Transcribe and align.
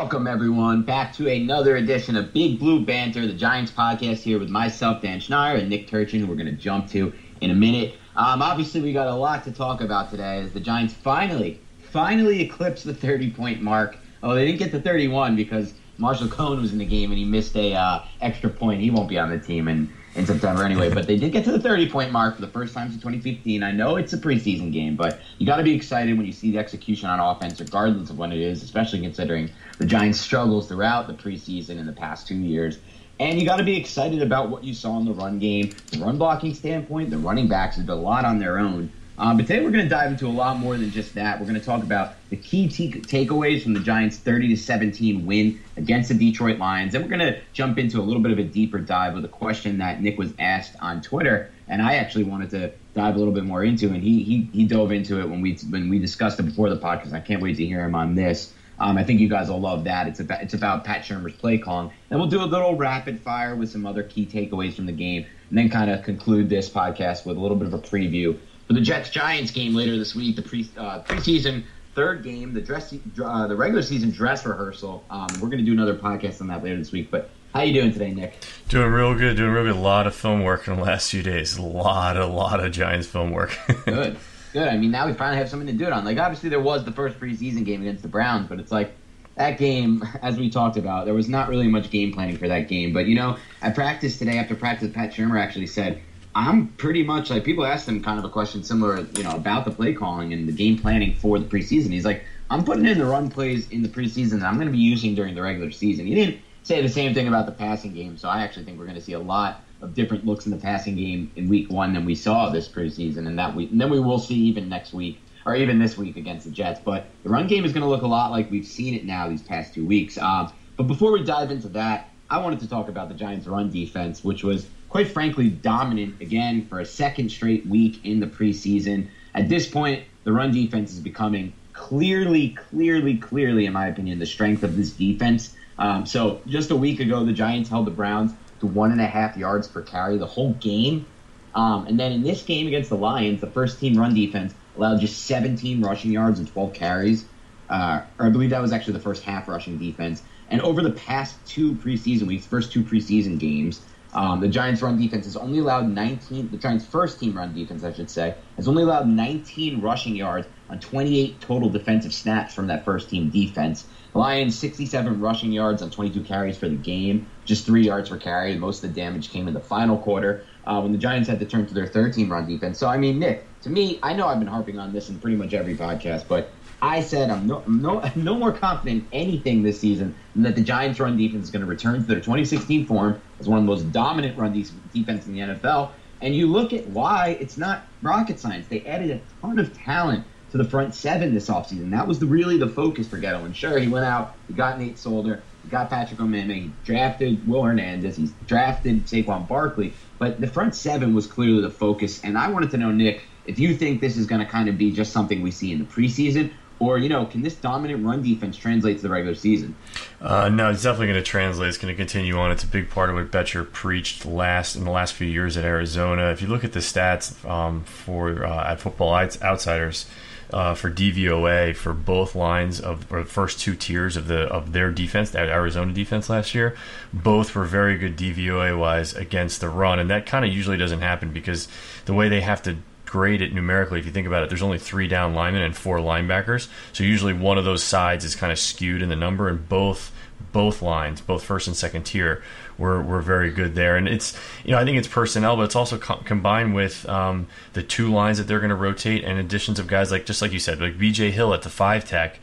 Welcome, 0.00 0.26
everyone, 0.26 0.80
back 0.80 1.12
to 1.16 1.28
another 1.28 1.76
edition 1.76 2.16
of 2.16 2.32
Big 2.32 2.58
Blue 2.58 2.82
Banter, 2.82 3.26
the 3.26 3.34
Giants 3.34 3.70
podcast 3.70 4.22
here 4.22 4.38
with 4.38 4.48
myself, 4.48 5.02
Dan 5.02 5.20
Schneider, 5.20 5.58
and 5.58 5.68
Nick 5.68 5.88
Turchin, 5.88 6.20
who 6.20 6.26
we're 6.26 6.36
going 6.36 6.46
to 6.46 6.52
jump 6.52 6.88
to 6.92 7.12
in 7.42 7.50
a 7.50 7.54
minute. 7.54 7.92
Um, 8.16 8.40
obviously, 8.40 8.80
we 8.80 8.94
got 8.94 9.08
a 9.08 9.14
lot 9.14 9.44
to 9.44 9.52
talk 9.52 9.82
about 9.82 10.08
today 10.10 10.38
as 10.38 10.52
the 10.52 10.58
Giants 10.58 10.94
finally, 10.94 11.60
finally 11.92 12.40
eclipsed 12.40 12.84
the 12.84 12.94
30 12.94 13.32
point 13.32 13.60
mark. 13.60 13.98
Oh, 14.22 14.34
they 14.34 14.46
didn't 14.46 14.58
get 14.58 14.70
to 14.70 14.80
31 14.80 15.36
because 15.36 15.74
Marshall 15.98 16.28
Koehn 16.28 16.62
was 16.62 16.72
in 16.72 16.78
the 16.78 16.86
game 16.86 17.10
and 17.10 17.18
he 17.18 17.26
missed 17.26 17.54
a 17.54 17.74
uh, 17.74 18.02
extra 18.22 18.48
point. 18.48 18.80
He 18.80 18.90
won't 18.90 19.10
be 19.10 19.18
on 19.18 19.28
the 19.28 19.38
team 19.38 19.68
in, 19.68 19.92
in 20.14 20.26
September 20.26 20.64
anyway, 20.64 20.92
but 20.92 21.06
they 21.06 21.16
did 21.16 21.32
get 21.32 21.44
to 21.44 21.52
the 21.52 21.60
30 21.60 21.88
point 21.88 22.12
mark 22.12 22.34
for 22.34 22.40
the 22.40 22.48
first 22.48 22.74
time 22.74 22.88
since 22.88 23.00
2015. 23.00 23.62
I 23.62 23.70
know 23.70 23.96
it's 23.96 24.12
a 24.12 24.18
preseason 24.18 24.72
game, 24.72 24.96
but 24.96 25.20
you 25.38 25.46
got 25.46 25.56
to 25.58 25.62
be 25.62 25.74
excited 25.74 26.16
when 26.16 26.26
you 26.26 26.32
see 26.32 26.50
the 26.50 26.58
execution 26.58 27.08
on 27.08 27.20
offense, 27.20 27.60
regardless 27.60 28.10
of 28.10 28.18
when 28.18 28.32
it 28.32 28.40
is, 28.40 28.62
especially 28.62 29.00
considering 29.00 29.50
the 29.78 29.86
Giants' 29.86 30.20
struggles 30.20 30.68
throughout 30.68 31.06
the 31.06 31.14
preseason 31.14 31.78
in 31.78 31.86
the 31.86 31.92
past 31.92 32.26
two 32.26 32.36
years. 32.36 32.78
And 33.20 33.38
you 33.38 33.46
got 33.46 33.56
to 33.56 33.64
be 33.64 33.76
excited 33.76 34.22
about 34.22 34.48
what 34.48 34.64
you 34.64 34.72
saw 34.72 34.98
in 34.98 35.04
the 35.04 35.12
run 35.12 35.38
game, 35.38 35.72
the 35.92 35.98
run 35.98 36.16
blocking 36.16 36.54
standpoint. 36.54 37.10
The 37.10 37.18
running 37.18 37.48
backs 37.48 37.76
did 37.76 37.88
a 37.88 37.94
lot 37.94 38.24
on 38.24 38.38
their 38.38 38.58
own. 38.58 38.90
Um, 39.20 39.36
but 39.36 39.46
today 39.46 39.62
we're 39.62 39.70
going 39.70 39.84
to 39.84 39.88
dive 39.90 40.10
into 40.12 40.26
a 40.26 40.32
lot 40.32 40.58
more 40.58 40.78
than 40.78 40.90
just 40.90 41.16
that. 41.16 41.38
We're 41.38 41.46
going 41.46 41.60
to 41.60 41.64
talk 41.64 41.82
about 41.82 42.14
the 42.30 42.38
key 42.38 42.68
t- 42.68 42.90
takeaways 42.90 43.62
from 43.62 43.74
the 43.74 43.80
Giants' 43.80 44.16
30 44.16 44.48
to 44.48 44.56
17 44.56 45.26
win 45.26 45.60
against 45.76 46.08
the 46.08 46.14
Detroit 46.14 46.56
Lions, 46.56 46.94
and 46.94 47.04
we're 47.04 47.14
going 47.14 47.34
to 47.34 47.38
jump 47.52 47.78
into 47.78 48.00
a 48.00 48.02
little 48.02 48.22
bit 48.22 48.32
of 48.32 48.38
a 48.38 48.44
deeper 48.44 48.78
dive 48.78 49.12
with 49.12 49.26
a 49.26 49.28
question 49.28 49.76
that 49.76 50.00
Nick 50.00 50.16
was 50.16 50.32
asked 50.38 50.74
on 50.80 51.02
Twitter, 51.02 51.50
and 51.68 51.82
I 51.82 51.96
actually 51.96 52.24
wanted 52.24 52.48
to 52.50 52.72
dive 52.94 53.14
a 53.14 53.18
little 53.18 53.34
bit 53.34 53.44
more 53.44 53.62
into, 53.62 53.88
and 53.88 54.02
he 54.02 54.22
he, 54.22 54.48
he 54.54 54.64
dove 54.64 54.90
into 54.90 55.20
it 55.20 55.28
when 55.28 55.42
we 55.42 55.58
when 55.68 55.90
we 55.90 55.98
discussed 55.98 56.40
it 56.40 56.44
before 56.44 56.70
the 56.70 56.78
podcast. 56.78 57.12
I 57.12 57.20
can't 57.20 57.42
wait 57.42 57.56
to 57.58 57.66
hear 57.66 57.84
him 57.84 57.94
on 57.94 58.14
this. 58.14 58.54
Um, 58.78 58.96
I 58.96 59.04
think 59.04 59.20
you 59.20 59.28
guys 59.28 59.50
will 59.50 59.60
love 59.60 59.84
that. 59.84 60.06
It's 60.08 60.20
about 60.20 60.40
it's 60.40 60.54
about 60.54 60.84
Pat 60.84 61.02
Shurmur's 61.02 61.34
play 61.34 61.58
calling, 61.58 61.90
and 62.08 62.18
we'll 62.18 62.30
do 62.30 62.42
a 62.42 62.46
little 62.46 62.74
rapid 62.74 63.20
fire 63.20 63.54
with 63.54 63.68
some 63.68 63.84
other 63.84 64.02
key 64.02 64.24
takeaways 64.24 64.76
from 64.76 64.86
the 64.86 64.92
game, 64.92 65.26
and 65.50 65.58
then 65.58 65.68
kind 65.68 65.90
of 65.90 66.04
conclude 66.04 66.48
this 66.48 66.70
podcast 66.70 67.26
with 67.26 67.36
a 67.36 67.40
little 67.40 67.58
bit 67.58 67.66
of 67.66 67.74
a 67.74 67.78
preview 67.78 68.38
for 68.70 68.74
the 68.74 68.80
Jets 68.80 69.10
Giants 69.10 69.50
game 69.50 69.74
later 69.74 69.98
this 69.98 70.14
week, 70.14 70.36
the 70.36 70.42
pre 70.42 70.70
uh, 70.76 71.02
preseason 71.02 71.64
third 71.96 72.22
game, 72.22 72.54
the 72.54 72.60
dress 72.60 72.94
uh, 73.20 73.48
the 73.48 73.56
regular 73.56 73.82
season 73.82 74.12
dress 74.12 74.46
rehearsal. 74.46 75.02
Um, 75.10 75.26
we're 75.40 75.48
going 75.48 75.58
to 75.58 75.64
do 75.64 75.72
another 75.72 75.96
podcast 75.96 76.40
on 76.40 76.46
that 76.46 76.62
later 76.62 76.76
this 76.76 76.92
week, 76.92 77.10
but. 77.10 77.30
How 77.52 77.62
you 77.62 77.74
doing 77.74 77.92
today, 77.92 78.12
Nick? 78.12 78.46
Doing 78.68 78.92
real 78.92 79.12
good. 79.12 79.36
Doing 79.36 79.50
real 79.50 79.64
good. 79.64 79.74
A 79.74 79.80
lot 79.80 80.06
of 80.06 80.14
film 80.14 80.44
work 80.44 80.68
in 80.68 80.76
the 80.76 80.82
last 80.82 81.10
few 81.10 81.20
days. 81.20 81.56
A 81.56 81.62
lot, 81.62 82.16
a 82.16 82.24
lot 82.24 82.64
of 82.64 82.70
Giants 82.70 83.08
film 83.08 83.32
work. 83.32 83.58
good. 83.86 84.16
Good. 84.52 84.68
I 84.68 84.76
mean, 84.76 84.92
now 84.92 85.08
we 85.08 85.14
finally 85.14 85.38
have 85.38 85.48
something 85.48 85.66
to 85.66 85.72
do 85.72 85.84
it 85.84 85.92
on. 85.92 86.04
Like, 86.04 86.16
obviously, 86.16 86.48
there 86.48 86.60
was 86.60 86.84
the 86.84 86.92
first 86.92 87.18
preseason 87.18 87.64
game 87.64 87.80
against 87.80 88.02
the 88.02 88.08
Browns, 88.08 88.48
but 88.48 88.60
it's 88.60 88.70
like 88.70 88.92
that 89.34 89.58
game, 89.58 90.04
as 90.22 90.38
we 90.38 90.48
talked 90.48 90.76
about, 90.76 91.06
there 91.06 91.14
was 91.14 91.28
not 91.28 91.48
really 91.48 91.66
much 91.66 91.90
game 91.90 92.12
planning 92.12 92.36
for 92.36 92.46
that 92.46 92.68
game. 92.68 92.92
But 92.92 93.06
you 93.06 93.16
know, 93.16 93.36
at 93.62 93.74
practice 93.74 94.16
today, 94.16 94.38
after 94.38 94.54
practice, 94.54 94.92
Pat 94.94 95.12
Shurmur 95.12 95.42
actually 95.42 95.66
said, 95.66 96.00
"I'm 96.34 96.68
pretty 96.68 97.02
much 97.02 97.30
like 97.30 97.44
people 97.44 97.64
asked 97.64 97.88
him 97.88 98.02
kind 98.02 98.18
of 98.18 98.24
a 98.24 98.28
question 98.28 98.62
similar, 98.62 99.00
you 99.16 99.22
know, 99.22 99.30
about 99.30 99.64
the 99.64 99.70
play 99.70 99.92
calling 99.94 100.32
and 100.32 100.46
the 100.46 100.52
game 100.52 100.78
planning 100.78 101.14
for 101.14 101.38
the 101.38 101.44
preseason. 101.44 101.90
He's 101.90 102.04
like, 102.04 102.24
I'm 102.50 102.64
putting 102.64 102.86
in 102.86 102.98
the 102.98 103.06
run 103.06 103.30
plays 103.30 103.68
in 103.70 103.82
the 103.82 103.88
preseason 103.88 104.40
that 104.40 104.46
I'm 104.46 104.54
going 104.54 104.66
to 104.66 104.72
be 104.72 104.78
using 104.78 105.14
during 105.14 105.34
the 105.34 105.42
regular 105.42 105.70
season. 105.70 106.06
He 106.06 106.14
didn't 106.14 106.40
say 106.62 106.82
the 106.82 106.88
same 106.88 107.14
thing 107.14 107.28
about 107.28 107.46
the 107.46 107.52
passing 107.52 107.94
game, 107.94 108.16
so 108.16 108.28
I 108.28 108.42
actually 108.42 108.64
think 108.64 108.78
we're 108.78 108.86
going 108.86 108.98
to 108.98 109.02
see 109.02 109.14
a 109.14 109.20
lot." 109.20 109.62
Of 109.82 109.94
different 109.94 110.26
looks 110.26 110.44
in 110.44 110.52
the 110.52 110.58
passing 110.58 110.96
game 110.96 111.32
in 111.36 111.48
week 111.48 111.70
one 111.70 111.94
than 111.94 112.04
we 112.04 112.14
saw 112.14 112.50
this 112.50 112.68
preseason, 112.68 113.26
and 113.26 113.38
that 113.38 113.54
we 113.54 113.66
and 113.66 113.80
then 113.80 113.88
we 113.88 113.98
will 113.98 114.18
see 114.18 114.34
even 114.34 114.68
next 114.68 114.92
week 114.92 115.22
or 115.46 115.56
even 115.56 115.78
this 115.78 115.96
week 115.96 116.18
against 116.18 116.44
the 116.44 116.50
Jets. 116.50 116.78
But 116.84 117.06
the 117.22 117.30
run 117.30 117.46
game 117.46 117.64
is 117.64 117.72
going 117.72 117.84
to 117.84 117.88
look 117.88 118.02
a 118.02 118.06
lot 118.06 118.30
like 118.30 118.50
we've 118.50 118.66
seen 118.66 118.92
it 118.92 119.06
now 119.06 119.26
these 119.30 119.40
past 119.40 119.72
two 119.72 119.86
weeks. 119.86 120.18
Um, 120.18 120.52
but 120.76 120.82
before 120.82 121.12
we 121.12 121.24
dive 121.24 121.50
into 121.50 121.68
that, 121.70 122.10
I 122.28 122.42
wanted 122.42 122.60
to 122.60 122.68
talk 122.68 122.90
about 122.90 123.08
the 123.08 123.14
Giants' 123.14 123.46
run 123.46 123.70
defense, 123.70 124.22
which 124.22 124.44
was 124.44 124.66
quite 124.90 125.08
frankly 125.08 125.48
dominant 125.48 126.20
again 126.20 126.66
for 126.66 126.80
a 126.80 126.84
second 126.84 127.30
straight 127.30 127.64
week 127.66 128.04
in 128.04 128.20
the 128.20 128.26
preseason. 128.26 129.08
At 129.34 129.48
this 129.48 129.68
point, 129.68 130.04
the 130.24 130.32
run 130.32 130.52
defense 130.52 130.92
is 130.92 130.98
becoming 130.98 131.52
clearly, 131.72 132.50
clearly, 132.50 133.16
clearly, 133.16 133.66
in 133.66 133.72
my 133.72 133.86
opinion, 133.86 134.18
the 134.18 134.26
strength 134.26 134.64
of 134.64 134.76
this 134.76 134.90
defense. 134.90 135.54
Um, 135.78 136.04
so 136.04 136.42
just 136.46 136.70
a 136.70 136.76
week 136.76 137.00
ago, 137.00 137.24
the 137.24 137.32
Giants 137.32 137.70
held 137.70 137.86
the 137.86 137.92
Browns 137.92 138.32
to 138.58 138.66
one 138.66 138.90
and 138.90 139.00
a 139.00 139.06
half 139.06 139.36
yards 139.36 139.68
per 139.68 139.80
carry 139.80 140.18
the 140.18 140.26
whole 140.26 140.52
game. 140.54 141.06
Um, 141.54 141.86
and 141.86 141.98
then 141.98 142.12
in 142.12 142.22
this 142.22 142.42
game 142.42 142.66
against 142.66 142.90
the 142.90 142.96
Lions, 142.96 143.40
the 143.40 143.46
first 143.46 143.80
team 143.80 143.96
run 143.96 144.14
defense 144.14 144.52
allowed 144.76 145.00
just 145.00 145.24
17 145.24 145.80
rushing 145.82 146.10
yards 146.10 146.38
and 146.40 146.48
12 146.48 146.74
carries. 146.74 147.24
Uh, 147.68 148.02
or 148.18 148.26
I 148.26 148.30
believe 148.30 148.50
that 148.50 148.60
was 148.60 148.72
actually 148.72 148.94
the 148.94 149.00
first 149.00 149.22
half 149.22 149.46
rushing 149.46 149.78
defense. 149.78 150.22
And 150.48 150.60
over 150.62 150.82
the 150.82 150.90
past 150.90 151.36
two 151.46 151.74
preseason 151.74 152.26
weeks, 152.26 152.44
first 152.44 152.72
two 152.72 152.82
preseason 152.82 153.38
games, 153.38 153.80
um, 154.12 154.40
the 154.40 154.48
Giants' 154.48 154.82
run 154.82 154.98
defense 154.98 155.24
has 155.26 155.36
only 155.36 155.58
allowed 155.58 155.88
19. 155.88 156.50
The 156.50 156.56
Giants' 156.56 156.84
first 156.86 157.20
team 157.20 157.36
run 157.36 157.54
defense, 157.54 157.84
I 157.84 157.92
should 157.92 158.10
say, 158.10 158.34
has 158.56 158.66
only 158.66 158.82
allowed 158.82 159.08
19 159.08 159.80
rushing 159.80 160.16
yards 160.16 160.48
on 160.68 160.80
28 160.80 161.40
total 161.40 161.68
defensive 161.68 162.12
snaps 162.12 162.54
from 162.54 162.66
that 162.68 162.84
first 162.84 163.08
team 163.10 163.30
defense. 163.30 163.86
Lions 164.12 164.58
67 164.58 165.20
rushing 165.20 165.52
yards 165.52 165.82
on 165.82 165.90
22 165.90 166.22
carries 166.22 166.58
for 166.58 166.68
the 166.68 166.76
game, 166.76 167.28
just 167.44 167.64
three 167.64 167.84
yards 167.84 168.08
per 168.08 168.16
carry. 168.16 168.56
Most 168.56 168.82
of 168.82 168.92
the 168.92 169.00
damage 169.00 169.30
came 169.30 169.46
in 169.46 169.54
the 169.54 169.60
final 169.60 169.96
quarter 169.96 170.44
uh, 170.64 170.80
when 170.80 170.90
the 170.92 170.98
Giants 170.98 171.28
had 171.28 171.38
to 171.38 171.46
turn 171.46 171.66
to 171.66 171.74
their 171.74 171.86
third 171.86 172.12
team 172.12 172.30
run 172.30 172.46
defense. 172.46 172.78
So 172.78 172.88
I 172.88 172.96
mean, 172.96 173.20
Nick, 173.20 173.46
to 173.62 173.70
me, 173.70 174.00
I 174.02 174.14
know 174.14 174.26
I've 174.26 174.40
been 174.40 174.48
harping 174.48 174.78
on 174.78 174.92
this 174.92 175.08
in 175.08 175.20
pretty 175.20 175.36
much 175.36 175.54
every 175.54 175.76
podcast, 175.76 176.26
but 176.26 176.50
I 176.82 177.02
said 177.02 177.30
I'm 177.30 177.46
no, 177.46 177.64
no, 177.66 178.02
no 178.16 178.34
more 178.36 178.52
confident 178.52 179.04
in 179.04 179.08
anything 179.12 179.62
this 179.62 179.80
season 179.80 180.16
than 180.34 180.44
that 180.44 180.54
the 180.54 180.62
Giants' 180.62 181.00
run 181.00 181.16
defense 181.16 181.44
is 181.44 181.50
going 181.50 181.62
to 181.62 181.68
return 181.68 182.00
to 182.00 182.06
their 182.06 182.20
2016 182.20 182.86
form 182.86 183.22
as 183.38 183.48
one 183.48 183.58
of 183.58 183.64
the 183.64 183.70
most 183.70 183.92
dominant 183.92 184.38
run 184.38 184.52
de- 184.52 184.64
defense 184.92 185.26
in 185.26 185.32
the 185.32 185.40
NFL. 185.40 185.92
And 186.20 186.34
you 186.34 186.46
look 186.48 186.72
at 186.72 186.86
why 186.86 187.38
it's 187.40 187.56
not 187.56 187.88
rocket 188.02 188.38
science. 188.38 188.68
They 188.68 188.84
added 188.84 189.10
a 189.10 189.22
ton 189.40 189.58
of 189.58 189.72
talent 189.76 190.26
to 190.50 190.58
the 190.58 190.64
front 190.64 190.94
seven 190.94 191.32
this 191.32 191.48
offseason. 191.48 191.92
That 191.92 192.06
was 192.06 192.18
the, 192.18 192.26
really 192.26 192.58
the 192.58 192.68
focus 192.68 193.08
for 193.08 193.18
Ghetto. 193.18 193.44
And 193.44 193.56
sure, 193.56 193.78
he 193.78 193.88
went 193.88 194.04
out, 194.04 194.36
he 194.48 194.54
got 194.54 194.78
Nate 194.78 194.98
Solder, 194.98 195.44
he 195.62 195.68
got 195.68 195.90
Patrick 195.90 196.18
Omameh, 196.18 196.54
he 196.54 196.76
drafted 196.84 197.46
Will 197.46 197.62
Hernandez, 197.62 198.16
he's 198.16 198.32
drafted 198.32 199.06
Saquon 199.06 199.48
Barkley. 199.48 199.94
But 200.18 200.40
the 200.40 200.48
front 200.48 200.74
seven 200.74 201.14
was 201.14 201.26
clearly 201.26 201.62
the 201.62 201.70
focus. 201.70 202.20
And 202.24 202.36
I 202.36 202.50
wanted 202.50 202.70
to 202.72 202.78
know, 202.78 202.90
Nick, 202.90 203.22
if 203.44 203.58
you 203.58 203.74
think 203.74 204.00
this 204.00 204.16
is 204.16 204.26
going 204.26 204.40
to 204.40 204.46
kind 204.46 204.68
of 204.68 204.76
be 204.76 204.92
just 204.92 205.12
something 205.12 205.40
we 205.40 205.50
see 205.52 205.72
in 205.72 205.78
the 205.78 205.84
preseason, 205.84 206.52
or, 206.80 206.98
you 206.98 207.10
know, 207.10 207.26
can 207.26 207.42
this 207.42 207.54
dominant 207.54 208.04
run 208.04 208.22
defense 208.22 208.56
translate 208.56 208.96
to 208.96 209.02
the 209.02 209.10
regular 209.10 209.34
season? 209.34 209.76
Uh, 210.20 210.48
no, 210.48 210.70
it's 210.70 210.82
definitely 210.82 211.08
going 211.08 211.22
to 211.22 211.22
translate. 211.22 211.68
It's 211.68 211.78
going 211.78 211.94
to 211.94 211.96
continue 211.96 212.38
on. 212.38 212.50
It's 212.50 212.64
a 212.64 212.66
big 212.66 212.90
part 212.90 213.10
of 213.10 213.16
what 213.16 213.30
Bettcher 213.30 213.70
preached 213.70 214.24
last 214.24 214.76
in 214.76 214.84
the 214.84 214.90
last 214.90 215.12
few 215.12 215.26
years 215.26 215.56
at 215.58 215.64
Arizona. 215.64 216.30
If 216.30 216.40
you 216.40 216.48
look 216.48 216.64
at 216.64 216.72
the 216.72 216.80
stats 216.80 217.48
um, 217.48 217.84
for 217.84 218.44
uh, 218.44 218.72
at 218.72 218.80
Football 218.80 219.14
Outsiders 219.14 220.06
uh, 220.52 220.74
for 220.74 220.90
DVOA 220.90 221.76
for 221.76 221.92
both 221.92 222.34
lines 222.34 222.80
of 222.80 223.10
or 223.12 223.22
the 223.22 223.28
first 223.28 223.60
two 223.60 223.74
tiers 223.74 224.16
of 224.16 224.26
the 224.26 224.42
of 224.48 224.72
their 224.72 224.90
defense, 224.90 225.30
that 225.30 225.48
Arizona 225.48 225.92
defense 225.92 226.28
last 226.28 226.54
year, 226.54 226.76
both 227.12 227.54
were 227.54 227.64
very 227.64 227.96
good 227.98 228.16
DVOA 228.16 228.78
wise 228.78 229.14
against 229.14 229.60
the 229.60 229.68
run, 229.68 229.98
and 229.98 230.10
that 230.10 230.26
kind 230.26 230.44
of 230.44 230.52
usually 230.52 230.76
doesn't 230.76 231.02
happen 231.02 231.32
because 231.32 231.68
the 232.06 232.14
way 232.14 232.28
they 232.28 232.40
have 232.40 232.62
to 232.62 232.78
grade 233.10 233.42
it 233.42 233.52
numerically, 233.52 233.98
if 233.98 234.06
you 234.06 234.12
think 234.12 234.28
about 234.28 234.44
it, 234.44 234.48
there's 234.48 234.62
only 234.62 234.78
three 234.78 235.08
down 235.08 235.34
linemen 235.34 235.62
and 235.62 235.76
four 235.76 235.98
linebackers. 235.98 236.68
So 236.92 237.02
usually 237.02 237.32
one 237.32 237.58
of 237.58 237.64
those 237.64 237.82
sides 237.82 238.24
is 238.24 238.36
kind 238.36 238.52
of 238.52 238.58
skewed 238.58 239.02
in 239.02 239.08
the 239.08 239.16
number, 239.16 239.48
and 239.48 239.68
both 239.68 240.12
both 240.52 240.80
lines, 240.80 241.20
both 241.20 241.44
first 241.44 241.66
and 241.66 241.76
second 241.76 242.04
tier, 242.04 242.42
were, 242.78 243.00
were 243.02 243.20
very 243.20 243.50
good 243.50 243.74
there. 243.74 243.96
And 243.96 244.08
it's 244.08 244.38
you 244.64 244.70
know 244.70 244.78
I 244.78 244.84
think 244.84 244.96
it's 244.96 245.08
personnel, 245.08 245.56
but 245.56 245.62
it's 245.62 245.76
also 245.76 245.98
co- 245.98 246.22
combined 246.24 246.74
with 246.74 247.06
um, 247.08 247.48
the 247.72 247.82
two 247.82 248.12
lines 248.12 248.38
that 248.38 248.44
they're 248.44 248.60
going 248.60 248.70
to 248.70 248.76
rotate 248.76 249.24
and 249.24 249.38
additions 249.40 249.80
of 249.80 249.88
guys 249.88 250.12
like 250.12 250.24
just 250.24 250.40
like 250.40 250.52
you 250.52 250.60
said, 250.60 250.80
like 250.80 250.96
B.J. 250.96 251.32
Hill 251.32 251.52
at 251.52 251.62
the 251.62 251.68
five 251.68 252.04
tech 252.08 252.38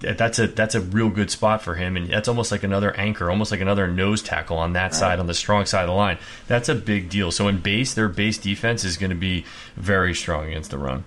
that's 0.00 0.38
a 0.38 0.46
that's 0.46 0.74
a 0.74 0.80
real 0.80 1.10
good 1.10 1.30
spot 1.30 1.62
for 1.62 1.74
him, 1.74 1.96
and 1.96 2.10
that's 2.10 2.28
almost 2.28 2.50
like 2.50 2.62
another 2.62 2.94
anchor, 2.96 3.30
almost 3.30 3.50
like 3.50 3.60
another 3.60 3.86
nose 3.86 4.22
tackle 4.22 4.56
on 4.56 4.72
that 4.72 4.92
right. 4.92 4.94
side, 4.94 5.18
on 5.18 5.26
the 5.26 5.34
strong 5.34 5.66
side 5.66 5.82
of 5.82 5.88
the 5.88 5.94
line. 5.94 6.18
That's 6.46 6.68
a 6.68 6.74
big 6.74 7.08
deal. 7.08 7.30
So 7.30 7.48
in 7.48 7.60
base, 7.60 7.94
their 7.94 8.08
base 8.08 8.38
defense 8.38 8.84
is 8.84 8.96
going 8.96 9.10
to 9.10 9.16
be 9.16 9.44
very 9.76 10.14
strong 10.14 10.46
against 10.46 10.70
the 10.70 10.78
run. 10.78 11.04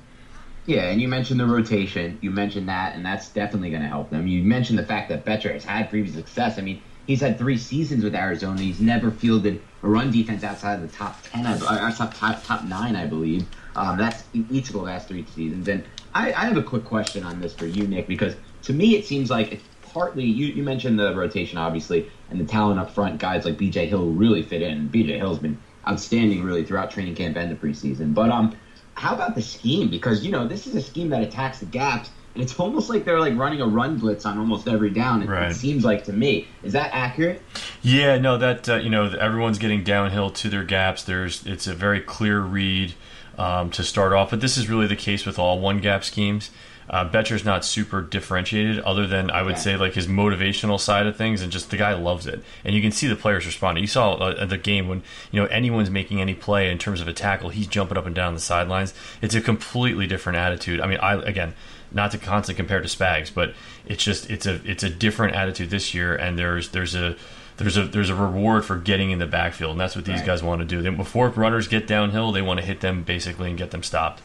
Yeah, 0.65 0.89
and 0.89 0.99
you 0.99 1.07
mentioned 1.07 1.39
the 1.39 1.45
rotation. 1.45 2.17
You 2.21 2.31
mentioned 2.31 2.69
that, 2.69 2.95
and 2.95 3.05
that's 3.05 3.29
definitely 3.29 3.69
going 3.69 3.83
to 3.83 3.87
help 3.87 4.09
them. 4.09 4.27
You 4.27 4.43
mentioned 4.43 4.79
the 4.79 4.85
fact 4.85 5.09
that 5.09 5.23
Bettcher 5.23 5.53
has 5.53 5.63
had 5.63 5.89
previous 5.89 6.15
success. 6.15 6.57
I 6.57 6.61
mean, 6.61 6.81
he's 7.05 7.21
had 7.21 7.37
three 7.37 7.57
seasons 7.57 8.03
with 8.03 8.15
Arizona. 8.15 8.59
He's 8.59 8.81
never 8.81 9.11
fielded 9.11 9.61
a 9.83 9.87
run 9.87 10.09
defense 10.11 10.43
outside 10.43 10.81
of 10.81 10.81
the 10.81 10.97
top 10.97 11.21
ten, 11.23 11.45
or 11.45 11.91
top 11.91 12.15
top, 12.15 12.43
top 12.43 12.63
nine, 12.63 12.95
I 12.95 13.05
believe. 13.05 13.45
Um, 13.75 13.97
that's 13.97 14.23
each 14.49 14.69
of 14.69 14.73
the 14.73 14.81
last 14.81 15.07
three 15.07 15.25
seasons. 15.35 15.67
And 15.67 15.83
I, 16.15 16.29
I, 16.29 16.45
have 16.45 16.55
a 16.55 16.63
quick 16.63 16.85
question 16.85 17.23
on 17.23 17.41
this 17.41 17.53
for 17.53 17.65
you, 17.65 17.85
Nick, 17.85 18.07
because 18.07 18.35
to 18.63 18.73
me 18.73 18.95
it 18.95 19.05
seems 19.05 19.29
like 19.29 19.51
it's 19.51 19.63
partly 19.81 20.23
you, 20.23 20.47
you 20.47 20.63
mentioned 20.63 20.97
the 20.97 21.13
rotation, 21.13 21.57
obviously, 21.57 22.09
and 22.29 22.39
the 22.39 22.45
talent 22.45 22.79
up 22.79 22.89
front, 22.89 23.19
guys 23.19 23.45
like 23.45 23.57
BJ 23.57 23.87
Hill 23.87 24.07
really 24.07 24.41
fit 24.41 24.61
in. 24.61 24.89
BJ 24.89 25.17
Hill's 25.17 25.39
been 25.39 25.57
outstanding 25.87 26.43
really 26.43 26.65
throughout 26.65 26.89
training 26.89 27.15
camp 27.15 27.35
and 27.35 27.51
the 27.51 27.55
preseason. 27.55 28.13
But 28.13 28.29
um, 28.29 28.55
how 28.95 29.13
about 29.13 29.35
the 29.35 29.41
scheme? 29.41 29.89
Because 29.89 30.25
you 30.25 30.31
know 30.31 30.47
this 30.47 30.67
is 30.67 30.75
a 30.75 30.81
scheme 30.81 31.09
that 31.09 31.21
attacks 31.21 31.59
the 31.59 31.65
gaps, 31.65 32.09
and 32.33 32.41
it's 32.41 32.57
almost 32.57 32.89
like 32.89 33.03
they're 33.03 33.19
like 33.19 33.37
running 33.37 33.59
a 33.59 33.67
run 33.67 33.97
blitz 33.97 34.25
on 34.25 34.37
almost 34.37 34.69
every 34.69 34.91
down. 34.91 35.21
It, 35.21 35.27
right. 35.27 35.51
it 35.51 35.55
seems 35.55 35.83
like 35.83 36.05
to 36.05 36.13
me. 36.13 36.47
Is 36.63 36.71
that 36.73 36.91
accurate? 36.93 37.41
Yeah, 37.81 38.17
no, 38.17 38.37
that 38.37 38.69
uh, 38.69 38.75
you 38.77 38.89
know 38.89 39.05
everyone's 39.19 39.59
getting 39.59 39.83
downhill 39.83 40.29
to 40.29 40.49
their 40.49 40.63
gaps. 40.63 41.03
There's 41.03 41.45
it's 41.45 41.67
a 41.67 41.73
very 41.73 41.99
clear 41.99 42.39
read 42.39 42.93
um, 43.37 43.69
to 43.71 43.83
start 43.83 44.13
off. 44.13 44.29
But 44.29 44.41
this 44.41 44.57
is 44.57 44.69
really 44.69 44.87
the 44.87 44.95
case 44.95 45.25
with 45.25 45.39
all 45.39 45.59
one 45.59 45.79
gap 45.79 46.03
schemes. 46.03 46.51
Uh, 46.87 47.09
Bettcher's 47.09 47.43
not 47.43 47.65
super 47.65 48.01
differentiated, 48.01 48.79
other 48.79 49.07
than 49.07 49.31
I 49.31 49.41
would 49.41 49.57
say 49.57 49.75
like 49.75 49.93
his 49.93 50.05
motivational 50.07 50.79
side 50.79 51.07
of 51.07 51.15
things, 51.15 51.41
and 51.41 51.51
just 51.51 51.71
the 51.71 51.77
guy 51.77 51.93
loves 51.95 52.27
it, 52.27 52.43
and 52.63 52.75
you 52.75 52.81
can 52.81 52.91
see 52.91 53.07
the 53.07 53.15
players 53.15 53.45
responding. 53.45 53.83
You 53.83 53.87
saw 53.87 54.13
uh, 54.13 54.45
the 54.45 54.57
game 54.57 54.87
when 54.87 55.01
you 55.31 55.41
know 55.41 55.47
anyone's 55.47 55.89
making 55.89 56.21
any 56.21 56.35
play 56.35 56.69
in 56.69 56.77
terms 56.77 57.01
of 57.01 57.07
a 57.07 57.13
tackle, 57.13 57.49
he's 57.49 57.65
jumping 57.65 57.97
up 57.97 58.05
and 58.05 58.13
down 58.13 58.35
the 58.35 58.39
sidelines. 58.39 58.93
It's 59.19 59.33
a 59.33 59.41
completely 59.41 60.05
different 60.05 60.37
attitude. 60.37 60.79
I 60.79 60.85
mean, 60.85 60.99
I 60.99 61.15
again, 61.15 61.55
not 61.91 62.11
to 62.11 62.19
constantly 62.19 62.55
compare 62.55 62.81
to 62.81 62.87
Spags, 62.87 63.33
but 63.33 63.55
it's 63.87 64.03
just 64.03 64.29
it's 64.29 64.45
a 64.45 64.61
it's 64.63 64.83
a 64.83 64.89
different 64.89 65.35
attitude 65.35 65.71
this 65.71 65.95
year, 65.95 66.15
and 66.15 66.37
there's 66.37 66.69
there's 66.69 66.93
a 66.93 67.15
there's 67.57 67.77
a 67.77 67.83
there's 67.83 68.09
a 68.09 68.15
reward 68.15 68.65
for 68.65 68.77
getting 68.77 69.11
in 69.11 69.19
the 69.19 69.27
backfield, 69.27 69.71
and 69.71 69.79
that's 69.79 69.95
what 69.95 70.05
these 70.05 70.17
right. 70.17 70.25
guys 70.25 70.43
want 70.43 70.59
to 70.61 70.65
do. 70.65 70.81
Then 70.81 70.97
before 70.97 71.29
runners 71.29 71.67
get 71.67 71.87
downhill, 71.87 72.31
they 72.31 72.41
want 72.41 72.59
to 72.59 72.65
hit 72.65 72.81
them 72.81 73.03
basically 73.03 73.49
and 73.49 73.57
get 73.57 73.71
them 73.71 73.83
stopped. 73.83 74.21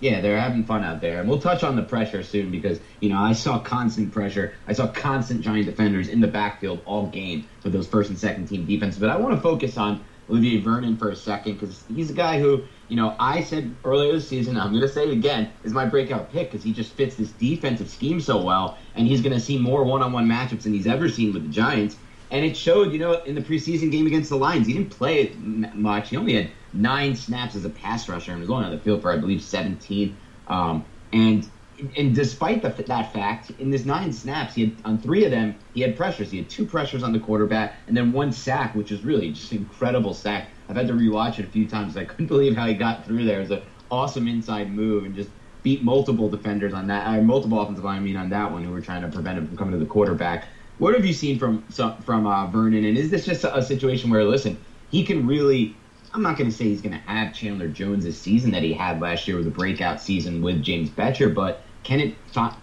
Yeah, 0.00 0.20
they're 0.20 0.38
having 0.38 0.64
fun 0.64 0.84
out 0.84 1.00
there, 1.00 1.20
and 1.20 1.28
we'll 1.28 1.40
touch 1.40 1.64
on 1.64 1.74
the 1.74 1.82
pressure 1.82 2.22
soon 2.22 2.50
because 2.50 2.80
you 3.00 3.08
know 3.08 3.18
I 3.18 3.32
saw 3.32 3.58
constant 3.58 4.12
pressure. 4.12 4.54
I 4.66 4.72
saw 4.72 4.88
constant 4.88 5.40
giant 5.40 5.66
defenders 5.66 6.08
in 6.08 6.20
the 6.20 6.26
backfield 6.26 6.80
all 6.84 7.06
game 7.06 7.46
with 7.62 7.72
those 7.72 7.86
first 7.86 8.10
and 8.10 8.18
second 8.18 8.46
team 8.46 8.66
defense. 8.66 8.98
But 8.98 9.10
I 9.10 9.16
want 9.16 9.34
to 9.34 9.40
focus 9.40 9.76
on 9.76 10.04
Olivier 10.28 10.60
Vernon 10.60 10.96
for 10.96 11.10
a 11.10 11.16
second 11.16 11.54
because 11.54 11.84
he's 11.94 12.10
a 12.10 12.14
guy 12.14 12.38
who 12.38 12.64
you 12.88 12.96
know 12.96 13.14
I 13.18 13.42
said 13.42 13.74
earlier 13.84 14.12
this 14.12 14.28
season. 14.28 14.58
I'm 14.58 14.70
going 14.70 14.82
to 14.82 14.88
say 14.88 15.08
it 15.08 15.12
again 15.12 15.50
is 15.64 15.72
my 15.72 15.86
breakout 15.86 16.30
pick 16.30 16.50
because 16.50 16.64
he 16.64 16.72
just 16.72 16.92
fits 16.92 17.16
this 17.16 17.30
defensive 17.32 17.88
scheme 17.88 18.20
so 18.20 18.42
well, 18.42 18.76
and 18.96 19.06
he's 19.06 19.22
going 19.22 19.34
to 19.34 19.40
see 19.40 19.58
more 19.58 19.84
one-on-one 19.84 20.26
matchups 20.26 20.62
than 20.62 20.74
he's 20.74 20.86
ever 20.86 21.08
seen 21.08 21.32
with 21.32 21.42
the 21.42 21.50
Giants. 21.50 21.96
And 22.30 22.44
it 22.44 22.56
showed, 22.56 22.92
you 22.92 22.98
know, 22.98 23.22
in 23.22 23.34
the 23.34 23.40
preseason 23.40 23.90
game 23.90 24.06
against 24.06 24.30
the 24.30 24.36
Lions. 24.36 24.66
He 24.66 24.72
didn't 24.72 24.90
play 24.90 25.32
much. 25.36 26.10
He 26.10 26.16
only 26.16 26.34
had 26.34 26.50
nine 26.72 27.14
snaps 27.14 27.54
as 27.54 27.64
a 27.64 27.70
pass 27.70 28.08
rusher 28.08 28.32
and 28.32 28.40
was 28.40 28.50
only 28.50 28.64
on 28.64 28.72
the 28.72 28.78
field 28.78 29.02
for, 29.02 29.12
I 29.12 29.16
believe, 29.16 29.42
17. 29.42 30.16
Um, 30.48 30.84
and 31.12 31.48
and 31.96 32.14
despite 32.14 32.62
the, 32.62 32.70
that 32.70 33.12
fact, 33.12 33.50
in 33.58 33.70
this 33.70 33.84
nine 33.84 34.12
snaps, 34.12 34.54
he 34.54 34.64
had 34.64 34.76
on 34.84 34.98
three 34.98 35.24
of 35.24 35.30
them 35.30 35.54
he 35.74 35.82
had 35.82 35.96
pressures. 35.96 36.30
He 36.30 36.38
had 36.38 36.48
two 36.48 36.64
pressures 36.64 37.02
on 37.02 37.12
the 37.12 37.20
quarterback, 37.20 37.76
and 37.86 37.96
then 37.96 38.12
one 38.12 38.32
sack, 38.32 38.74
which 38.74 38.90
is 38.90 39.04
really 39.04 39.30
just 39.30 39.52
incredible 39.52 40.14
sack. 40.14 40.48
I've 40.68 40.76
had 40.76 40.88
to 40.88 40.94
rewatch 40.94 41.38
it 41.38 41.44
a 41.44 41.48
few 41.48 41.68
times. 41.68 41.96
I 41.96 42.04
couldn't 42.04 42.26
believe 42.28 42.56
how 42.56 42.66
he 42.66 42.74
got 42.74 43.04
through 43.04 43.24
there. 43.24 43.38
It 43.38 43.42
was 43.42 43.50
an 43.50 43.62
awesome 43.90 44.26
inside 44.26 44.72
move 44.72 45.04
and 45.04 45.14
just 45.14 45.30
beat 45.62 45.82
multiple 45.82 46.28
defenders 46.28 46.72
on 46.72 46.86
that, 46.86 47.06
uh, 47.06 47.20
multiple 47.20 47.60
offensive 47.60 47.84
line, 47.84 47.98
I 47.98 48.00
mean, 48.00 48.16
on 48.16 48.30
that 48.30 48.52
one 48.52 48.62
who 48.62 48.70
were 48.70 48.80
trying 48.80 49.02
to 49.02 49.08
prevent 49.08 49.38
him 49.38 49.48
from 49.48 49.56
coming 49.56 49.72
to 49.72 49.78
the 49.78 49.86
quarterback. 49.86 50.46
What 50.78 50.94
have 50.94 51.04
you 51.04 51.12
seen 51.12 51.38
from 51.38 51.62
from 51.62 52.26
uh, 52.26 52.46
Vernon? 52.48 52.84
And 52.84 52.98
is 52.98 53.10
this 53.10 53.24
just 53.24 53.44
a, 53.44 53.56
a 53.56 53.62
situation 53.62 54.10
where, 54.10 54.24
listen, 54.24 54.58
he 54.90 55.04
can 55.04 55.26
really 55.26 55.74
I'm 56.16 56.22
not 56.22 56.38
going 56.38 56.50
to 56.50 56.56
say 56.56 56.64
he's 56.64 56.80
going 56.80 56.94
to 56.94 57.10
have 57.10 57.34
Chandler 57.34 57.68
Jones' 57.68 58.16
season 58.16 58.50
that 58.52 58.62
he 58.62 58.72
had 58.72 59.00
last 59.02 59.28
year 59.28 59.36
with 59.36 59.46
a 59.46 59.50
breakout 59.50 60.00
season 60.00 60.40
with 60.40 60.62
James 60.62 60.88
Bettcher, 60.88 61.32
but 61.32 61.62
can 61.82 62.00
it 62.00 62.14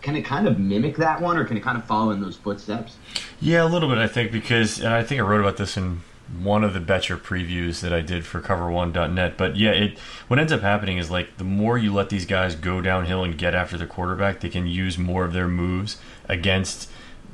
can 0.01 0.15
it 0.15 0.23
kind 0.23 0.47
of 0.47 0.59
mimic 0.59 0.97
that 0.97 1.21
one, 1.21 1.37
or 1.37 1.45
can 1.45 1.55
it 1.55 1.61
kind 1.61 1.77
of 1.77 1.85
follow 1.85 2.11
in 2.11 2.19
those 2.19 2.35
footsteps? 2.35 2.97
Yeah, 3.39 3.63
a 3.63 3.69
little 3.69 3.87
bit, 3.87 3.99
I 3.99 4.07
think, 4.07 4.31
because 4.31 4.79
and 4.79 4.93
I 4.93 5.03
think 5.03 5.21
I 5.21 5.23
wrote 5.23 5.39
about 5.39 5.57
this 5.57 5.77
in 5.77 6.01
one 6.41 6.63
of 6.63 6.73
the 6.73 6.79
Bettcher 6.79 7.17
previews 7.17 7.81
that 7.81 7.93
I 7.93 8.01
did 8.01 8.25
for 8.25 8.41
CoverOne.net. 8.41 9.37
But 9.37 9.55
yeah, 9.55 9.71
it 9.71 9.99
what 10.27 10.39
ends 10.39 10.51
up 10.51 10.61
happening 10.61 10.97
is 10.97 11.11
like 11.11 11.37
the 11.37 11.43
more 11.43 11.77
you 11.77 11.93
let 11.93 12.09
these 12.09 12.25
guys 12.25 12.55
go 12.55 12.81
downhill 12.81 13.23
and 13.23 13.37
get 13.37 13.53
after 13.53 13.77
the 13.77 13.85
quarterback, 13.85 14.39
they 14.39 14.49
can 14.49 14.65
use 14.65 14.97
more 14.97 15.25
of 15.25 15.33
their 15.33 15.47
moves 15.47 15.97
against 16.27 16.89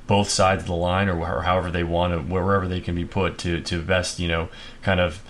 both 0.10 0.28
sides 0.28 0.64
of 0.64 0.68
the 0.68 0.74
line 0.74 1.08
or, 1.08 1.22
or 1.22 1.44
however 1.44 1.70
they 1.70 1.84
want 1.84 2.12
to, 2.12 2.20
wherever 2.20 2.68
they 2.68 2.82
can 2.82 2.96
be 2.96 3.06
put 3.06 3.38
to 3.38 3.62
to 3.62 3.80
best, 3.80 4.20
you 4.20 4.28
know, 4.28 4.50
kind 4.82 5.00
of 5.00 5.22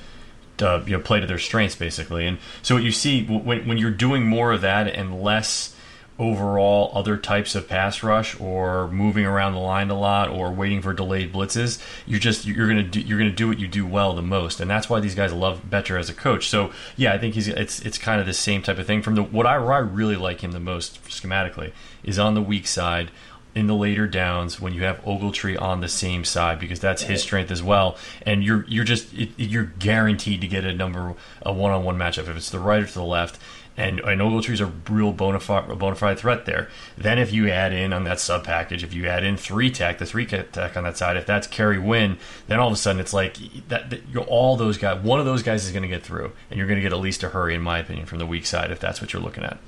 uh, 0.61 0.81
you 0.85 0.93
know 0.93 1.03
play 1.03 1.19
to 1.19 1.27
their 1.27 1.37
strengths 1.37 1.75
basically. 1.75 2.25
And 2.25 2.37
so 2.61 2.75
what 2.75 2.83
you 2.83 2.93
see 2.93 3.25
when 3.25 3.67
when 3.67 3.77
you're 3.77 3.91
doing 3.91 4.23
more 4.23 4.53
of 4.53 4.61
that 4.61 4.87
and 4.87 5.21
less 5.21 5.75
overall 6.17 6.91
other 6.93 7.17
types 7.17 7.55
of 7.55 7.67
pass 7.67 8.03
rush 8.03 8.39
or 8.39 8.89
moving 8.89 9.25
around 9.25 9.53
the 9.53 9.59
line 9.59 9.89
a 9.89 9.97
lot 9.97 10.29
or 10.29 10.51
waiting 10.51 10.81
for 10.81 10.91
delayed 10.91 11.31
blitzes 11.31 11.81
you're 12.05 12.19
just 12.19 12.45
you're 12.45 12.67
gonna 12.67 12.83
do 12.83 12.99
you're 12.99 13.17
gonna 13.17 13.31
do 13.31 13.47
what 13.47 13.57
you 13.57 13.67
do 13.67 13.85
well 13.85 14.13
the 14.13 14.21
most. 14.21 14.61
And 14.61 14.71
that's 14.71 14.89
why 14.89 15.01
these 15.01 15.15
guys 15.15 15.33
love 15.33 15.63
Bettcher 15.69 15.99
as 15.99 16.09
a 16.09 16.13
coach. 16.13 16.47
So 16.47 16.71
yeah 16.95 17.13
I 17.13 17.17
think 17.17 17.35
he's 17.35 17.49
it's 17.49 17.81
it's 17.81 17.97
kind 17.97 18.21
of 18.21 18.27
the 18.27 18.33
same 18.33 18.61
type 18.61 18.79
of 18.79 18.87
thing. 18.87 19.01
From 19.01 19.15
the 19.15 19.23
what 19.23 19.45
I, 19.45 19.55
I 19.55 19.79
really 19.79 20.15
like 20.15 20.39
him 20.39 20.53
the 20.53 20.59
most 20.61 21.03
schematically 21.03 21.73
is 22.01 22.17
on 22.17 22.33
the 22.33 22.41
weak 22.41 22.65
side 22.65 23.11
in 23.59 23.67
the 23.67 23.75
later 23.75 24.07
downs 24.07 24.61
when 24.61 24.73
you 24.73 24.83
have 24.83 25.03
Ogletree 25.03 25.61
on 25.61 25.81
the 25.81 25.89
same 25.89 26.23
side 26.23 26.59
because 26.59 26.79
that's 26.79 27.03
his 27.03 27.21
strength 27.21 27.51
as 27.51 27.61
well. 27.61 27.97
And 28.25 28.41
you're 28.43 28.65
you're 28.67 28.85
just 28.85 29.13
it, 29.13 29.31
you're 29.37 29.65
guaranteed 29.65 30.39
to 30.41 30.47
get 30.47 30.63
a 30.63 30.73
number 30.73 31.13
a 31.41 31.51
one 31.51 31.71
on 31.71 31.83
one 31.83 31.97
matchup 31.97 32.29
if 32.29 32.37
it's 32.37 32.49
the 32.49 32.59
right 32.59 32.81
or 32.81 32.87
to 32.87 32.93
the 32.93 33.03
left. 33.03 33.37
And, 33.77 34.01
and 34.01 34.19
Ogletree's 34.19 34.59
a 34.59 34.65
real 34.89 35.13
bona 35.13 35.39
fide, 35.39 35.79
bona 35.79 35.95
fide 35.95 36.19
threat 36.19 36.45
there. 36.45 36.67
Then 36.97 37.17
if 37.17 37.31
you 37.31 37.49
add 37.49 37.71
in 37.71 37.93
on 37.93 38.03
that 38.03 38.19
sub 38.19 38.43
package, 38.43 38.83
if 38.83 38.93
you 38.93 39.07
add 39.07 39.23
in 39.23 39.37
three 39.37 39.71
tech, 39.71 39.99
the 39.99 40.05
three 40.05 40.25
tech 40.25 40.75
on 40.75 40.83
that 40.83 40.97
side, 40.97 41.15
if 41.15 41.25
that's 41.25 41.47
Kerry 41.47 41.79
Wynn, 41.79 42.17
then 42.47 42.59
all 42.59 42.67
of 42.67 42.73
a 42.73 42.77
sudden 42.77 42.99
it's 42.99 43.13
like 43.13 43.37
that, 43.69 43.89
that 43.89 44.01
you're 44.09 44.23
all 44.23 44.57
those 44.57 44.77
guys. 44.77 45.01
One 45.01 45.21
of 45.21 45.25
those 45.25 45.43
guys 45.43 45.63
is 45.63 45.71
going 45.71 45.83
to 45.83 45.87
get 45.87 46.03
through, 46.03 46.33
and 46.49 46.57
you're 46.57 46.67
going 46.67 46.75
to 46.75 46.81
get 46.81 46.91
at 46.91 46.99
least 46.99 47.23
a 47.23 47.29
hurry, 47.29 47.55
in 47.55 47.61
my 47.61 47.79
opinion, 47.79 48.05
from 48.05 48.19
the 48.19 48.25
weak 48.25 48.45
side 48.45 48.69
if 48.69 48.81
that's 48.81 48.99
what 48.99 49.13
you're 49.13 49.21
looking 49.21 49.45
at. 49.45 49.59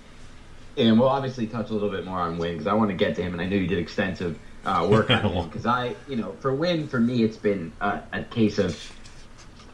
And 0.77 0.99
we'll 0.99 1.09
obviously 1.09 1.47
touch 1.47 1.69
a 1.69 1.73
little 1.73 1.89
bit 1.89 2.05
more 2.05 2.19
on 2.19 2.37
Wynn 2.37 2.53
because 2.53 2.67
I 2.67 2.73
want 2.73 2.89
to 2.91 2.95
get 2.95 3.15
to 3.15 3.21
him, 3.21 3.33
and 3.33 3.41
I 3.41 3.45
know 3.45 3.55
you 3.57 3.67
did 3.67 3.79
extensive 3.79 4.39
uh, 4.65 4.87
work 4.89 5.09
on 5.09 5.21
him 5.25 5.45
because 5.49 5.65
I, 5.65 5.95
you 6.07 6.15
know, 6.15 6.33
for 6.39 6.53
Wynn 6.53 6.87
for 6.87 6.99
me, 6.99 7.23
it's 7.23 7.37
been 7.37 7.73
a, 7.81 8.01
a 8.13 8.23
case 8.23 8.57
of. 8.59 8.75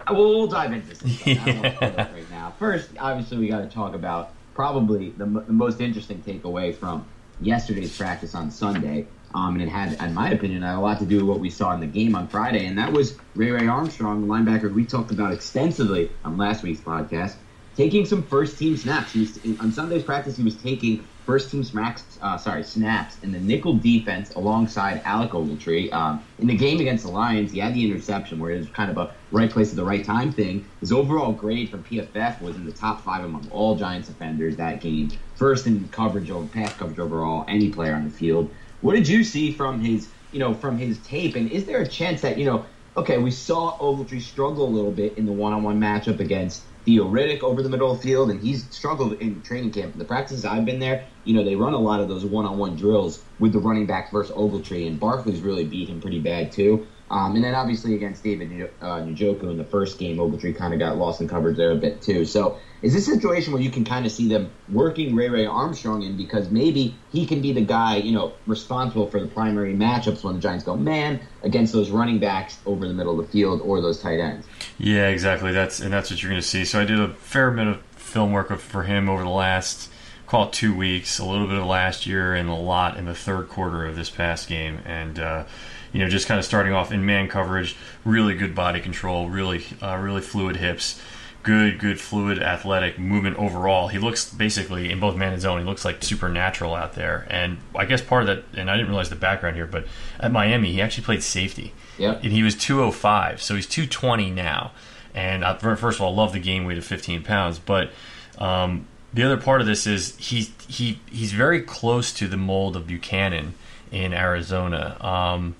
uh, 0.07 0.13
We'll, 0.13 0.37
we'll 0.37 0.47
dive 0.47 0.71
into 0.73 0.87
this 0.87 1.03
I 1.27 1.33
don't 1.45 1.61
want 1.61 1.63
to 1.65 1.75
spoil 1.75 1.89
it 1.89 1.97
right 2.13 2.29
now. 2.31 2.53
First, 2.57 2.89
obviously, 2.99 3.37
we 3.37 3.47
got 3.49 3.59
to 3.61 3.69
talk 3.69 3.93
about 3.93 4.33
probably 4.55 5.09
the, 5.11 5.25
mo- 5.25 5.41
the 5.41 5.53
most 5.53 5.81
interesting 5.81 6.21
takeaway 6.23 6.73
from 6.75 7.05
yesterday's 7.41 7.95
practice 7.95 8.33
on 8.33 8.49
Sunday. 8.49 9.05
Um, 9.35 9.55
and 9.55 9.61
it 9.61 9.67
had, 9.69 10.01
in 10.01 10.13
my 10.13 10.31
opinion, 10.31 10.61
had 10.61 10.75
a 10.75 10.79
lot 10.79 10.99
to 10.99 11.05
do 11.05 11.17
with 11.17 11.25
what 11.25 11.39
we 11.39 11.49
saw 11.49 11.73
in 11.73 11.81
the 11.81 11.85
game 11.85 12.15
on 12.15 12.29
Friday, 12.29 12.65
and 12.65 12.77
that 12.77 12.93
was 12.93 13.17
Ray 13.35 13.51
Ray 13.51 13.67
Armstrong, 13.67 14.21
the 14.21 14.27
linebacker 14.33 14.73
we 14.73 14.85
talked 14.85 15.11
about 15.11 15.33
extensively 15.33 16.09
on 16.23 16.37
last 16.37 16.63
week's 16.63 16.79
podcast, 16.79 17.35
taking 17.77 18.05
some 18.07 18.23
first 18.23 18.57
team 18.57 18.75
snaps. 18.75 19.13
He 19.13 19.19
was, 19.19 19.39
on 19.59 19.71
Sunday's 19.71 20.03
practice, 20.03 20.35
he 20.35 20.43
was 20.43 20.55
taking 20.55 21.05
first 21.27 21.51
team 21.51 21.63
snaps, 21.63 22.17
uh, 22.23 22.35
sorry, 22.35 22.63
snaps 22.63 23.17
in 23.21 23.31
the 23.31 23.39
nickel 23.39 23.77
defense 23.77 24.31
alongside 24.31 24.99
Alec 25.05 25.31
Ogletree. 25.31 25.93
Um, 25.93 26.23
in 26.39 26.47
the 26.47 26.57
game 26.57 26.79
against 26.79 27.03
the 27.03 27.11
Lions, 27.11 27.51
he 27.51 27.59
had 27.59 27.75
the 27.75 27.85
interception 27.85 28.39
where 28.39 28.51
it 28.51 28.57
was 28.57 28.69
kind 28.69 28.89
of 28.89 28.97
a 28.97 29.13
right 29.31 29.49
place 29.49 29.69
at 29.69 29.75
the 29.75 29.83
right 29.83 30.03
time 30.03 30.33
thing. 30.33 30.65
His 30.79 30.91
overall 30.91 31.31
grade 31.31 31.69
from 31.69 31.83
PFF 31.83 32.41
was 32.41 32.55
in 32.55 32.65
the 32.65 32.71
top 32.71 33.03
five 33.03 33.23
among 33.23 33.47
all 33.51 33.75
Giants 33.75 34.07
defenders 34.07 34.55
that 34.55 34.81
game. 34.81 35.11
First 35.35 35.67
in 35.67 35.87
coverage 35.89 36.31
over 36.31 36.47
pass 36.47 36.73
coverage 36.73 36.97
overall, 36.97 37.45
any 37.47 37.69
player 37.69 37.93
on 37.93 38.05
the 38.05 38.09
field. 38.09 38.49
What 38.81 38.93
did 38.95 39.07
you 39.07 39.23
see 39.23 39.51
from 39.51 39.81
his, 39.81 40.09
you 40.31 40.39
know, 40.39 40.55
from 40.55 40.79
his 40.79 40.97
tape? 40.99 41.35
And 41.35 41.51
is 41.51 41.65
there 41.65 41.81
a 41.81 41.87
chance 41.87 42.21
that, 42.21 42.39
you 42.39 42.45
know, 42.45 42.65
okay, 42.95 43.19
we 43.19 43.29
saw 43.29 43.77
Ogletree 43.77 44.21
struggle 44.21 44.65
a 44.65 44.71
little 44.71 44.91
bit 44.91 45.15
in 45.19 45.27
the 45.27 45.31
one-on-one 45.31 45.79
matchup 45.79 46.19
against 46.19 46.63
Theo 46.87 47.03
Riddick 47.03 47.43
over 47.43 47.61
the 47.61 47.67
middle 47.67 47.91
of 47.91 47.97
the 47.97 48.03
field, 48.07 48.31
and 48.31 48.39
he's 48.39 48.65
struggled 48.69 49.11
in 49.19 49.41
training 49.41 49.71
camp. 49.71 49.97
The 49.97 50.05
practices 50.05 50.45
I've 50.45 50.63
been 50.63 50.79
there, 50.79 51.05
you 51.25 51.33
know, 51.33 51.43
they 51.43 51.53
run 51.53 51.73
a 51.73 51.77
lot 51.77 51.99
of 51.99 52.07
those 52.07 52.23
one-on-one 52.23 52.77
drills 52.77 53.21
with 53.39 53.51
the 53.51 53.59
running 53.59 53.85
back 53.85 54.09
versus 54.09 54.33
Ogletree, 54.33 54.87
and 54.87 54.97
Barkley's 54.97 55.41
really 55.41 55.65
beat 55.65 55.89
him 55.89 55.99
pretty 55.99 56.19
bad 56.19 56.49
too. 56.49 56.87
Um, 57.11 57.35
and 57.35 57.43
then 57.43 57.55
obviously 57.55 57.93
against 57.95 58.23
David 58.23 58.71
uh, 58.79 58.99
Njoku 58.99 59.43
in 59.51 59.57
the 59.57 59.65
first 59.65 59.99
game, 59.99 60.15
Ogletree 60.15 60.55
kind 60.55 60.73
of 60.73 60.79
got 60.79 60.95
lost 60.95 61.19
in 61.19 61.27
coverage 61.27 61.57
there 61.57 61.71
a 61.71 61.75
bit 61.75 62.01
too. 62.01 62.23
So 62.23 62.57
is 62.81 62.93
this 62.93 63.07
a 63.07 63.15
situation 63.15 63.53
where 63.53 63.61
you 63.61 63.71
can 63.71 63.83
kind 63.83 64.05
of 64.05 64.11
see 64.11 64.27
them 64.27 64.51
working 64.69 65.15
Ray 65.15 65.29
Ray 65.29 65.45
Armstrong 65.45 66.03
in 66.03 66.15
because 66.15 66.49
maybe 66.51 66.95
he 67.11 67.25
can 67.25 67.41
be 67.41 67.51
the 67.51 67.61
guy, 67.61 67.97
you 67.97 68.11
know, 68.11 68.33
responsible 68.45 69.07
for 69.07 69.19
the 69.19 69.27
primary 69.27 69.73
matchups 69.73 70.23
when 70.23 70.35
the 70.35 70.41
Giants 70.41 70.63
go 70.63 70.75
man 70.75 71.19
against 71.43 71.73
those 71.73 71.89
running 71.89 72.19
backs 72.19 72.59
over 72.65 72.87
the 72.87 72.93
middle 72.93 73.19
of 73.19 73.25
the 73.25 73.31
field 73.31 73.61
or 73.61 73.81
those 73.81 73.99
tight 73.99 74.19
ends? 74.19 74.45
Yeah, 74.77 75.07
exactly. 75.07 75.51
That's 75.51 75.79
and 75.79 75.91
that's 75.91 76.11
what 76.11 76.21
you're 76.21 76.29
going 76.29 76.41
to 76.41 76.47
see. 76.47 76.65
So 76.65 76.79
I 76.79 76.85
did 76.85 76.99
a 76.99 77.09
fair 77.09 77.49
bit 77.51 77.67
of 77.67 77.81
film 77.95 78.31
work 78.31 78.55
for 78.59 78.83
him 78.83 79.09
over 79.09 79.23
the 79.23 79.29
last 79.29 79.91
call 80.27 80.47
it 80.47 80.53
two 80.53 80.75
weeks, 80.75 81.19
a 81.19 81.25
little 81.25 81.47
bit 81.47 81.57
of 81.57 81.65
last 81.65 82.05
year, 82.05 82.35
and 82.35 82.49
a 82.49 82.53
lot 82.53 82.97
in 82.97 83.05
the 83.05 83.15
third 83.15 83.47
quarter 83.47 83.85
of 83.85 83.95
this 83.95 84.09
past 84.09 84.47
game, 84.47 84.79
and. 84.85 85.19
Uh, 85.19 85.45
you 85.93 86.03
know, 86.03 86.09
just 86.09 86.27
kind 86.27 86.37
of 86.37 86.45
starting 86.45 86.73
off 86.73 86.91
in 86.91 87.05
man 87.05 87.29
coverage, 87.29 87.75
really 88.03 88.35
good 88.35 88.53
body 88.53 88.81
control, 88.81 89.29
really, 89.29 89.65
uh, 89.81 89.97
really 89.97 90.21
fluid 90.21 90.57
hips, 90.57 91.01
good, 91.43 91.79
good 91.79 91.99
fluid 91.99 92.41
athletic 92.41 92.99
movement 92.99 93.37
overall. 93.37 93.87
He 93.87 93.99
looks 93.99 94.31
basically 94.31 94.91
in 94.91 94.99
both 94.99 95.15
man 95.15 95.33
and 95.33 95.41
zone. 95.41 95.59
He 95.59 95.65
looks 95.65 95.85
like 95.85 96.03
supernatural 96.03 96.75
out 96.75 96.93
there. 96.93 97.25
And 97.29 97.57
I 97.75 97.85
guess 97.85 98.01
part 98.01 98.27
of 98.27 98.27
that, 98.27 98.59
and 98.59 98.69
I 98.69 98.75
didn't 98.75 98.89
realize 98.89 99.09
the 99.09 99.15
background 99.15 99.55
here, 99.55 99.67
but 99.67 99.85
at 100.19 100.31
Miami 100.31 100.71
he 100.71 100.81
actually 100.81 101.05
played 101.05 101.23
safety. 101.23 101.73
Yep. 101.97 102.23
And 102.23 102.31
he 102.31 102.43
was 102.43 102.55
205, 102.55 103.41
so 103.41 103.55
he's 103.55 103.67
220 103.67 104.31
now. 104.31 104.71
And 105.13 105.43
I, 105.43 105.57
first 105.57 105.97
of 105.97 106.01
all, 106.01 106.13
I 106.13 106.15
love 106.15 106.33
the 106.33 106.39
game 106.39 106.65
weight 106.65 106.77
of 106.77 106.85
15 106.85 107.23
pounds, 107.23 107.59
but. 107.59 107.91
Um, 108.37 108.87
the 109.13 109.23
other 109.23 109.37
part 109.37 109.61
of 109.61 109.67
this 109.67 109.87
is 109.87 110.15
he's 110.17 110.51
he 110.67 110.99
he's 111.09 111.31
very 111.31 111.61
close 111.61 112.13
to 112.13 112.27
the 112.27 112.37
mold 112.37 112.75
of 112.75 112.83
Bucannon 112.83 113.53
in 113.91 114.13
Arizona. 114.13 114.97
Um, 115.03 115.55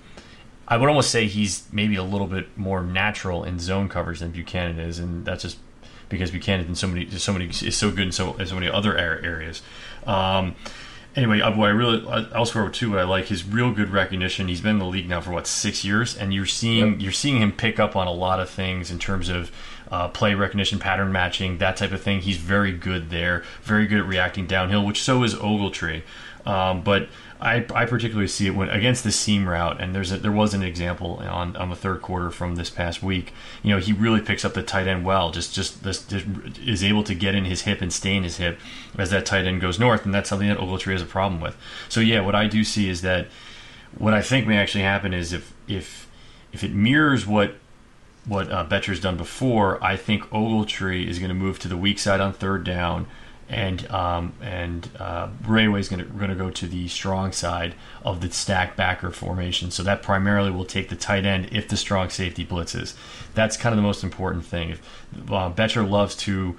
I 0.66 0.76
would 0.76 0.88
almost 0.88 1.10
say 1.10 1.26
he's 1.26 1.66
maybe 1.72 1.96
a 1.96 2.02
little 2.02 2.26
bit 2.26 2.56
more 2.56 2.82
natural 2.82 3.42
in 3.42 3.58
zone 3.58 3.88
coverage 3.88 4.20
than 4.20 4.32
Bucannon 4.32 4.78
is, 4.78 4.98
and 4.98 5.24
that's 5.24 5.42
just 5.42 5.58
because 6.08 6.30
Bucannon 6.30 6.68
in 6.68 6.74
so 6.74 6.86
many, 6.86 7.10
so 7.10 7.32
many 7.32 7.46
is 7.46 7.76
so 7.76 7.90
good 7.90 8.06
in 8.06 8.12
so, 8.12 8.34
in 8.34 8.46
so 8.46 8.54
many 8.54 8.68
other 8.68 8.96
areas. 8.96 9.62
Um, 10.06 10.54
anyway, 11.16 11.40
uh, 11.40 11.54
what 11.54 11.66
I 11.66 11.70
really 11.70 12.06
uh, 12.06 12.26
elsewhere 12.34 12.68
too, 12.70 12.90
what 12.90 12.98
I 12.98 13.04
like 13.04 13.26
his 13.26 13.44
real 13.44 13.72
good 13.72 13.90
recognition. 13.90 14.48
He's 14.48 14.60
been 14.60 14.72
in 14.72 14.78
the 14.78 14.86
league 14.86 15.08
now 15.08 15.20
for 15.20 15.32
what 15.32 15.46
six 15.46 15.84
years, 15.84 16.16
and 16.16 16.32
you're 16.32 16.46
seeing 16.46 16.92
yep. 16.92 17.00
you're 17.00 17.12
seeing 17.12 17.40
him 17.40 17.52
pick 17.52 17.78
up 17.78 17.96
on 17.96 18.06
a 18.06 18.12
lot 18.12 18.40
of 18.40 18.48
things 18.48 18.90
in 18.90 18.98
terms 18.98 19.28
of. 19.28 19.50
Uh, 19.90 20.06
play 20.06 20.34
recognition, 20.34 20.78
pattern 20.78 21.10
matching, 21.10 21.56
that 21.56 21.74
type 21.74 21.92
of 21.92 22.02
thing. 22.02 22.20
He's 22.20 22.36
very 22.36 22.72
good 22.72 23.08
there. 23.08 23.42
Very 23.62 23.86
good 23.86 24.00
at 24.00 24.04
reacting 24.04 24.46
downhill, 24.46 24.84
which 24.84 25.00
so 25.00 25.22
is 25.22 25.34
Ogletree. 25.34 26.02
Um, 26.44 26.82
but 26.82 27.08
I, 27.40 27.64
I 27.72 27.84
particularly 27.84 28.26
see 28.26 28.46
it 28.48 28.54
when 28.54 28.68
against 28.68 29.04
the 29.04 29.12
seam 29.12 29.48
route, 29.48 29.80
and 29.80 29.94
there's 29.94 30.10
a, 30.10 30.18
there 30.18 30.32
was 30.32 30.54
an 30.54 30.62
example 30.62 31.18
on, 31.22 31.56
on 31.56 31.70
the 31.70 31.76
third 31.76 32.02
quarter 32.02 32.30
from 32.30 32.56
this 32.56 32.68
past 32.68 33.00
week. 33.00 33.32
You 33.62 33.70
know, 33.70 33.78
he 33.78 33.92
really 33.92 34.20
picks 34.20 34.44
up 34.44 34.54
the 34.54 34.62
tight 34.62 34.88
end 34.88 35.04
well. 35.04 35.30
Just 35.30 35.54
just 35.54 35.84
this, 35.84 36.04
is 36.12 36.82
able 36.82 37.04
to 37.04 37.14
get 37.14 37.36
in 37.36 37.44
his 37.44 37.62
hip 37.62 37.80
and 37.80 37.92
stay 37.92 38.16
in 38.16 38.24
his 38.24 38.38
hip 38.38 38.58
as 38.98 39.10
that 39.10 39.24
tight 39.24 39.46
end 39.46 39.60
goes 39.60 39.78
north, 39.78 40.04
and 40.04 40.12
that's 40.12 40.28
something 40.28 40.48
that 40.48 40.58
Ogletree 40.58 40.92
has 40.92 41.02
a 41.02 41.06
problem 41.06 41.40
with. 41.40 41.56
So 41.88 42.00
yeah, 42.00 42.20
what 42.20 42.34
I 42.34 42.48
do 42.48 42.64
see 42.64 42.88
is 42.88 43.02
that 43.02 43.28
what 43.96 44.14
I 44.14 44.22
think 44.22 44.46
may 44.46 44.56
actually 44.56 44.84
happen 44.84 45.14
is 45.14 45.32
if 45.32 45.52
if 45.68 46.08
if 46.52 46.64
it 46.64 46.72
mirrors 46.72 47.24
what 47.24 47.54
what 48.26 48.50
uh, 48.50 48.64
Bettcher's 48.64 49.00
done 49.00 49.16
before, 49.16 49.82
I 49.82 49.96
think 49.96 50.24
Ogletree 50.30 51.06
is 51.06 51.20
going 51.20 51.30
to 51.30 51.34
move 51.34 51.60
to 51.60 51.68
the 51.68 51.76
weak 51.76 52.00
side 52.00 52.20
on 52.20 52.32
third 52.32 52.64
down 52.64 53.06
and 53.48 53.90
um, 53.90 54.34
and 54.42 54.90
uh, 54.98 55.28
Ray 55.46 55.66
Ray 55.68 55.80
is 55.80 55.88
going 55.88 56.04
to 56.04 56.34
go 56.34 56.50
to 56.50 56.66
the 56.66 56.88
strong 56.88 57.32
side 57.32 57.74
of 58.04 58.20
the 58.20 58.30
stack 58.30 58.76
backer 58.76 59.10
formation. 59.10 59.70
So 59.70 59.82
that 59.82 60.02
primarily 60.02 60.50
will 60.50 60.64
take 60.64 60.88
the 60.88 60.96
tight 60.96 61.24
end 61.24 61.48
if 61.52 61.68
the 61.68 61.76
strong 61.76 62.10
safety 62.10 62.44
blitzes. 62.44 62.94
That's 63.34 63.56
kind 63.56 63.72
of 63.72 63.76
the 63.76 63.82
most 63.82 64.04
important 64.04 64.44
thing. 64.44 64.70
If, 64.70 64.80
uh, 65.30 65.50
Bettcher 65.50 65.88
loves 65.88 66.14
to 66.16 66.56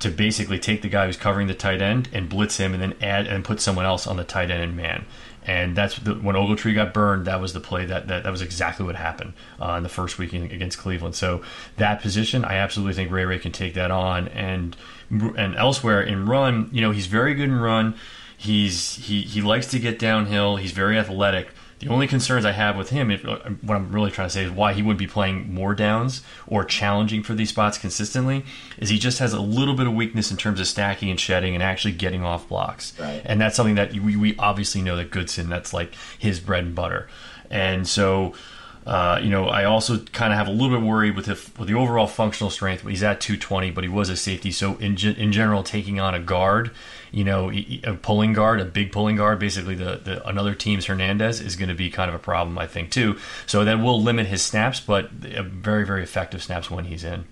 to 0.00 0.10
basically 0.10 0.58
take 0.58 0.82
the 0.82 0.88
guy 0.88 1.06
who's 1.06 1.16
covering 1.16 1.46
the 1.46 1.54
tight 1.54 1.80
end 1.80 2.08
and 2.12 2.28
blitz 2.28 2.56
him, 2.56 2.72
and 2.72 2.82
then 2.82 2.94
add 3.00 3.26
and 3.26 3.44
put 3.44 3.60
someone 3.60 3.84
else 3.84 4.06
on 4.06 4.16
the 4.16 4.24
tight 4.24 4.50
end 4.50 4.62
and 4.62 4.76
man. 4.76 5.04
And 5.44 5.76
that's 5.76 5.98
the, 5.98 6.14
when 6.14 6.36
Ogletree 6.36 6.74
got 6.74 6.94
burned. 6.94 7.26
That 7.26 7.40
was 7.40 7.52
the 7.52 7.60
play 7.60 7.84
that 7.86 8.06
that, 8.08 8.22
that 8.22 8.30
was 8.30 8.42
exactly 8.42 8.86
what 8.86 8.94
happened 8.94 9.32
uh, 9.60 9.72
in 9.72 9.82
the 9.82 9.88
first 9.88 10.18
week 10.18 10.32
against 10.32 10.78
Cleveland. 10.78 11.16
So 11.16 11.42
that 11.78 12.00
position, 12.00 12.44
I 12.44 12.54
absolutely 12.54 12.94
think 12.94 13.10
Ray 13.10 13.24
Ray 13.24 13.38
can 13.38 13.52
take 13.52 13.74
that 13.74 13.90
on. 13.90 14.28
And 14.28 14.76
and 15.10 15.56
elsewhere 15.56 16.00
in 16.00 16.26
run, 16.26 16.68
you 16.72 16.80
know, 16.80 16.92
he's 16.92 17.06
very 17.06 17.34
good 17.34 17.48
in 17.48 17.58
run. 17.58 17.94
He's 18.36 18.94
he 18.96 19.22
he 19.22 19.40
likes 19.40 19.66
to 19.68 19.78
get 19.78 19.98
downhill. 19.98 20.56
He's 20.56 20.72
very 20.72 20.98
athletic. 20.98 21.48
The 21.82 21.88
only 21.88 22.06
concerns 22.06 22.44
I 22.44 22.52
have 22.52 22.76
with 22.76 22.90
him, 22.90 23.10
if, 23.10 23.26
uh, 23.26 23.38
what 23.60 23.74
I'm 23.74 23.90
really 23.90 24.12
trying 24.12 24.28
to 24.28 24.32
say, 24.32 24.44
is 24.44 24.52
why 24.52 24.72
he 24.72 24.82
wouldn't 24.82 25.00
be 25.00 25.08
playing 25.08 25.52
more 25.52 25.74
downs 25.74 26.22
or 26.46 26.64
challenging 26.64 27.24
for 27.24 27.34
these 27.34 27.48
spots 27.48 27.76
consistently. 27.76 28.44
Is 28.78 28.88
he 28.88 28.98
just 29.00 29.18
has 29.18 29.32
a 29.32 29.40
little 29.40 29.74
bit 29.74 29.88
of 29.88 29.92
weakness 29.92 30.30
in 30.30 30.36
terms 30.36 30.60
of 30.60 30.68
stacking 30.68 31.10
and 31.10 31.18
shedding 31.18 31.54
and 31.54 31.62
actually 31.62 31.92
getting 31.92 32.22
off 32.22 32.48
blocks, 32.48 32.94
right. 33.00 33.20
and 33.24 33.40
that's 33.40 33.56
something 33.56 33.74
that 33.74 33.92
we, 33.94 34.14
we 34.14 34.36
obviously 34.38 34.80
know 34.80 34.94
that 34.96 35.10
Goodson 35.10 35.48
that's 35.48 35.74
like 35.74 35.94
his 36.18 36.38
bread 36.38 36.64
and 36.64 36.74
butter, 36.74 37.08
and 37.50 37.86
so. 37.86 38.34
Uh, 38.84 39.20
you 39.22 39.30
know, 39.30 39.46
I 39.46 39.64
also 39.64 39.98
kind 39.98 40.32
of 40.32 40.38
have 40.38 40.48
a 40.48 40.50
little 40.50 40.76
bit 40.76 40.84
worried 40.84 41.14
with 41.14 41.28
with 41.28 41.68
the 41.68 41.74
overall 41.74 42.08
functional 42.08 42.50
strength. 42.50 42.86
He's 42.86 43.02
at 43.02 43.20
220, 43.20 43.70
but 43.70 43.84
he 43.84 43.90
was 43.90 44.08
a 44.08 44.16
safety. 44.16 44.50
So 44.50 44.76
in 44.76 44.96
in 44.98 45.32
general, 45.32 45.62
taking 45.62 46.00
on 46.00 46.14
a 46.14 46.18
guard, 46.18 46.72
you 47.12 47.22
know, 47.22 47.52
a 47.52 47.94
pulling 47.94 48.32
guard, 48.32 48.60
a 48.60 48.64
big 48.64 48.90
pulling 48.90 49.16
guard, 49.16 49.38
basically 49.38 49.76
the, 49.76 50.00
the 50.02 50.28
another 50.28 50.54
team's 50.54 50.86
Hernandez 50.86 51.40
is 51.40 51.54
going 51.54 51.68
to 51.68 51.76
be 51.76 51.90
kind 51.90 52.08
of 52.08 52.14
a 52.14 52.18
problem, 52.18 52.58
I 52.58 52.66
think, 52.66 52.90
too. 52.90 53.18
So 53.46 53.64
that 53.64 53.78
will 53.78 54.02
limit 54.02 54.26
his 54.26 54.42
snaps, 54.42 54.80
but 54.80 55.10
very 55.10 55.86
very 55.86 56.02
effective 56.02 56.42
snaps 56.42 56.68
when 56.68 56.86
he's 56.86 57.04
in. 57.04 57.24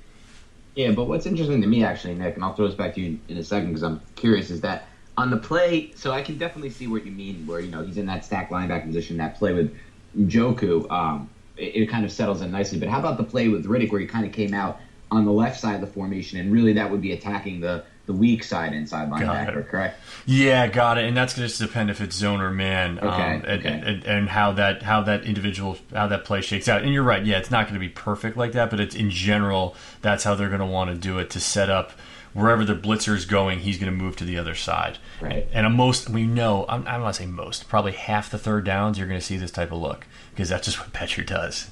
Yeah, 0.77 0.93
but 0.93 1.09
what's 1.09 1.27
interesting 1.27 1.61
to 1.63 1.67
me 1.67 1.83
actually, 1.83 2.15
Nick, 2.15 2.37
and 2.37 2.45
I'll 2.45 2.55
throw 2.55 2.69
this 2.69 2.77
back 2.77 2.95
to 2.95 3.01
you 3.01 3.19
in 3.29 3.37
a 3.39 3.43
second 3.43 3.71
because 3.71 3.83
I'm 3.83 4.01
curious, 4.15 4.51
is 4.51 4.61
that 4.61 4.87
on 5.17 5.31
the 5.31 5.37
play. 5.37 5.91
So 5.97 6.13
I 6.13 6.23
can 6.23 6.39
definitely 6.39 6.71
see 6.71 6.87
what 6.87 7.05
you 7.05 7.11
mean, 7.11 7.45
where 7.45 7.59
you 7.59 7.73
know 7.73 7.83
he's 7.83 7.99
in 7.99 8.07
that 8.07 8.25
stack 8.25 8.51
linebacker 8.51 8.87
position, 8.87 9.17
that 9.17 9.37
play 9.37 9.53
with 9.53 9.77
Njoku. 10.17 10.89
Um, 10.93 11.29
it, 11.61 11.83
it 11.83 11.87
kind 11.87 12.05
of 12.05 12.13
settles 12.13 12.41
in 12.41 12.51
nicely. 12.51 12.79
But 12.79 12.89
how 12.89 12.99
about 12.99 13.19
the 13.19 13.25
play 13.25 13.49
with 13.49 13.67
Riddick 13.67 13.91
where 13.93 14.01
he 14.01 14.07
kind 14.07 14.27
of 14.27 14.33
came 14.33 14.55
out 14.55 14.81
on 15.11 15.25
the 15.25 15.33
left 15.33 15.59
side 15.61 15.75
of 15.75 15.81
the 15.81 15.87
formation 15.87 16.39
and 16.39 16.53
really 16.53 16.73
that 16.75 16.91
would 16.91 17.01
be 17.03 17.13
attacking 17.13 17.61
the 17.61 17.85
the 18.07 18.13
weak 18.13 18.43
side 18.43 18.73
inside 18.73 19.09
linebacker, 19.09 19.69
correct? 19.69 20.01
Yeah, 20.27 20.67
got 20.67 20.99
it. 20.99 21.05
And 21.05 21.17
that's 21.17 21.35
going 21.35 21.47
to 21.47 21.49
just 21.49 21.61
depend 21.61 21.91
if 21.91 22.01
it's 22.01 22.17
zone 22.17 22.41
or 22.41 22.51
man, 22.51 22.99
okay, 22.99 23.07
um, 23.07 23.45
and, 23.45 23.47
okay. 23.47 23.69
And, 23.69 24.05
and, 24.05 24.29
how 24.29 24.51
that 24.53 24.83
how 24.83 25.03
that 25.03 25.25
individual 25.25 25.79
how 25.93 26.09
that 26.09 26.25
play 26.25 26.41
shakes 26.41 26.69
out. 26.69 26.83
And 26.83 26.93
you're 26.93 27.05
right. 27.05 27.25
Yeah, 27.25 27.39
it's 27.39 27.53
not 27.53 27.67
going 27.67 27.75
to 27.75 27.81
be 27.81 27.89
perfect 27.89 28.37
like 28.37 28.53
that, 28.53 28.71
but 28.71 28.81
it's 28.81 28.97
in 28.97 29.11
general 29.11 29.77
that's 30.03 30.25
how 30.25 30.35
they're 30.35 30.49
going 30.49 30.61
to 30.61 30.67
want 30.67 30.91
to 30.91 30.97
do 30.97 31.19
it 31.19 31.31
to 31.31 31.41
set 31.41 31.71
up 31.71 31.93
wherever 32.33 32.65
the 32.65 32.75
blitzer 32.75 33.15
is 33.15 33.25
going, 33.25 33.61
he's 33.61 33.79
going 33.79 33.93
to 33.93 33.97
move 33.97 34.17
to 34.17 34.25
the 34.25 34.39
other 34.39 34.55
side. 34.55 34.99
Right. 35.21 35.49
And 35.53 35.67
a 35.67 35.71
most 35.71 36.09
we 36.09 36.27
know 36.27 36.65
I'm, 36.69 36.87
I'm 36.87 37.01
not 37.01 37.17
saying 37.17 37.33
most, 37.33 37.69
probably 37.69 37.93
half 37.93 38.31
the 38.31 38.39
third 38.39 38.65
downs 38.65 38.99
you're 38.99 39.09
going 39.09 39.21
to 39.21 39.27
see 39.27 39.37
this 39.37 39.51
type 39.51 39.73
of 39.73 39.79
look 39.79 40.07
because 40.31 40.49
that's 40.49 40.67
just 40.67 40.79
what 40.79 40.93
Bettcher 40.93 41.27
does. 41.27 41.71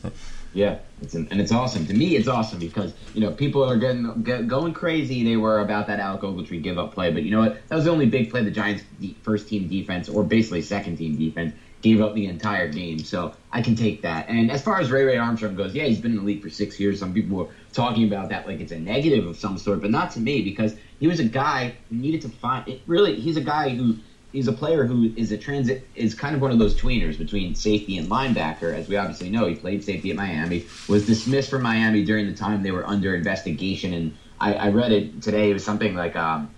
Yeah, 0.54 0.78
it's 1.02 1.14
an, 1.14 1.28
and 1.30 1.40
it's 1.40 1.52
awesome. 1.52 1.86
To 1.86 1.94
me, 1.94 2.16
it's 2.16 2.28
awesome 2.28 2.58
because 2.58 2.94
you 3.14 3.20
know 3.20 3.30
people 3.30 3.62
are 3.62 3.76
getting 3.76 4.22
get, 4.22 4.48
going 4.48 4.72
crazy. 4.72 5.22
They 5.22 5.36
were 5.36 5.60
about 5.60 5.86
that 5.88 6.00
Alec 6.00 6.22
Ogletree 6.22 6.62
give 6.62 6.78
up 6.78 6.94
play, 6.94 7.12
but 7.12 7.22
you 7.22 7.30
know 7.30 7.40
what? 7.40 7.68
That 7.68 7.76
was 7.76 7.84
the 7.84 7.90
only 7.90 8.06
big 8.06 8.30
play 8.30 8.42
the 8.42 8.50
Giants' 8.50 8.82
first 9.22 9.48
team 9.48 9.68
defense, 9.68 10.08
or 10.08 10.24
basically 10.24 10.62
second 10.62 10.96
team 10.96 11.16
defense, 11.16 11.54
gave 11.82 12.00
up 12.00 12.14
the 12.14 12.26
entire 12.26 12.68
game. 12.68 12.98
So 12.98 13.34
I 13.52 13.62
can 13.62 13.76
take 13.76 14.02
that. 14.02 14.28
And 14.28 14.50
as 14.50 14.62
far 14.62 14.80
as 14.80 14.90
Ray 14.90 15.04
Ray 15.04 15.18
Armstrong 15.18 15.54
goes, 15.54 15.74
yeah, 15.74 15.84
he's 15.84 16.00
been 16.00 16.12
in 16.12 16.18
the 16.18 16.24
league 16.24 16.42
for 16.42 16.50
six 16.50 16.80
years. 16.80 16.98
Some 16.98 17.12
people 17.12 17.36
were 17.36 17.48
talking 17.72 18.08
about 18.08 18.30
that 18.30 18.46
like 18.46 18.60
it's 18.60 18.72
a 18.72 18.78
negative 18.78 19.26
of 19.26 19.36
some 19.36 19.58
sort, 19.58 19.80
but 19.80 19.90
not 19.90 20.12
to 20.12 20.20
me 20.20 20.42
because 20.42 20.74
he 20.98 21.06
was 21.06 21.20
a 21.20 21.24
guy 21.24 21.74
who 21.90 21.96
needed 21.96 22.22
to 22.22 22.28
find. 22.28 22.66
It 22.68 22.80
really, 22.86 23.20
he's 23.20 23.36
a 23.36 23.42
guy 23.42 23.68
who 23.68 23.98
he's 24.32 24.48
a 24.48 24.52
player 24.52 24.84
who 24.84 25.12
is 25.16 25.32
a 25.32 25.38
transit 25.38 25.88
is 25.94 26.14
kind 26.14 26.34
of 26.34 26.42
one 26.42 26.50
of 26.50 26.58
those 26.58 26.78
tweeners 26.78 27.18
between 27.18 27.54
safety 27.54 27.98
and 27.98 28.08
linebacker. 28.08 28.74
As 28.74 28.88
we 28.88 28.96
obviously 28.96 29.30
know, 29.30 29.46
he 29.46 29.54
played 29.54 29.82
safety 29.82 30.10
at 30.10 30.16
Miami, 30.16 30.66
was 30.88 31.06
dismissed 31.06 31.50
from 31.50 31.62
Miami 31.62 32.04
during 32.04 32.26
the 32.26 32.34
time 32.34 32.62
they 32.62 32.70
were 32.70 32.86
under 32.86 33.14
investigation. 33.14 33.94
And 33.94 34.16
I, 34.40 34.54
I 34.54 34.68
read 34.70 34.92
it 34.92 35.22
today. 35.22 35.50
It 35.50 35.54
was 35.54 35.64
something 35.64 35.94
like 35.94 36.14
um, 36.16 36.50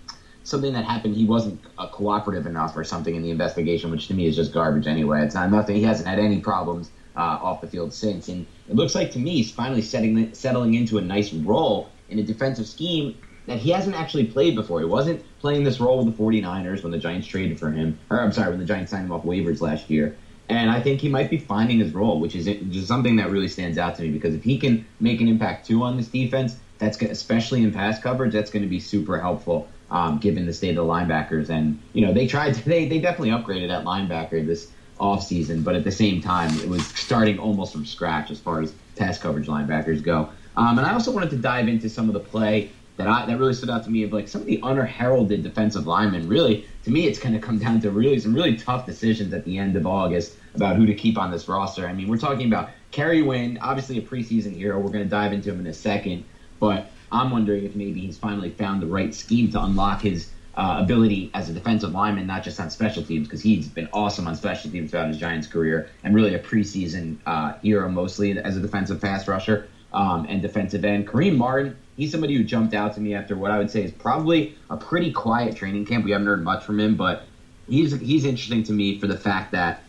something 0.43 0.73
that 0.73 0.85
happened. 0.85 1.17
He 1.17 1.25
wasn't 1.25 1.61
uh, 1.79 1.89
cooperative 1.89 2.47
enough 2.47 2.77
or 2.77 2.85
something 2.85 3.15
in 3.15 3.23
the 3.23 3.31
investigation, 3.31 3.91
which 3.91 4.09
to 4.09 4.15
me 4.15 4.27
is 4.27 4.37
just 4.37 4.53
garbage 4.53 4.87
anyway. 4.87 5.25
It's 5.25 5.35
not 5.35 5.51
nothing. 5.51 5.77
He 5.77 5.83
hasn't 5.83 6.09
had 6.09 6.19
any 6.19 6.41
problems 6.41 6.91
uh, 7.17 7.21
off 7.21 7.61
the 7.61 7.67
field 7.67 7.93
since, 7.93 8.29
and 8.29 8.47
it 8.69 8.77
looks 8.77 8.95
like 8.95 9.11
to 9.13 9.19
me 9.19 9.37
he's 9.37 9.51
finally 9.51 9.83
setting 9.83 10.33
settling 10.33 10.75
into 10.75 10.99
a 10.99 11.01
nice 11.01 11.33
role 11.33 11.91
in 12.09 12.19
a 12.19 12.23
defensive 12.23 12.67
scheme 12.67 13.17
that 13.51 13.59
he 13.59 13.71
hasn't 13.71 13.97
actually 13.97 14.27
played 14.27 14.55
before. 14.55 14.79
He 14.79 14.87
wasn't 14.87 15.25
playing 15.41 15.65
this 15.65 15.81
role 15.81 15.99
with 16.05 16.17
the 16.17 16.23
49ers 16.23 16.85
when 16.85 16.93
the 16.93 16.99
Giants 16.99 17.27
traded 17.27 17.59
for 17.59 17.71
him, 17.73 17.99
or 18.09 18.21
I'm 18.21 18.33
sorry, 18.33 18.51
when 18.51 18.61
the 18.61 18.65
Giants 18.65 18.93
signed 18.93 19.07
him 19.07 19.13
off 19.13 19.25
waivers 19.25 19.61
last 19.61 19.91
year. 19.91 20.17
And 20.49 20.71
I 20.71 20.81
think 20.81 21.01
he 21.01 21.09
might 21.09 21.31
be 21.31 21.39
finding 21.39 21.81
his 21.81 21.93
role, 21.93 22.21
which 22.21 22.37
is 22.37 22.45
just 22.45 22.87
something 22.87 23.17
that 23.17 23.29
really 23.29 23.49
stands 23.49 23.77
out 23.77 23.97
to 23.97 24.03
me 24.03 24.11
because 24.11 24.35
if 24.35 24.45
he 24.45 24.57
can 24.57 24.87
make 25.01 25.21
an 25.21 25.27
impact 25.27 25.67
too 25.67 25.83
on 25.83 25.97
this 25.97 26.07
defense, 26.07 26.57
that's 26.79 27.01
especially 27.03 27.63
in 27.65 27.73
pass 27.73 28.01
coverage, 28.01 28.33
that's 28.33 28.51
going 28.51 28.63
to 28.63 28.69
be 28.69 28.81
super 28.81 29.21
helpful. 29.21 29.69
Um, 29.91 30.19
given 30.19 30.47
the 30.47 30.53
state 30.53 30.71
of 30.71 30.87
the 30.87 30.93
linebackers, 30.93 31.51
and 31.51 31.81
you 31.95 32.07
know 32.07 32.13
they 32.13 32.29
tried 32.29 32.55
to, 32.55 32.65
they 32.65 32.87
they 32.87 33.01
definitely 33.01 33.31
upgraded 33.31 33.71
at 33.77 33.85
linebacker 33.85 34.47
this 34.47 34.71
offseason, 35.01 35.65
but 35.65 35.75
at 35.75 35.83
the 35.83 35.91
same 35.91 36.21
time 36.21 36.57
it 36.61 36.69
was 36.69 36.87
starting 36.87 37.41
almost 37.41 37.73
from 37.73 37.85
scratch 37.85 38.31
as 38.31 38.39
far 38.39 38.63
as 38.63 38.73
pass 38.95 39.19
coverage 39.19 39.49
linebackers 39.49 40.01
go. 40.01 40.31
Um, 40.57 40.79
and 40.79 40.87
I 40.87 40.93
also 40.93 41.11
wanted 41.11 41.31
to 41.31 41.37
dive 41.37 41.67
into 41.67 41.89
some 41.89 42.09
of 42.09 42.13
the 42.13 42.21
play 42.21 42.71
that 43.01 43.09
I, 43.09 43.27
that 43.27 43.39
really 43.39 43.55
stood 43.55 43.71
out 43.71 43.85
to 43.85 43.91
me 43.91 44.03
of 44.03 44.13
like 44.13 44.29
some 44.29 44.43
of 44.43 44.47
the 44.47 44.61
unheralded 44.63 45.43
defensive 45.43 45.87
linemen. 45.87 46.29
Really, 46.29 46.67
to 46.85 46.91
me, 46.91 47.07
it's 47.07 47.19
going 47.19 47.35
to 47.35 47.41
come 47.41 47.59
down 47.59 47.81
to 47.81 47.91
really 47.91 48.19
some 48.21 48.35
really 48.35 48.57
tough 48.57 48.87
decisions 48.87 49.33
at 49.33 49.45
the 49.45 49.59
end 49.59 49.77
of 49.77 49.87
August 49.87 50.35
about 50.55 50.77
who 50.77 50.87
to 50.87 50.95
keep 50.95 51.17
on 51.17 51.31
this 51.31 51.49
roster. 51.49 51.87
I 51.87 51.93
mean, 51.93 52.09
we're 52.09 52.19
talking 52.19 52.47
about 52.47 52.71
Kerry 52.91 53.23
Wynn, 53.23 53.59
obviously 53.63 53.99
a 53.99 54.03
preseason 54.03 54.55
hero. 54.55 54.79
We're 54.79 54.91
going 54.91 55.05
to 55.05 55.11
dive 55.11 55.33
into 55.33 55.51
him 55.51 55.61
in 55.61 55.67
a 55.67 55.73
second, 55.73 56.25
but 56.59 56.91
I'm 57.11 57.31
wondering 57.31 57.65
if 57.65 57.75
maybe 57.75 58.01
he's 58.01 58.19
finally 58.19 58.51
found 58.51 58.83
the 58.83 58.87
right 58.87 59.15
scheme 59.15 59.51
to 59.53 59.63
unlock 59.63 60.03
his 60.03 60.31
uh, 60.57 60.79
ability 60.81 61.31
as 61.33 61.49
a 61.49 61.53
defensive 61.53 61.93
lineman, 61.93 62.27
not 62.27 62.43
just 62.43 62.61
on 62.61 62.69
special 62.71 63.03
teams, 63.03 63.27
because 63.27 63.41
he's 63.41 63.69
been 63.69 63.89
awesome 63.93 64.27
on 64.27 64.35
special 64.35 64.71
teams 64.71 64.91
throughout 64.91 65.09
his 65.09 65.17
Giants 65.17 65.47
career, 65.47 65.89
and 66.05 66.15
really 66.15 66.35
a 66.35 66.39
preseason 66.39 67.17
uh, 67.27 67.55
hero 67.63 67.89
mostly 67.89 68.37
as 68.39 68.57
a 68.57 68.61
defensive 68.61 69.01
pass 69.01 69.27
rusher 69.27 69.69
um, 69.93 70.27
and 70.29 70.43
defensive 70.43 70.85
end. 70.85 71.07
Kareem 71.07 71.37
Martin 71.37 71.77
he's 72.01 72.11
somebody 72.11 72.35
who 72.35 72.43
jumped 72.43 72.73
out 72.73 72.95
to 72.95 73.01
me 73.01 73.15
after 73.15 73.37
what 73.37 73.51
I 73.51 73.59
would 73.59 73.71
say 73.71 73.85
is 73.85 73.93
probably 73.93 74.55
a 74.71 74.77
pretty 74.77 75.13
quiet 75.13 75.55
training 75.55 75.85
camp. 75.85 76.03
We 76.05 76.13
haven't 76.13 76.27
heard 76.27 76.43
much 76.43 76.65
from 76.65 76.81
him, 76.81 76.97
but 76.97 77.21
he's 77.69 77.93
he's 78.01 78.25
interesting 78.25 78.63
to 78.65 78.73
me 78.73 78.99
for 78.99 79.07
the 79.07 79.17
fact 79.17 79.53
that 79.53 79.83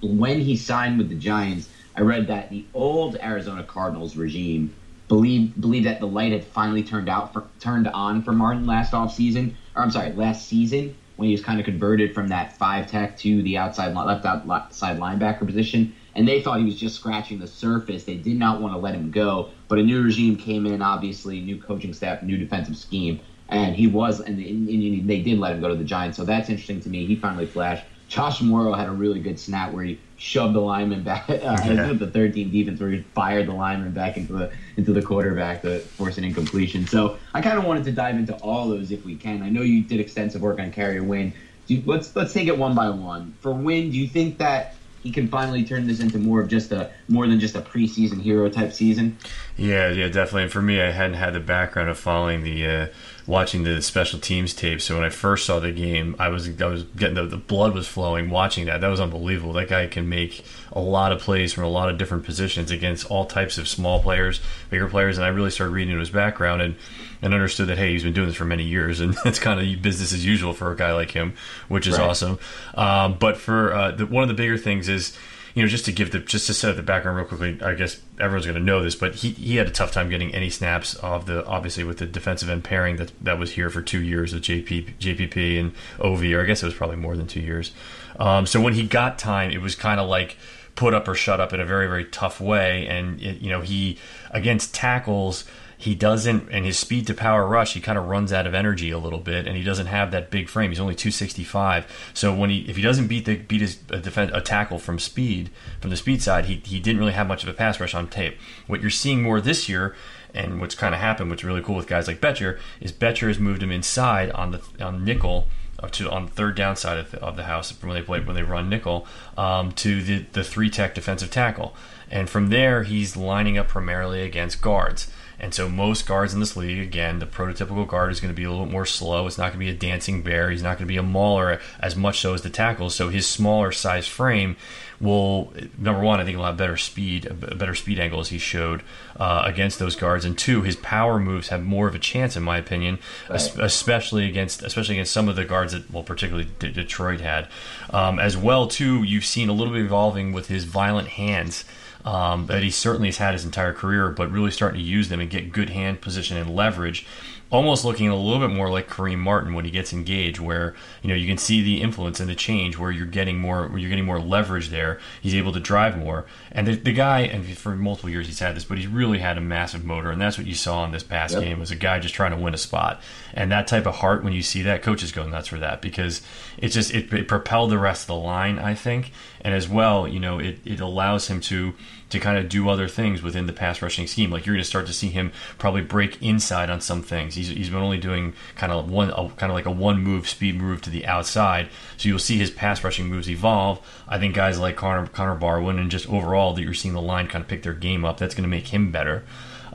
when 0.00 0.40
he 0.40 0.56
signed 0.56 0.96
with 0.96 1.10
the 1.10 1.14
Giants, 1.14 1.68
I 1.94 2.00
read 2.00 2.26
that 2.28 2.48
the 2.48 2.64
old 2.72 3.16
Arizona 3.22 3.62
Cardinals 3.62 4.16
regime 4.16 4.70
believed 5.08 5.60
believed 5.60 5.86
that 5.86 6.00
the 6.00 6.08
light 6.08 6.32
had 6.32 6.42
finally 6.42 6.82
turned 6.82 7.08
out 7.08 7.32
for, 7.32 7.44
turned 7.60 7.88
on 7.88 8.22
for 8.22 8.32
Martin 8.32 8.64
last 8.64 8.94
off 8.94 9.12
season, 9.12 9.52
or 9.74 9.82
I'm 9.82 9.90
sorry, 9.90 10.12
last 10.12 10.46
season 10.46 10.94
when 11.16 11.26
he 11.26 11.32
was 11.32 11.42
kind 11.42 11.60
of 11.60 11.64
converted 11.66 12.14
from 12.14 12.28
that 12.28 12.50
five 12.52 12.86
tech 12.86 13.14
to 13.16 13.42
the 13.42 13.58
outside 13.58 13.92
left 13.92 14.24
outside 14.24 14.96
linebacker 14.96 15.44
position 15.46 15.86
and 16.16 16.26
they 16.26 16.40
thought 16.40 16.58
he 16.58 16.64
was 16.64 16.76
just 16.76 16.96
scratching 16.96 17.38
the 17.38 17.46
surface. 17.46 18.04
They 18.04 18.16
did 18.16 18.38
not 18.38 18.60
want 18.60 18.74
to 18.74 18.78
let 18.78 18.94
him 18.94 19.10
go, 19.10 19.50
but 19.68 19.78
a 19.78 19.82
new 19.82 20.02
regime 20.02 20.36
came 20.36 20.66
in, 20.66 20.80
obviously, 20.80 21.40
new 21.40 21.60
coaching 21.60 21.92
staff, 21.92 22.22
new 22.22 22.38
defensive 22.38 22.76
scheme, 22.76 23.20
and 23.48 23.76
he 23.76 23.86
was, 23.86 24.20
and, 24.20 24.38
they 24.38 25.22
did 25.22 25.38
let 25.38 25.52
him 25.52 25.60
go 25.60 25.68
to 25.68 25.76
the 25.76 25.84
Giants. 25.84 26.16
So 26.16 26.24
that's 26.24 26.48
interesting 26.48 26.80
to 26.80 26.88
me. 26.88 27.06
He 27.06 27.16
finally 27.16 27.46
flashed. 27.46 27.84
Josh 28.08 28.40
Mauro 28.40 28.72
had 28.72 28.88
a 28.88 28.92
really 28.92 29.20
good 29.20 29.38
snap 29.38 29.72
where 29.72 29.84
he 29.84 30.00
shoved 30.16 30.54
the 30.54 30.60
lineman 30.60 31.02
back, 31.02 31.24
uh, 31.28 31.34
yeah. 31.34 31.92
the 31.98 32.10
13 32.10 32.50
defense, 32.50 32.80
where 32.80 32.90
he 32.90 33.02
fired 33.14 33.46
the 33.46 33.52
lineman 33.52 33.92
back 33.92 34.16
into 34.16 34.32
the 34.32 34.52
into 34.76 34.92
the 34.92 35.02
quarterback 35.02 35.62
to 35.62 35.80
force 35.80 36.16
an 36.16 36.24
incompletion. 36.24 36.86
So 36.86 37.18
I 37.34 37.42
kind 37.42 37.58
of 37.58 37.64
wanted 37.64 37.84
to 37.84 37.92
dive 37.92 38.16
into 38.16 38.34
all 38.36 38.68
those 38.68 38.90
if 38.90 39.04
we 39.04 39.16
can. 39.16 39.42
I 39.42 39.50
know 39.50 39.62
you 39.62 39.82
did 39.82 40.00
extensive 40.00 40.40
work 40.40 40.60
on 40.60 40.72
Wynn. 41.08 41.34
You, 41.66 41.82
let's 41.84 42.14
let's 42.14 42.32
take 42.32 42.46
it 42.46 42.56
one 42.56 42.76
by 42.76 42.90
one. 42.90 43.34
For 43.40 43.52
Wynn, 43.52 43.90
do 43.90 43.98
you 43.98 44.06
think 44.06 44.38
that 44.38 44.76
he 45.06 45.12
can 45.12 45.28
finally 45.28 45.62
turn 45.62 45.86
this 45.86 46.00
into 46.00 46.18
more 46.18 46.40
of 46.40 46.48
just 46.48 46.72
a 46.72 46.90
more 47.06 47.28
than 47.28 47.38
just 47.38 47.54
a 47.54 47.60
preseason 47.60 48.20
hero 48.20 48.48
type 48.48 48.72
season. 48.72 49.16
Yeah, 49.56 49.88
yeah, 49.88 50.08
definitely. 50.08 50.44
And 50.44 50.52
for 50.52 50.60
me, 50.60 50.82
I 50.82 50.90
hadn't 50.90 51.16
had 51.16 51.32
the 51.32 51.40
background 51.40 51.88
of 51.88 51.98
following 51.98 52.42
the 52.42 52.66
uh, 52.66 52.86
watching 53.26 53.64
the 53.64 53.80
special 53.80 54.18
teams 54.18 54.52
tape. 54.52 54.82
So 54.82 54.96
when 54.96 55.04
I 55.04 55.08
first 55.08 55.46
saw 55.46 55.60
the 55.60 55.72
game, 55.72 56.14
I 56.18 56.28
was 56.28 56.48
I 56.60 56.66
was 56.66 56.82
getting 56.82 57.14
the, 57.14 57.24
the 57.24 57.38
blood 57.38 57.74
was 57.74 57.88
flowing 57.88 58.28
watching 58.28 58.66
that. 58.66 58.82
That 58.82 58.88
was 58.88 59.00
unbelievable. 59.00 59.54
That 59.54 59.68
guy 59.68 59.86
can 59.86 60.10
make 60.10 60.44
a 60.72 60.80
lot 60.80 61.10
of 61.10 61.20
plays 61.20 61.54
from 61.54 61.64
a 61.64 61.68
lot 61.68 61.88
of 61.88 61.96
different 61.96 62.24
positions 62.24 62.70
against 62.70 63.10
all 63.10 63.24
types 63.24 63.56
of 63.56 63.66
small 63.66 64.02
players, 64.02 64.40
bigger 64.68 64.88
players. 64.88 65.16
And 65.16 65.24
I 65.24 65.28
really 65.28 65.50
started 65.50 65.72
reading 65.72 65.92
into 65.92 66.00
his 66.00 66.10
background 66.10 66.60
and 66.60 66.76
and 67.22 67.32
understood 67.32 67.68
that 67.68 67.78
hey, 67.78 67.92
he's 67.92 68.02
been 68.02 68.12
doing 68.12 68.28
this 68.28 68.36
for 68.36 68.44
many 68.44 68.64
years, 68.64 69.00
and 69.00 69.16
it's 69.24 69.38
kind 69.38 69.58
of 69.58 69.82
business 69.82 70.12
as 70.12 70.24
usual 70.24 70.52
for 70.52 70.70
a 70.70 70.76
guy 70.76 70.92
like 70.92 71.12
him, 71.12 71.32
which 71.68 71.86
is 71.86 71.96
right. 71.96 72.10
awesome. 72.10 72.38
Um, 72.74 73.16
but 73.18 73.38
for 73.38 73.72
uh, 73.72 73.90
the, 73.92 74.04
one 74.04 74.22
of 74.22 74.28
the 74.28 74.34
bigger 74.34 74.58
things 74.58 74.86
is 74.86 75.16
you 75.56 75.62
know, 75.62 75.68
just 75.68 75.86
to 75.86 75.92
give 75.92 76.10
the 76.10 76.18
just 76.18 76.46
to 76.48 76.54
set 76.54 76.68
up 76.68 76.76
the 76.76 76.82
background 76.82 77.16
real 77.16 77.24
quickly, 77.26 77.58
I 77.62 77.72
guess 77.72 77.98
everyone's 78.20 78.44
going 78.44 78.58
to 78.58 78.62
know 78.62 78.82
this, 78.82 78.94
but 78.94 79.14
he, 79.14 79.30
he 79.30 79.56
had 79.56 79.66
a 79.66 79.70
tough 79.70 79.90
time 79.90 80.10
getting 80.10 80.34
any 80.34 80.50
snaps 80.50 80.94
of 80.96 81.24
the 81.24 81.46
obviously 81.46 81.82
with 81.82 81.96
the 81.96 82.04
defensive 82.04 82.50
end 82.50 82.62
pairing 82.62 82.96
that 82.96 83.10
that 83.24 83.38
was 83.38 83.52
here 83.52 83.70
for 83.70 83.80
two 83.80 84.02
years 84.02 84.34
with 84.34 84.42
JP 84.42 84.98
JPP 84.98 85.58
and 85.58 85.72
OV, 85.98 86.24
or 86.34 86.42
I 86.42 86.44
guess 86.44 86.62
it 86.62 86.66
was 86.66 86.74
probably 86.74 86.96
more 86.96 87.16
than 87.16 87.26
two 87.26 87.40
years. 87.40 87.72
Um, 88.20 88.44
so 88.44 88.60
when 88.60 88.74
he 88.74 88.86
got 88.86 89.18
time, 89.18 89.50
it 89.50 89.62
was 89.62 89.74
kind 89.74 89.98
of 89.98 90.10
like 90.10 90.36
put 90.74 90.92
up 90.92 91.08
or 91.08 91.14
shut 91.14 91.40
up 91.40 91.54
in 91.54 91.60
a 91.60 91.64
very 91.64 91.86
very 91.86 92.04
tough 92.04 92.38
way, 92.38 92.86
and 92.86 93.18
it, 93.22 93.38
you 93.38 93.48
know 93.48 93.62
he 93.62 93.96
against 94.32 94.74
tackles 94.74 95.46
he 95.78 95.94
doesn't 95.94 96.48
and 96.50 96.64
his 96.64 96.78
speed 96.78 97.06
to 97.06 97.14
power 97.14 97.46
rush 97.46 97.74
he 97.74 97.80
kind 97.80 97.98
of 97.98 98.06
runs 98.06 98.32
out 98.32 98.46
of 98.46 98.54
energy 98.54 98.90
a 98.90 98.98
little 98.98 99.18
bit 99.18 99.46
and 99.46 99.56
he 99.56 99.62
doesn't 99.62 99.86
have 99.86 100.10
that 100.10 100.30
big 100.30 100.48
frame. 100.48 100.70
He's 100.70 100.80
only 100.80 100.94
265 100.94 102.10
so 102.14 102.34
when 102.34 102.50
he 102.50 102.60
if 102.68 102.76
he 102.76 102.82
doesn't 102.82 103.08
beat 103.08 103.24
the 103.24 103.36
beat 103.36 103.60
his 103.60 103.78
a, 103.90 103.98
defense, 103.98 104.30
a 104.34 104.40
tackle 104.40 104.78
from 104.78 104.98
speed 104.98 105.50
from 105.80 105.90
the 105.90 105.96
speed 105.96 106.22
side 106.22 106.46
he, 106.46 106.56
he 106.64 106.80
didn't 106.80 106.98
really 106.98 107.12
have 107.12 107.26
much 107.26 107.42
of 107.42 107.48
a 107.48 107.52
pass 107.52 107.78
rush 107.78 107.94
on 107.94 108.08
tape. 108.08 108.38
What 108.66 108.80
you're 108.80 108.90
seeing 108.90 109.22
more 109.22 109.40
this 109.40 109.68
year 109.68 109.94
and 110.34 110.60
what's 110.60 110.74
kind 110.74 110.94
of 110.94 111.00
happened 111.00 111.30
what's 111.30 111.44
really 111.44 111.62
cool 111.62 111.76
with 111.76 111.86
guys 111.86 112.08
like 112.08 112.20
Bettcher 112.20 112.58
is 112.80 112.92
Bettcher 112.92 113.28
has 113.28 113.38
moved 113.38 113.62
him 113.62 113.70
inside 113.70 114.30
on 114.30 114.52
the 114.52 114.62
on 114.84 115.04
nickel 115.04 115.48
to 115.92 116.10
on 116.10 116.26
the 116.26 116.32
third 116.32 116.54
downside 116.56 116.98
of 116.98 117.10
the, 117.10 117.20
of 117.20 117.36
the 117.36 117.44
house 117.44 117.72
when 117.82 117.94
they 117.94 118.02
play 118.02 118.20
when 118.20 118.34
they 118.34 118.42
run 118.42 118.68
nickel 118.68 119.06
um, 119.36 119.72
to 119.72 120.02
the 120.02 120.24
the 120.32 120.42
three 120.42 120.70
tech 120.70 120.94
defensive 120.94 121.30
tackle. 121.30 121.74
And 122.10 122.30
from 122.30 122.48
there 122.48 122.84
he's 122.84 123.16
lining 123.16 123.58
up 123.58 123.68
primarily 123.68 124.22
against 124.22 124.62
guards 124.62 125.10
and 125.38 125.52
so 125.52 125.68
most 125.68 126.06
guards 126.06 126.32
in 126.32 126.40
this 126.40 126.56
league, 126.56 126.78
again, 126.78 127.18
the 127.18 127.26
prototypical 127.26 127.86
guard 127.86 128.10
is 128.10 128.20
going 128.20 128.32
to 128.32 128.36
be 128.36 128.44
a 128.44 128.50
little 128.50 128.64
bit 128.64 128.72
more 128.72 128.86
slow. 128.86 129.26
It's 129.26 129.38
not 129.38 129.52
going 129.52 129.60
to 129.60 129.66
be 129.66 129.70
a 129.70 129.74
dancing 129.74 130.22
bear. 130.22 130.50
He's 130.50 130.62
not 130.62 130.78
going 130.78 130.86
to 130.86 130.92
be 130.92 130.96
a 130.96 131.02
mauler 131.02 131.60
as 131.78 131.94
much 131.94 132.20
so 132.20 132.34
as 132.34 132.42
the 132.42 132.50
tackles. 132.50 132.94
So 132.94 133.10
his 133.10 133.26
smaller 133.26 133.70
size 133.72 134.08
frame 134.08 134.56
will 135.00 135.52
number 135.76 136.00
one, 136.00 136.20
I 136.20 136.24
think 136.24 136.36
he'll 136.36 136.46
have 136.46 136.56
better 136.56 136.76
speed, 136.76 137.26
a 137.26 137.34
better 137.34 137.74
speed 137.74 137.98
angle 137.98 138.20
as 138.20 138.28
he 138.28 138.38
showed 138.38 138.82
uh, 139.16 139.42
against 139.44 139.78
those 139.78 139.96
guards, 139.96 140.24
and 140.24 140.36
two, 140.36 140.62
his 140.62 140.76
power 140.76 141.18
moves 141.18 141.48
have 141.48 141.62
more 141.62 141.88
of 141.88 141.94
a 141.94 141.98
chance, 141.98 142.36
in 142.36 142.42
my 142.42 142.56
opinion, 142.58 142.98
right. 143.28 143.58
especially 143.58 144.28
against 144.28 144.62
especially 144.62 144.94
against 144.96 145.12
some 145.12 145.28
of 145.28 145.36
the 145.36 145.44
guards 145.44 145.72
that 145.72 145.90
well, 145.90 146.02
particularly 146.02 146.48
D- 146.58 146.72
Detroit 146.72 147.20
had, 147.20 147.48
um, 147.90 148.18
as 148.18 148.36
well 148.36 148.66
too. 148.66 149.02
You've 149.02 149.26
seen 149.26 149.48
a 149.48 149.52
little 149.52 149.72
bit 149.72 149.82
evolving 149.82 150.32
with 150.32 150.48
his 150.48 150.64
violent 150.64 151.08
hands 151.08 151.64
um, 152.06 152.46
that 152.46 152.62
he 152.62 152.70
certainly 152.70 153.08
has 153.08 153.18
had 153.18 153.34
his 153.34 153.44
entire 153.44 153.74
career, 153.74 154.08
but 154.08 154.30
really 154.30 154.50
starting 154.50 154.80
to 154.80 154.86
use 154.86 155.08
them 155.10 155.20
and 155.20 155.28
get 155.28 155.52
good 155.52 155.70
hand 155.70 156.00
position 156.00 156.38
and 156.38 156.54
leverage. 156.54 157.04
almost 157.50 157.84
looking 157.84 158.08
a 158.08 158.16
little 158.16 158.46
bit 158.46 158.54
more 158.54 158.70
like 158.70 158.88
Kareem 158.88 159.18
Martin 159.18 159.54
when 159.54 159.64
he 159.64 159.70
gets 159.70 159.92
engaged, 159.92 160.40
where 160.40 160.74
you 161.02 161.08
know 161.08 161.14
you 161.14 161.26
can 161.26 161.38
see 161.38 161.62
the 161.62 161.80
influence 161.80 162.18
and 162.18 162.28
the 162.28 162.34
change, 162.34 162.76
where 162.76 162.90
you're 162.90 163.06
getting 163.06 163.38
more, 163.38 163.70
you're 163.76 163.88
getting 163.88 164.04
more 164.04 164.20
leverage 164.20 164.70
there. 164.70 164.98
He's 165.20 165.34
able 165.34 165.52
to 165.52 165.60
drive 165.60 165.96
more, 165.96 166.26
and 166.50 166.66
the, 166.66 166.74
the 166.74 166.92
guy, 166.92 167.20
and 167.20 167.46
for 167.56 167.76
multiple 167.76 168.10
years 168.10 168.26
he's 168.26 168.40
had 168.40 168.56
this, 168.56 168.64
but 168.64 168.78
he's 168.78 168.86
really 168.88 169.18
had 169.18 169.38
a 169.38 169.40
massive 169.40 169.84
motor, 169.84 170.10
and 170.10 170.20
that's 170.20 170.38
what 170.38 170.46
you 170.46 170.54
saw 170.54 170.84
in 170.84 170.90
this 170.90 171.04
past 171.04 171.34
yep. 171.34 171.42
game 171.42 171.60
was 171.60 171.70
a 171.70 171.76
guy 171.76 171.98
just 172.00 172.14
trying 172.14 172.32
to 172.32 172.36
win 172.36 172.54
a 172.54 172.58
spot, 172.58 173.00
and 173.32 173.50
that 173.52 173.66
type 173.66 173.86
of 173.86 173.96
heart 173.96 174.24
when 174.24 174.32
you 174.32 174.42
see 174.42 174.62
that, 174.62 174.82
coaches 174.82 175.12
go 175.12 175.26
nuts 175.26 175.48
for 175.48 175.58
that 175.58 175.80
because 175.80 176.22
it 176.58 176.68
just 176.68 176.92
it, 176.92 177.12
it 177.12 177.28
propelled 177.28 177.70
the 177.70 177.78
rest 177.78 178.02
of 178.02 178.08
the 178.08 178.14
line, 178.16 178.58
I 178.58 178.74
think, 178.74 179.12
and 179.40 179.54
as 179.54 179.68
well, 179.68 180.08
you 180.08 180.18
know, 180.18 180.40
it, 180.40 180.58
it 180.64 180.80
allows 180.80 181.28
him 181.28 181.40
to 181.42 181.74
to 182.08 182.20
kind 182.20 182.38
of 182.38 182.48
do 182.48 182.68
other 182.68 182.86
things 182.88 183.22
within 183.22 183.46
the 183.46 183.52
pass 183.52 183.82
rushing 183.82 184.06
scheme. 184.06 184.30
Like 184.30 184.46
you're 184.46 184.54
going 184.54 184.62
to 184.62 184.68
start 184.68 184.86
to 184.86 184.92
see 184.92 185.08
him 185.08 185.32
probably 185.58 185.82
break 185.82 186.22
inside 186.22 186.70
on 186.70 186.80
some 186.80 187.02
things. 187.02 187.34
He's, 187.34 187.48
he's 187.48 187.70
been 187.70 187.78
only 187.78 187.98
doing 187.98 188.34
kind 188.54 188.72
of 188.72 188.90
one 188.90 189.10
a, 189.10 189.28
kind 189.30 189.50
of 189.50 189.54
like 189.54 189.66
a 189.66 189.70
one 189.70 190.02
move 190.02 190.28
speed 190.28 190.56
move 190.56 190.82
to 190.82 190.90
the 190.90 191.06
outside. 191.06 191.68
So 191.96 192.08
you'll 192.08 192.18
see 192.18 192.38
his 192.38 192.50
pass 192.50 192.84
rushing 192.84 193.06
moves 193.06 193.28
evolve. 193.28 193.84
I 194.08 194.18
think 194.18 194.34
guys 194.34 194.58
like 194.58 194.76
Connor 194.76 195.06
Connor 195.08 195.36
Barwin 195.36 195.78
and 195.78 195.90
just 195.90 196.08
overall 196.08 196.54
that 196.54 196.62
you're 196.62 196.74
seeing 196.74 196.94
the 196.94 197.02
line 197.02 197.26
kind 197.26 197.42
of 197.42 197.48
pick 197.48 197.62
their 197.62 197.74
game 197.74 198.04
up. 198.04 198.18
That's 198.18 198.34
going 198.34 198.44
to 198.44 198.48
make 198.48 198.68
him 198.68 198.92
better. 198.92 199.24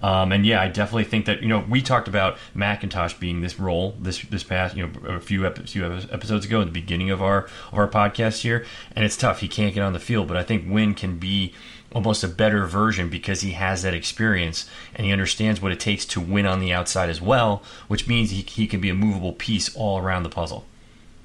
Um, 0.02 0.32
and 0.32 0.46
yeah, 0.46 0.62
I 0.62 0.68
definitely 0.68 1.04
think 1.04 1.26
that 1.26 1.42
you 1.42 1.48
know 1.48 1.64
we 1.70 1.82
talked 1.82 2.08
about 2.08 2.38
McIntosh 2.56 3.20
being 3.20 3.42
this 3.42 3.60
role 3.60 3.96
this 4.00 4.22
this 4.24 4.44
past 4.44 4.76
you 4.76 4.88
know 4.88 5.16
a 5.16 5.20
few 5.20 5.46
ep- 5.46 5.68
few 5.68 5.86
episodes 5.86 6.46
ago 6.46 6.62
at 6.62 6.66
the 6.66 6.72
beginning 6.72 7.12
of 7.12 7.22
our 7.22 7.46
of 7.72 7.78
our 7.78 7.88
podcast 7.88 8.42
here, 8.42 8.66
and 8.96 9.06
it's 9.06 9.18
tough. 9.18 9.42
He 9.42 9.48
can't 9.48 9.76
get 9.76 9.84
on 9.84 9.94
the 9.94 10.00
field, 10.00 10.28
but 10.28 10.38
I 10.38 10.44
think 10.44 10.66
Wynn 10.68 10.96
can 10.96 11.18
be 11.18 11.54
almost 11.94 12.24
a 12.24 12.28
better 12.28 12.66
version 12.66 13.10
because 13.10 13.42
he 13.42 13.52
has 13.52 13.82
that 13.84 13.94
experience 13.94 14.70
and 14.96 15.06
he 15.06 15.12
understands 15.12 15.62
what 15.62 15.72
it 15.72 15.80
takes 15.80 16.06
to 16.06 16.22
win 16.22 16.46
on 16.46 16.60
the 16.60 16.72
outside 16.72 17.10
as 17.10 17.22
well, 17.22 17.62
which 17.88 18.08
means 18.08 18.32
he, 18.32 18.42
he 18.42 18.68
can 18.68 18.80
be 18.80 18.90
a 18.90 18.94
movable 18.94 19.34
piece 19.34 19.76
all 19.76 20.00
around 20.00 20.24
the 20.24 20.30
puzzle. 20.30 20.66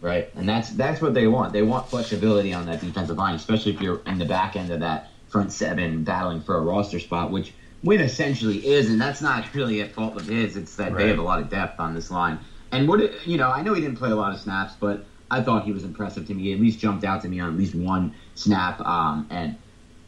Right, 0.00 0.30
and 0.34 0.48
that's 0.48 0.70
that's 0.70 1.00
what 1.00 1.14
they 1.14 1.26
want. 1.26 1.52
They 1.52 1.62
want 1.62 1.88
flexibility 1.88 2.52
on 2.52 2.66
that 2.66 2.80
defensive 2.80 3.16
line, 3.16 3.34
especially 3.34 3.74
if 3.74 3.80
you're 3.80 4.02
in 4.06 4.18
the 4.18 4.26
back 4.26 4.54
end 4.54 4.70
of 4.70 4.80
that 4.80 5.10
front 5.28 5.52
seven 5.52 6.04
battling 6.04 6.42
for 6.42 6.56
a 6.56 6.60
roster 6.60 7.00
spot, 7.00 7.30
which 7.30 7.52
Wynn 7.82 8.00
essentially 8.00 8.66
is, 8.66 8.90
and 8.90 9.00
that's 9.00 9.22
not 9.22 9.52
really 9.54 9.80
at 9.80 9.92
fault 9.92 10.16
of 10.16 10.26
his. 10.26 10.56
It's 10.56 10.76
that 10.76 10.92
right. 10.92 10.98
they 10.98 11.08
have 11.08 11.18
a 11.18 11.22
lot 11.22 11.40
of 11.40 11.48
depth 11.48 11.80
on 11.80 11.94
this 11.94 12.10
line. 12.10 12.38
And 12.72 12.88
what 12.88 13.26
you 13.26 13.38
know, 13.38 13.50
I 13.50 13.62
know 13.62 13.72
he 13.72 13.80
didn't 13.80 13.96
play 13.96 14.10
a 14.10 14.16
lot 14.16 14.34
of 14.34 14.40
snaps, 14.40 14.74
but 14.78 15.04
I 15.30 15.40
thought 15.42 15.64
he 15.64 15.72
was 15.72 15.82
impressive 15.82 16.26
to 16.26 16.34
me. 16.34 16.44
He 16.44 16.52
at 16.52 16.60
least 16.60 16.78
jumped 16.78 17.04
out 17.04 17.22
to 17.22 17.28
me 17.28 17.40
on 17.40 17.50
at 17.50 17.58
least 17.58 17.74
one 17.74 18.14
snap, 18.34 18.80
um, 18.80 19.26
and 19.30 19.56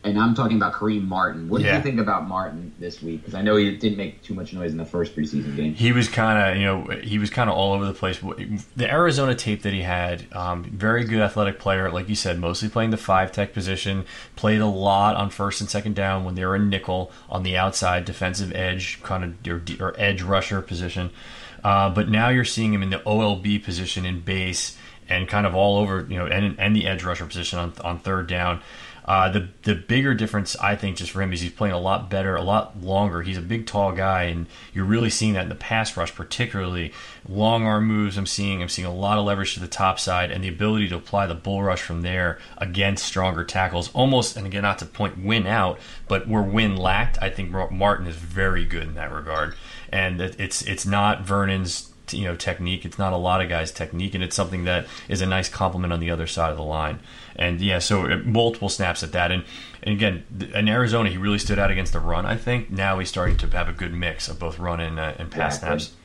and 0.08 0.18
I'm 0.18 0.34
talking 0.34 0.56
about 0.56 0.72
Kareem 0.72 1.06
Martin. 1.06 1.48
What 1.48 1.58
did 1.58 1.66
yeah. 1.66 1.76
you 1.76 1.82
think 1.82 2.00
about 2.00 2.26
Martin 2.26 2.72
this 2.78 3.02
week? 3.02 3.20
Because 3.20 3.34
I 3.34 3.42
know 3.42 3.56
he 3.56 3.76
didn't 3.76 3.98
make 3.98 4.22
too 4.22 4.34
much 4.34 4.52
noise 4.52 4.72
in 4.72 4.78
the 4.78 4.84
first 4.84 5.14
preseason 5.14 5.56
game. 5.56 5.74
He 5.74 5.92
was 5.92 6.08
kind 6.08 6.38
of, 6.38 6.56
you 6.56 6.64
know, 6.64 6.84
he 7.02 7.18
was 7.18 7.30
kind 7.30 7.48
of 7.48 7.56
all 7.56 7.72
over 7.74 7.84
the 7.84 7.94
place. 7.94 8.18
The 8.76 8.90
Arizona 8.90 9.34
tape 9.34 9.62
that 9.62 9.72
he 9.72 9.82
had, 9.82 10.24
um, 10.32 10.64
very 10.64 11.04
good 11.04 11.20
athletic 11.20 11.58
player, 11.58 11.90
like 11.90 12.08
you 12.08 12.14
said, 12.14 12.38
mostly 12.38 12.68
playing 12.68 12.90
the 12.90 12.96
five 12.96 13.32
tech 13.32 13.52
position. 13.52 14.04
Played 14.36 14.60
a 14.60 14.66
lot 14.66 15.16
on 15.16 15.30
first 15.30 15.60
and 15.60 15.68
second 15.70 15.94
down 15.94 16.24
when 16.24 16.34
they 16.34 16.44
were 16.44 16.56
in 16.56 16.68
nickel 16.68 17.12
on 17.28 17.42
the 17.42 17.56
outside, 17.56 18.04
defensive 18.04 18.54
edge, 18.54 19.02
kind 19.02 19.24
of 19.24 19.48
or, 19.48 19.62
or 19.80 19.94
edge 19.98 20.22
rusher 20.22 20.62
position. 20.62 21.10
Uh, 21.64 21.90
but 21.90 22.08
now 22.08 22.28
you're 22.28 22.44
seeing 22.44 22.72
him 22.72 22.82
in 22.82 22.90
the 22.90 23.00
OLB 23.00 23.62
position 23.62 24.04
in 24.04 24.20
base 24.20 24.76
and 25.08 25.28
kind 25.28 25.46
of 25.46 25.54
all 25.54 25.78
over, 25.78 26.06
you 26.08 26.18
know, 26.18 26.26
and, 26.26 26.58
and 26.58 26.76
the 26.76 26.86
edge 26.86 27.02
rusher 27.02 27.26
position 27.26 27.58
on, 27.58 27.72
on 27.82 27.98
third 27.98 28.26
down. 28.26 28.60
Uh, 29.08 29.30
the 29.30 29.48
the 29.62 29.74
bigger 29.74 30.12
difference 30.12 30.54
I 30.56 30.76
think 30.76 30.98
just 30.98 31.12
for 31.12 31.22
him 31.22 31.32
is 31.32 31.40
he's 31.40 31.50
playing 31.50 31.72
a 31.72 31.78
lot 31.78 32.10
better, 32.10 32.36
a 32.36 32.42
lot 32.42 32.82
longer. 32.82 33.22
He's 33.22 33.38
a 33.38 33.40
big, 33.42 33.66
tall 33.66 33.92
guy, 33.92 34.24
and 34.24 34.46
you're 34.74 34.84
really 34.84 35.08
seeing 35.08 35.32
that 35.32 35.44
in 35.44 35.48
the 35.48 35.54
pass 35.54 35.96
rush, 35.96 36.14
particularly 36.14 36.92
long 37.26 37.64
arm 37.64 37.86
moves. 37.86 38.18
I'm 38.18 38.26
seeing 38.26 38.60
I'm 38.60 38.68
seeing 38.68 38.84
a 38.84 38.94
lot 38.94 39.16
of 39.16 39.24
leverage 39.24 39.54
to 39.54 39.60
the 39.60 39.66
top 39.66 39.98
side 39.98 40.30
and 40.30 40.44
the 40.44 40.48
ability 40.48 40.90
to 40.90 40.96
apply 40.96 41.26
the 41.26 41.34
bull 41.34 41.62
rush 41.62 41.80
from 41.80 42.02
there 42.02 42.38
against 42.58 43.06
stronger 43.06 43.44
tackles. 43.44 43.90
Almost, 43.94 44.36
and 44.36 44.46
again, 44.46 44.60
not 44.60 44.78
to 44.80 44.84
point 44.84 45.24
Wynn 45.24 45.46
out, 45.46 45.80
but 46.06 46.28
where 46.28 46.42
Wynn 46.42 46.76
lacked, 46.76 47.16
I 47.22 47.30
think 47.30 47.50
Martin 47.50 48.06
is 48.06 48.16
very 48.16 48.66
good 48.66 48.82
in 48.82 48.94
that 48.96 49.10
regard. 49.10 49.54
And 49.88 50.20
it's 50.20 50.60
it's 50.60 50.84
not 50.84 51.22
Vernon's 51.22 51.94
you 52.12 52.24
know 52.24 52.36
technique. 52.36 52.84
It's 52.84 52.98
not 52.98 53.12
a 53.12 53.16
lot 53.16 53.40
of 53.40 53.48
guys' 53.48 53.70
technique, 53.70 54.14
and 54.14 54.22
it's 54.22 54.36
something 54.36 54.64
that 54.64 54.86
is 55.08 55.20
a 55.20 55.26
nice 55.26 55.48
compliment 55.48 55.92
on 55.92 56.00
the 56.00 56.10
other 56.10 56.26
side 56.26 56.50
of 56.50 56.56
the 56.56 56.62
line. 56.62 57.00
And 57.36 57.60
yeah, 57.60 57.78
so 57.78 58.10
uh, 58.10 58.18
multiple 58.24 58.68
snaps 58.68 59.02
at 59.02 59.12
that. 59.12 59.30
And, 59.30 59.44
and 59.82 59.94
again, 59.94 60.24
in 60.54 60.68
Arizona, 60.68 61.08
he 61.08 61.16
really 61.16 61.38
stood 61.38 61.58
out 61.58 61.70
against 61.70 61.92
the 61.92 62.00
run. 62.00 62.26
I 62.26 62.36
think 62.36 62.70
now 62.70 62.98
he's 62.98 63.08
starting 63.08 63.36
to 63.38 63.46
have 63.56 63.68
a 63.68 63.72
good 63.72 63.94
mix 63.94 64.28
of 64.28 64.38
both 64.38 64.58
run 64.58 64.80
and, 64.80 64.98
uh, 64.98 65.12
and 65.18 65.30
pass 65.30 65.56
exactly. 65.56 65.80
snaps. 65.80 65.97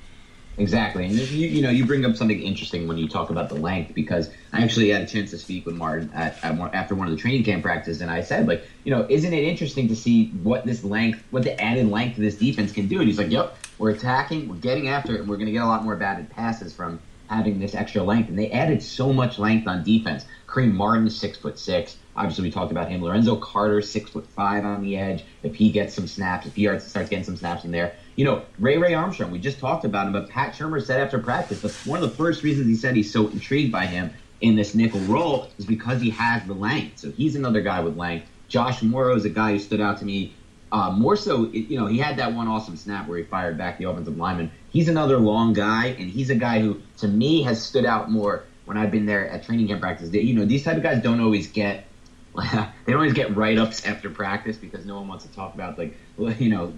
Exactly, 0.58 1.06
and 1.06 1.14
you, 1.14 1.48
you 1.48 1.62
know 1.64 1.72
you 1.72 1.84
bring 1.84 2.06
up 2.06 2.16
something 2.16 2.40
interesting 2.40 2.88
when 2.88 2.98
you 3.00 3.08
talk 3.08 3.32
about 3.32 3.50
the 3.50 3.56
length 3.56 3.96
because 3.96 4.30
I 4.52 4.62
actually 4.62 4.90
had 4.90 5.02
a 5.02 5.08
chance 5.08 5.32
to 5.32 5.40
speak 5.40 5.66
with 5.66 5.76
Martin 5.76 6.12
at, 6.14 6.38
at 6.44 6.60
after 6.76 6.94
one 6.94 7.08
of 7.08 7.16
the 7.16 7.20
training 7.20 7.44
camp 7.44 7.64
practices, 7.64 8.02
and 8.02 8.12
I 8.12 8.22
said 8.22 8.48
like, 8.48 8.64
you 8.84 8.92
know, 8.92 9.08
isn't 9.10 9.34
it 9.34 9.44
interesting 9.44 9.88
to 9.88 9.96
see 9.96 10.28
what 10.44 10.64
this 10.64 10.84
length, 10.84 11.24
what 11.32 11.44
the 11.44 11.60
added 11.60 11.90
length 11.90 12.18
this 12.18 12.36
defense 12.36 12.72
can 12.72 12.88
do? 12.88 13.00
And 13.00 13.08
he's 13.08 13.18
like, 13.18 13.32
yep, 13.32 13.58
we're 13.80 13.92
attacking, 13.92 14.48
we're 14.48 14.56
getting 14.56 14.90
after 14.90 15.16
it, 15.16 15.22
and 15.22 15.30
we're 15.30 15.38
going 15.38 15.48
to 15.48 15.52
get 15.52 15.64
a 15.64 15.68
lot 15.68 15.84
more 15.84 15.96
batted 15.96 16.30
passes 16.30 16.72
from 16.72 17.00
having 17.28 17.60
this 17.60 17.74
extra 17.74 18.04
length. 18.04 18.30
And 18.30 18.38
they 18.38 18.52
added 18.52 18.84
so 18.84 19.12
much 19.12 19.40
length 19.40 19.68
on 19.68 19.84
defense. 19.84 20.26
Kareem 20.48 20.74
Martin, 20.74 21.10
six 21.10 21.38
foot 21.38 21.58
six. 21.58 21.98
Obviously, 22.16 22.44
we 22.44 22.52
talked 22.52 22.72
about 22.72 22.90
him. 22.90 23.02
Lorenzo 23.02 23.36
Carter, 23.38 23.82
six 23.82 24.12
foot 24.12 24.28
five 24.28 24.66
on 24.66 24.84
the 24.84 24.98
edge. 24.98 25.26
If 25.42 25.56
he 25.56 25.72
gets 25.72 25.96
some 25.96 26.08
snaps, 26.08 26.46
if 26.46 26.56
he 26.56 26.66
starts 26.66 27.10
getting 27.10 27.24
some 27.24 27.38
snaps 27.38 27.66
in 27.66 27.72
there, 27.72 27.96
you 28.16 28.26
know, 28.26 28.44
Ray 28.60 28.78
Ray 28.78 28.94
Armstrong. 28.94 29.32
We 29.32 29.40
just 29.40 29.60
talked 29.60 29.86
about 29.86 30.08
him, 30.08 30.14
but 30.14 30.30
Pat 30.30 30.54
Shurmur 30.54 30.84
said 30.84 31.02
after 31.02 31.20
practice 31.20 31.62
that 31.62 31.72
one 31.86 32.02
of 32.04 32.10
the 32.10 32.16
first 32.16 32.44
reasons 32.44 32.68
he 32.68 32.76
said 32.76 32.96
he's 32.96 33.12
so 33.12 33.28
intrigued 33.28 33.72
by 33.72 33.86
him 33.86 34.12
in 34.42 34.56
this 34.56 34.76
nickel 34.76 35.00
role 35.02 35.50
is 35.58 35.66
because 35.66 36.02
he 36.02 36.10
has 36.12 36.44
the 36.46 36.54
length. 36.54 37.00
So 37.00 37.12
he's 37.12 37.36
another 37.36 37.62
guy 37.62 37.80
with 37.80 37.98
length. 37.98 38.28
Josh 38.50 38.84
Mauro 38.84 39.16
is 39.16 39.26
a 39.26 39.30
guy 39.30 39.52
who 39.54 39.60
stood 39.60 39.82
out 39.82 40.00
to 40.00 40.06
me 40.06 40.34
uh, 40.74 40.90
more 40.90 41.16
so, 41.16 41.50
you 41.52 41.80
know, 41.80 41.86
he 41.86 42.00
had 42.00 42.18
that 42.18 42.34
one 42.34 42.48
awesome 42.48 42.76
snap 42.76 43.08
where 43.08 43.20
he 43.20 43.24
fired 43.24 43.60
back 43.60 43.78
the 43.78 43.88
offensive 43.88 44.18
lineman. 44.18 44.52
He's 44.72 44.90
another 44.90 45.20
long 45.20 45.54
guy, 45.54 45.90
and 46.00 46.10
he's 46.10 46.32
a 46.32 46.36
guy 46.36 46.62
who, 46.62 46.82
to 46.98 47.08
me, 47.08 47.44
has 47.44 47.64
stood 47.64 47.86
out 47.86 48.10
more 48.10 48.44
when 48.66 48.76
I've 48.76 48.90
been 48.90 49.06
there 49.06 49.30
at 49.30 49.44
training 49.44 49.68
camp 49.68 49.82
practice. 49.82 50.12
You 50.12 50.34
know, 50.34 50.46
these 50.46 50.64
type 50.64 50.78
of 50.78 50.82
guys 50.82 51.04
don't 51.04 51.20
always 51.20 51.46
get 51.46 51.86
they 52.86 52.94
always 52.94 53.14
get 53.14 53.36
write 53.36 53.58
ups 53.58 53.86
after 53.86 54.10
practice 54.10 54.58
because 54.58 54.86
no 54.86 54.96
one 54.96 55.08
wants 55.08 55.26
to 55.26 55.32
talk 55.34 55.54
about 55.54 55.78
like 55.78 55.96
you 56.40 56.50
know 56.50 56.74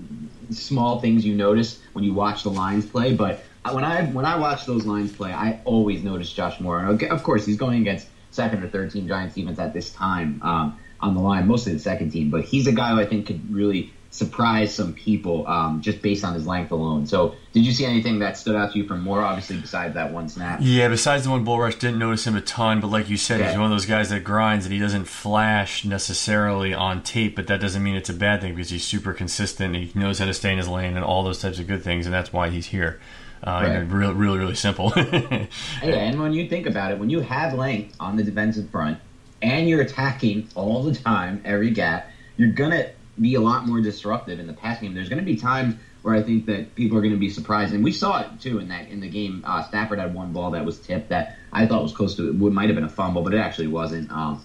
small 0.49 0.99
things 0.99 1.25
you 1.25 1.33
notice 1.35 1.79
when 1.93 2.03
you 2.03 2.13
watch 2.13 2.43
the 2.43 2.49
lines 2.49 2.85
play. 2.85 3.15
But 3.15 3.43
when 3.71 3.83
I 3.83 4.05
when 4.05 4.25
I 4.25 4.35
watch 4.35 4.65
those 4.65 4.85
lines 4.85 5.11
play, 5.11 5.31
I 5.31 5.61
always 5.63 6.03
notice 6.03 6.31
Josh 6.31 6.59
Mauro. 6.59 6.91
And 6.91 7.03
of 7.03 7.23
course, 7.23 7.45
he's 7.45 7.57
going 7.57 7.81
against 7.81 8.07
second 8.31 8.63
or 8.63 8.67
third 8.67 8.91
team 8.91 9.07
Giants 9.07 9.35
defense 9.35 9.59
at 9.59 9.73
this 9.73 9.91
time. 9.91 10.41
Um, 10.43 10.77
on 10.99 11.13
the 11.13 11.19
line, 11.21 11.47
mostly 11.47 11.73
the 11.73 11.79
second 11.79 12.11
team. 12.11 12.29
But 12.29 12.43
he's 12.45 12.67
a 12.67 12.71
guy 12.71 12.91
who 12.91 12.99
I 12.99 13.05
think 13.05 13.27
could 13.27 13.53
really 13.53 13.93
surprise 14.15 14.73
some 14.73 14.93
people 14.93 15.45
um, 15.45 15.81
just 15.81 16.01
based 16.01 16.23
on 16.23 16.33
his 16.33 16.47
length 16.47 16.71
alone. 16.71 17.05
So, 17.05 17.35
did 17.51 17.65
you 17.65 17.73
see 17.73 17.85
anything 17.85 18.19
that 18.19 18.37
stood 18.37 18.55
out 18.55 18.71
to 18.71 18.77
you 18.77 18.87
from 18.87 19.01
Mauro? 19.01 19.25
Obviously, 19.25 19.57
besides 19.57 19.93
that 19.95 20.13
one 20.13 20.29
snap. 20.29 20.59
Yeah, 20.61 20.87
besides 20.87 21.25
the 21.25 21.31
one 21.31 21.43
bull 21.43 21.59
rush, 21.59 21.75
didn't 21.75 21.99
notice 21.99 22.25
him 22.25 22.35
a 22.35 22.41
ton. 22.41 22.79
But 22.79 22.87
like 22.87 23.09
you 23.09 23.17
said, 23.17 23.41
he's 23.41 23.57
one 23.57 23.65
of 23.65 23.71
those 23.71 23.85
guys 23.85 24.09
that 24.09 24.23
grinds 24.23 24.65
and 24.65 24.73
he 24.73 24.79
doesn't 24.79 25.05
flash 25.05 25.83
necessarily 25.83 26.73
on 26.73 27.03
tape. 27.03 27.35
But 27.35 27.47
that 27.47 27.59
doesn't 27.59 27.83
mean 27.83 27.95
it's 27.95 28.09
a 28.09 28.13
bad 28.13 28.41
thing 28.41 28.55
because 28.55 28.69
he's 28.69 28.85
super 28.85 29.13
consistent. 29.13 29.75
he 29.75 29.91
knows 29.93 30.19
how 30.19 30.25
to 30.25 30.33
stay 30.33 30.51
in 30.53 30.57
his 30.57 30.69
lane 30.69 30.95
and 30.95 31.03
all 31.03 31.23
those 31.23 31.41
types 31.41 31.59
of 31.59 31.67
good 31.67 31.83
things, 31.83 32.05
and 32.05 32.13
that's 32.13 32.31
why 32.31 32.49
he's 32.49 32.67
here. 32.67 32.99
Uh, 33.43 33.63
right. 33.63 33.77
really, 33.91 34.13
really, 34.13 34.39
really 34.39 34.55
simple. 34.55 34.93
yeah, 34.95 35.47
and 35.83 36.19
when 36.19 36.31
you 36.33 36.47
think 36.47 36.65
about 36.65 36.91
it, 36.91 36.97
when 36.97 37.09
you 37.09 37.19
have 37.19 37.53
length 37.53 37.95
on 37.99 38.15
the 38.15 38.23
defensive 38.23 38.69
front 38.69 38.97
and 39.41 39.69
you're 39.69 39.81
attacking 39.81 40.47
all 40.55 40.81
the 40.81 40.95
time, 40.95 41.41
every 41.45 41.69
gap, 41.69 42.09
you're 42.37 42.51
gonna 42.51 42.89
be 43.19 43.35
a 43.35 43.41
lot 43.41 43.65
more 43.65 43.81
disruptive 43.81 44.39
in 44.39 44.47
the 44.47 44.53
pass 44.53 44.79
game. 44.79 44.93
There's 44.93 45.09
gonna 45.09 45.21
be 45.21 45.37
times 45.37 45.75
where 46.01 46.13
I 46.13 46.21
think 46.21 46.45
that 46.47 46.75
people 46.75 46.97
are 46.97 47.01
gonna 47.01 47.15
be 47.17 47.29
surprised, 47.29 47.73
and 47.73 47.83
we 47.83 47.91
saw 47.91 48.21
it 48.21 48.39
too 48.39 48.59
in 48.59 48.69
that 48.69 48.89
in 48.89 48.99
the 48.99 49.09
game. 49.09 49.43
Uh, 49.45 49.63
Stafford 49.63 49.99
had 49.99 50.13
one 50.13 50.33
ball 50.33 50.51
that 50.51 50.65
was 50.65 50.77
tipped 50.79 51.09
that 51.09 51.37
I 51.51 51.65
thought 51.65 51.83
was 51.83 51.93
close 51.93 52.15
to 52.15 52.29
it 52.29 52.33
might 52.35 52.67
have 52.67 52.75
been 52.75 52.83
a 52.83 52.89
fumble, 52.89 53.21
but 53.23 53.33
it 53.33 53.37
actually 53.37 53.67
wasn't. 53.67 54.11
Um, 54.11 54.41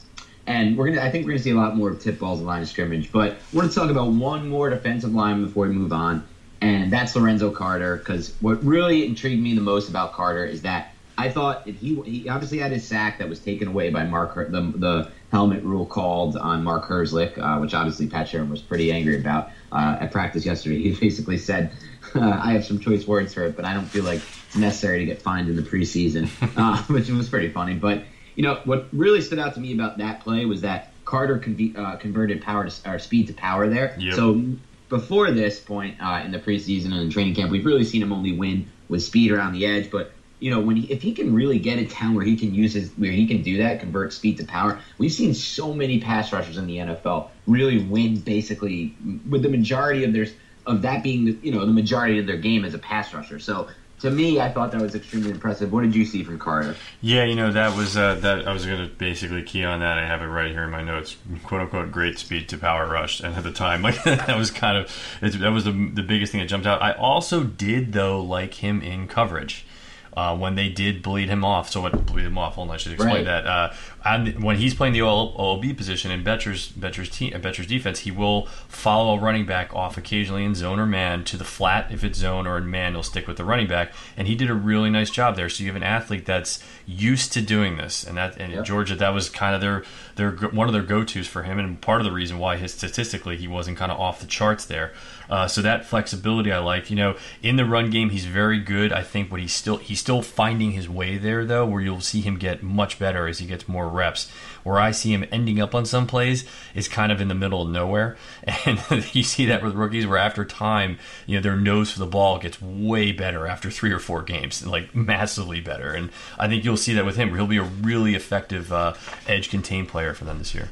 and 0.46 0.76
we're 0.76 0.90
gonna, 0.90 1.02
I 1.02 1.10
think 1.10 1.26
we're 1.26 1.32
gonna 1.32 1.42
see 1.42 1.50
a 1.50 1.56
lot 1.56 1.76
more 1.76 1.90
of 1.90 2.00
tip 2.00 2.18
balls 2.18 2.40
in 2.40 2.46
line 2.46 2.62
of 2.62 2.68
scrimmage. 2.68 3.12
But 3.12 3.36
we're 3.52 3.62
gonna 3.62 3.72
talk 3.72 3.90
about 3.90 4.12
one 4.12 4.48
more 4.48 4.70
defensive 4.70 5.14
line 5.14 5.42
before 5.42 5.66
we 5.66 5.74
move 5.74 5.92
on, 5.92 6.24
and 6.60 6.92
that's 6.92 7.14
Lorenzo 7.14 7.50
Carter. 7.50 7.96
Because 7.96 8.32
what 8.40 8.64
really 8.64 9.06
intrigued 9.06 9.42
me 9.42 9.54
the 9.54 9.60
most 9.60 9.88
about 9.88 10.12
Carter 10.12 10.44
is 10.44 10.62
that 10.62 10.92
I 11.18 11.28
thought 11.28 11.66
he 11.66 12.00
he 12.00 12.28
obviously 12.28 12.58
had 12.58 12.72
his 12.72 12.86
sack 12.86 13.18
that 13.18 13.28
was 13.28 13.38
taken 13.38 13.68
away 13.68 13.90
by 13.90 14.04
Mark 14.04 14.34
the 14.34 14.72
the 14.74 15.08
helmet 15.30 15.62
rule 15.62 15.86
called 15.86 16.36
on 16.36 16.64
Mark 16.64 16.86
Herzlich, 16.86 17.38
uh, 17.38 17.58
which 17.58 17.74
obviously 17.74 18.06
Pat 18.06 18.26
Shurmur 18.26 18.50
was 18.50 18.60
pretty 18.60 18.92
angry 18.92 19.18
about 19.18 19.50
uh, 19.72 19.98
at 20.00 20.12
practice 20.12 20.44
yesterday. 20.44 20.76
He 20.90 20.94
basically 20.94 21.38
said, 21.38 21.72
uh, 22.14 22.40
"I 22.42 22.52
have 22.52 22.64
some 22.64 22.78
choice 22.78 23.06
words 23.06 23.34
for 23.34 23.44
it, 23.44 23.56
but 23.56 23.64
I 23.64 23.74
don't 23.74 23.86
feel 23.86 24.04
like 24.04 24.20
it's 24.48 24.56
necessary 24.56 25.00
to 25.00 25.04
get 25.04 25.22
fined 25.22 25.48
in 25.48 25.56
the 25.56 25.62
preseason," 25.62 26.28
uh, 26.56 26.82
which 26.92 27.08
was 27.08 27.28
pretty 27.28 27.50
funny. 27.50 27.74
But 27.74 28.04
you 28.34 28.42
know 28.42 28.60
what 28.64 28.88
really 28.92 29.20
stood 29.20 29.38
out 29.38 29.54
to 29.54 29.60
me 29.60 29.72
about 29.72 29.98
that 29.98 30.20
play 30.20 30.44
was 30.44 30.62
that 30.62 30.92
Carter 31.04 31.42
uh, 31.76 31.96
converted 31.96 32.42
power 32.42 32.68
to 32.68 32.90
or 32.90 32.98
speed 32.98 33.26
to 33.28 33.32
power 33.32 33.68
there. 33.68 33.96
Yep. 33.98 34.14
So 34.14 34.42
before 34.88 35.30
this 35.30 35.60
point 35.60 35.96
uh, 36.00 36.22
in 36.24 36.32
the 36.32 36.38
preseason 36.38 36.86
and 36.86 37.00
in 37.00 37.10
training 37.10 37.34
camp, 37.34 37.50
we've 37.50 37.66
really 37.66 37.84
seen 37.84 38.02
him 38.02 38.12
only 38.12 38.32
win 38.32 38.68
with 38.88 39.02
speed 39.02 39.30
around 39.30 39.52
the 39.52 39.66
edge. 39.66 39.90
But 39.90 40.12
you 40.40 40.50
know, 40.50 40.58
when 40.58 40.76
he, 40.76 40.92
if 40.92 41.02
he 41.02 41.12
can 41.12 41.34
really 41.34 41.58
get 41.58 41.78
a 41.78 41.86
town 41.86 42.14
where 42.14 42.24
he 42.24 42.36
can 42.36 42.54
use 42.54 42.72
his 42.72 42.90
where 42.92 43.12
he 43.12 43.26
can 43.26 43.42
do 43.42 43.58
that, 43.58 43.80
convert 43.80 44.12
speed 44.12 44.38
to 44.38 44.44
power. 44.44 44.80
We've 44.98 45.12
seen 45.12 45.34
so 45.34 45.72
many 45.72 46.00
pass 46.00 46.32
rushers 46.32 46.56
in 46.56 46.66
the 46.66 46.78
NFL 46.78 47.28
really 47.46 47.84
win 47.84 48.20
basically 48.20 48.96
with 49.28 49.42
the 49.42 49.50
majority 49.50 50.04
of 50.04 50.12
their 50.12 50.26
of 50.66 50.82
that 50.82 51.02
being 51.02 51.26
the, 51.26 51.38
you 51.42 51.52
know 51.52 51.64
the 51.64 51.72
majority 51.72 52.18
of 52.18 52.26
their 52.26 52.38
game 52.38 52.64
as 52.64 52.74
a 52.74 52.78
pass 52.78 53.12
rusher. 53.12 53.38
So 53.38 53.68
to 54.00 54.10
me, 54.10 54.40
I 54.40 54.50
thought 54.50 54.72
that 54.72 54.80
was 54.80 54.94
extremely 54.94 55.30
impressive. 55.30 55.70
What 55.70 55.82
did 55.82 55.94
you 55.94 56.06
see 56.06 56.24
from 56.24 56.38
Carter? 56.38 56.74
Yeah, 57.02 57.24
you 57.24 57.34
know 57.34 57.52
that 57.52 57.76
was 57.76 57.98
uh, 57.98 58.14
that. 58.16 58.48
I 58.48 58.52
was 58.54 58.64
going 58.64 58.88
to 58.88 58.94
basically 58.94 59.42
key 59.42 59.62
on 59.64 59.80
that. 59.80 59.98
I 59.98 60.06
have 60.06 60.22
it 60.22 60.26
right 60.26 60.50
here 60.50 60.62
in 60.62 60.70
my 60.70 60.82
notes. 60.82 61.16
"Quote 61.44 61.60
unquote" 61.60 61.92
great 61.92 62.18
speed 62.18 62.48
to 62.48 62.56
power 62.56 62.88
rush, 62.88 63.20
and 63.20 63.34
at 63.34 63.42
the 63.42 63.52
time, 63.52 63.82
like 63.82 64.02
that 64.04 64.38
was 64.38 64.50
kind 64.50 64.78
of 64.78 64.90
that 65.20 65.50
was 65.50 65.64
the, 65.64 65.72
the 65.72 66.02
biggest 66.02 66.32
thing 66.32 66.40
that 66.40 66.46
jumped 66.46 66.66
out. 66.66 66.80
I 66.80 66.92
also 66.92 67.44
did 67.44 67.92
though 67.92 68.22
like 68.22 68.54
him 68.54 68.80
in 68.80 69.06
coverage 69.06 69.66
uh, 70.16 70.36
when 70.36 70.54
they 70.54 70.68
did 70.68 71.02
bleed 71.02 71.28
him 71.28 71.44
off. 71.44 71.70
So 71.70 71.80
what 71.82 72.06
bleed 72.06 72.24
him 72.24 72.38
off? 72.38 72.54
Hold 72.54 72.68
on, 72.68 72.74
I 72.74 72.78
should 72.78 72.92
explain 72.92 73.16
right. 73.16 73.24
that. 73.24 73.46
Uh, 73.46 73.72
and 74.04 74.42
when 74.42 74.56
he's 74.56 74.74
playing 74.74 74.94
the 74.94 75.00
OLB 75.00 75.76
position 75.76 76.10
in 76.10 76.24
Bettcher's 76.24 76.68
Bettcher's 76.68 77.10
team 77.10 77.38
Bettcher's 77.40 77.66
defense, 77.66 78.00
he 78.00 78.10
will 78.10 78.46
follow 78.68 79.16
a 79.16 79.20
running 79.20 79.46
back 79.46 79.74
off 79.74 79.96
occasionally 79.96 80.44
in 80.44 80.54
zone 80.54 80.78
or 80.78 80.86
man 80.86 81.24
to 81.24 81.36
the 81.36 81.44
flat 81.44 81.92
if 81.92 82.02
it's 82.02 82.18
zone 82.18 82.46
or 82.46 82.58
in 82.58 82.70
man, 82.70 82.92
he'll 82.92 83.02
stick 83.02 83.28
with 83.28 83.36
the 83.36 83.44
running 83.44 83.66
back. 83.66 83.92
And 84.16 84.26
he 84.26 84.34
did 84.34 84.50
a 84.50 84.54
really 84.54 84.90
nice 84.90 85.10
job 85.10 85.36
there. 85.36 85.48
So 85.48 85.62
you 85.62 85.68
have 85.68 85.76
an 85.76 85.82
athlete 85.82 86.26
that's 86.26 86.62
used 86.86 87.32
to 87.34 87.42
doing 87.42 87.76
this, 87.76 88.04
and 88.04 88.16
that 88.16 88.36
and 88.38 88.52
yep. 88.52 88.64
Georgia 88.64 88.96
that 88.96 89.10
was 89.10 89.28
kind 89.28 89.54
of 89.54 89.60
their 89.60 89.84
their 90.16 90.32
one 90.32 90.66
of 90.66 90.72
their 90.72 90.82
go 90.82 91.04
tos 91.04 91.26
for 91.26 91.42
him, 91.42 91.58
and 91.58 91.80
part 91.80 92.00
of 92.00 92.04
the 92.04 92.12
reason 92.12 92.38
why 92.38 92.56
his 92.56 92.72
statistically 92.74 93.36
he 93.36 93.46
wasn't 93.46 93.76
kind 93.76 93.92
of 93.92 94.00
off 94.00 94.20
the 94.20 94.26
charts 94.26 94.64
there. 94.64 94.92
Uh, 95.28 95.46
so 95.46 95.62
that 95.62 95.84
flexibility 95.84 96.50
I 96.50 96.58
like. 96.58 96.90
You 96.90 96.96
know, 96.96 97.16
in 97.42 97.56
the 97.56 97.64
run 97.64 97.90
game, 97.90 98.10
he's 98.10 98.24
very 98.24 98.58
good. 98.58 98.92
I 98.92 99.02
think, 99.02 99.30
but 99.30 99.40
he's 99.40 99.52
still 99.52 99.76
he's 99.76 99.99
still 100.00 100.22
finding 100.22 100.72
his 100.72 100.88
way 100.88 101.18
there 101.18 101.44
though, 101.44 101.66
where 101.66 101.80
you'll 101.80 102.00
see 102.00 102.20
him 102.20 102.36
get 102.36 102.62
much 102.62 102.98
better 102.98 103.28
as 103.28 103.38
he 103.38 103.46
gets 103.46 103.68
more 103.68 103.88
reps. 103.88 104.30
Where 104.62 104.80
I 104.80 104.90
see 104.90 105.12
him 105.12 105.24
ending 105.30 105.60
up 105.60 105.74
on 105.74 105.86
some 105.86 106.06
plays 106.06 106.44
is 106.74 106.88
kind 106.88 107.12
of 107.12 107.20
in 107.20 107.28
the 107.28 107.34
middle 107.34 107.62
of 107.62 107.70
nowhere, 107.70 108.16
and 108.66 108.80
you 109.14 109.22
see 109.22 109.46
that 109.46 109.62
with 109.62 109.74
rookies, 109.74 110.06
where 110.06 110.18
after 110.18 110.44
time, 110.44 110.98
you 111.26 111.36
know, 111.36 111.42
their 111.42 111.56
nose 111.56 111.92
for 111.92 111.98
the 111.98 112.06
ball 112.06 112.38
gets 112.38 112.60
way 112.60 113.12
better 113.12 113.46
after 113.46 113.70
three 113.70 113.92
or 113.92 113.98
four 113.98 114.22
games, 114.22 114.66
like 114.66 114.94
massively 114.94 115.60
better. 115.60 115.92
And 115.92 116.10
I 116.38 116.48
think 116.48 116.64
you'll 116.64 116.76
see 116.76 116.94
that 116.94 117.04
with 117.04 117.16
him. 117.16 117.34
He'll 117.34 117.46
be 117.46 117.58
a 117.58 117.62
really 117.62 118.14
effective 118.14 118.72
uh, 118.72 118.94
edge 119.26 119.50
contain 119.50 119.86
player 119.86 120.14
for 120.14 120.24
them 120.24 120.38
this 120.38 120.54
year. 120.54 120.70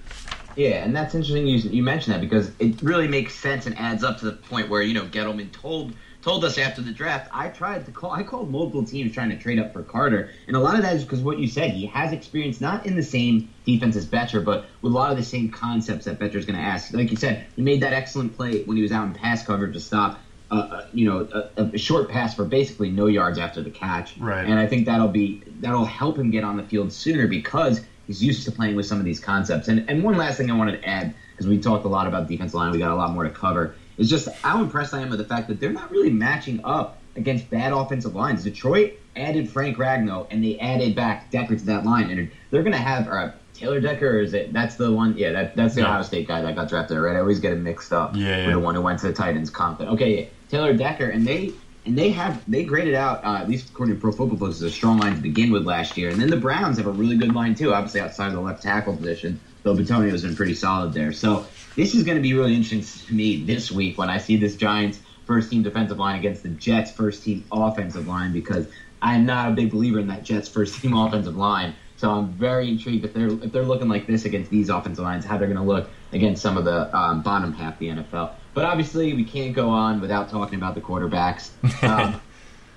Yeah, 0.56 0.84
and 0.84 0.94
that's 0.94 1.14
interesting 1.14 1.46
you, 1.46 1.58
you 1.58 1.84
mentioned 1.84 2.14
that 2.14 2.20
because 2.20 2.50
it 2.58 2.82
really 2.82 3.06
makes 3.06 3.34
sense 3.36 3.66
and 3.66 3.78
adds 3.78 4.02
up 4.02 4.18
to 4.18 4.24
the 4.24 4.32
point 4.32 4.68
where 4.68 4.82
you 4.82 4.92
know 4.92 5.04
Gettleman 5.04 5.52
told 5.52 5.92
told 6.22 6.44
us 6.44 6.58
after 6.58 6.82
the 6.82 6.90
draft. 6.90 7.30
I 7.32 7.48
tried 7.48 7.86
to 7.86 7.92
call. 7.92 8.12
I 8.12 8.22
called 8.22 8.50
multiple 8.50 8.84
teams 8.84 9.12
trying 9.12 9.30
to 9.30 9.38
trade 9.38 9.58
up 9.58 9.72
for 9.72 9.82
Carter, 9.82 10.30
and 10.46 10.56
a 10.56 10.60
lot 10.60 10.76
of 10.76 10.82
that 10.82 10.96
is 10.96 11.04
because 11.04 11.20
what 11.20 11.38
you 11.38 11.48
said. 11.48 11.70
He 11.70 11.86
has 11.86 12.12
experience 12.12 12.60
not 12.60 12.86
in 12.86 12.96
the 12.96 13.02
same 13.02 13.48
defense 13.64 13.96
as 13.96 14.06
Bettcher, 14.06 14.44
but 14.44 14.66
with 14.82 14.92
a 14.92 14.96
lot 14.96 15.10
of 15.10 15.16
the 15.16 15.24
same 15.24 15.50
concepts 15.50 16.04
that 16.06 16.18
Bettcher's 16.18 16.46
going 16.46 16.58
to 16.58 16.64
ask. 16.64 16.92
Like 16.92 17.10
you 17.10 17.16
said, 17.16 17.46
he 17.56 17.62
made 17.62 17.82
that 17.82 17.92
excellent 17.92 18.36
play 18.36 18.62
when 18.64 18.76
he 18.76 18.82
was 18.82 18.92
out 18.92 19.06
in 19.06 19.14
pass 19.14 19.44
coverage 19.44 19.74
to 19.74 19.80
stop. 19.80 20.20
Uh, 20.50 20.54
uh 20.54 20.86
you 20.94 21.04
know, 21.04 21.50
a, 21.58 21.62
a, 21.62 21.78
short 21.78 22.08
pass 22.08 22.34
for 22.34 22.44
basically 22.46 22.88
no 22.88 23.04
yards 23.04 23.38
after 23.38 23.62
the 23.62 23.70
catch, 23.70 24.16
right. 24.16 24.46
and 24.46 24.58
I 24.58 24.66
think 24.66 24.86
that'll 24.86 25.08
be 25.08 25.42
that'll 25.60 25.84
help 25.84 26.18
him 26.18 26.30
get 26.30 26.42
on 26.42 26.56
the 26.56 26.62
field 26.62 26.90
sooner 26.90 27.26
because 27.26 27.82
He's 28.08 28.24
used 28.24 28.46
to 28.46 28.52
playing 28.52 28.74
with 28.74 28.86
some 28.86 28.98
of 28.98 29.04
these 29.04 29.20
concepts. 29.20 29.68
And 29.68 29.88
and 29.88 30.02
one 30.02 30.16
last 30.16 30.38
thing 30.38 30.50
I 30.50 30.56
wanted 30.56 30.80
to 30.80 30.88
add, 30.88 31.14
because 31.30 31.46
we 31.46 31.58
talked 31.58 31.84
a 31.84 31.88
lot 31.88 32.06
about 32.06 32.26
defensive 32.26 32.54
line, 32.54 32.72
we 32.72 32.78
got 32.78 32.90
a 32.90 32.96
lot 32.96 33.12
more 33.12 33.24
to 33.24 33.30
cover, 33.30 33.74
is 33.98 34.08
just 34.08 34.28
how 34.28 34.62
impressed 34.62 34.94
I 34.94 35.00
am 35.00 35.10
with 35.10 35.18
the 35.18 35.24
fact 35.24 35.48
that 35.48 35.60
they're 35.60 35.72
not 35.72 35.90
really 35.90 36.10
matching 36.10 36.60
up 36.64 36.98
against 37.16 37.50
bad 37.50 37.72
offensive 37.72 38.14
lines. 38.14 38.44
Detroit 38.44 38.94
added 39.16 39.50
Frank 39.50 39.76
Ragnow 39.76 40.26
and 40.30 40.42
they 40.42 40.58
added 40.58 40.94
back 40.94 41.30
Decker 41.30 41.56
to 41.56 41.64
that 41.66 41.84
line, 41.84 42.10
and 42.10 42.30
they're 42.50 42.62
going 42.62 42.72
to 42.72 42.78
have 42.78 43.08
uh, 43.08 43.32
Taylor 43.52 43.80
Decker. 43.80 44.18
Or 44.18 44.20
is 44.20 44.32
it? 44.32 44.52
That's 44.52 44.76
the 44.76 44.90
one. 44.90 45.18
Yeah, 45.18 45.32
that, 45.32 45.56
that's 45.56 45.74
the 45.74 45.82
Ohio 45.82 46.02
State 46.02 46.28
guy 46.28 46.40
that 46.40 46.54
got 46.54 46.68
drafted. 46.68 46.98
Right? 46.98 47.16
I 47.16 47.20
always 47.20 47.40
get 47.40 47.52
it 47.52 47.56
mixed 47.56 47.92
up. 47.92 48.16
Yeah, 48.16 48.28
yeah. 48.28 48.46
With 48.46 48.54
the 48.54 48.60
one 48.60 48.74
who 48.74 48.82
went 48.82 49.00
to 49.00 49.08
the 49.08 49.12
Titans. 49.12 49.50
Confident. 49.50 49.94
Okay, 49.94 50.20
yeah. 50.20 50.26
Taylor 50.48 50.72
Decker, 50.72 51.06
and 51.10 51.26
they 51.26 51.52
and 51.84 51.96
they 51.96 52.10
have 52.10 52.42
they 52.48 52.64
graded 52.64 52.94
out 52.94 53.24
uh, 53.24 53.36
at 53.36 53.48
least 53.48 53.70
according 53.70 53.96
to 53.96 54.00
Pro 54.00 54.12
Football 54.12 54.38
Focus 54.38 54.60
a 54.62 54.70
strong 54.70 54.98
line 54.98 55.14
to 55.14 55.20
begin 55.20 55.50
with 55.50 55.64
last 55.64 55.96
year, 55.96 56.10
and 56.10 56.20
then 56.20 56.30
the 56.30 56.36
Browns 56.36 56.78
have 56.78 56.86
a 56.86 56.92
really 56.92 57.16
good 57.16 57.34
line 57.34 57.54
too. 57.54 57.74
Obviously 57.74 58.00
outside 58.00 58.28
of 58.28 58.34
the 58.34 58.40
left 58.40 58.62
tackle 58.62 58.96
position, 58.96 59.40
though 59.62 59.74
Bitonio's 59.74 60.22
been 60.22 60.36
pretty 60.36 60.54
solid 60.54 60.92
there. 60.92 61.12
So 61.12 61.46
this 61.78 61.94
is 61.94 62.02
going 62.02 62.16
to 62.16 62.22
be 62.22 62.34
really 62.34 62.56
interesting 62.56 63.06
to 63.06 63.14
me 63.14 63.44
this 63.44 63.70
week 63.70 63.96
when 63.96 64.10
I 64.10 64.18
see 64.18 64.36
this 64.36 64.56
Giants 64.56 64.98
first 65.26 65.48
team 65.48 65.62
defensive 65.62 65.96
line 65.96 66.18
against 66.18 66.42
the 66.42 66.48
Jets 66.48 66.90
first 66.90 67.22
team 67.22 67.44
offensive 67.52 68.08
line 68.08 68.32
because 68.32 68.66
I'm 69.00 69.24
not 69.24 69.52
a 69.52 69.52
big 69.52 69.70
believer 69.70 70.00
in 70.00 70.08
that 70.08 70.24
Jets 70.24 70.48
first 70.48 70.82
team 70.82 70.92
offensive 70.96 71.36
line. 71.36 71.76
So 71.96 72.10
I'm 72.10 72.32
very 72.32 72.68
intrigued 72.68 73.04
if 73.04 73.14
they're 73.14 73.28
if 73.28 73.52
they're 73.52 73.64
looking 73.64 73.88
like 73.88 74.08
this 74.08 74.24
against 74.24 74.50
these 74.50 74.70
offensive 74.70 75.04
lines, 75.04 75.24
how 75.24 75.38
they're 75.38 75.46
going 75.46 75.56
to 75.56 75.62
look 75.62 75.88
against 76.12 76.42
some 76.42 76.56
of 76.56 76.64
the 76.64 76.96
um, 76.96 77.22
bottom 77.22 77.52
half 77.52 77.74
of 77.74 77.78
the 77.78 77.88
NFL. 77.88 78.32
But 78.54 78.64
obviously, 78.64 79.12
we 79.14 79.22
can't 79.22 79.54
go 79.54 79.68
on 79.68 80.00
without 80.00 80.30
talking 80.30 80.56
about 80.56 80.74
the 80.74 80.80
quarterbacks. 80.80 81.50
Um, 81.88 82.20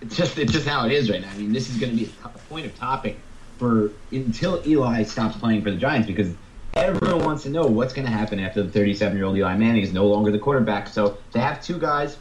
it's 0.02 0.16
just 0.16 0.38
it's 0.38 0.52
just 0.52 0.68
how 0.68 0.86
it 0.86 0.92
is 0.92 1.10
right 1.10 1.22
now. 1.22 1.30
I 1.30 1.38
mean, 1.38 1.54
this 1.54 1.70
is 1.70 1.78
going 1.78 1.92
to 1.92 2.06
be 2.06 2.12
a 2.24 2.30
point 2.50 2.66
of 2.66 2.76
topic 2.76 3.18
for 3.58 3.92
until 4.12 4.62
Eli 4.66 5.04
stops 5.04 5.38
playing 5.38 5.64
for 5.64 5.70
the 5.70 5.78
Giants 5.78 6.08
because 6.08 6.34
everyone 6.76 7.24
wants 7.26 7.44
to 7.44 7.50
know 7.50 7.66
what's 7.66 7.94
going 7.94 8.06
to 8.06 8.12
happen 8.12 8.40
after 8.40 8.64
the 8.64 8.70
37 8.70 9.18
year 9.18 9.26
old 9.26 9.38
Eli 9.38 9.56
Manning 9.56 9.84
is 9.84 9.94
no 9.94 10.08
longer 10.08 10.32
the 10.32 10.40
quarterback. 10.40 10.88
So 10.88 11.18
they 11.32 11.40
have 11.40 11.62
two 11.64 11.78
guys 11.78 12.18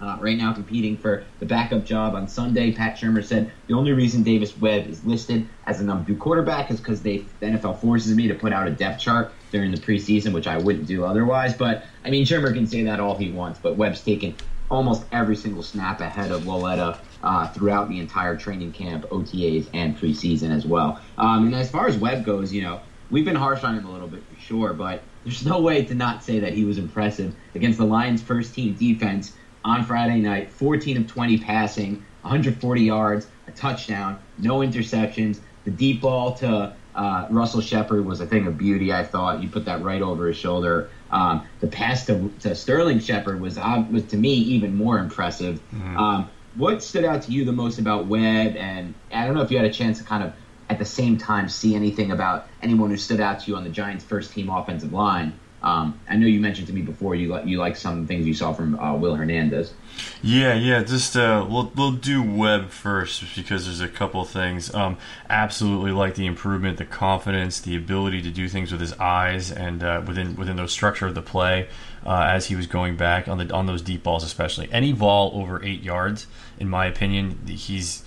uh, 0.00 0.18
right 0.20 0.36
now 0.36 0.52
competing 0.52 0.96
for 0.96 1.24
the 1.38 1.46
backup 1.46 1.84
job 1.84 2.14
on 2.14 2.28
Sunday. 2.28 2.72
Pat 2.72 2.96
Shurmur 2.96 3.24
said 3.24 3.52
the 3.66 3.74
only 3.74 3.92
reason 3.92 4.22
Davis 4.22 4.56
Webb 4.56 4.86
is 4.86 5.04
listed 5.04 5.48
as 5.66 5.80
a 5.80 5.84
number 5.84 6.06
two 6.06 6.16
quarterback 6.16 6.70
is 6.70 6.78
because 6.78 7.02
the 7.02 7.24
NFL 7.40 7.80
forces 7.80 8.14
me 8.14 8.28
to 8.28 8.34
put 8.34 8.52
out 8.52 8.66
a 8.66 8.70
depth 8.70 9.00
chart 9.00 9.32
during 9.50 9.70
the 9.70 9.80
preseason, 9.80 10.32
which 10.32 10.46
I 10.46 10.58
wouldn't 10.58 10.86
do 10.86 11.04
otherwise. 11.04 11.54
But 11.54 11.84
I 12.04 12.10
mean, 12.10 12.24
Shurmur 12.24 12.54
can 12.54 12.66
say 12.66 12.82
that 12.84 13.00
all 13.00 13.16
he 13.16 13.30
wants, 13.30 13.58
but 13.60 13.76
Webb's 13.76 14.02
taken 14.02 14.34
almost 14.70 15.04
every 15.12 15.36
single 15.36 15.62
snap 15.62 16.00
ahead 16.00 16.30
of 16.30 16.46
Lauletta 16.46 16.98
uh, 17.22 17.46
throughout 17.48 17.88
the 17.88 18.00
entire 18.00 18.36
training 18.36 18.72
camp, 18.72 19.04
OTAs, 19.10 19.68
and 19.74 19.96
preseason 19.96 20.50
as 20.50 20.64
well. 20.64 21.00
Um, 21.18 21.46
and 21.46 21.54
as 21.54 21.70
far 21.70 21.86
as 21.86 21.96
Webb 21.98 22.24
goes, 22.24 22.52
you 22.52 22.62
know, 22.62 22.80
we've 23.12 23.24
been 23.24 23.36
harsh 23.36 23.62
on 23.62 23.76
him 23.78 23.84
a 23.84 23.92
little 23.92 24.08
bit 24.08 24.24
for 24.28 24.40
sure, 24.40 24.72
but 24.72 25.02
there's 25.22 25.46
no 25.46 25.60
way 25.60 25.84
to 25.84 25.94
not 25.94 26.24
say 26.24 26.40
that 26.40 26.52
he 26.54 26.64
was 26.64 26.78
impressive 26.78 27.32
against 27.54 27.78
the 27.78 27.84
Lions' 27.84 28.20
first 28.20 28.54
team 28.54 28.74
defense 28.74 29.34
on 29.64 29.84
Friday 29.84 30.18
night. 30.18 30.50
14 30.50 30.96
of 30.96 31.06
20 31.06 31.38
passing, 31.38 32.04
140 32.22 32.82
yards, 32.82 33.28
a 33.46 33.52
touchdown, 33.52 34.18
no 34.38 34.58
interceptions. 34.58 35.38
The 35.64 35.70
deep 35.70 36.00
ball 36.00 36.34
to 36.36 36.74
uh, 36.94 37.26
Russell 37.30 37.60
Shepard 37.60 38.04
was 38.04 38.20
a 38.20 38.26
thing 38.26 38.46
of 38.46 38.58
beauty. 38.58 38.92
I 38.92 39.04
thought 39.04 39.42
you 39.42 39.48
put 39.48 39.66
that 39.66 39.82
right 39.82 40.02
over 40.02 40.26
his 40.26 40.36
shoulder. 40.36 40.90
Um, 41.10 41.46
the 41.60 41.68
pass 41.68 42.06
to, 42.06 42.32
to 42.40 42.54
Sterling 42.54 42.98
Shepard 42.98 43.40
was 43.40 43.58
uh, 43.58 43.84
was 43.90 44.04
to 44.06 44.16
me 44.16 44.32
even 44.32 44.74
more 44.74 44.98
impressive. 44.98 45.60
Mm-hmm. 45.72 45.96
Um, 45.96 46.30
what 46.54 46.82
stood 46.82 47.04
out 47.04 47.22
to 47.22 47.32
you 47.32 47.44
the 47.44 47.52
most 47.52 47.78
about 47.78 48.06
Webb? 48.06 48.56
And 48.56 48.94
I 49.12 49.24
don't 49.24 49.34
know 49.34 49.42
if 49.42 49.50
you 49.50 49.56
had 49.56 49.66
a 49.66 49.72
chance 49.72 49.98
to 49.98 50.04
kind 50.04 50.22
of 50.22 50.34
at 50.72 50.78
the 50.78 50.84
same 50.84 51.18
time 51.18 51.48
see 51.48 51.74
anything 51.74 52.10
about 52.10 52.48
anyone 52.62 52.88
who 52.88 52.96
stood 52.96 53.20
out 53.20 53.40
to 53.40 53.50
you 53.50 53.56
on 53.56 53.64
the 53.64 53.70
Giants' 53.70 54.02
first 54.02 54.32
team 54.32 54.48
offensive 54.48 54.92
line. 54.92 55.34
Um, 55.62 56.00
I 56.08 56.16
know 56.16 56.26
you 56.26 56.40
mentioned 56.40 56.66
to 56.68 56.72
me 56.72 56.82
before 56.82 57.14
you 57.14 57.28
like 57.28 57.46
you 57.46 57.58
like 57.58 57.76
some 57.76 58.06
things 58.06 58.26
you 58.26 58.34
saw 58.34 58.52
from 58.52 58.76
uh, 58.80 58.96
Will 58.96 59.14
Hernandez. 59.14 59.72
Yeah, 60.20 60.54
yeah. 60.54 60.82
Just 60.82 61.16
uh, 61.16 61.46
we'll 61.48 61.70
we'll 61.76 61.92
do 61.92 62.20
Webb 62.20 62.70
first 62.70 63.22
because 63.36 63.66
there's 63.66 63.80
a 63.80 63.88
couple 63.88 64.24
things. 64.24 64.74
Um, 64.74 64.96
absolutely 65.28 65.92
like 65.92 66.16
the 66.16 66.26
improvement, 66.26 66.78
the 66.78 66.84
confidence, 66.84 67.60
the 67.60 67.76
ability 67.76 68.22
to 68.22 68.30
do 68.30 68.48
things 68.48 68.72
with 68.72 68.80
his 68.80 68.92
eyes, 68.94 69.52
and 69.52 69.84
uh, 69.84 70.02
within 70.04 70.34
within 70.34 70.56
the 70.56 70.66
structure 70.66 71.06
of 71.06 71.14
the 71.14 71.22
play 71.22 71.68
uh, 72.04 72.26
as 72.28 72.46
he 72.46 72.56
was 72.56 72.66
going 72.66 72.96
back 72.96 73.28
on 73.28 73.38
the 73.38 73.54
on 73.54 73.66
those 73.66 73.82
deep 73.82 74.02
balls, 74.02 74.24
especially 74.24 74.68
any 74.72 74.92
ball 74.92 75.30
over 75.34 75.64
eight 75.64 75.82
yards. 75.82 76.26
In 76.58 76.68
my 76.68 76.86
opinion, 76.86 77.38
he's 77.46 78.02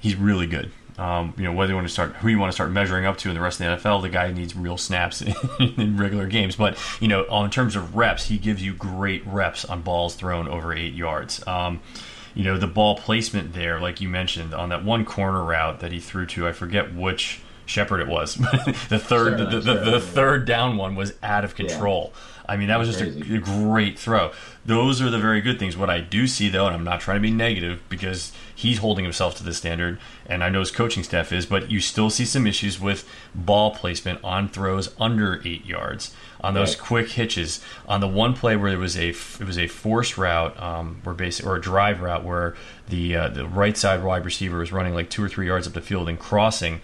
he's 0.00 0.16
really 0.16 0.48
good. 0.48 0.72
Um, 1.00 1.32
you 1.38 1.44
know 1.44 1.52
whether 1.52 1.70
you 1.72 1.76
want 1.76 1.88
to 1.88 1.92
start 1.92 2.16
who 2.16 2.28
you 2.28 2.38
want 2.38 2.50
to 2.50 2.54
start 2.54 2.70
measuring 2.70 3.06
up 3.06 3.16
to 3.18 3.30
in 3.30 3.34
the 3.34 3.40
rest 3.40 3.58
of 3.58 3.82
the 3.82 3.88
NFL. 3.88 4.02
The 4.02 4.10
guy 4.10 4.30
needs 4.32 4.54
real 4.54 4.76
snaps 4.76 5.22
in 5.58 5.96
regular 5.96 6.26
games, 6.26 6.56
but 6.56 6.76
you 7.00 7.08
know, 7.08 7.24
on 7.30 7.50
terms 7.50 7.74
of 7.74 7.96
reps, 7.96 8.26
he 8.26 8.36
gives 8.36 8.62
you 8.62 8.74
great 8.74 9.26
reps 9.26 9.64
on 9.64 9.80
balls 9.80 10.14
thrown 10.14 10.46
over 10.46 10.74
eight 10.74 10.92
yards. 10.92 11.42
Um, 11.46 11.80
you 12.34 12.44
know, 12.44 12.58
the 12.58 12.66
ball 12.66 12.96
placement 12.96 13.54
there, 13.54 13.80
like 13.80 14.02
you 14.02 14.10
mentioned, 14.10 14.52
on 14.52 14.68
that 14.68 14.84
one 14.84 15.06
corner 15.06 15.42
route 15.42 15.80
that 15.80 15.90
he 15.90 16.00
threw 16.00 16.26
to, 16.26 16.46
I 16.46 16.52
forget 16.52 16.94
which 16.94 17.40
Shepard 17.66 18.00
it 18.00 18.08
was. 18.08 18.36
But 18.36 18.64
the 18.88 18.98
third, 18.98 19.38
Sure, 19.38 19.46
the, 19.46 19.60
the, 19.60 19.62
sure. 19.62 19.90
the, 19.92 20.00
third 20.00 20.44
down 20.44 20.76
one 20.76 20.96
was 20.96 21.14
out 21.22 21.44
of 21.44 21.54
control. 21.54 22.12
I 22.50 22.56
mean, 22.56 22.66
that 22.68 22.78
was 22.78 22.88
just 22.88 23.00
a, 23.00 23.34
a 23.36 23.38
great 23.38 23.96
throw. 23.98 24.32
Those 24.66 25.00
are 25.00 25.08
the 25.08 25.18
very 25.20 25.40
good 25.40 25.58
things. 25.58 25.76
What 25.76 25.88
I 25.88 26.00
do 26.00 26.26
see, 26.26 26.48
though, 26.48 26.66
and 26.66 26.74
I'm 26.74 26.82
not 26.84 27.00
trying 27.00 27.16
to 27.16 27.20
be 27.22 27.30
negative 27.30 27.80
because 27.88 28.32
he's 28.54 28.78
holding 28.78 29.04
himself 29.04 29.36
to 29.36 29.44
the 29.44 29.54
standard, 29.54 29.98
and 30.26 30.42
I 30.42 30.48
know 30.48 30.58
his 30.58 30.70
coaching 30.70 31.02
staff 31.04 31.32
is, 31.32 31.46
but 31.46 31.70
you 31.70 31.80
still 31.80 32.10
see 32.10 32.24
some 32.24 32.46
issues 32.46 32.80
with 32.80 33.08
ball 33.34 33.70
placement 33.70 34.18
on 34.24 34.48
throws 34.48 34.92
under 35.00 35.40
eight 35.44 35.64
yards, 35.64 36.12
on 36.40 36.54
those 36.54 36.70
Right. 36.76 36.84
quick 36.86 37.08
hitches, 37.10 37.60
on 37.86 38.00
the 38.00 38.08
one 38.08 38.34
play 38.34 38.56
where 38.56 38.70
there 38.70 38.80
was 38.80 38.96
a 38.96 39.10
it 39.10 39.46
was 39.46 39.56
a 39.58 39.68
force 39.68 40.18
route, 40.18 40.60
um, 40.60 41.00
where 41.04 41.14
basic 41.14 41.46
or 41.46 41.54
a 41.56 41.60
drive 41.60 42.00
route 42.00 42.24
where 42.24 42.54
the 42.88 43.14
uh, 43.16 43.28
the 43.28 43.46
right 43.46 43.76
side 43.78 44.02
wide 44.02 44.24
receiver 44.24 44.58
was 44.58 44.72
running 44.72 44.92
like 44.92 45.08
two 45.08 45.22
or 45.22 45.28
three 45.28 45.46
yards 45.46 45.66
up 45.68 45.72
the 45.74 45.80
field 45.80 46.08
and 46.08 46.18
crossing 46.18 46.80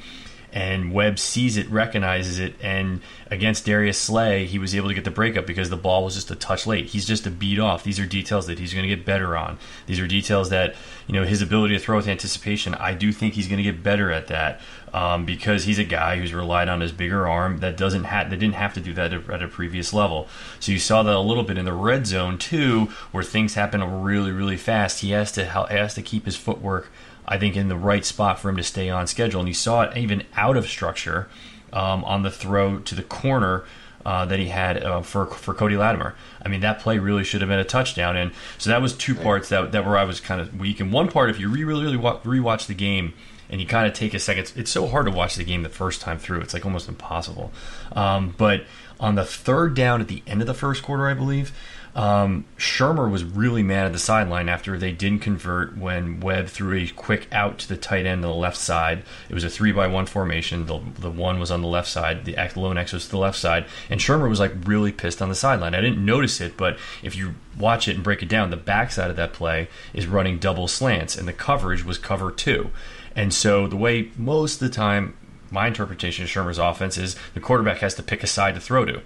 and 0.57 0.91
Webb 0.91 1.19
sees 1.19 1.59
it, 1.59 1.69
recognizes 1.69 2.39
it, 2.39 2.55
and 2.63 3.03
against 3.31 3.67
Darius 3.67 3.99
Slay, 3.99 4.47
he 4.47 4.59
was 4.59 4.75
able 4.75 4.89
to 4.89 4.95
get 4.95 5.05
the 5.05 5.11
breakup 5.11 5.47
because 5.47 5.69
the 5.69 5.77
ball 5.77 6.03
was 6.03 6.15
just 6.15 6.31
a 6.31 6.35
touch 6.35 6.67
late. 6.67 6.87
He's 6.87 7.05
just 7.05 7.27
a 7.27 7.31
beat 7.31 7.59
off. 7.59 7.85
These 7.85 8.01
are 8.01 8.07
details 8.07 8.47
that 8.47 8.59
he's 8.59 8.73
going 8.73 8.89
to 8.89 8.97
get 8.97 9.05
better 9.05 9.37
on. 9.37 9.59
These 9.85 10.01
are 10.01 10.07
details 10.07 10.49
that 10.49 10.75
you 11.07 11.13
know 11.13 11.25
his 11.25 11.43
ability 11.43 11.75
to 11.75 11.79
throw 11.79 11.97
with 11.97 12.09
anticipation. 12.09 12.75
I 12.77 12.95
do 12.95 13.13
think 13.13 13.35
he's 13.35 13.49
going 13.49 13.59
to 13.59 13.71
get 13.71 13.83
better 13.83 14.11
at 14.11 14.29
that 14.29 14.63
um, 14.95 15.27
because 15.27 15.65
he's 15.65 15.79
a 15.79 15.85
guy 15.85 16.17
who's 16.17 16.33
relied 16.33 16.71
on 16.71 16.81
his 16.81 16.91
bigger 16.91 17.29
arm 17.29 17.59
that 17.59 17.77
doesn't 17.77 18.05
have 18.05 18.31
that 18.31 18.39
didn't 18.39 18.55
have 18.55 18.73
to 18.75 18.81
do 18.81 18.95
that 18.95 19.13
at 19.13 19.29
a, 19.29 19.35
at 19.35 19.43
a 19.43 19.49
previous 19.49 19.93
level. 19.93 20.27
So 20.59 20.73
you 20.73 20.79
saw 20.79 21.03
that 21.03 21.15
a 21.15 21.21
little 21.21 21.45
bit 21.45 21.59
in 21.59 21.67
the 21.67 21.75
red 21.75 22.07
zone 22.07 22.39
too, 22.39 22.87
where 23.13 23.23
things 23.23 23.57
happen 23.57 24.03
really 24.03 24.33
really 24.33 24.57
fast. 24.57 25.01
He 25.01 25.11
has 25.11 25.33
to 25.33 25.45
hel- 25.45 25.67
has 25.67 25.93
to 25.97 26.03
keep 26.03 26.25
his 26.25 26.37
footwork. 26.37 26.91
I 27.27 27.39
think 27.39 27.57
in 27.57 27.69
the 27.69 27.77
right 27.77 28.05
spot 28.05 28.39
for 28.39 28.49
him 28.49 28.57
to 28.57 28.63
stay 28.63 28.89
on 28.89 29.07
schedule. 29.07 29.41
And 29.41 29.49
you 29.49 29.55
saw 29.55 29.83
it 29.83 29.97
even 29.97 30.25
out 30.35 30.57
of 30.57 30.69
structure 30.69 31.29
um, 31.73 32.05
on 32.05 32.23
the 32.23 32.31
throw 32.31 32.79
to 32.79 32.95
the 32.95 33.03
corner 33.03 33.65
uh, 34.05 34.25
that 34.27 34.39
he 34.39 34.49
had 34.49 34.83
uh, 34.83 35.03
for 35.03 35.27
for 35.27 35.53
Cody 35.53 35.77
Latimer. 35.77 36.15
I 36.43 36.49
mean, 36.49 36.61
that 36.61 36.79
play 36.79 36.99
really 36.99 37.25
should 37.25 37.41
have 37.41 37.49
been 37.49 37.59
a 37.59 37.65
touchdown. 37.65 38.17
And 38.17 38.31
so 38.57 38.71
that 38.71 38.81
was 38.81 38.95
two 38.95 39.15
parts 39.15 39.49
that 39.49 39.73
that 39.73 39.85
where 39.85 39.99
I 39.99 40.05
was 40.05 40.21
kind 40.21 40.41
of 40.41 40.59
weak. 40.59 40.79
And 40.81 40.93
one 40.93 41.09
part, 41.09 41.31
if 41.31 41.41
you 41.41 41.49
re- 41.49 41.65
really 41.65 41.85
really 41.85 41.97
wa- 41.97 42.21
rewatch 42.21 42.67
the 42.67 42.75
game. 42.75 43.15
And 43.49 43.61
you 43.61 43.67
kind 43.69 43.87
of 43.87 43.93
take 43.93 44.13
a 44.13 44.19
second. 44.19 44.53
It's 44.57 44.73
so 44.73 44.89
hard 44.89 45.07
to 45.07 45.13
watch 45.13 45.37
the 45.37 45.45
game 45.45 45.63
the 45.63 45.69
first 45.69 46.01
time 46.01 46.19
through. 46.19 46.41
It's 46.41 46.53
like 46.53 46.67
almost 46.67 46.89
impossible. 46.89 47.53
Um, 47.93 48.35
but 48.37 48.65
on 48.99 49.15
the 49.15 49.25
third 49.25 49.75
down 49.75 50.01
at 50.01 50.09
the 50.09 50.21
end 50.27 50.41
of 50.41 50.49
the 50.49 50.55
first 50.55 50.83
quarter, 50.83 51.07
I 51.07 51.15
believe, 51.15 51.53
um, 51.97 52.45
Shurmur 52.59 53.11
was 53.11 53.25
really 53.25 53.63
mad 53.63 53.87
at 53.87 53.95
the 53.95 53.99
sideline 53.99 54.51
after 54.51 54.77
they 54.77 54.93
didn't 54.93 55.21
convert 55.21 55.79
when 55.79 56.21
Webb 56.21 56.49
threw 56.49 56.77
a 56.77 56.89
quick 56.89 57.27
out 57.33 57.59
to 57.61 57.69
the 57.69 57.77
tight 57.79 58.05
end 58.05 58.23
on 58.23 58.31
the 58.31 58.37
left 58.37 58.59
side. 58.59 59.03
It 59.31 59.35
was 59.35 59.45
a 59.45 59.49
three 59.49 59.73
by 59.73 59.87
one 59.87 60.05
formation. 60.05 60.67
The, 60.67 60.79
the 60.99 61.11
one 61.11 61.41
was 61.41 61.51
on 61.51 61.63
the 61.63 61.69
left 61.69 61.89
side. 61.89 62.27
The 62.27 62.37
lone 62.55 62.77
X 62.77 62.93
was 62.93 63.07
to 63.07 63.11
the 63.13 63.19
left 63.19 63.39
side, 63.39 63.65
and 63.89 63.99
Shurmur 63.99 64.29
was 64.29 64.39
like 64.39 64.53
really 64.67 64.93
pissed 64.93 65.23
on 65.23 65.31
the 65.31 65.35
sideline. 65.35 65.75
I 65.75 65.81
didn't 65.81 66.05
notice 66.05 66.39
it, 66.43 66.59
but 66.59 66.79
if 67.03 67.17
you 67.17 67.35
watch 67.59 67.89
it 67.89 67.95
and 67.95 68.05
break 68.05 68.23
it 68.23 68.29
down, 68.29 68.51
the 68.51 68.59
backside 68.59 69.09
of 69.09 69.17
that 69.17 69.33
play 69.33 69.69
is 69.95 70.07
running 70.07 70.39
double 70.39 70.69
slants, 70.69 71.17
and 71.17 71.27
the 71.27 71.33
coverage 71.33 71.83
was 71.83 71.97
cover 71.97 72.31
two. 72.31 72.71
And 73.15 73.33
so 73.33 73.67
the 73.67 73.77
way 73.77 74.11
most 74.19 74.61
of 74.61 74.69
the 74.69 74.75
time 74.75 75.17
my 75.51 75.67
interpretation 75.67 76.25
of 76.25 76.31
Shurmur's 76.31 76.59
offense 76.59 76.99
is 76.99 77.17
the 77.33 77.41
quarterback 77.41 77.79
has 77.79 77.95
to 77.95 78.03
pick 78.03 78.23
a 78.23 78.27
side 78.27 78.55
to 78.55 78.61
throw 78.61 78.85
to. 78.85 79.01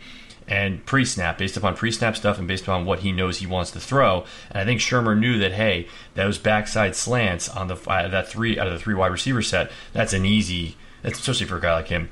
And 0.51 0.85
pre 0.85 1.05
snap, 1.05 1.39
based 1.39 1.57
upon 1.57 1.77
pre 1.77 1.93
snap 1.93 2.17
stuff 2.17 2.39
and 2.39 2.49
based 2.49 2.65
upon 2.65 2.85
what 2.85 3.01
he 3.01 3.13
knows 3.13 3.39
he 3.39 3.47
wants 3.47 3.71
to 3.71 3.81
throw. 3.81 4.25
And 4.51 4.59
I 4.59 4.65
think 4.65 4.81
Shurmur 4.81 5.17
knew 5.19 5.39
that, 5.39 5.53
hey, 5.53 5.87
those 6.15 6.39
backside 6.39 6.97
slants 6.97 7.49
on 7.49 7.69
the 7.69 7.77
uh, 7.87 8.09
that 8.09 8.29
three 8.29 8.59
out 8.59 8.67
of 8.67 8.73
the 8.73 8.81
three 8.81 8.95
wide 8.95 9.13
receiver 9.13 9.43
set, 9.43 9.71
that's 9.93 10.13
an 10.13 10.27
easy, 10.27 10.77
that's 11.03 11.21
especially 11.21 11.47
for 11.47 11.59
a 11.59 11.61
guy 11.61 11.73
like 11.75 11.89
him, 11.89 12.11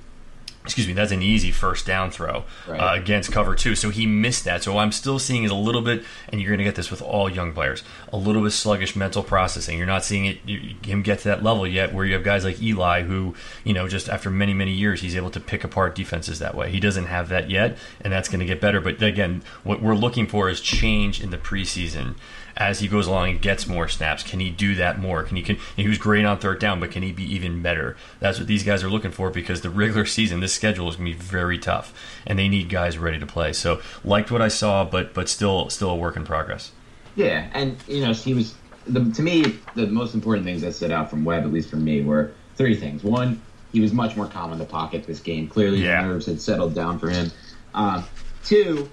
excuse 0.69 0.87
me, 0.87 0.93
that's 0.93 1.13
an 1.13 1.23
easy 1.23 1.51
first 1.51 1.87
down 1.87 2.11
throw 2.11 2.45
Right. 2.67 2.79
uh, 2.79 2.95
against 3.01 3.33
cover 3.33 3.55
two. 3.55 3.75
So 3.75 3.91
he 3.91 4.07
missed 4.07 4.45
that. 4.45 4.63
So 4.63 4.79
I'm 4.79 4.93
still 4.93 5.19
seeing 5.19 5.45
is 5.45 5.51
a 5.51 5.55
little 5.55 5.81
bit, 5.83 6.05
and 6.29 6.41
you're 6.41 6.51
going 6.51 6.59
to 6.59 6.65
get 6.65 6.75
this 6.75 6.91
with 6.91 7.01
all 7.03 7.31
young 7.31 7.53
players, 7.53 7.83
a 8.13 8.17
little 8.17 8.43
bit 8.43 8.51
sluggish 8.51 8.95
mental 8.95 9.23
processing. 9.23 9.79
You're 9.79 9.87
not 9.87 10.05
seeing 10.05 10.27
it 10.27 10.39
you, 10.45 10.75
him 10.85 11.03
get 11.03 11.21
to 11.21 11.29
that 11.29 11.43
level 11.43 11.67
yet, 11.67 11.93
where 11.95 12.05
you 12.05 12.15
have 12.15 12.25
guys 12.25 12.45
like 12.45 12.61
Eli, 12.63 13.03
who 13.03 13.35
you 13.65 13.73
know 13.73 13.89
just 13.89 14.09
after 14.09 14.31
many 14.31 14.53
many 14.55 14.73
years, 14.73 15.01
he's 15.01 15.17
able 15.17 15.31
to 15.31 15.41
pick 15.41 15.65
apart 15.65 15.95
defenses 15.95 16.39
that 16.39 16.55
way. 16.55 16.71
He 16.71 16.81
doesn't 16.81 17.07
have 17.07 17.29
that 17.31 17.49
yet, 17.51 17.79
and 18.01 18.13
that's 18.13 18.29
going 18.29 18.41
to 18.41 18.47
get 18.47 18.61
better. 18.61 18.81
But 18.81 19.03
again, 19.03 19.43
what 19.65 19.81
we're 19.83 19.95
looking 19.95 20.27
for 20.27 20.49
is 20.51 20.61
change 20.61 21.23
in 21.23 21.31
the 21.31 21.39
preseason 21.39 22.15
as 22.59 22.81
he 22.81 22.89
goes 22.89 23.07
along 23.07 23.31
and 23.31 23.41
gets 23.41 23.67
more 23.67 23.89
snaps. 23.89 24.23
Can 24.23 24.41
he 24.41 24.51
do 24.51 24.75
that 24.75 24.99
more? 24.99 25.23
Can 25.23 25.37
he 25.37 25.43
can 25.43 25.57
he 25.77 25.89
was 25.89 25.97
great 25.97 26.25
on 26.27 26.39
third 26.39 26.59
down, 26.59 26.81
but 26.81 26.91
can 26.91 27.03
he 27.03 27.13
be 27.13 27.23
even 27.35 27.63
better? 27.63 27.97
That's 28.21 28.39
what 28.39 28.49
these 28.49 28.65
guys 28.65 28.83
are 28.85 28.91
looking 28.91 29.13
for 29.13 29.31
because 29.31 29.61
the 29.63 29.71
regular 29.71 30.05
season, 30.05 30.41
this 30.41 30.53
schedule 30.53 30.89
is 30.89 30.97
going 30.97 31.13
to 31.13 31.17
be 31.17 31.23
very 31.25 31.57
tough, 31.59 31.95
and 32.27 32.39
they 32.39 32.49
need 32.49 32.69
guys 32.69 32.99
ready 32.99 33.19
to 33.19 33.27
play. 33.27 33.53
So 33.53 33.81
liked 34.05 34.31
what 34.31 34.43
I 34.43 34.49
saw, 34.49 34.85
but 34.85 35.15
but 35.15 35.29
still 35.29 35.71
still 35.71 35.91
a 35.91 35.97
work 35.97 36.17
in 36.17 36.25
progress. 36.25 36.73
Yeah, 37.15 37.49
and 37.55 37.77
you 37.87 38.05
know, 38.05 38.13
he 38.13 38.35
was 38.35 38.55
the, 38.87 39.11
to 39.13 39.23
me 39.23 39.59
the 39.75 39.87
most 39.87 40.15
important 40.15 40.45
things 40.45 40.61
that 40.63 40.75
stood 40.75 40.91
out 40.91 41.09
from 41.11 41.25
Webb, 41.25 41.45
at 41.45 41.53
least 41.53 41.71
for 41.71 41.77
me, 41.77 42.03
were 42.03 42.33
three 42.57 42.75
things. 42.75 43.05
One, 43.05 43.41
he 43.73 43.81
was 43.81 43.93
much 43.93 44.17
more 44.17 44.27
calm 44.27 44.53
in 44.53 44.59
the 44.59 44.65
pocket 44.65 45.07
this 45.07 45.21
game. 45.21 45.47
Clearly, 45.49 45.79
Yeah. 45.85 46.03
the 46.03 46.09
nerves 46.09 46.27
had 46.27 46.41
settled 46.41 46.75
down 46.75 46.99
for 46.99 47.09
him. 47.09 47.31
Um, 47.75 48.05
two, 48.45 48.91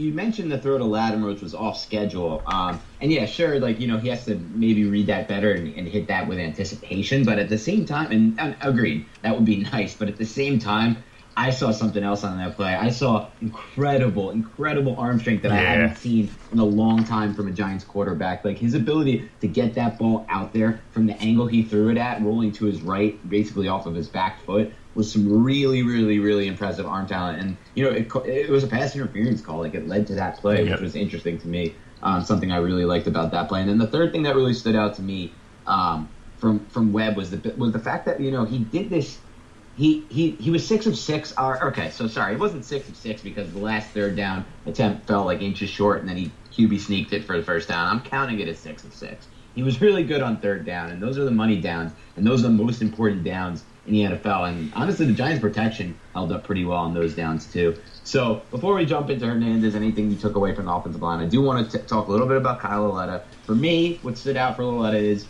you 0.00 0.14
mentioned 0.14 0.50
the 0.50 0.58
throw 0.58 0.78
to 0.78 0.84
Latimer, 0.84 1.28
which 1.28 1.42
was 1.42 1.54
off 1.54 1.78
schedule. 1.78 2.42
Um, 2.46 2.80
and 3.00 3.12
yeah, 3.12 3.26
sure, 3.26 3.60
like 3.60 3.80
you 3.80 3.86
know, 3.86 3.98
he 3.98 4.08
has 4.08 4.24
to 4.24 4.34
maybe 4.34 4.86
read 4.86 5.08
that 5.08 5.28
better 5.28 5.52
and, 5.52 5.74
and 5.74 5.86
hit 5.86 6.08
that 6.08 6.26
with 6.26 6.38
anticipation. 6.38 7.24
But 7.24 7.38
at 7.38 7.50
the 7.50 7.58
same 7.58 7.84
time, 7.84 8.10
and, 8.10 8.40
and 8.40 8.56
agreed, 8.62 9.06
that 9.22 9.34
would 9.34 9.44
be 9.44 9.56
nice. 9.72 9.94
But 9.94 10.08
at 10.08 10.16
the 10.16 10.26
same 10.26 10.58
time. 10.58 11.04
I 11.36 11.50
saw 11.50 11.70
something 11.70 12.02
else 12.02 12.24
on 12.24 12.36
that 12.38 12.56
play. 12.56 12.74
I 12.74 12.90
saw 12.90 13.30
incredible, 13.40 14.30
incredible 14.30 14.96
arm 14.98 15.20
strength 15.20 15.42
that 15.44 15.52
I 15.52 15.56
hadn't 15.56 15.96
seen 15.96 16.28
in 16.50 16.58
a 16.58 16.64
long 16.64 17.04
time 17.04 17.34
from 17.34 17.46
a 17.46 17.52
Giants 17.52 17.84
quarterback. 17.84 18.44
Like 18.44 18.58
his 18.58 18.74
ability 18.74 19.30
to 19.40 19.46
get 19.46 19.74
that 19.74 19.96
ball 19.96 20.26
out 20.28 20.52
there 20.52 20.82
from 20.90 21.06
the 21.06 21.16
angle 21.22 21.46
he 21.46 21.62
threw 21.62 21.88
it 21.88 21.96
at, 21.96 22.20
rolling 22.20 22.50
to 22.54 22.64
his 22.66 22.82
right, 22.82 23.16
basically 23.26 23.68
off 23.68 23.86
of 23.86 23.94
his 23.94 24.08
back 24.08 24.44
foot, 24.44 24.72
was 25.00 25.12
some 25.12 25.42
really, 25.42 25.82
really, 25.82 26.18
really 26.18 26.46
impressive 26.46 26.86
arm 26.86 27.06
talent. 27.06 27.40
And 27.40 27.56
you 27.74 27.84
know, 27.84 27.90
it, 27.90 28.14
it 28.26 28.50
was 28.50 28.62
a 28.64 28.66
pass 28.66 28.94
interference 28.94 29.40
call. 29.40 29.58
Like 29.58 29.74
it 29.74 29.88
led 29.88 30.06
to 30.08 30.14
that 30.16 30.36
play, 30.38 30.64
Yep. 30.64 30.72
which 30.72 30.80
was 30.80 30.94
interesting 30.94 31.38
to 31.38 31.48
me. 31.48 31.74
Um, 32.02 32.22
something 32.22 32.50
I 32.52 32.58
really 32.58 32.84
liked 32.84 33.06
about 33.06 33.30
that 33.32 33.48
play. 33.48 33.60
And 33.60 33.68
then 33.68 33.78
the 33.78 33.86
third 33.86 34.12
thing 34.12 34.22
that 34.22 34.34
really 34.36 34.54
stood 34.54 34.76
out 34.76 34.94
to 34.96 35.02
me 35.02 35.32
um, 35.66 36.08
from 36.38 36.66
from 36.68 36.92
Webb 36.92 37.16
was 37.16 37.30
the 37.30 37.54
was 37.56 37.72
the 37.72 37.78
fact 37.78 38.06
that 38.06 38.20
you 38.20 38.30
know 38.30 38.44
he 38.44 38.58
did 38.58 38.88
this 38.90 39.18
he 39.76 40.06
he 40.10 40.32
he 40.32 40.50
was 40.50 40.66
six 40.66 40.86
of 40.86 40.96
six. 40.96 41.32
Or, 41.38 41.68
okay, 41.68 41.90
so 41.90 42.06
sorry, 42.06 42.34
it 42.34 42.40
wasn't 42.40 42.64
six 42.64 42.88
of 42.88 42.96
six 42.96 43.22
because 43.22 43.52
the 43.52 43.58
last 43.58 43.90
third 43.90 44.16
down 44.16 44.44
attempt 44.66 45.06
fell 45.06 45.24
like 45.24 45.40
inches 45.40 45.70
short, 45.70 46.00
and 46.00 46.08
then 46.08 46.16
he 46.16 46.32
QB 46.52 46.80
sneaked 46.80 47.12
it 47.12 47.24
for 47.24 47.36
the 47.36 47.42
first 47.42 47.68
down. 47.68 47.86
I'm 47.86 48.00
counting 48.02 48.40
it 48.40 48.48
as 48.48 48.58
six 48.58 48.84
of 48.84 48.92
six. 48.92 49.26
He 49.54 49.62
was 49.62 49.80
really 49.80 50.04
good 50.04 50.22
on 50.22 50.40
third 50.40 50.64
down, 50.64 50.90
and 50.90 51.02
those 51.02 51.18
are 51.18 51.24
the 51.24 51.30
money 51.30 51.60
downs, 51.60 51.92
and 52.16 52.26
those 52.26 52.40
are 52.40 52.48
the 52.48 52.54
most 52.64 52.82
important 52.82 53.24
downs 53.24 53.64
in 53.90 54.10
the 54.10 54.16
NFL. 54.16 54.48
And 54.48 54.72
honestly, 54.74 55.06
the 55.06 55.12
Giants' 55.12 55.40
protection 55.40 55.98
held 56.12 56.32
up 56.32 56.44
pretty 56.44 56.64
well 56.64 56.78
on 56.78 56.94
those 56.94 57.14
downs 57.14 57.46
too. 57.46 57.76
So 58.04 58.42
before 58.50 58.74
we 58.74 58.86
jump 58.86 59.10
into 59.10 59.26
Hernandez, 59.26 59.74
anything 59.74 60.10
you 60.10 60.16
took 60.16 60.36
away 60.36 60.54
from 60.54 60.66
the 60.66 60.72
offensive 60.72 61.02
line, 61.02 61.20
I 61.20 61.26
do 61.26 61.42
want 61.42 61.70
to 61.70 61.78
t- 61.78 61.84
talk 61.86 62.08
a 62.08 62.10
little 62.10 62.26
bit 62.26 62.36
about 62.36 62.60
Kyle 62.60 62.88
Lauletta. 62.88 63.24
For 63.44 63.54
me, 63.54 63.98
what 64.02 64.16
stood 64.16 64.36
out 64.36 64.56
for 64.56 64.64
Lauletta 64.64 64.98
is 64.98 65.26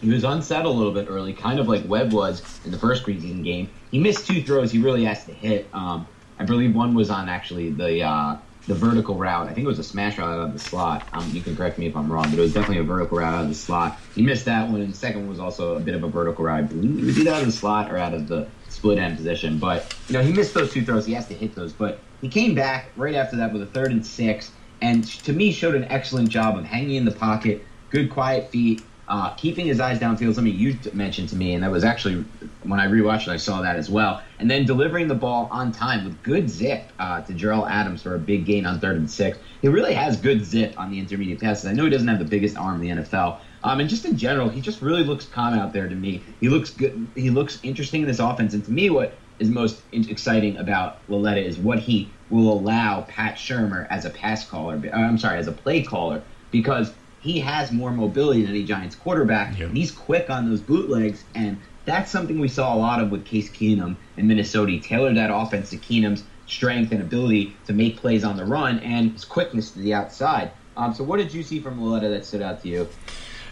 he 0.00 0.08
was 0.08 0.24
unsettled 0.24 0.74
a 0.74 0.78
little 0.78 0.94
bit 0.94 1.06
early, 1.08 1.32
kind 1.32 1.60
of 1.60 1.68
like 1.68 1.86
Webb 1.86 2.12
was 2.12 2.42
in 2.64 2.70
the 2.70 2.78
first 2.78 3.04
preseason 3.04 3.44
game. 3.44 3.68
He 3.90 3.98
missed 3.98 4.26
two 4.26 4.42
throws 4.42 4.72
he 4.72 4.80
really 4.80 5.04
has 5.04 5.24
to 5.26 5.32
hit. 5.32 5.68
Um, 5.72 6.06
I 6.38 6.44
believe 6.44 6.74
one 6.74 6.94
was 6.94 7.10
on 7.10 7.28
actually 7.28 7.70
the 7.70 8.02
uh, 8.02 8.36
the 8.66 8.74
vertical 8.74 9.16
route. 9.16 9.48
I 9.48 9.52
think 9.52 9.64
it 9.64 9.68
was 9.68 9.78
a 9.78 9.84
smash 9.84 10.18
route 10.18 10.28
out 10.28 10.40
of 10.40 10.52
the 10.52 10.58
slot. 10.58 11.08
Um, 11.12 11.28
you 11.30 11.42
can 11.42 11.56
correct 11.56 11.78
me 11.78 11.86
if 11.86 11.96
I'm 11.96 12.10
wrong, 12.10 12.30
but 12.30 12.38
it 12.38 12.42
was 12.42 12.52
definitely 12.52 12.78
a 12.78 12.84
vertical 12.84 13.18
route 13.18 13.34
out 13.34 13.42
of 13.42 13.48
the 13.48 13.54
slot. 13.54 13.98
He 14.14 14.22
missed 14.22 14.44
that 14.44 14.68
one, 14.70 14.80
and 14.80 14.92
the 14.92 14.96
second 14.96 15.22
one 15.22 15.28
was 15.28 15.40
also 15.40 15.76
a 15.76 15.80
bit 15.80 15.94
of 15.94 16.04
a 16.04 16.08
vertical 16.08 16.44
route. 16.44 16.58
I 16.58 16.62
believe 16.62 16.98
it 16.98 17.04
was 17.04 17.18
either 17.18 17.32
out 17.32 17.40
of 17.40 17.46
the 17.46 17.52
slot 17.52 17.90
or 17.90 17.96
out 17.96 18.14
of 18.14 18.28
the 18.28 18.52
split 18.68 18.98
end 18.98 19.16
position. 19.16 19.58
But 19.58 19.92
you 20.08 20.12
know, 20.12 20.22
he 20.22 20.32
missed 20.32 20.54
those 20.54 20.72
two 20.72 20.84
throws. 20.84 21.06
He 21.06 21.14
has 21.14 21.26
to 21.28 21.34
hit 21.34 21.54
those. 21.54 21.72
But 21.72 22.04
he 22.20 22.28
came 22.28 22.54
back 22.54 22.92
right 22.96 23.14
after 23.14 23.36
that 23.36 23.52
with 23.52 23.62
a 23.62 23.66
third 23.66 23.92
and 23.92 24.06
six, 24.06 24.52
and 24.80 25.04
to 25.24 25.32
me 25.32 25.52
showed 25.52 25.74
an 25.74 25.84
excellent 25.84 26.28
job 26.28 26.58
of 26.58 26.64
hanging 26.64 26.96
in 26.96 27.04
the 27.04 27.12
pocket, 27.12 27.66
good 27.90 28.10
quiet 28.10 28.50
feet, 28.50 28.89
uh, 29.10 29.34
keeping 29.34 29.66
his 29.66 29.80
eyes 29.80 29.98
downfield, 29.98 30.34
something 30.36 30.54
you 30.54 30.78
mentioned 30.92 31.28
to 31.28 31.36
me, 31.36 31.52
and 31.54 31.64
that 31.64 31.70
was 31.70 31.82
actually 31.82 32.24
when 32.62 32.78
I 32.78 32.86
rewatched 32.86 33.22
it, 33.22 33.30
I 33.30 33.38
saw 33.38 33.60
that 33.62 33.74
as 33.74 33.90
well. 33.90 34.22
And 34.38 34.48
then 34.48 34.64
delivering 34.64 35.08
the 35.08 35.16
ball 35.16 35.48
on 35.50 35.72
time 35.72 36.04
with 36.04 36.22
good 36.22 36.48
zip 36.48 36.92
uh, 37.00 37.20
to 37.22 37.32
Jerell 37.32 37.68
Adams 37.68 38.02
for 38.02 38.14
a 38.14 38.20
big 38.20 38.44
gain 38.46 38.66
on 38.66 38.78
third 38.78 38.96
and 38.96 39.10
six. 39.10 39.36
He 39.62 39.68
really 39.68 39.94
has 39.94 40.16
good 40.16 40.44
zip 40.44 40.78
on 40.78 40.92
the 40.92 41.00
intermediate 41.00 41.40
passes. 41.40 41.66
I 41.66 41.72
know 41.72 41.84
he 41.84 41.90
doesn't 41.90 42.06
have 42.06 42.20
the 42.20 42.24
biggest 42.24 42.56
arm 42.56 42.80
in 42.80 42.96
the 42.96 43.02
NFL. 43.02 43.40
Um, 43.64 43.80
and 43.80 43.90
just 43.90 44.04
in 44.04 44.16
general, 44.16 44.48
he 44.48 44.60
just 44.60 44.80
really 44.80 45.02
looks 45.02 45.26
calm 45.26 45.54
out 45.54 45.72
there 45.72 45.88
to 45.88 45.94
me. 45.94 46.22
He 46.38 46.48
looks 46.48 46.70
good. 46.70 47.08
He 47.16 47.30
looks 47.30 47.58
interesting 47.64 48.02
in 48.02 48.06
this 48.06 48.20
offense. 48.20 48.54
And 48.54 48.64
to 48.64 48.70
me, 48.70 48.90
what 48.90 49.18
is 49.40 49.48
most 49.48 49.82
in- 49.90 50.08
exciting 50.08 50.56
about 50.56 51.00
Lauletta 51.08 51.44
is 51.44 51.58
what 51.58 51.80
he 51.80 52.08
will 52.30 52.52
allow 52.52 53.02
Pat 53.02 53.34
Shurmur 53.34 53.88
as 53.90 54.04
a 54.04 54.10
pass 54.10 54.48
caller. 54.48 54.80
uh, 54.92 54.96
I'm 54.96 55.18
sorry, 55.18 55.38
as 55.38 55.48
a 55.48 55.52
play 55.52 55.82
caller, 55.82 56.22
because 56.52 56.92
he 57.20 57.40
has 57.40 57.70
more 57.70 57.90
mobility 57.90 58.42
than 58.42 58.50
any 58.50 58.64
Giants 58.64 58.96
quarterback. 58.96 59.58
Yep. 59.58 59.70
He's 59.70 59.92
quick 59.92 60.30
on 60.30 60.48
those 60.48 60.60
bootlegs, 60.60 61.22
and 61.34 61.58
that's 61.84 62.10
something 62.10 62.40
we 62.40 62.48
saw 62.48 62.74
a 62.74 62.78
lot 62.78 63.00
of 63.00 63.10
with 63.10 63.24
Case 63.24 63.50
Keenum 63.50 63.96
in 64.16 64.26
Minnesota. 64.26 64.72
He 64.72 64.80
tailored 64.80 65.16
that 65.16 65.30
offense 65.32 65.70
to 65.70 65.76
Keenum's 65.76 66.24
strength 66.46 66.92
and 66.92 67.00
ability 67.00 67.56
to 67.66 67.72
make 67.72 67.96
plays 67.96 68.24
on 68.24 68.36
the 68.36 68.44
run 68.44 68.80
and 68.80 69.12
his 69.12 69.24
quickness 69.24 69.70
to 69.72 69.78
the 69.78 69.94
outside. 69.94 70.50
Um, 70.76 70.94
so, 70.94 71.04
what 71.04 71.18
did 71.18 71.32
you 71.34 71.42
see 71.42 71.60
from 71.60 71.80
Lauletta 71.80 72.08
that 72.08 72.24
stood 72.24 72.42
out 72.42 72.62
to 72.62 72.68
you? 72.68 72.88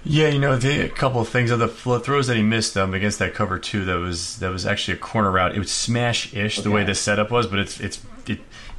Yeah, 0.05 0.29
you 0.29 0.39
know, 0.39 0.57
the, 0.57 0.87
a 0.87 0.89
couple 0.89 1.21
of 1.21 1.29
things. 1.29 1.51
Of 1.51 1.59
the 1.59 1.69
throws 1.69 2.29
that 2.29 2.37
he 2.37 2.43
missed 2.43 2.77
um, 2.77 2.95
against 2.95 3.19
that 3.19 3.35
cover 3.35 3.59
two, 3.59 3.85
that 3.85 3.99
was 3.99 4.39
that 4.39 4.51
was 4.51 4.65
actually 4.65 4.95
a 4.95 5.01
corner 5.01 5.31
route. 5.31 5.55
It 5.55 5.59
was 5.59 5.71
smash 5.71 6.33
ish 6.35 6.59
okay. 6.59 6.65
the 6.65 6.71
way 6.71 6.85
the 6.85 6.95
setup 6.95 7.31
was, 7.31 7.47
but 7.47 7.59
it's 7.59 7.81
it's 7.81 7.99
it 7.99 8.18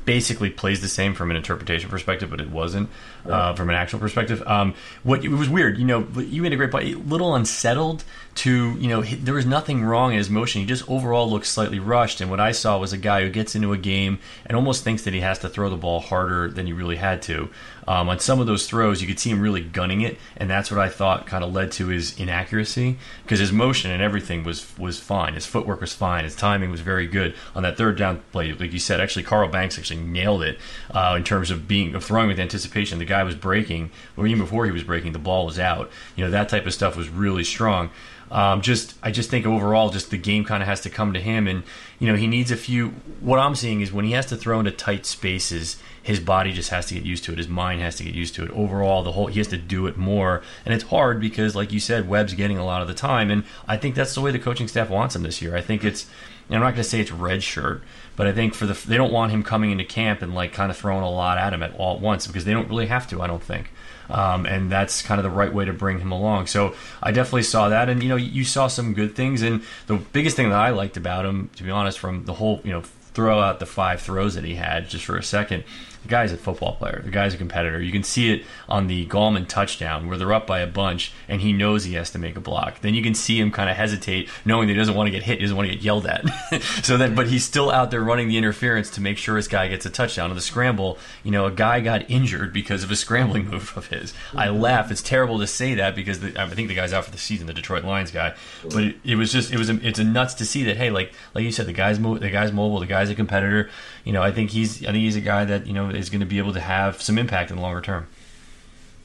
basically 0.06 0.50
plays 0.50 0.82
the 0.82 0.88
same 0.88 1.14
from 1.14 1.30
an 1.30 1.38
interpretation 1.38 1.89
perspective, 1.89 2.30
but 2.30 2.41
it 2.41 2.50
wasn't 2.50 2.89
right. 3.26 3.34
uh, 3.34 3.56
from 3.56 3.70
an 3.70 3.76
actual 3.76 4.00
perspective. 4.00 4.41
Um, 4.47 4.74
what 5.04 5.24
it 5.24 5.30
was 5.30 5.50
weird, 5.50 5.78
you 5.78 5.86
know, 5.86 6.08
you 6.18 6.41
made 6.41 6.54
a 6.54 6.56
great 6.56 6.72
point. 6.72 6.95
A 6.95 6.97
little 6.97 7.36
unsettled 7.36 8.04
to 8.36 8.72
you 8.80 8.88
know 8.88 9.02
there 9.02 9.34
was 9.34 9.45
nothing 9.45 9.84
wrong 9.84 10.12
in 10.12 10.18
his 10.18 10.30
motion. 10.30 10.62
He 10.62 10.68
just 10.68 10.89
overall 10.89 11.30
looked 11.30 11.45
slightly 11.45 11.80
rushed. 11.80 12.22
And 12.22 12.30
what 12.30 12.39
I 12.39 12.52
saw 12.52 12.78
was 12.78 12.93
a 12.93 12.97
guy 12.97 13.24
who 13.24 13.30
gets 13.30 13.56
into 13.56 13.74
a 13.74 13.78
game 13.78 14.20
and 14.45 14.56
almost 14.56 14.84
thinks 14.84 15.04
that 15.04 15.14
he 15.14 15.20
has 15.20 15.39
to 15.39 15.50
throw 15.50 15.70
the 15.70 15.78
ball 15.78 16.00
harder 16.00 16.50
than 16.50 16.66
he 16.66 16.74
really 16.74 16.95
had 16.95 17.22
to. 17.24 17.50
Um, 17.90 18.08
on 18.08 18.20
some 18.20 18.40
of 18.40 18.46
those 18.46 18.68
throws, 18.68 19.02
you 19.02 19.08
could 19.08 19.18
see 19.18 19.32
him 19.32 19.42
really 19.42 19.62
gunning 19.62 20.02
it, 20.02 20.20
and 20.38 20.48
that's 20.48 20.70
what 20.70 20.80
I 20.80 20.90
thought 20.90 21.26
kind 21.26 21.44
of 21.44 21.52
led 21.52 21.72
to 21.72 21.88
his 21.88 22.20
inaccuracy 22.20 23.00
because 23.24 23.40
his 23.40 23.52
motion 23.52 23.90
and 23.90 24.00
everything 24.00 24.44
was 24.44 24.78
was 24.78 25.00
fine. 25.00 25.34
His 25.34 25.48
footwork 25.48 25.82
was 25.82 25.92
fine. 25.92 26.24
His 26.24 26.36
timing 26.36 26.70
was 26.70 26.82
very 26.82 27.08
good 27.08 27.34
on 27.56 27.64
that 27.64 27.78
third 27.78 27.98
down 27.98 28.22
play. 28.32 28.54
Like 28.54 28.74
you 28.74 28.80
said, 28.80 29.02
actually, 29.02 29.24
Carl 29.24 29.48
Banks 29.48 29.80
actually 29.80 30.02
nailed 30.02 30.44
it 30.44 30.60
uh, 30.92 31.16
in 31.18 31.24
terms 31.24 31.50
of 31.50 31.68
being 31.68 31.96
of 31.96 32.04
throwing 32.04 32.28
with 32.28 32.40
anticipation. 32.40 33.00
The 33.00 33.06
guy 33.06 33.24
was 33.24 33.34
breaking, 33.34 33.90
or 34.16 34.28
even 34.28 34.38
before 34.44 34.66
he 34.66 34.72
was 34.72 34.84
breaking, 34.84 35.14
the 35.14 35.18
ball 35.20 35.48
was 35.48 35.58
out. 35.58 35.90
You 36.16 36.24
know 36.24 36.30
that 36.30 36.48
type 36.48 36.68
of 36.68 36.76
stuff 36.76 36.96
was 36.96 37.10
really 37.10 37.44
strong. 37.44 37.90
Um, 38.32 38.62
just 38.62 38.96
I 39.02 39.12
just 39.12 39.30
think 39.30 39.46
overall, 39.46 39.90
just 39.90 40.12
the 40.12 40.18
game 40.18 40.46
kind 40.46 40.62
of 40.62 40.70
has 40.70 40.82
to 40.82 40.90
come 40.90 41.14
to 41.14 41.20
him, 41.20 41.48
and 41.48 41.64
you 41.98 42.08
know 42.08 42.16
he 42.16 42.28
needs 42.28 42.52
a 42.52 42.56
few. 42.56 42.90
What 43.20 43.40
I'm 43.40 43.56
seeing 43.56 43.82
is 43.82 43.92
when 43.92 44.06
he 44.06 44.12
has 44.12 44.28
to 44.28 44.38
throw 44.38 44.60
into 44.60 44.72
tight 44.72 45.06
spaces, 45.06 45.78
his 46.10 46.20
body 46.20 46.51
just 46.51 46.70
has 46.72 46.88
to 46.88 46.95
get 46.95 47.03
used 47.03 47.24
to 47.26 47.32
it. 47.32 47.38
His 47.38 47.47
mind 47.47 47.82
has 47.82 47.95
to 47.97 48.03
get 48.03 48.16
used 48.16 48.34
to 48.36 48.43
it. 48.43 48.49
Overall, 48.51 49.03
the 49.03 49.12
whole 49.12 49.28
he 49.28 49.39
has 49.39 49.47
to 49.49 49.57
do 49.57 49.86
it 49.86 49.95
more, 49.95 50.41
and 50.66 50.74
it's 50.74 50.86
hard 50.86 51.22
because, 51.22 51.55
like 51.55 51.72
you 51.72 51.80
said, 51.80 52.10
Webb's 52.10 52.34
getting 52.34 52.57
a 52.57 52.66
lot 52.66 52.82
of 52.82 52.88
the 52.88 52.93
time, 52.93 53.30
and 53.30 53.43
I 53.68 53.78
think 53.78 53.95
that's 53.95 54.16
the 54.16 54.22
way 54.22 54.32
the 54.32 54.39
coaching 54.39 54.68
staff 54.68 54.89
wants 54.89 55.16
him 55.16 55.24
this 55.24 55.41
year. 55.41 55.55
I 55.55 55.62
think 55.62 55.84
it's. 55.84 56.07
I'm 56.49 56.62
not 56.62 56.72
going 56.72 56.78
to 56.78 56.84
say 56.84 56.99
it's 56.99 57.12
red 57.12 57.43
shirt, 57.43 57.84
but 58.16 58.26
I 58.26 58.32
think 58.32 58.55
for 58.55 58.66
the 58.66 58.74
they 58.88 58.97
don't 58.97 59.14
want 59.14 59.32
him 59.32 59.43
coming 59.43 59.70
into 59.70 59.86
camp 59.86 60.24
and 60.24 60.34
like 60.34 60.51
kind 60.51 60.72
of 60.72 60.78
throwing 60.78 61.03
a 61.03 61.12
lot 61.12 61.38
at 61.38 61.53
him 61.53 61.62
at 61.62 61.76
all 61.76 61.97
at 61.97 62.01
once 62.01 62.26
because 62.26 62.43
they 62.43 62.53
don't 62.53 62.70
really 62.70 62.88
have 62.88 63.07
to. 63.10 63.22
I 63.22 63.28
don't 63.28 63.43
think 63.43 63.70
um, 64.10 64.45
and 64.45 64.72
that's 64.72 65.01
kind 65.01 65.20
of 65.20 65.24
the 65.24 65.30
right 65.30 65.53
way 65.53 65.66
to 65.66 65.74
bring 65.74 65.99
him 65.99 66.12
along. 66.12 66.47
So 66.47 66.74
I 67.01 67.12
definitely 67.12 67.43
saw 67.43 67.70
that, 67.70 67.89
and 67.89 68.01
you 68.01 68.10
know, 68.10 68.16
you 68.16 68.43
saw 68.43 68.68
some 68.68 68.93
good 68.93 69.16
things, 69.16 69.41
and 69.41 69.62
the 69.88 69.97
biggest 69.97 70.36
thing 70.36 70.49
that 70.49 70.57
I 70.57 70.72
liked 70.72 70.97
about 70.97 71.26
him, 71.26 71.49
to 71.57 71.64
be 71.64 71.70
honest, 71.70 71.99
from 71.99 72.26
the 72.26 72.34
whole 72.34 72.62
you 72.64 72.72
know 72.72 72.82
throw 73.14 73.39
out 73.39 73.60
the 73.60 73.66
five 73.66 74.01
throws 74.01 74.36
that 74.36 74.43
he 74.43 74.55
had 74.55 74.88
just 74.88 75.05
for 75.05 75.18
a 75.18 75.24
second 75.24 75.64
the 76.04 76.08
guy's 76.08 76.32
a 76.32 76.38
football 76.38 76.76
player. 76.76 77.02
The 77.04 77.12
guy's 77.12 77.34
a 77.34 77.38
competitor. 77.38 77.82
You 77.82 77.91
can 77.91 78.04
see 78.04 78.32
it 78.32 78.45
on 78.68 78.88
the 78.88 79.06
Gallman 79.08 79.47
touchdown 79.47 80.08
where 80.08 80.18
they're 80.18 80.34
up 80.34 80.47
by 80.47 80.60
a 80.60 80.68
bunch 80.68 81.12
and 81.28 81.41
he 81.41 81.54
knows 81.54 81.84
he 81.84 81.93
has 81.93 82.12
to 82.12 82.20
make 82.20 82.36
a 82.38 82.39
block. 82.39 82.82
Then 82.82 82.93
you 82.93 83.04
can 83.04 83.14
see 83.14 83.39
him 83.39 83.52
kind 83.52 83.70
of 83.70 83.76
hesitate, 83.76 84.30
knowing 84.45 84.68
that 84.68 84.74
he 84.74 84.80
doesn't 84.80 84.95
want 84.95 85.08
to 85.08 85.12
get 85.12 85.24
hit, 85.24 85.38
he 85.38 85.43
doesn't 85.43 85.58
want 85.58 85.70
to 85.70 85.76
get 85.76 85.84
yelled 85.84 86.06
at. 86.06 86.24
so 86.84 86.97
then, 86.97 87.16
but 87.16 87.28
he's 87.28 87.43
still 87.43 87.70
out 87.72 87.91
there 87.91 88.02
running 88.02 88.28
the 88.28 88.38
interference 88.38 88.89
to 88.91 89.02
make 89.02 89.18
sure 89.18 89.36
his 89.36 89.47
guy 89.47 89.68
gets 89.68 89.86
a 89.86 89.89
touchdown. 89.89 90.30
On 90.30 90.36
the 90.36 90.41
scramble, 90.41 90.97
you 91.24 91.32
know, 91.32 91.45
a 91.45 91.52
guy 91.52 91.80
got 91.80 92.10
injured 92.10 92.54
because 92.54 92.84
of 92.84 92.91
a 92.91 92.95
scrambling 93.00 93.47
move 93.47 93.74
of 93.76 93.88
his. 93.88 94.14
I 94.34 94.50
laugh. 94.50 94.91
It's 94.91 95.02
terrible 95.02 95.39
to 95.39 95.47
say 95.47 95.76
that 95.76 95.95
because 95.95 96.20
the, 96.20 96.39
I 96.39 96.47
think 96.47 96.68
the 96.68 96.76
guy's 96.76 96.93
out 96.93 97.06
for 97.06 97.12
the 97.12 97.18
season, 97.18 97.47
the 97.47 97.54
Detroit 97.54 97.84
Lions 97.84 98.12
guy. 98.12 98.36
But 98.64 98.84
it, 98.84 98.95
it 99.04 99.16
was 99.16 99.32
just, 99.32 99.52
it 99.52 99.58
was, 99.58 99.70
a, 99.70 99.76
it's 99.86 100.00
a 100.00 100.04
nuts 100.04 100.36
to 100.36 100.45
see 100.45 100.64
that. 100.64 100.78
Hey, 100.78 100.89
like 100.89 101.14
like 101.34 101.43
you 101.43 101.52
said, 101.52 101.66
the 101.66 101.74
guy's 101.74 102.00
mo- 102.00 102.18
the 102.18 102.30
guy's 102.30 102.52
mobile, 102.52 102.80
the 102.80 102.86
guy's 102.86 103.10
a 103.10 103.16
competitor. 103.16 103.70
You 104.04 104.14
know, 104.14 104.22
I 104.22 104.32
think 104.32 104.50
he's, 104.52 104.84
I 104.84 104.91
think 104.91 104.97
he's 104.97 105.16
a 105.16 105.22
guy 105.22 105.45
that 105.45 105.68
you 105.68 105.74
know 105.74 105.89
is 105.96 106.10
going 106.10 106.22
to 106.22 106.26
be 106.26 106.38
able 106.38 106.54
to 106.54 106.60
have 106.60 107.02
some 107.02 107.18
impact 107.18 107.50
in 107.52 107.58
the 107.58 107.62
longer 107.62 107.82
term. 107.82 108.08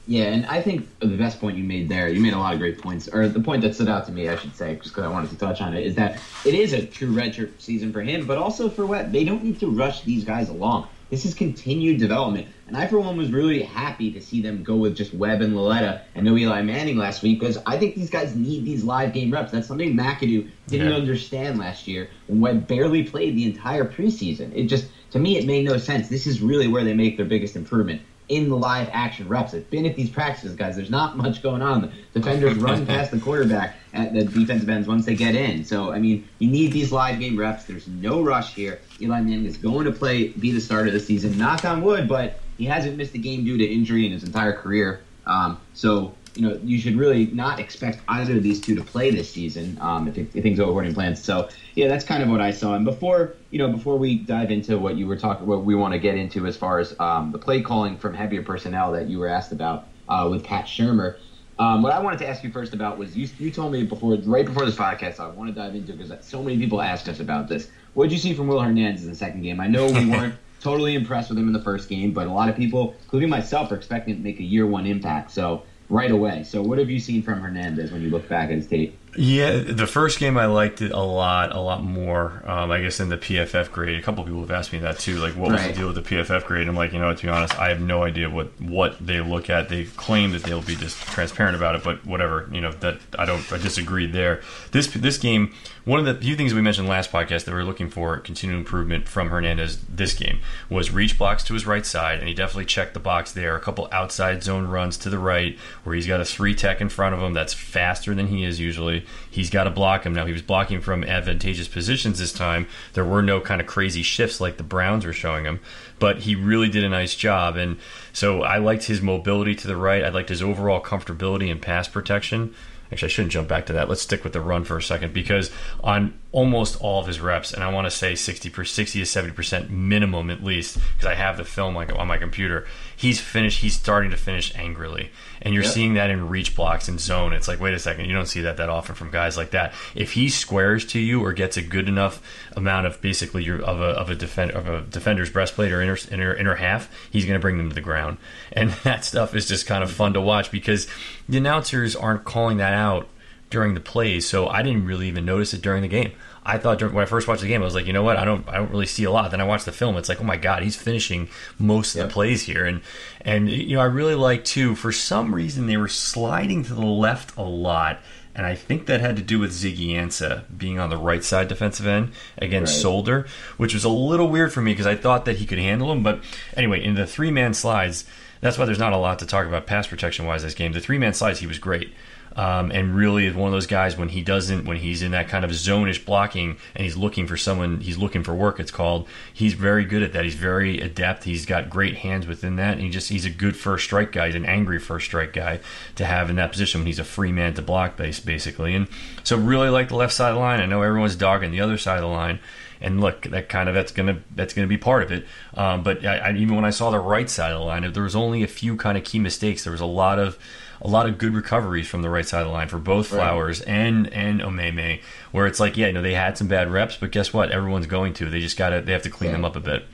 Yeah, 0.07 0.25
and 0.25 0.45
I 0.45 0.61
think 0.61 0.87
the 0.99 1.17
best 1.17 1.39
point 1.39 1.57
you 1.57 1.63
made 1.63 1.89
there, 1.89 2.07
you 2.07 2.21
made 2.21 2.33
a 2.33 2.37
lot 2.37 2.53
of 2.53 2.59
great 2.59 2.79
points, 2.79 3.07
or 3.07 3.27
the 3.27 3.39
point 3.39 3.63
that 3.63 3.73
stood 3.73 3.89
out 3.89 4.05
to 4.05 4.11
me, 4.11 4.29
I 4.29 4.35
should 4.35 4.55
say, 4.55 4.75
just 4.75 4.89
because 4.89 5.03
I 5.03 5.07
wanted 5.07 5.31
to 5.31 5.37
touch 5.37 5.61
on 5.61 5.75
it, 5.75 5.83
is 5.83 5.95
that 5.95 6.19
it 6.45 6.53
is 6.53 6.73
a 6.73 6.85
true 6.85 7.11
redshirt 7.11 7.59
season 7.59 7.91
for 7.91 8.01
him, 8.01 8.27
but 8.27 8.37
also 8.37 8.69
for 8.69 8.85
Webb. 8.85 9.11
They 9.11 9.23
don't 9.23 9.43
need 9.43 9.59
to 9.61 9.67
rush 9.67 10.03
these 10.03 10.23
guys 10.23 10.49
along. 10.49 10.87
This 11.09 11.25
is 11.25 11.33
continued 11.33 11.99
development. 11.99 12.47
And 12.67 12.75
I, 12.75 12.87
for 12.87 12.99
one, 12.99 13.15
was 13.15 13.31
really 13.31 13.61
happy 13.61 14.11
to 14.11 14.21
see 14.21 14.41
them 14.41 14.63
go 14.63 14.75
with 14.75 14.95
just 14.95 15.13
Webb 15.13 15.41
and 15.41 15.55
Lauletta 15.55 16.01
and 16.15 16.25
no 16.25 16.35
Eli 16.35 16.61
Manning 16.63 16.97
last 16.97 17.21
week 17.21 17.39
because 17.39 17.59
I 17.65 17.77
think 17.77 17.95
these 17.95 18.09
guys 18.09 18.35
need 18.35 18.65
these 18.65 18.83
live 18.83 19.13
game 19.13 19.31
reps. 19.31 19.51
That's 19.51 19.67
something 19.67 19.95
McAdoo 19.95 20.49
didn't 20.67 20.89
yeah. 20.89 20.95
understand 20.95 21.59
last 21.59 21.87
year 21.87 22.09
when 22.25 22.39
Webb 22.39 22.67
barely 22.67 23.03
played 23.03 23.35
the 23.35 23.45
entire 23.45 23.85
preseason. 23.85 24.51
It 24.55 24.65
just, 24.65 24.87
to 25.11 25.19
me, 25.19 25.37
it 25.37 25.45
made 25.45 25.65
no 25.65 25.77
sense. 25.77 26.09
This 26.09 26.25
is 26.25 26.41
really 26.41 26.67
where 26.67 26.83
they 26.83 26.95
make 26.95 27.17
their 27.17 27.27
biggest 27.27 27.55
improvement 27.55 28.01
in 28.29 28.49
the 28.49 28.55
live 28.55 28.89
action 28.91 29.27
reps. 29.27 29.53
I've 29.53 29.69
been 29.69 29.85
at 29.85 29.95
these 29.95 30.09
practices, 30.09 30.55
guys. 30.55 30.75
There's 30.75 30.89
not 30.89 31.17
much 31.17 31.43
going 31.43 31.61
on. 31.61 31.81
The 32.13 32.19
defenders 32.19 32.57
run 32.57 32.85
past 32.87 33.11
the 33.11 33.19
quarterback 33.19 33.75
at 33.93 34.13
the 34.13 34.25
defensive 34.25 34.69
ends 34.69 34.87
once 34.87 35.05
they 35.05 35.15
get 35.15 35.35
in. 35.35 35.63
So, 35.63 35.91
I 35.91 35.99
mean, 35.99 36.27
you 36.39 36.49
need 36.49 36.71
these 36.71 36.91
live 36.91 37.19
game 37.19 37.37
reps. 37.37 37.65
There's 37.65 37.87
no 37.87 38.21
rush 38.21 38.53
here. 38.55 38.79
Eli 38.99 39.21
Manning 39.21 39.45
is 39.45 39.57
going 39.57 39.85
to 39.85 39.91
play, 39.91 40.29
be 40.29 40.51
the 40.51 40.61
starter 40.61 40.91
this 40.91 41.05
season. 41.05 41.37
Knock 41.37 41.65
on 41.65 41.81
wood, 41.81 42.07
but 42.07 42.39
he 42.57 42.65
hasn't 42.65 42.97
missed 42.97 43.13
a 43.13 43.19
game 43.19 43.43
due 43.43 43.57
to 43.57 43.65
injury 43.65 44.05
in 44.05 44.11
his 44.11 44.23
entire 44.23 44.53
career. 44.53 45.01
Um, 45.25 45.59
so 45.73 46.13
you 46.35 46.47
know, 46.47 46.59
you 46.63 46.79
should 46.79 46.97
really 46.97 47.27
not 47.27 47.59
expect 47.59 47.99
either 48.09 48.37
of 48.37 48.43
these 48.43 48.59
two 48.59 48.75
to 48.75 48.83
play 48.83 49.09
this 49.09 49.31
season 49.31 49.77
um, 49.81 50.07
if, 50.07 50.17
if, 50.17 50.43
things 50.43 50.57
go 50.57 50.65
according 50.65 50.91
to 50.91 50.95
plans. 50.95 51.23
So 51.23 51.49
yeah, 51.75 51.87
that's 51.87 52.03
kind 52.03 52.21
of 52.21 52.29
what 52.29 52.41
I 52.41 52.51
saw. 52.51 52.75
And 52.75 52.83
before 52.83 53.35
you 53.51 53.59
know, 53.59 53.69
before 53.69 53.97
we 53.97 54.15
dive 54.15 54.51
into 54.51 54.77
what 54.77 54.97
you 54.97 55.07
were 55.07 55.15
talking, 55.15 55.47
what 55.47 55.63
we 55.63 55.75
want 55.75 55.93
to 55.93 55.99
get 55.99 56.15
into 56.15 56.45
as 56.45 56.57
far 56.57 56.79
as 56.79 56.97
um, 56.99 57.31
the 57.31 57.39
play 57.39 57.61
calling 57.61 57.97
from 57.97 58.13
heavier 58.13 58.43
personnel 58.43 58.91
that 58.91 59.07
you 59.07 59.19
were 59.19 59.27
asked 59.27 59.51
about 59.51 59.87
uh, 60.09 60.27
with 60.29 60.43
Pat 60.43 60.65
Shurmur. 60.65 61.17
Um, 61.57 61.81
what 61.81 61.93
I 61.93 61.99
wanted 61.99 62.19
to 62.19 62.27
ask 62.27 62.43
you 62.43 62.51
first 62.51 62.73
about 62.73 62.97
was 62.97 63.15
you, 63.15 63.29
you 63.39 63.49
told 63.49 63.71
me 63.71 63.83
before, 63.83 64.17
right 64.25 64.45
before 64.45 64.65
this 64.65 64.75
podcast, 64.75 65.21
I 65.21 65.27
want 65.29 65.49
to 65.49 65.55
dive 65.55 65.73
into 65.73 65.93
because 65.93 66.25
so 66.25 66.43
many 66.43 66.57
people 66.57 66.81
asked 66.81 67.07
us 67.07 67.21
about 67.21 67.47
this. 67.47 67.69
What 67.93 68.05
did 68.05 68.11
you 68.11 68.17
see 68.17 68.33
from 68.33 68.47
Will 68.47 68.59
Hernandez 68.59 69.03
in 69.03 69.09
the 69.09 69.15
second 69.15 69.41
game? 69.41 69.61
I 69.61 69.67
know 69.67 69.89
we 69.89 70.05
weren't 70.09 70.35
totally 70.59 70.95
impressed 70.95 71.29
with 71.29 71.37
him 71.37 71.47
in 71.47 71.53
the 71.53 71.61
first 71.61 71.87
game, 71.87 72.11
but 72.11 72.27
a 72.27 72.31
lot 72.31 72.49
of 72.49 72.57
people, 72.57 72.93
including 73.03 73.29
myself, 73.29 73.71
are 73.71 73.75
expecting 73.75 74.17
to 74.17 74.21
make 74.21 74.39
a 74.39 74.43
year 74.43 74.67
one 74.67 74.85
impact. 74.85 75.31
So 75.31 75.63
right 75.89 76.11
away. 76.11 76.43
So, 76.43 76.61
what 76.61 76.77
have 76.79 76.89
you 76.89 76.99
seen 76.99 77.21
from 77.21 77.39
Hernandez 77.39 77.91
when 77.91 78.01
you 78.01 78.09
look 78.09 78.27
back 78.27 78.49
at 78.49 78.55
his 78.55 78.67
tape? 78.67 78.97
Yeah, 79.17 79.59
the 79.59 79.87
first 79.87 80.19
game 80.19 80.37
I 80.37 80.47
liked 80.47 80.81
it 80.81 80.91
a 80.91 80.99
lot, 80.99 81.55
a 81.55 81.59
lot 81.59 81.83
more. 81.83 82.43
Um, 82.45 82.69
I 82.69 82.81
guess 82.81 82.99
in 82.99 83.07
the 83.07 83.17
PFF 83.17 83.71
grade, 83.71 83.97
a 83.97 84.01
couple 84.01 84.23
people 84.25 84.41
have 84.41 84.51
asked 84.51 84.73
me 84.73 84.79
that 84.79 84.99
too. 84.99 85.17
Like, 85.19 85.35
what 85.35 85.51
was 85.51 85.61
right. 85.61 85.73
the 85.73 85.79
deal 85.79 85.87
with 85.87 85.95
the 85.95 86.01
PFF 86.15 86.45
grade? 86.45 86.67
I'm 86.67 86.75
like, 86.75 86.91
you 86.91 86.99
know, 86.99 87.13
to 87.13 87.21
be 87.21 87.29
honest, 87.29 87.57
I 87.57 87.69
have 87.69 87.79
no 87.79 88.03
idea 88.03 88.29
what 88.29 88.59
what 88.59 88.97
they 89.05 89.21
look 89.21 89.49
at. 89.49 89.69
They 89.69 89.85
claim 89.85 90.31
that 90.31 90.43
they'll 90.43 90.61
be 90.61 90.75
just 90.75 90.97
transparent 91.07 91.55
about 91.55 91.75
it, 91.75 91.83
but 91.83 92.05
whatever. 92.05 92.49
You 92.51 92.61
know, 92.61 92.71
that 92.73 92.99
I 93.17 93.25
don't. 93.25 93.51
I 93.53 93.57
disagree 93.57 94.05
there. 94.05 94.41
This 94.71 94.87
this 94.87 95.17
game, 95.17 95.53
one 95.85 95.99
of 95.99 96.05
the 96.05 96.15
few 96.15 96.35
things 96.35 96.53
we 96.53 96.61
mentioned 96.61 96.89
last 96.89 97.11
podcast 97.11 97.45
that 97.45 97.53
we 97.53 97.61
are 97.61 97.63
looking 97.63 97.89
for 97.89 98.17
continued 98.19 98.57
improvement 98.57 99.07
from 99.07 99.29
Hernandez 99.29 99.77
this 99.87 100.13
game 100.13 100.39
was 100.69 100.91
reach 100.91 101.17
blocks 101.17 101.43
to 101.45 101.53
his 101.53 101.65
right 101.65 101.85
side, 101.85 102.19
and 102.19 102.27
he 102.27 102.33
definitely 102.33 102.65
checked 102.65 102.93
the 102.93 102.99
box 102.99 103.31
there. 103.31 103.55
A 103.55 103.61
couple 103.61 103.87
outside 103.93 104.43
zone 104.43 104.67
runs 104.67 104.97
to 104.97 105.09
the 105.09 105.19
right 105.19 105.57
where 105.83 105.95
he's 105.95 106.07
got 106.07 106.19
a 106.19 106.25
three 106.25 106.53
tech 106.53 106.81
in 106.81 106.89
front 106.89 107.15
of 107.15 107.21
him 107.21 107.33
that's 107.33 107.53
faster 107.53 108.13
than 108.13 108.27
he 108.27 108.43
is 108.43 108.59
usually 108.59 109.04
he's 109.29 109.49
got 109.49 109.65
to 109.65 109.69
block 109.69 110.05
him. 110.05 110.13
Now, 110.13 110.25
he 110.25 110.33
was 110.33 110.41
blocking 110.41 110.81
from 110.81 111.03
advantageous 111.03 111.67
positions 111.67 112.19
this 112.19 112.33
time. 112.33 112.67
There 112.93 113.05
were 113.05 113.21
no 113.21 113.39
kind 113.41 113.61
of 113.61 113.67
crazy 113.67 114.03
shifts 114.03 114.41
like 114.41 114.57
the 114.57 114.63
Browns 114.63 115.05
were 115.05 115.13
showing 115.13 115.45
him, 115.45 115.59
but 115.99 116.19
he 116.19 116.35
really 116.35 116.69
did 116.69 116.83
a 116.83 116.89
nice 116.89 117.15
job. 117.15 117.57
And 117.57 117.77
so 118.13 118.43
I 118.43 118.57
liked 118.57 118.85
his 118.85 119.01
mobility 119.01 119.55
to 119.55 119.67
the 119.67 119.77
right. 119.77 120.03
I 120.03 120.09
liked 120.09 120.29
his 120.29 120.41
overall 120.41 120.81
comfortability 120.81 121.51
and 121.51 121.61
pass 121.61 121.87
protection. 121.87 122.53
Actually, 122.91 123.07
I 123.07 123.09
shouldn't 123.09 123.31
jump 123.31 123.47
back 123.47 123.65
to 123.65 123.73
that. 123.73 123.89
Let's 123.89 124.01
stick 124.01 124.23
with 124.23 124.33
the 124.33 124.41
run 124.41 124.63
for 124.63 124.77
a 124.77 124.81
second 124.81 125.13
because 125.13 125.51
on 125.83 126.13
almost 126.35 126.75
all 126.81 126.99
of 126.99 127.07
his 127.07 127.21
reps, 127.21 127.53
and 127.53 127.63
I 127.63 127.71
want 127.71 127.85
to 127.85 127.91
say 127.91 128.13
60, 128.13 128.65
60 128.65 128.99
to 128.99 129.05
70% 129.05 129.69
minimum 129.69 130.29
at 130.29 130.43
least, 130.43 130.77
because 130.93 131.05
I 131.05 131.13
have 131.13 131.37
the 131.37 131.45
film 131.45 131.73
like 131.73 131.97
on 131.97 132.09
my 132.09 132.17
computer, 132.17 132.67
he's 132.93 133.21
finished, 133.21 133.61
he's 133.61 133.75
starting 133.75 134.11
to 134.11 134.17
finish 134.17 134.53
angrily. 134.53 135.11
And 135.41 135.53
you're 135.53 135.63
yep. 135.63 135.71
seeing 135.71 135.93
that 135.93 136.09
in 136.09 136.27
reach 136.27 136.53
blocks 136.53 136.89
and 136.89 136.99
zone. 136.99 137.31
It's 137.31 137.47
like, 137.47 137.61
wait 137.61 137.73
a 137.73 137.79
second, 137.79 138.07
you 138.07 138.13
don't 138.13 138.25
see 138.25 138.41
that 138.41 138.57
that 138.57 138.67
often 138.67 138.95
from 138.95 139.11
guys 139.11 139.37
like 139.37 139.51
that. 139.51 139.73
If 139.95 140.11
he 140.11 140.27
squares 140.27 140.85
to 140.87 140.99
you 140.99 141.23
or 141.23 141.31
gets 141.31 141.55
a 141.55 141.61
good 141.61 141.87
enough 141.87 142.21
amount 142.57 142.85
of 142.85 142.99
basically 142.99 143.45
your, 143.45 143.61
of 143.61 143.79
a, 143.79 143.91
of 143.91 144.09
a, 144.09 144.15
defend, 144.15 144.51
of 144.51 144.67
a 144.67 144.81
defender's 144.81 145.29
breastplate 145.29 145.71
or 145.71 145.81
inner, 145.81 145.97
inner, 146.11 146.35
inner 146.35 146.55
half, 146.55 146.93
he's 147.09 147.23
going 147.23 147.39
to 147.39 147.41
bring 147.41 147.57
them 147.57 147.69
to 147.69 147.75
the 147.75 147.79
ground. 147.79 148.17
And 148.51 148.71
that 148.83 149.05
stuff 149.05 149.33
is 149.35 149.47
just 149.47 149.67
kind 149.67 149.85
of 149.85 149.89
fun 149.89 150.11
to 150.11 150.21
watch 150.21 150.51
because 150.51 150.85
the 151.29 151.37
announcers 151.37 151.95
aren't 151.95 152.25
calling 152.25 152.57
that 152.57 152.73
out 152.73 153.07
during 153.49 153.73
the 153.73 153.79
plays, 153.79 154.27
so 154.27 154.47
I 154.47 154.63
didn't 154.63 154.85
really 154.85 155.07
even 155.07 155.25
notice 155.25 155.53
it 155.53 155.61
during 155.61 155.81
the 155.81 155.87
game. 155.87 156.11
I 156.43 156.57
thought 156.57 156.77
during, 156.79 156.93
when 156.93 157.03
I 157.03 157.07
first 157.07 157.27
watched 157.27 157.41
the 157.41 157.47
game, 157.47 157.61
I 157.61 157.65
was 157.65 157.75
like, 157.75 157.87
you 157.87 157.93
know 157.93 158.03
what, 158.03 158.17
I 158.17 158.25
don't, 158.25 158.47
I 158.47 158.57
don't 158.57 158.71
really 158.71 158.85
see 158.85 159.03
a 159.03 159.11
lot. 159.11 159.31
Then 159.31 159.41
I 159.41 159.45
watched 159.45 159.65
the 159.65 159.71
film. 159.71 159.97
It's 159.97 160.09
like, 160.09 160.21
oh 160.21 160.25
my 160.25 160.37
god, 160.37 160.63
he's 160.63 160.75
finishing 160.75 161.29
most 161.57 161.95
of 161.95 162.07
the 162.07 162.13
plays 162.13 162.43
here, 162.43 162.65
and 162.65 162.81
and 163.21 163.49
you 163.49 163.75
know, 163.75 163.81
I 163.81 163.85
really 163.85 164.15
like 164.15 164.43
too. 164.45 164.75
For 164.75 164.91
some 164.91 165.33
reason, 165.33 165.67
they 165.67 165.77
were 165.77 165.87
sliding 165.87 166.63
to 166.63 166.73
the 166.73 166.85
left 166.85 167.35
a 167.37 167.43
lot 167.43 167.99
and 168.35 168.45
I 168.45 168.53
think 168.53 168.85
that 168.87 168.99
had 168.99 169.15
to 169.15 169.21
do 169.21 169.39
with 169.39 169.51
Ziggy 169.51 169.91
Ansah 169.91 170.43
being 170.55 170.77
on 170.77 170.89
the 170.89 170.97
right 170.97 171.23
side 171.23 171.47
defensive 171.47 171.87
end 171.87 172.11
against 172.37 172.75
right. 172.75 172.81
Solder, 172.81 173.27
which 173.55 173.73
was 173.73 173.85
a 173.85 173.89
little 173.89 174.27
weird 174.27 174.51
for 174.51 174.61
me 174.61 174.73
because 174.73 174.85
I 174.85 174.95
thought 174.95 175.23
that 175.25 175.37
he 175.37 175.45
could 175.45 175.57
handle 175.57 175.89
him. 175.91 176.03
But 176.03 176.21
anyway, 176.55 176.83
in 176.83 176.95
the 176.95 177.07
three 177.07 177.31
man 177.31 177.53
slides, 177.53 178.03
that's 178.41 178.57
why 178.57 178.65
there's 178.65 178.77
not 178.77 178.91
a 178.91 178.97
lot 178.97 179.19
to 179.19 179.25
talk 179.25 179.47
about 179.47 179.65
pass 179.65 179.87
protection 179.87 180.25
wise 180.25 180.43
this 180.43 180.53
game. 180.53 180.73
The 180.73 180.81
three 180.81 180.97
man 180.97 181.13
slides, 181.13 181.39
he 181.39 181.47
was 181.47 181.59
great. 181.59 181.93
Um, 182.35 182.69
and 182.71 182.93
really 182.93 183.27
is 183.27 183.33
one 183.33 183.47
of 183.47 183.53
those 183.53 183.65
guys 183.65 183.97
when 183.97 184.09
he 184.09 184.21
doesn't 184.21 184.65
when 184.65 184.75
he's 184.75 185.01
in 185.01 185.11
that 185.11 185.29
kind 185.29 185.45
of 185.45 185.51
zonish 185.51 186.03
blocking 186.03 186.57
and 186.75 186.83
he's 186.83 186.97
looking 186.97 187.27
for 187.27 187.37
someone 187.37 187.79
he's 187.79 187.97
looking 187.97 188.23
for 188.23 188.33
work 188.33 188.59
it's 188.59 188.71
called 188.71 189.07
he's 189.33 189.53
very 189.53 189.85
good 189.85 190.01
at 190.01 190.13
that. 190.13 190.23
He's 190.23 190.35
very 190.35 190.79
adept. 190.79 191.25
He's 191.25 191.45
got 191.45 191.69
great 191.69 191.97
hands 191.97 192.25
within 192.25 192.55
that. 192.55 192.73
And 192.73 192.81
he 192.81 192.89
just 192.89 193.09
he's 193.09 193.25
a 193.25 193.29
good 193.29 193.55
first 193.55 193.85
strike 193.85 194.11
guy. 194.11 194.27
He's 194.27 194.35
an 194.35 194.45
angry 194.45 194.79
first 194.79 195.05
strike 195.05 195.33
guy 195.33 195.59
to 195.95 196.05
have 196.05 196.29
in 196.29 196.37
that 196.37 196.51
position 196.51 196.81
when 196.81 196.87
he's 196.87 196.99
a 196.99 197.03
free 197.03 197.31
man 197.31 197.53
to 197.55 197.61
block 197.61 197.97
base 197.97 198.19
basically. 198.19 198.75
And 198.75 198.87
so 199.23 199.37
really 199.37 199.69
like 199.69 199.89
the 199.89 199.95
left 199.95 200.13
side 200.13 200.29
of 200.29 200.35
the 200.35 200.41
line. 200.41 200.59
I 200.59 200.65
know 200.65 200.81
everyone's 200.81 201.15
dogging 201.15 201.51
the 201.51 201.61
other 201.61 201.77
side 201.77 201.97
of 201.97 202.03
the 202.03 202.07
line. 202.07 202.39
And 202.81 203.01
look, 203.01 203.23
that 203.23 203.49
kind 203.49 203.69
of 203.69 203.75
that's 203.75 203.91
gonna 203.91 204.21
that's 204.35 204.53
gonna 204.53 204.67
be 204.67 204.77
part 204.77 205.03
of 205.03 205.11
it. 205.11 205.25
Um, 205.53 205.83
but 205.83 206.05
I, 206.05 206.17
I, 206.17 206.33
even 206.33 206.55
when 206.55 206.65
I 206.65 206.69
saw 206.69 206.91
the 206.91 206.99
right 206.99 207.29
side 207.29 207.51
of 207.51 207.59
the 207.59 207.65
line, 207.65 207.91
there 207.91 208.03
was 208.03 208.15
only 208.15 208.43
a 208.43 208.47
few 208.47 208.75
kind 208.75 208.97
of 208.97 209.03
key 209.03 209.19
mistakes. 209.19 209.63
There 209.63 209.71
was 209.71 209.81
a 209.81 209.85
lot 209.85 210.19
of 210.19 210.37
a 210.85 210.87
lot 210.87 211.09
of 211.09 211.17
good 211.17 211.33
recoveries 211.33 211.87
from 211.87 212.03
the 212.03 212.09
right 212.09 212.27
side 212.27 212.41
of 212.41 212.47
the 212.47 212.53
line 212.53 212.67
for 212.67 212.77
both 212.77 213.07
Flowers 213.07 213.59
right. 213.61 213.69
and 213.69 214.13
and 214.13 214.39
Omameh, 214.39 215.01
where 215.31 215.47
it's 215.47 215.59
like, 215.59 215.77
yeah, 215.77 215.87
you 215.87 215.93
know, 215.93 216.03
they 216.03 216.13
had 216.13 216.37
some 216.37 216.47
bad 216.47 216.71
reps, 216.71 216.95
but 216.95 217.11
guess 217.11 217.33
what? 217.33 217.51
Everyone's 217.51 217.87
going 217.87 218.13
to. 218.13 218.29
They 218.29 218.39
just 218.39 218.55
got 218.55 218.69
to 218.69 218.81
they 218.81 218.91
have 218.91 219.01
to 219.01 219.09
clean 219.09 219.31
yeah. 219.31 219.37
them 219.37 219.45
up 219.45 219.55
a 219.55 219.59
bit. 219.59 219.85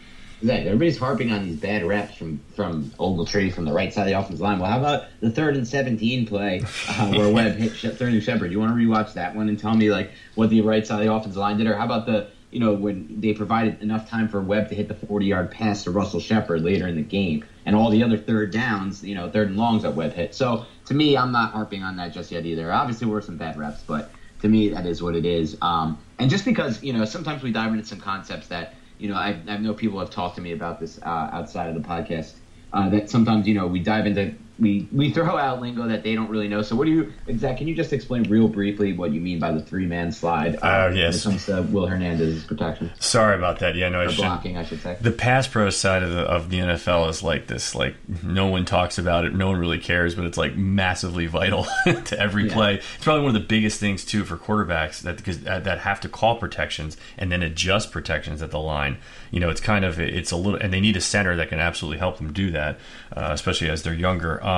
Exactly. 0.41 0.67
Everybody's 0.67 0.97
harping 0.97 1.31
on 1.31 1.45
these 1.45 1.55
bad 1.55 1.85
reps 1.85 2.15
from 2.15 2.41
from 2.55 2.91
Ogletree 2.99 3.53
from 3.53 3.63
the 3.63 3.71
right 3.71 3.93
side 3.93 4.01
of 4.01 4.07
the 4.07 4.19
offensive 4.19 4.41
line. 4.41 4.59
Well, 4.59 4.69
how 4.69 4.79
about 4.79 5.05
the 5.21 5.31
third 5.31 5.55
and 5.55 5.65
seventeen 5.65 6.25
play 6.25 6.61
uh, 6.89 7.11
where 7.13 7.29
Webb 7.33 7.55
hit 7.55 7.71
third 7.95 8.11
and 8.11 8.21
Shepard? 8.21 8.51
You 8.51 8.59
want 8.59 8.71
to 8.71 8.75
rewatch 8.75 9.13
that 9.13 9.33
one 9.33 9.47
and 9.47 9.57
tell 9.57 9.73
me 9.73 9.91
like 9.91 10.11
what 10.35 10.49
the 10.49 10.59
right 10.59 10.85
side 10.85 10.99
of 10.99 11.05
the 11.05 11.13
offensive 11.13 11.37
line 11.37 11.57
did, 11.57 11.67
or 11.67 11.75
how 11.75 11.85
about 11.85 12.05
the 12.05 12.27
you 12.51 12.59
know, 12.59 12.73
when 12.73 13.21
they 13.21 13.33
provided 13.33 13.81
enough 13.81 14.09
time 14.09 14.27
for 14.27 14.41
Webb 14.41 14.69
to 14.69 14.75
hit 14.75 14.89
the 14.89 14.93
40 14.93 15.25
yard 15.25 15.51
pass 15.51 15.85
to 15.85 15.91
Russell 15.91 16.19
Shepard 16.19 16.61
later 16.61 16.87
in 16.87 16.95
the 16.95 17.01
game, 17.01 17.45
and 17.65 17.75
all 17.75 17.89
the 17.89 18.03
other 18.03 18.17
third 18.17 18.51
downs, 18.51 19.03
you 19.03 19.15
know, 19.15 19.29
third 19.29 19.47
and 19.47 19.57
longs 19.57 19.83
that 19.83 19.95
Webb 19.95 20.13
hit. 20.13 20.35
So 20.35 20.65
to 20.91 20.97
me, 20.97 21.15
I'm 21.15 21.31
not 21.31 21.53
harping 21.53 21.83
on 21.83 21.95
that 21.95 22.11
just 22.11 22.31
yet 22.31 22.45
either. 22.45 22.69
Obviously, 22.69 23.07
we're 23.07 23.21
some 23.21 23.37
bad 23.37 23.57
reps, 23.57 23.81
but 23.81 24.11
to 24.41 24.49
me, 24.49 24.69
that 24.69 24.85
is 24.85 25.01
what 25.01 25.15
it 25.15 25.25
is. 25.25 25.57
Um, 25.61 25.97
and 26.19 26.29
just 26.29 26.43
because, 26.43 26.83
you 26.83 26.91
know, 26.91 27.05
sometimes 27.05 27.43
we 27.43 27.53
dive 27.53 27.71
into 27.71 27.85
some 27.85 28.01
concepts 28.01 28.49
that, 28.49 28.75
you 28.97 29.07
know, 29.07 29.15
I, 29.15 29.39
I 29.47 29.55
know 29.55 29.73
people 29.73 29.99
have 29.99 30.09
talked 30.09 30.35
to 30.35 30.41
me 30.41 30.51
about 30.51 30.81
this 30.81 30.99
uh, 31.01 31.29
outside 31.31 31.69
of 31.69 31.81
the 31.81 31.87
podcast. 31.87 32.33
Uh, 32.73 32.89
that 32.89 33.09
sometimes, 33.09 33.47
you 33.47 33.53
know, 33.53 33.67
we 33.67 33.79
dive 33.79 34.05
into 34.05 34.35
we 34.61 34.87
we 34.91 35.11
throw 35.11 35.37
out 35.37 35.59
lingo 35.59 35.87
that 35.87 36.03
they 36.03 36.13
don't 36.13 36.29
really 36.29 36.47
know. 36.47 36.61
So 36.61 36.75
what 36.75 36.85
do 36.85 36.91
you 36.91 37.11
exact? 37.25 37.57
Can 37.57 37.67
you 37.67 37.73
just 37.73 37.91
explain 37.91 38.23
real 38.29 38.47
briefly 38.47 38.93
what 38.93 39.11
you 39.11 39.19
mean 39.19 39.39
by 39.39 39.51
the 39.51 39.59
three 39.59 39.87
man 39.87 40.11
slide? 40.11 40.57
Uh, 40.57 40.65
uh, 40.65 40.91
yes. 40.93 41.25
When 41.25 41.33
it 41.33 41.43
comes 41.43 41.45
to 41.47 41.73
Will 41.73 41.87
Hernandez's 41.87 42.43
protection. 42.43 42.91
Sorry 42.99 43.35
about 43.35 43.59
that. 43.59 43.75
Yeah, 43.75 43.89
no, 43.89 44.01
I 44.01 44.15
blocking, 44.15 44.57
I 44.57 44.63
should 44.63 44.81
say. 44.81 44.97
The 45.01 45.11
pass 45.11 45.47
pro 45.47 45.71
side 45.71 46.03
of 46.03 46.11
the 46.11 46.21
of 46.21 46.51
the 46.51 46.59
NFL 46.59 47.09
is 47.09 47.23
like 47.23 47.47
this. 47.47 47.73
Like 47.73 47.95
no 48.23 48.47
one 48.47 48.63
talks 48.63 48.99
about 48.99 49.25
it. 49.25 49.33
No 49.33 49.47
one 49.47 49.57
really 49.57 49.79
cares, 49.79 50.13
but 50.13 50.25
it's 50.25 50.37
like 50.37 50.55
massively 50.55 51.25
vital 51.25 51.65
to 51.85 52.19
every 52.19 52.47
yeah. 52.47 52.53
play. 52.53 52.75
It's 52.75 53.03
probably 53.03 53.23
one 53.23 53.35
of 53.35 53.41
the 53.41 53.47
biggest 53.47 53.79
things 53.79 54.05
too 54.05 54.23
for 54.23 54.37
quarterbacks 54.37 55.01
that 55.01 55.17
because 55.17 55.41
that 55.41 55.79
have 55.79 55.99
to 56.01 56.09
call 56.09 56.37
protections 56.37 56.97
and 57.17 57.31
then 57.31 57.41
adjust 57.41 57.91
protections 57.91 58.43
at 58.43 58.51
the 58.51 58.59
line. 58.59 58.99
You 59.31 59.39
know, 59.39 59.49
it's 59.49 59.61
kind 59.61 59.83
of 59.83 59.99
it's 59.99 60.29
a 60.29 60.37
little, 60.37 60.59
and 60.59 60.71
they 60.71 60.81
need 60.81 60.97
a 60.97 61.01
center 61.01 61.35
that 61.37 61.49
can 61.49 61.59
absolutely 61.59 61.97
help 61.97 62.17
them 62.17 62.31
do 62.31 62.51
that, 62.51 62.77
uh, 63.15 63.29
especially 63.31 63.67
as 63.67 63.81
they're 63.81 63.93
younger. 63.93 64.43
Um, 64.43 64.50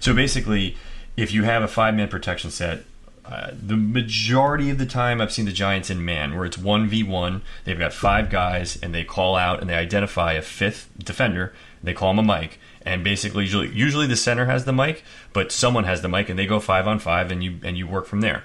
so 0.00 0.14
basically, 0.14 0.76
if 1.16 1.32
you 1.32 1.44
have 1.44 1.62
a 1.62 1.68
five 1.68 1.94
man 1.94 2.08
protection 2.08 2.50
set, 2.50 2.84
uh, 3.24 3.52
the 3.52 3.76
majority 3.76 4.70
of 4.70 4.78
the 4.78 4.86
time 4.86 5.20
I've 5.20 5.32
seen 5.32 5.44
the 5.44 5.52
Giants 5.52 5.90
in 5.90 6.04
man, 6.04 6.34
where 6.34 6.44
it's 6.44 6.56
1v1. 6.56 7.40
They've 7.64 7.78
got 7.78 7.92
five 7.92 8.30
guys, 8.30 8.76
and 8.82 8.94
they 8.94 9.04
call 9.04 9.36
out 9.36 9.60
and 9.60 9.70
they 9.70 9.74
identify 9.74 10.32
a 10.32 10.42
fifth 10.42 10.88
defender. 10.98 11.52
They 11.82 11.94
call 11.94 12.10
him 12.10 12.18
a 12.18 12.22
mic. 12.22 12.58
And 12.84 13.04
basically, 13.04 13.44
usually, 13.44 13.68
usually 13.68 14.08
the 14.08 14.16
center 14.16 14.46
has 14.46 14.64
the 14.64 14.72
mic, 14.72 15.04
but 15.32 15.52
someone 15.52 15.84
has 15.84 16.02
the 16.02 16.08
mic, 16.08 16.28
and 16.28 16.38
they 16.38 16.46
go 16.46 16.58
five 16.58 16.88
on 16.88 16.98
five, 16.98 17.30
and 17.30 17.44
you 17.44 17.58
and 17.62 17.78
you 17.78 17.86
work 17.86 18.06
from 18.06 18.22
there. 18.22 18.42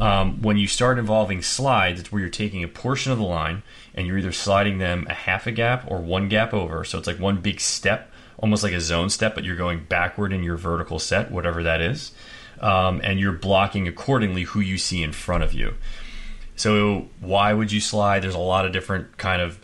Um, 0.00 0.42
when 0.42 0.56
you 0.56 0.68
start 0.68 0.98
involving 0.98 1.42
slides, 1.42 2.00
it's 2.00 2.12
where 2.12 2.20
you're 2.20 2.30
taking 2.30 2.62
a 2.62 2.68
portion 2.68 3.10
of 3.10 3.18
the 3.18 3.24
line 3.24 3.62
and 3.94 4.06
you're 4.06 4.18
either 4.18 4.32
sliding 4.32 4.78
them 4.78 5.06
a 5.10 5.14
half 5.14 5.46
a 5.46 5.52
gap 5.52 5.90
or 5.90 5.98
one 5.98 6.28
gap 6.28 6.54
over. 6.54 6.84
So 6.84 6.98
it's 6.98 7.06
like 7.06 7.18
one 7.18 7.40
big 7.40 7.60
step 7.60 8.12
almost 8.38 8.62
like 8.62 8.72
a 8.72 8.80
zone 8.80 9.10
step, 9.10 9.34
but 9.34 9.44
you're 9.44 9.56
going 9.56 9.84
backward 9.88 10.32
in 10.32 10.42
your 10.42 10.56
vertical 10.56 10.98
set, 10.98 11.30
whatever 11.30 11.62
that 11.62 11.80
is. 11.80 12.12
Um, 12.60 13.00
and 13.04 13.20
you're 13.20 13.32
blocking 13.32 13.86
accordingly 13.86 14.42
who 14.42 14.60
you 14.60 14.78
see 14.78 15.02
in 15.02 15.12
front 15.12 15.44
of 15.44 15.52
you. 15.52 15.74
So 16.56 17.08
why 17.20 17.52
would 17.52 17.70
you 17.70 17.80
slide? 17.80 18.22
There's 18.22 18.34
a 18.34 18.38
lot 18.38 18.66
of 18.66 18.72
different 18.72 19.16
kind 19.16 19.40
of 19.40 19.60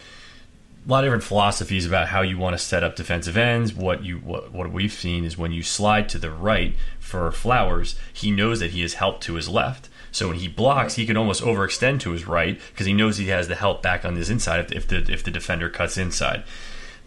a 0.87 0.91
lot 0.91 1.03
of 1.03 1.07
different 1.07 1.25
philosophies 1.25 1.87
about 1.87 2.09
how 2.09 2.21
you 2.21 2.37
want 2.37 2.55
to 2.55 2.59
set 2.63 2.85
up 2.85 2.95
defensive 2.95 3.37
ends. 3.37 3.73
What 3.73 4.05
you 4.05 4.19
what, 4.19 4.53
what 4.53 4.71
we've 4.71 4.93
seen 4.93 5.25
is 5.25 5.39
when 5.39 5.51
you 5.51 5.63
slide 5.63 6.09
to 6.11 6.19
the 6.19 6.31
right 6.31 6.77
for 7.01 7.31
Flowers, 7.33 7.97
he 8.13 8.31
knows 8.31 8.61
that 8.61 8.73
he 8.73 8.83
has 8.83 8.95
help 8.95 9.21
to 9.23 9.35
his 9.35 9.49
left. 9.49 9.89
So 10.13 10.29
when 10.29 10.39
he 10.39 10.47
blocks, 10.47 10.95
he 10.95 11.07
can 11.07 11.17
almost 11.17 11.43
overextend 11.43 12.01
to 12.01 12.13
his 12.13 12.29
right 12.29 12.61
because 12.71 12.87
he 12.87 12.93
knows 12.93 13.17
he 13.17 13.29
has 13.29 13.49
the 13.49 13.57
help 13.57 13.83
back 13.83 14.05
on 14.05 14.15
his 14.15 14.31
inside 14.31 14.61
if, 14.61 14.73
if 14.73 14.87
the 14.87 15.13
if 15.13 15.25
the 15.25 15.31
defender 15.31 15.69
cuts 15.69 15.97
inside 15.97 16.45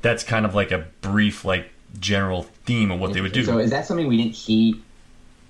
that's 0.01 0.23
kind 0.23 0.45
of 0.45 0.55
like 0.55 0.71
a 0.71 0.87
brief, 1.01 1.45
like 1.45 1.69
general 1.99 2.43
theme 2.65 2.91
of 2.91 2.99
what 2.99 3.13
they 3.13 3.21
would 3.21 3.31
do. 3.31 3.43
So 3.43 3.57
is 3.57 3.71
that 3.71 3.85
something 3.85 4.07
we 4.07 4.17
didn't 4.17 4.35
see 4.35 4.81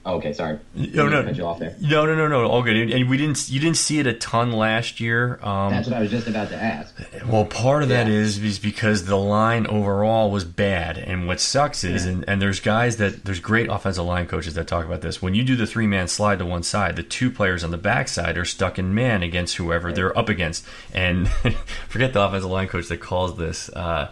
Oh, 0.08 0.16
okay, 0.16 0.32
sorry. 0.32 0.58
No, 0.74 1.10
no, 1.10 1.22
no, 1.22 1.34
no, 1.34 2.16
no, 2.16 2.28
no, 2.30 2.48
all 2.48 2.64
good. 2.64 2.78
And 2.78 3.10
we 3.10 3.18
didn't, 3.18 3.50
you 3.50 3.60
didn't 3.60 3.76
see 3.76 4.00
it 4.00 4.08
a 4.08 4.14
ton 4.14 4.54
last 4.54 5.02
year. 5.02 5.38
Um, 5.44 5.70
That's 5.70 5.86
what 5.90 5.98
I 5.98 6.00
was 6.00 6.10
just 6.10 6.28
about 6.28 6.48
to 6.50 6.56
ask. 6.56 6.96
Well, 7.28 7.44
part 7.44 7.84
of 7.84 7.90
yeah. 7.90 8.06
that 8.06 8.10
is 8.10 8.42
is 8.42 8.58
because 8.58 9.04
the 9.04 9.18
line 9.18 9.68
overall 9.68 10.32
was 10.32 10.46
bad, 10.46 10.98
and 10.98 11.28
what 11.28 11.42
sucks 11.42 11.84
is, 11.84 12.06
yeah. 12.06 12.14
and, 12.14 12.26
and 12.26 12.42
there's 12.42 12.62
guys 12.62 12.96
that 12.98 13.26
there's 13.26 13.42
great 13.42 13.70
offensive 13.70 14.06
line 14.06 14.28
coaches 14.28 14.54
that 14.54 14.66
talk 14.66 14.86
about 14.86 15.02
this. 15.02 15.22
When 15.22 15.36
you 15.36 15.44
do 15.44 15.58
the 15.58 15.68
three 15.68 15.88
man 15.88 16.08
slide 16.08 16.40
to 16.40 16.46
one 16.46 16.64
side, 16.64 16.96
the 16.96 17.04
two 17.04 17.30
players 17.30 17.66
on 17.66 17.72
the 17.72 17.78
backside 17.78 18.38
are 18.38 18.46
stuck 18.46 18.80
in 18.80 18.96
man 18.96 19.24
against 19.24 19.58
whoever 19.58 19.88
right. 19.88 19.96
they're 19.96 20.18
up 20.18 20.30
against, 20.30 20.66
and 20.94 21.28
forget 21.90 22.14
the 22.14 22.22
offensive 22.22 22.50
line 22.50 22.70
coach 22.70 22.88
that 22.88 23.02
calls 23.02 23.36
this. 23.36 23.68
Uh, 23.68 24.10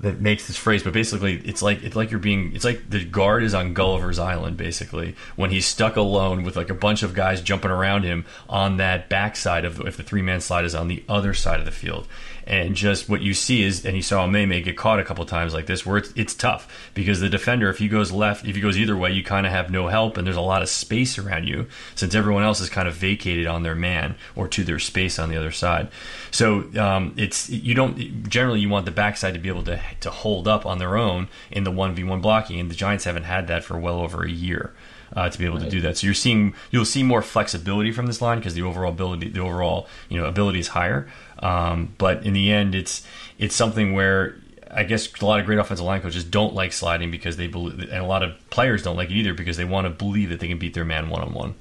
that 0.00 0.20
makes 0.20 0.46
this 0.46 0.56
phrase, 0.56 0.82
but 0.82 0.92
basically 0.92 1.40
it's 1.44 1.62
like 1.62 1.82
it's 1.82 1.96
like 1.96 2.10
you're 2.10 2.20
being 2.20 2.54
it's 2.54 2.64
like 2.64 2.88
the 2.88 3.04
guard 3.04 3.42
is 3.42 3.54
on 3.54 3.74
Gulliver's 3.74 4.18
Island 4.18 4.56
basically 4.56 5.14
when 5.36 5.50
he's 5.50 5.66
stuck 5.66 5.96
alone 5.96 6.42
with 6.42 6.56
like 6.56 6.70
a 6.70 6.74
bunch 6.74 7.02
of 7.02 7.14
guys 7.14 7.40
jumping 7.40 7.70
around 7.70 8.02
him 8.02 8.24
on 8.48 8.78
that 8.78 9.08
backside 9.08 9.64
of 9.64 9.80
if 9.80 9.96
the 9.96 10.02
three 10.02 10.22
man 10.22 10.40
slide 10.40 10.64
is 10.64 10.74
on 10.74 10.88
the 10.88 11.02
other 11.08 11.34
side 11.34 11.60
of 11.60 11.66
the 11.66 11.72
field 11.72 12.06
and 12.46 12.74
just 12.74 13.08
what 13.08 13.20
you 13.20 13.34
see 13.34 13.62
is, 13.62 13.84
and 13.84 13.96
you 13.96 14.02
saw 14.02 14.26
Meme 14.26 14.62
get 14.62 14.76
caught 14.76 14.98
a 14.98 15.04
couple 15.04 15.24
times 15.24 15.54
like 15.54 15.66
this, 15.66 15.86
where 15.86 15.98
it's, 15.98 16.12
it's 16.16 16.34
tough 16.34 16.90
because 16.94 17.20
the 17.20 17.28
defender, 17.28 17.70
if 17.70 17.78
he 17.78 17.88
goes 17.88 18.12
left, 18.12 18.46
if 18.46 18.54
he 18.54 18.60
goes 18.60 18.76
either 18.76 18.96
way, 18.96 19.12
you 19.12 19.22
kind 19.22 19.46
of 19.46 19.52
have 19.52 19.70
no 19.70 19.88
help, 19.88 20.16
and 20.16 20.26
there's 20.26 20.36
a 20.36 20.40
lot 20.40 20.62
of 20.62 20.68
space 20.68 21.18
around 21.18 21.46
you 21.46 21.66
since 21.94 22.14
everyone 22.14 22.42
else 22.42 22.60
is 22.60 22.68
kind 22.68 22.88
of 22.88 22.94
vacated 22.94 23.46
on 23.46 23.62
their 23.62 23.74
man 23.74 24.14
or 24.34 24.48
to 24.48 24.64
their 24.64 24.78
space 24.78 25.18
on 25.18 25.28
the 25.28 25.36
other 25.36 25.52
side. 25.52 25.88
So 26.30 26.64
um, 26.78 27.14
it's 27.16 27.48
you 27.48 27.74
don't 27.74 28.28
generally 28.28 28.60
you 28.60 28.68
want 28.68 28.86
the 28.86 28.92
backside 28.92 29.34
to 29.34 29.40
be 29.40 29.48
able 29.48 29.64
to 29.64 29.80
to 30.00 30.10
hold 30.10 30.48
up 30.48 30.66
on 30.66 30.78
their 30.78 30.96
own 30.96 31.28
in 31.50 31.64
the 31.64 31.70
one 31.70 31.94
v 31.94 32.04
one 32.04 32.20
blocking, 32.20 32.58
and 32.60 32.70
the 32.70 32.74
Giants 32.74 33.04
haven't 33.04 33.24
had 33.24 33.46
that 33.48 33.64
for 33.64 33.78
well 33.78 34.00
over 34.00 34.24
a 34.24 34.30
year. 34.30 34.72
Uh, 35.14 35.28
to 35.28 35.38
be 35.38 35.44
able 35.44 35.58
right. 35.58 35.64
to 35.64 35.70
do 35.70 35.82
that. 35.82 35.98
So 35.98 36.06
you're 36.06 36.14
seeing 36.14 36.54
you'll 36.70 36.86
see 36.86 37.02
more 37.02 37.20
flexibility 37.20 37.92
from 37.92 38.06
this 38.06 38.22
line 38.22 38.38
because 38.38 38.54
the 38.54 38.62
overall 38.62 38.90
ability 38.90 39.28
the 39.28 39.40
overall 39.40 39.86
you 40.08 40.18
know 40.18 40.24
ability 40.24 40.60
is 40.60 40.68
higher. 40.68 41.06
Um, 41.42 41.94
but 41.98 42.24
in 42.24 42.32
the 42.32 42.52
end, 42.52 42.74
it's 42.74 43.06
it's 43.38 43.54
something 43.54 43.92
where 43.92 44.36
I 44.70 44.84
guess 44.84 45.12
a 45.20 45.26
lot 45.26 45.40
of 45.40 45.46
great 45.46 45.58
offensive 45.58 45.84
line 45.84 46.00
coaches 46.00 46.24
don't 46.24 46.54
like 46.54 46.72
sliding 46.72 47.10
because 47.10 47.36
they 47.36 47.46
believe, 47.46 47.80
and 47.80 47.92
a 47.92 48.06
lot 48.06 48.22
of 48.22 48.32
players 48.50 48.82
don't 48.82 48.96
like 48.96 49.10
it 49.10 49.14
either 49.14 49.34
because 49.34 49.56
they 49.56 49.64
want 49.64 49.86
to 49.86 49.90
believe 49.90 50.30
that 50.30 50.40
they 50.40 50.48
can 50.48 50.58
beat 50.58 50.74
their 50.74 50.84
man 50.84 51.10
one 51.10 51.20
on 51.20 51.34
one. 51.34 51.54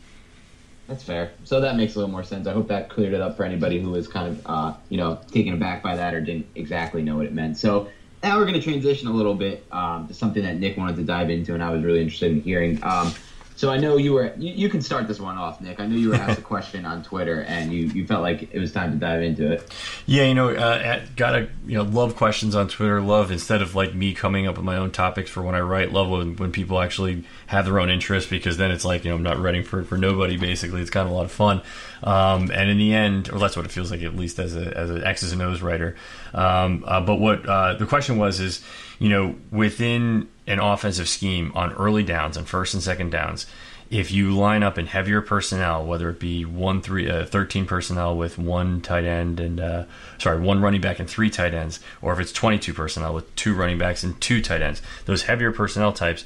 That's 0.88 1.04
fair. 1.04 1.32
So 1.44 1.62
that 1.62 1.78
makes 1.78 1.96
a 1.96 2.00
little 2.00 2.12
more 2.12 2.24
sense. 2.24 2.48
I 2.48 2.54
hope 2.54 2.68
that 2.68 2.90
cleared 2.90 3.14
it 3.14 3.22
up 3.22 3.38
for 3.38 3.44
anybody 3.44 3.82
who 3.82 3.92
was 3.92 4.08
kind 4.08 4.28
of, 4.28 4.42
uh, 4.46 4.74
you 4.90 4.98
know, 4.98 5.20
taken 5.32 5.54
aback 5.54 5.82
by 5.82 5.96
that 5.96 6.14
or 6.14 6.22
didn't 6.22 6.48
exactly 6.56 7.02
know 7.02 7.16
what 7.16 7.26
it 7.26 7.34
meant. 7.34 7.58
So 7.58 7.88
now 8.24 8.38
we're 8.38 8.46
going 8.46 8.60
to 8.60 8.62
transition 8.62 9.08
a 9.08 9.14
little 9.14 9.34
bit 9.34 9.66
um, 9.72 10.08
to 10.08 10.14
something 10.14 10.44
that 10.44 10.58
Nick 10.58 10.78
wanted 10.78 10.98
to 10.98 11.04
dive 11.04 11.30
into, 11.30 11.54
and 11.54 11.64
I 11.64 11.70
was 11.72 11.84
really 11.84 12.02
interested 12.02 12.32
in 12.32 12.42
hearing. 12.42 12.84
Um, 12.84 13.14
so 13.62 13.70
I 13.70 13.78
know 13.78 13.96
you 13.96 14.14
were. 14.14 14.34
You, 14.38 14.54
you, 14.54 14.70
can 14.70 14.82
start 14.82 15.08
this 15.08 15.20
one 15.20 15.38
off, 15.38 15.62
Nick. 15.62 15.80
I 15.80 15.86
know 15.86 15.96
you 15.96 16.10
were 16.10 16.16
asked 16.16 16.40
a 16.40 16.42
question 16.42 16.84
on 16.84 17.04
Twitter, 17.04 17.44
and 17.44 17.72
you, 17.72 17.84
you 17.90 18.08
felt 18.08 18.24
like 18.24 18.52
it 18.52 18.58
was 18.58 18.72
time 18.72 18.92
to 18.92 18.98
dive 18.98 19.22
into 19.22 19.52
it. 19.52 19.72
Yeah, 20.08 20.24
you 20.24 20.34
know, 20.34 20.50
uh, 20.50 21.06
gotta 21.16 21.48
you 21.68 21.78
know 21.78 21.84
love 21.84 22.16
questions 22.16 22.56
on 22.56 22.70
Twitter. 22.70 23.00
Love 23.02 23.30
instead 23.30 23.62
of 23.62 23.76
like 23.76 23.94
me 23.94 24.16
coming 24.16 24.48
up 24.48 24.56
with 24.56 24.66
my 24.66 24.78
own 24.78 24.90
topics 24.90 25.30
for 25.30 25.44
when 25.44 25.54
I 25.54 25.60
write. 25.60 25.92
Love 25.92 26.10
when, 26.10 26.38
when 26.38 26.52
people 26.52 26.82
actually 26.82 27.24
have 27.46 27.66
their 27.66 27.80
own 27.80 27.92
interest 27.92 28.32
because 28.32 28.58
then 28.58 28.72
it's 28.72 28.84
like 28.84 29.06
you 29.06 29.12
know 29.12 29.16
I'm 29.16 29.22
not 29.22 29.38
writing 29.38 29.62
for 29.62 29.84
for 29.84 29.96
nobody. 29.96 30.38
Basically, 30.38 30.82
it's 30.82 30.90
kind 30.90 31.06
of 31.06 31.12
a 31.12 31.16
lot 31.16 31.26
of 31.26 31.32
fun. 31.32 31.62
Um, 32.02 32.50
and 32.50 32.68
in 32.68 32.80
the 32.80 32.96
end, 32.96 33.30
or 33.32 33.38
that's 33.38 33.56
what 33.56 33.68
it 33.68 33.72
feels 33.72 33.92
like 33.92 34.02
at 34.02 34.16
least 34.16 34.40
as 34.40 34.56
a 34.56 34.76
as 34.76 34.90
an 34.90 35.04
X's 35.04 35.34
and 35.34 35.42
O's 35.44 35.62
writer. 35.62 35.96
Um, 36.34 36.84
uh, 36.88 37.00
but 37.02 37.18
what 37.18 37.48
uh, 37.48 37.76
the 37.76 37.86
question 37.86 38.18
was 38.18 38.40
is 38.40 38.64
you 38.98 39.10
know 39.10 39.36
within 39.52 40.31
an 40.48 40.60
offensive 40.60 41.08
scheme 41.08 41.52
on 41.56 41.74
early 41.74 42.04
downs, 42.04 42.38
on 42.38 42.46
first 42.46 42.74
and 42.74 42.82
second 42.82 43.12
downs, 43.12 43.46
if 43.92 44.10
you 44.10 44.36
line 44.36 44.64
up 44.64 44.78
in 44.78 44.86
heavier 44.88 45.22
personnel, 45.22 45.86
whether 45.86 46.10
it 46.10 46.18
be 46.18 46.46
one 46.46 46.82
three 46.82 47.10
uh, 47.10 47.26
13 47.26 47.66
personnel 47.66 48.16
with 48.16 48.38
one 48.38 48.80
tight 48.80 49.04
end 49.04 49.40
and 49.40 49.60
uh, 49.60 49.84
sorry 50.18 50.40
one 50.40 50.62
running 50.62 50.80
back 50.80 50.98
and 50.98 51.10
three 51.10 51.30
tight 51.30 51.54
ends, 51.54 51.82
or 52.02 52.14
if 52.14 52.20
it's 52.20 52.32
22 52.32 52.74
personnel 52.74 53.14
with 53.14 53.36
two 53.36 53.54
running 53.54 53.78
backs 53.78 54.02
and 54.02 54.20
two 54.22 54.42
tight 54.42 54.62
ends, 54.62 54.82
those 55.06 55.24
heavier 55.24 55.52
personnel 55.52 55.92
types, 55.92 56.24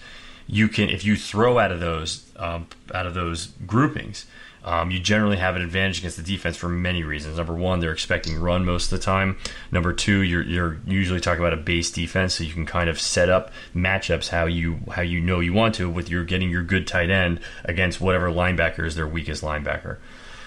you 0.47 0.67
can 0.67 0.89
if 0.89 1.03
you 1.03 1.15
throw 1.15 1.57
out 1.57 1.71
of 1.71 1.79
those 1.79 2.31
um, 2.37 2.67
out 2.93 3.07
of 3.07 3.15
those 3.15 3.47
groupings, 3.65 4.27
um, 4.65 4.89
you 4.89 4.99
generally 4.99 5.37
have 5.37 5.55
an 5.55 5.61
advantage 5.61 5.99
against 5.99 6.17
the 6.17 6.23
defense 6.23 6.57
for 6.57 6.67
many 6.67 7.03
reasons. 7.03 7.37
Number 7.37 7.53
one, 7.53 7.79
they're 7.79 7.91
expecting 7.91 8.39
run 8.39 8.65
most 8.65 8.91
of 8.91 8.99
the 8.99 9.05
time. 9.05 9.37
Number 9.71 9.93
two, 9.93 10.21
you're, 10.21 10.41
you're 10.41 10.79
usually 10.87 11.21
talking 11.21 11.39
about 11.39 11.53
a 11.53 11.57
base 11.57 11.91
defense, 11.91 12.33
so 12.33 12.43
you 12.43 12.51
can 12.51 12.65
kind 12.65 12.89
of 12.89 12.99
set 12.99 13.29
up 13.29 13.51
matchups 13.75 14.29
how 14.29 14.47
you 14.47 14.79
how 14.91 15.03
you 15.03 15.21
know 15.21 15.39
you 15.39 15.53
want 15.53 15.75
to 15.75 15.87
with 15.87 16.09
your 16.09 16.23
getting 16.23 16.49
your 16.49 16.63
good 16.63 16.87
tight 16.87 17.11
end 17.11 17.39
against 17.63 18.01
whatever 18.01 18.31
linebacker 18.31 18.85
is 18.85 18.95
their 18.95 19.07
weakest 19.07 19.43
linebacker. 19.43 19.97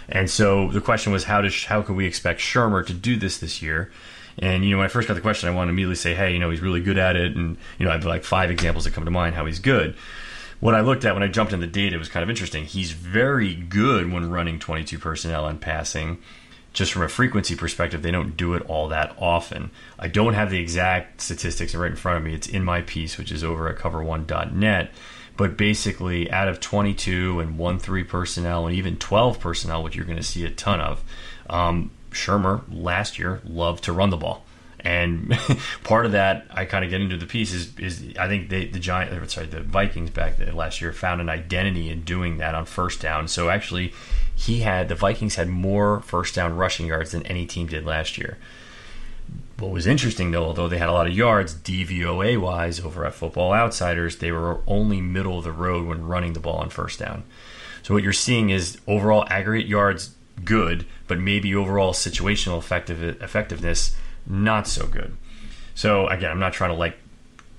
And 0.09 0.29
so 0.29 0.69
the 0.73 0.81
question 0.81 1.13
was, 1.13 1.25
how 1.25 1.41
does 1.41 1.67
how 1.67 1.83
can 1.83 1.95
we 1.95 2.05
expect 2.05 2.41
Shurmur 2.41 2.85
to 2.87 2.93
do 2.93 3.17
this 3.17 3.39
this 3.39 3.63
year? 3.63 3.93
And 4.37 4.65
you 4.65 4.73
know, 4.73 4.79
when 4.79 4.87
I 4.87 4.89
first 4.89 5.07
got 5.07 5.15
the 5.15 5.21
question, 5.21 5.49
I 5.49 5.55
wanted 5.55 5.69
to 5.69 5.73
immediately 5.75 5.95
say, 5.95 6.15
hey, 6.15 6.33
you 6.33 6.41
know, 6.41 6.51
he's 6.51 6.61
really 6.61 6.81
good 6.81 6.99
at 6.99 7.15
it, 7.15 7.37
and 7.37 7.57
you 7.79 7.85
know, 7.85 7.93
I 7.93 7.95
have 7.95 8.05
like 8.05 8.25
five 8.25 8.51
examples 8.51 8.85
that 8.85 8.95
come 8.95 9.05
to 9.05 9.13
mind 9.13 9.37
how 9.37 9.47
he's 9.47 9.61
good 9.61 9.95
what 10.61 10.75
I 10.75 10.81
looked 10.81 11.05
at 11.05 11.15
when 11.15 11.23
I 11.23 11.29
jumped 11.29 11.53
in 11.53 11.61
the 11.61 11.67
data 11.67 11.99
was 11.99 12.09
kind 12.09 12.23
of 12.23 12.31
interesting. 12.31 12.65
He's 12.65 12.93
very 12.93 13.55
good 13.55 14.13
when 14.13 14.31
running 14.31 14.59
22 14.59 14.99
personnel 14.99 15.47
and 15.47 15.61
passing. 15.61 16.19
Just 16.73 16.93
from 16.93 17.03
a 17.03 17.09
frequency 17.09 17.57
perspective, 17.57 18.03
they 18.03 18.11
don't 18.11 18.37
do 18.37 18.55
it 18.55 18.63
all 18.69 18.89
that 18.89 19.17
often. 19.19 19.71
I 19.99 20.09
don't 20.09 20.35
have 20.35 20.51
the 20.51 20.61
exact 20.61 21.21
statistics 21.21 21.75
right 21.75 21.91
in 21.91 21.97
front 21.97 22.19
of 22.19 22.25
me. 22.25 22.35
It's 22.35 22.49
in 22.49 22.63
my 22.63 22.83
piece, 22.83 23.19
which 23.19 23.33
is 23.33 23.43
over 23.43 23.69
at 23.69 23.79
cover1.net. 23.79 24.91
But 25.37 25.57
basically, 25.57 26.31
out 26.31 26.49
of 26.49 26.61
22 26.61 27.41
and 27.41 27.59
1 27.59 27.79
3 27.79 28.05
personnel, 28.05 28.67
and 28.67 28.77
even 28.77 28.97
12 28.97 29.41
personnel, 29.41 29.83
which 29.83 29.95
you're 29.97 30.05
going 30.05 30.19
to 30.19 30.23
see 30.23 30.45
a 30.45 30.51
ton 30.51 30.81
of, 30.81 31.03
um, 31.49 31.91
Shurmur 32.11 32.63
last 32.69 33.19
year 33.19 33.41
loved 33.45 33.85
to 33.85 33.93
run 33.93 34.11
the 34.11 34.17
ball. 34.17 34.45
And 34.89 35.39
part 35.85 36.07
of 36.07 36.13
that, 36.13 36.47
I 36.51 36.65
kind 36.65 36.83
of 36.83 36.91
get 36.91 37.03
into 37.03 37.19
the 37.19 37.27
piece 37.27 37.53
is, 37.53 37.79
is 37.79 38.15
I 38.19 38.27
think 38.27 38.49
they, 38.49 38.65
the 38.65 38.79
giant, 38.79 39.31
sorry, 39.31 39.47
the 39.47 39.61
Vikings 39.61 40.09
back 40.09 40.39
last 40.55 40.81
year 40.81 40.95
found 40.95 41.21
an 41.21 41.29
identity 41.29 41.91
in 41.91 42.05
doing 42.05 42.39
that 42.39 42.55
on 42.55 42.65
first 42.65 43.03
down. 43.03 43.29
So 43.29 43.51
actually, 43.51 43.93
he 44.35 44.61
had 44.61 44.89
the 44.89 44.95
Vikings 44.95 45.35
had 45.35 45.49
more 45.49 46.01
first 46.01 46.35
down 46.35 46.57
rushing 46.57 46.87
yards 46.87 47.11
than 47.11 47.27
any 47.27 47.45
team 47.45 47.67
did 47.67 47.85
last 47.85 48.17
year. 48.17 48.39
What 49.59 49.73
was 49.73 49.87
interesting 49.87 50.31
though, 50.31 50.45
although 50.45 50.69
they 50.69 50.79
had 50.79 50.89
a 50.89 50.93
lot 50.93 51.07
of 51.07 51.13
yards, 51.13 51.55
DVOA 51.55 52.41
wise, 52.41 52.81
over 52.81 53.05
at 53.05 53.13
Football 53.13 53.53
Outsiders, 53.53 54.17
they 54.17 54.33
were 54.33 54.63
only 54.67 55.03
middle 55.03 55.37
of 55.37 55.45
the 55.45 55.53
road 55.53 55.87
when 55.87 56.07
running 56.07 56.33
the 56.33 56.41
ball 56.41 56.57
on 56.57 56.71
first 56.71 56.99
down. 56.99 57.25
So 57.83 57.93
what 57.93 58.03
you're 58.03 58.15
seeing 58.15 58.49
is 58.49 58.79
overall 58.87 59.27
aggregate 59.29 59.69
yards 59.69 60.15
good, 60.47 60.87
but 61.07 61.19
maybe 61.19 61.55
overall 61.55 61.93
situational 61.93 62.59
effective 62.59 63.03
effectiveness 63.03 63.95
not 64.29 64.69
so 64.69 64.87
good. 64.87 65.17
So 65.75 66.07
again, 66.09 66.31
I'm 66.31 66.41
not 66.41 66.53
trying 66.53 66.71
to 66.71 66.77
like 66.77 66.97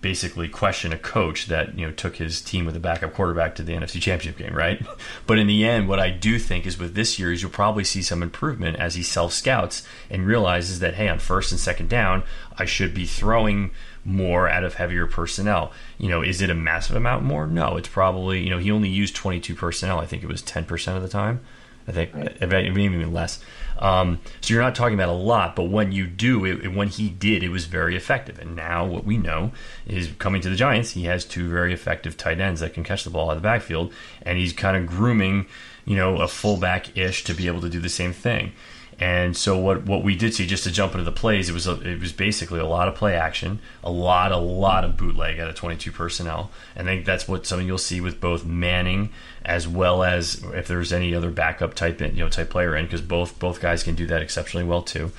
basically 0.01 0.47
question 0.47 0.93
a 0.93 0.97
coach 0.97 1.47
that 1.47 1.77
you 1.77 1.85
know 1.85 1.91
took 1.91 2.15
his 2.15 2.41
team 2.41 2.65
with 2.65 2.75
a 2.75 2.79
backup 2.79 3.13
quarterback 3.13 3.55
to 3.55 3.63
the 3.63 3.73
NFC 3.73 4.01
Championship 4.01 4.37
game, 4.37 4.55
right? 4.55 4.85
But 5.27 5.37
in 5.37 5.47
the 5.47 5.65
end, 5.65 5.87
what 5.87 5.99
I 5.99 6.09
do 6.09 6.39
think 6.39 6.65
is 6.65 6.79
with 6.79 6.95
this 6.95 7.19
year 7.19 7.31
is 7.31 7.41
you'll 7.41 7.51
probably 7.51 7.83
see 7.83 8.01
some 8.01 8.23
improvement 8.23 8.77
as 8.77 8.95
he 8.95 9.03
self 9.03 9.33
scouts 9.33 9.83
and 10.09 10.25
realizes 10.25 10.79
that 10.79 10.95
hey, 10.95 11.07
on 11.07 11.19
first 11.19 11.51
and 11.51 11.59
second 11.59 11.89
down, 11.89 12.23
I 12.57 12.65
should 12.65 12.93
be 12.93 13.05
throwing 13.05 13.71
more 14.05 14.49
out 14.49 14.63
of 14.63 14.75
heavier 14.75 15.05
personnel. 15.05 15.71
You 15.97 16.09
know, 16.09 16.21
is 16.21 16.41
it 16.41 16.49
a 16.49 16.55
massive 16.55 16.95
amount 16.95 17.23
more? 17.23 17.45
No, 17.45 17.77
it's 17.77 17.89
probably 17.89 18.41
you 18.41 18.49
know 18.49 18.59
he 18.59 18.71
only 18.71 18.89
used 18.89 19.15
22 19.15 19.55
personnel. 19.55 19.99
I 19.99 20.05
think 20.05 20.23
it 20.23 20.29
was 20.29 20.41
10 20.41 20.65
percent 20.65 20.97
of 20.97 21.03
the 21.03 21.09
time. 21.09 21.41
I 21.89 21.91
think 21.91 22.13
right. 22.13 22.39
maybe 22.49 22.83
even 22.83 23.11
less. 23.11 23.39
Um, 23.79 24.19
so 24.41 24.53
you're 24.53 24.61
not 24.61 24.75
talking 24.75 24.93
about 24.93 25.09
a 25.09 25.13
lot, 25.13 25.55
but 25.55 25.63
when 25.63 25.91
you 25.91 26.05
do, 26.05 26.45
it, 26.45 26.67
when 26.73 26.89
he 26.89 27.09
did, 27.09 27.43
it 27.43 27.49
was 27.49 27.65
very 27.65 27.95
effective. 27.95 28.37
And 28.37 28.55
now 28.55 28.85
what 28.85 29.05
we 29.05 29.17
know 29.17 29.51
is 29.87 30.11
coming 30.19 30.41
to 30.41 30.49
the 30.49 30.55
Giants, 30.55 30.91
he 30.91 31.05
has 31.05 31.25
two 31.25 31.49
very 31.49 31.73
effective 31.73 32.15
tight 32.15 32.39
ends 32.39 32.59
that 32.59 32.73
can 32.73 32.83
catch 32.83 33.03
the 33.03 33.09
ball 33.09 33.29
out 33.29 33.37
of 33.37 33.41
the 33.41 33.47
backfield, 33.47 33.91
and 34.21 34.37
he's 34.37 34.53
kind 34.53 34.77
of 34.77 34.85
grooming, 34.85 35.47
you 35.85 35.95
know, 35.95 36.17
a 36.17 36.27
fullback 36.27 36.95
ish 36.95 37.23
to 37.23 37.33
be 37.33 37.47
able 37.47 37.61
to 37.61 37.69
do 37.69 37.79
the 37.79 37.89
same 37.89 38.13
thing. 38.13 38.51
And 38.99 39.37
so 39.37 39.57
what 39.57 39.85
what 39.85 40.03
we 40.03 40.15
did 40.15 40.33
see, 40.33 40.45
just 40.45 40.65
to 40.65 40.71
jump 40.71 40.91
into 40.91 41.05
the 41.05 41.11
plays, 41.11 41.47
it 41.47 41.53
was 41.53 41.67
a, 41.67 41.79
it 41.81 42.01
was 42.01 42.11
basically 42.11 42.59
a 42.59 42.65
lot 42.65 42.89
of 42.89 42.95
play 42.95 43.15
action, 43.15 43.59
a 43.81 43.89
lot 43.89 44.33
a 44.33 44.37
lot 44.37 44.83
of 44.83 44.97
bootleg 44.97 45.39
out 45.39 45.49
of 45.49 45.55
22 45.55 45.91
personnel. 45.91 46.51
And 46.75 46.89
I 46.89 46.95
think 46.95 47.05
that's 47.05 47.27
what 47.27 47.45
something 47.45 47.65
you'll 47.65 47.77
see 47.77 48.01
with 48.01 48.19
both 48.19 48.45
Manning 48.45 49.09
as 49.45 49.67
well 49.67 50.03
as 50.03 50.43
if 50.53 50.67
there's 50.67 50.91
any 50.91 51.15
other 51.15 51.31
backup 51.31 51.75
type 51.75 52.01
you 52.01 52.11
know 52.11 52.29
type 52.29 52.49
player 52.49 52.75
in, 52.75 52.85
because 52.85 53.01
both 53.01 53.39
both 53.39 53.61
guys 53.61 53.83
can 53.83 53.95
do 53.95 54.05
that 54.07 54.21
exceptionally 54.21 54.65
well 54.65 54.81
too. 54.81 55.11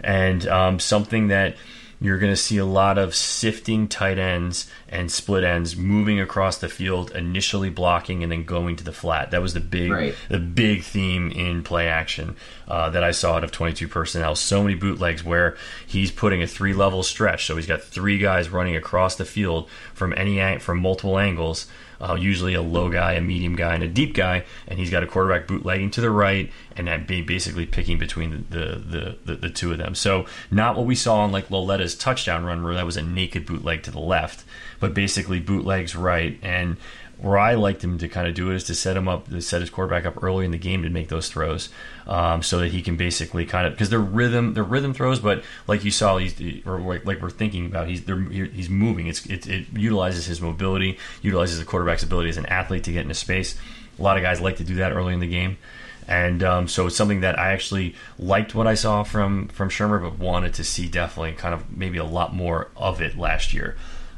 And 0.00 0.46
um, 0.48 0.80
something 0.80 1.28
that 1.28 1.56
you're 2.00 2.18
going 2.18 2.32
to 2.32 2.36
see 2.36 2.58
a 2.58 2.64
lot 2.64 2.96
of 2.96 3.14
sifting 3.14 3.88
tight 3.88 4.18
ends 4.18 4.70
and 4.88 5.10
split 5.10 5.42
ends 5.42 5.76
moving 5.76 6.20
across 6.20 6.58
the 6.58 6.68
field, 6.68 7.10
initially 7.10 7.70
blocking 7.70 8.22
and 8.22 8.30
then 8.30 8.44
going 8.44 8.76
to 8.76 8.84
the 8.84 8.92
flat. 8.92 9.30
That 9.30 9.42
was 9.42 9.54
the 9.54 9.60
big 9.60 9.90
right. 9.90 10.14
the 10.28 10.38
big 10.38 10.84
theme 10.84 11.30
in 11.30 11.62
play 11.62 11.88
action 11.88 12.36
uh, 12.68 12.90
that 12.90 13.02
I 13.02 13.10
saw 13.10 13.36
out 13.36 13.44
of 13.44 13.50
22 13.50 13.88
personnel. 13.88 14.36
So 14.36 14.62
many 14.62 14.74
bootlegs 14.74 15.24
where 15.24 15.56
he's 15.86 16.12
putting 16.12 16.42
a 16.42 16.46
three 16.46 16.72
level 16.72 17.02
stretch, 17.02 17.46
so 17.46 17.56
he's 17.56 17.66
got 17.66 17.82
three 17.82 18.18
guys 18.18 18.48
running 18.48 18.76
across 18.76 19.16
the 19.16 19.24
field 19.24 19.68
from 19.92 20.14
any 20.16 20.58
from 20.58 20.78
multiple 20.78 21.18
angles 21.18 21.66
uh, 22.00 22.14
usually 22.14 22.54
a 22.54 22.62
low 22.62 22.88
guy, 22.90 23.14
a 23.14 23.20
medium 23.20 23.56
guy, 23.56 23.74
and 23.74 23.82
a 23.82 23.88
deep 23.88 24.14
guy, 24.14 24.44
and 24.66 24.78
he's 24.78 24.90
got 24.90 25.02
a 25.02 25.06
quarterback 25.06 25.46
bootlegging 25.46 25.90
to 25.92 26.00
the 26.00 26.10
right, 26.10 26.50
and 26.76 26.86
that 26.86 27.06
basically 27.06 27.66
picking 27.66 27.98
between 27.98 28.46
the, 28.50 28.58
the, 28.58 29.18
the, 29.24 29.34
the, 29.34 29.50
two 29.50 29.72
of 29.72 29.78
them. 29.78 29.94
So 29.94 30.26
not 30.50 30.76
what 30.76 30.86
we 30.86 30.94
saw 30.94 31.20
on 31.20 31.32
like 31.32 31.48
Lauletta's 31.48 31.94
touchdown 31.94 32.44
run, 32.44 32.62
where 32.62 32.74
that 32.74 32.86
was 32.86 32.96
a 32.96 33.02
naked 33.02 33.46
bootleg 33.46 33.82
to 33.84 33.90
the 33.90 34.00
left, 34.00 34.44
but 34.78 34.94
basically 34.94 35.40
bootlegs 35.40 35.96
right, 35.96 36.38
and 36.42 36.76
where 37.18 37.38
I 37.38 37.54
liked 37.54 37.82
him 37.82 37.98
to 37.98 38.08
kind 38.08 38.28
of 38.28 38.34
do 38.34 38.50
it 38.50 38.54
is 38.54 38.64
to 38.64 38.74
set 38.74 38.96
him 38.96 39.08
up, 39.08 39.28
to 39.28 39.42
set 39.42 39.60
his 39.60 39.70
quarterback 39.70 40.06
up 40.06 40.22
early 40.22 40.44
in 40.44 40.52
the 40.52 40.58
game 40.58 40.82
to 40.84 40.90
make 40.90 41.08
those 41.08 41.28
throws, 41.28 41.68
um, 42.08 42.42
so 42.42 42.58
that 42.60 42.72
he 42.72 42.82
can 42.82 42.96
basically 42.96 43.44
kind 43.44 43.66
of 43.66 43.74
because 43.74 43.90
they're 43.90 43.98
rhythm, 43.98 44.54
they're 44.54 44.64
rhythm 44.64 44.94
throws, 44.94 45.20
but 45.20 45.44
like 45.66 45.84
you 45.84 45.90
saw, 45.90 46.16
he's 46.16 46.34
or 46.66 46.80
like, 46.80 47.04
like 47.04 47.20
we're 47.20 47.30
thinking 47.30 47.66
about, 47.66 47.86
he's 47.86 48.02
he's 48.06 48.70
moving. 48.70 49.06
It's 49.06 49.24
it, 49.26 49.46
it 49.46 49.66
utilizes 49.74 50.26
his 50.26 50.40
mobility, 50.40 50.98
utilizes 51.22 51.58
the 51.58 51.64
quarterback's 51.66 52.02
ability 52.02 52.30
as 52.30 52.38
an 52.38 52.46
athlete 52.46 52.84
to 52.84 52.92
get 52.92 53.02
into 53.02 53.14
space. 53.14 53.56
A 53.98 54.02
lot 54.02 54.16
of 54.16 54.22
guys 54.22 54.40
like 54.40 54.56
to 54.56 54.64
do 54.64 54.76
that 54.76 54.92
early 54.92 55.12
in 55.12 55.20
the 55.20 55.28
game. 55.28 55.58
And 56.06 56.42
um, 56.42 56.68
so 56.68 56.86
it's 56.86 56.96
something 56.96 57.20
that 57.20 57.38
I 57.38 57.52
actually 57.52 57.94
liked 58.18 58.54
what 58.54 58.66
I 58.66 58.72
saw 58.72 59.02
from 59.02 59.48
from 59.48 59.68
Shurmur, 59.68 60.00
but 60.00 60.18
wanted 60.18 60.54
to 60.54 60.64
see 60.64 60.88
definitely 60.88 61.32
kind 61.32 61.52
of 61.52 61.76
maybe 61.76 61.98
a 61.98 62.04
lot 62.04 62.34
more 62.34 62.68
of 62.74 63.02
it 63.02 63.18
last 63.18 63.52
year. 63.52 63.76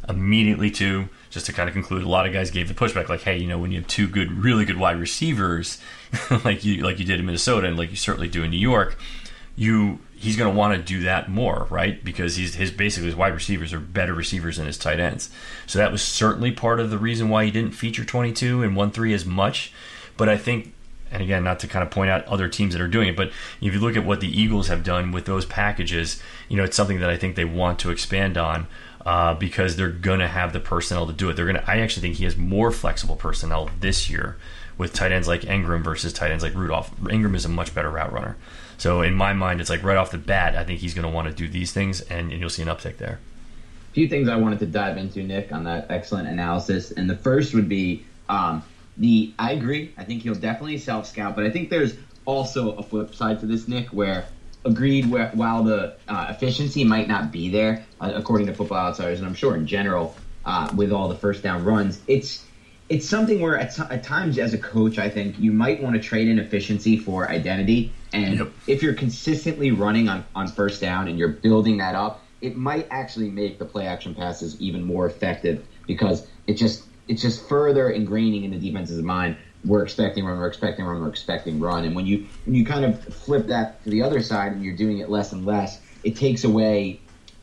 Immediately, 0.09 0.71
too, 0.71 1.09
just 1.31 1.47
to 1.47 1.53
kind 1.53 1.69
of 1.69 1.73
conclude, 1.73 2.05
a 2.05 2.09
lot 2.09 2.27
of 2.27 2.33
guys 2.33 2.51
gave 2.51 2.69
the 2.69 2.75
pushback, 2.75 3.09
like, 3.09 3.23
hey, 3.23 3.39
you 3.39 3.47
know, 3.47 3.59
when 3.59 3.71
you 3.73 3.79
have 3.79 3.89
two 3.89 4.09
good, 4.09 4.33
really 4.33 4.65
good 4.65 4.79
wide 4.79 4.99
receivers, 4.99 5.81
like 6.45 6.65
you 6.65 6.83
like 6.83 6.99
you 6.99 7.05
did 7.05 7.21
in 7.21 7.27
Minnesota, 7.27 7.67
and 7.67 7.77
like 7.77 7.91
you 7.91 7.97
certainly 7.97 8.29
do 8.29 8.43
in 8.43 8.51
New 8.51 8.59
York, 8.59 8.99
you 9.57 10.01
he's 10.17 10.37
going 10.37 10.53
to 10.53 10.57
want 10.57 10.77
to 10.77 10.83
do 10.83 11.03
that 11.05 11.31
more, 11.31 11.67
right? 11.71 12.05
Because 12.05 12.37
he's 12.37 12.55
his 12.55 12.71
basically 12.71 13.07
his 13.07 13.17
wide 13.17 13.35
receivers 13.35 13.73
are 13.73 13.81
better 13.81 14.13
receivers 14.13 14.59
than 14.59 14.67
his 14.67 14.79
tight 14.79 15.01
ends. 15.01 15.31
So 15.67 15.79
that 15.79 15.91
was 15.91 16.03
certainly 16.03 16.53
part 16.53 16.81
of 16.81 16.91
the 16.91 16.99
reason 16.99 17.29
why 17.29 17.47
he 17.47 17.51
didn't 17.51 17.73
feature 17.73 18.05
22 18.05 18.63
and 18.63 18.77
1 18.77 18.91
3 18.91 19.15
as 19.15 19.25
much. 19.25 19.73
But 20.17 20.29
I 20.29 20.37
think 20.37 20.75
and 21.11 21.23
again, 21.23 21.43
not 21.43 21.59
to 21.61 21.67
kind 21.67 21.83
of 21.83 21.91
point 21.91 22.11
out 22.11 22.25
other 22.27 22.49
teams 22.49 22.73
that 22.73 22.81
are 22.81 22.89
doing 22.89 23.09
it, 23.09 23.17
but 23.17 23.29
if 23.61 23.75
you 23.75 23.81
look 23.81 23.97
at 23.97 24.05
what 24.05 24.21
the 24.21 24.41
Eagles 24.41 24.69
have 24.69 24.85
done 24.85 25.11
with 25.11 25.25
those 25.25 25.45
packages, 25.45 26.23
you 26.49 26.57
know, 26.57 26.65
it's 26.65 26.77
something 26.77 27.01
that 27.01 27.11
I 27.11 27.17
think 27.17 27.35
they 27.35 27.45
want 27.45 27.81
to 27.81 27.91
expand 27.91 28.39
on 28.39 28.69
uh, 29.05 29.35
because 29.35 29.75
they're 29.75 29.91
going 29.91 30.21
to 30.21 30.29
have 30.29 30.53
the 30.53 30.61
personnel 30.61 31.07
to 31.07 31.13
do 31.13 31.29
it. 31.29 31.35
They're 31.35 31.47
going 31.47 31.57
to. 31.57 31.69
I 31.69 31.79
actually 31.79 32.03
think 32.03 32.17
he 32.17 32.25
has 32.25 32.37
more 32.37 32.71
flexible 32.71 33.17
personnel 33.17 33.71
this 33.81 34.09
year 34.09 34.37
with 34.81 34.95
tight 34.95 35.13
ends 35.13 35.29
like 35.29 35.43
Engram 35.43 35.85
versus 35.85 36.11
tight 36.11 36.31
ends 36.31 36.43
like 36.43 36.55
Rudolph. 36.55 36.91
Engram 37.03 37.35
is 37.37 37.45
a 37.45 37.51
much 37.51 37.75
better 37.75 37.91
route 37.91 38.15
runner. 38.15 38.39
So 38.79 39.03
in 39.03 39.13
my 39.13 39.35
mind, 39.35 39.61
it's 39.61 39.69
like 39.69 39.83
right 39.83 39.99
off 39.99 40.11
the 40.11 40.17
bat, 40.17 40.57
I 40.57 40.65
think 40.65 40.81
he's 40.81 40.95
going 40.95 41.07
to 41.07 41.15
want 41.15 41.29
to 41.29 41.35
do 41.35 41.47
these 41.47 41.71
things, 41.71 42.01
and, 42.01 42.33
and 42.33 42.41
you'll 42.41 42.49
see 42.49 42.63
an 42.63 42.69
uptick 42.69 42.97
there. 42.97 43.21
A 43.91 43.93
few 43.93 44.09
things 44.09 44.27
I 44.27 44.37
wanted 44.37 44.59
to 44.61 44.67
dive 44.67 44.97
into, 44.97 45.23
Nick, 45.23 45.53
on 45.53 45.65
that 45.65 45.91
excellent 45.91 46.29
analysis, 46.29 46.93
and 46.93 47.11
the 47.11 47.17
first 47.17 47.53
would 47.53 47.69
be 47.69 48.07
um, 48.31 48.63
the. 48.97 49.35
I 49.39 49.53
agree. 49.53 49.93
I 49.99 50.05
think 50.05 50.23
he'll 50.23 50.35
definitely 50.35 50.79
self 50.79 51.07
scout, 51.07 51.37
but 51.37 51.45
I 51.45 51.51
think 51.51 51.69
there's 51.69 51.95
also 52.25 52.73
a 52.73 52.83
flip 52.83 53.15
side 53.15 53.39
to 53.41 53.47
this, 53.47 53.69
Nick, 53.69 53.89
where 53.89 54.25
agreed 54.65 55.11
where, 55.11 55.29
while 55.35 55.63
the 55.63 55.95
uh, 56.09 56.29
efficiency 56.31 56.85
might 56.85 57.07
not 57.07 57.31
be 57.31 57.51
there, 57.51 57.85
uh, 58.01 58.13
according 58.15 58.47
to 58.47 58.55
Football 58.55 58.79
Outsiders, 58.79 59.19
and 59.19 59.29
I'm 59.29 59.35
sure 59.35 59.57
in 59.57 59.67
general, 59.67 60.17
uh, 60.47 60.73
with 60.75 60.91
all 60.91 61.09
the 61.09 61.17
first 61.17 61.43
down 61.43 61.65
runs, 61.65 62.01
it's 62.07 62.47
it's 62.91 63.09
something 63.09 63.41
where 63.41 63.57
at, 63.57 63.79
at, 63.79 64.03
times 64.03 64.37
as 64.37 64.53
a 64.53 64.59
coach, 64.59 64.99
I 64.99 65.09
think 65.09 65.39
you 65.39 65.53
might 65.53 65.81
want 65.81 65.95
to 65.95 66.03
trade 66.03 66.27
in 66.29 66.41
efficiency 66.41 66.99
for 66.99 67.31
identity. 67.31 67.93
And 68.13 68.39
yep. 68.39 68.53
if 68.67 68.83
you're 68.83 68.95
consistently 68.95 69.71
running 69.71 70.09
on, 70.09 70.25
on 70.35 70.49
first 70.49 70.81
down 70.81 71.07
and 71.07 71.17
you're 71.17 71.29
building 71.29 71.79
that 71.79 71.95
up, 71.95 72.25
it 72.41 72.57
might 72.57 72.89
actually 72.91 73.31
make 73.31 73.61
the 73.61 73.65
play 73.65 73.87
action 73.87 74.15
passes 74.15 74.61
even 74.61 74.85
more 74.85 75.07
effective 75.07 75.65
because 75.87 76.27
it 76.47 76.55
just 76.55 76.85
it's 77.07 77.23
just 77.23 77.49
further 77.49 77.93
ingraining 77.93 78.45
in 78.45 78.51
the 78.51 78.59
defense's 78.59 79.03
mind 79.03 79.37
we're 79.65 79.83
expecting 79.83 80.25
run, 80.25 80.39
we're 80.39 80.47
expecting 80.47 80.85
run, 80.85 81.01
we're 81.01 81.09
expecting 81.09 81.61
run. 81.61 81.85
And 81.85 81.95
when 81.95 82.07
you 82.07 82.27
when 82.45 82.55
you 82.55 82.65
kind 82.65 82.85
of 82.85 83.03
flip 83.03 83.47
that 83.49 83.83
to 83.85 83.91
the 83.91 84.03
other 84.03 84.23
side 84.23 84.53
and 84.53 84.65
you're 84.65 84.77
doing 84.77 84.99
it 84.99 85.11
less 85.11 85.33
and 85.33 85.45
less, 85.45 85.81
it 86.03 86.17
takes 86.17 86.45
away 86.45 87.01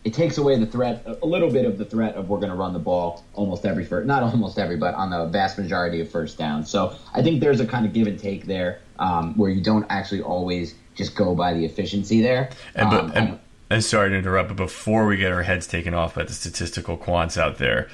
it 0.07 0.13
takes 0.13 0.37
away 0.37 0.57
the 0.57 0.65
threat 0.65 1.05
a 1.21 1.25
little 1.25 1.51
bit 1.51 1.65
of 1.65 1.77
the 1.77 1.83
threat 1.83 2.15
of 2.15 2.29
we're 2.29 2.37
going 2.37 2.49
to 2.49 2.55
run 2.55 2.71
the 2.71 2.79
ball 2.79 3.25
almost 3.33 3.65
every 3.65 3.83
first 3.83 4.07
not 4.07 4.23
almost 4.23 4.57
every 4.57 4.77
but 4.77 4.95
on 4.95 5.09
the 5.09 5.25
vast 5.25 5.57
majority 5.57 5.99
of 5.99 6.09
first 6.09 6.37
downs. 6.37 6.69
So 6.69 6.95
I 7.13 7.21
think 7.21 7.41
there's 7.41 7.59
a 7.59 7.67
kind 7.67 7.85
of 7.85 7.91
give 7.91 8.07
and 8.07 8.17
take 8.17 8.45
there 8.45 8.79
um, 8.99 9.37
where 9.37 9.51
you 9.51 9.61
don't 9.61 9.85
actually 9.89 10.21
always 10.21 10.75
just 10.95 11.13
go 11.13 11.35
by 11.35 11.53
the 11.53 11.65
efficiency 11.65 12.21
there. 12.21 12.51
And, 12.73 12.93
um, 12.93 13.11
and, 13.15 13.39
and 13.69 13.83
sorry 13.83 14.11
to 14.11 14.15
interrupt, 14.15 14.47
but 14.47 14.55
before 14.55 15.07
we 15.07 15.17
get 15.17 15.33
our 15.33 15.43
heads 15.43 15.67
taken 15.67 15.93
off 15.93 16.15
by 16.15 16.23
the 16.23 16.31
statistical 16.31 16.97
quants 16.97 17.37
out 17.37 17.57
there, 17.57 17.89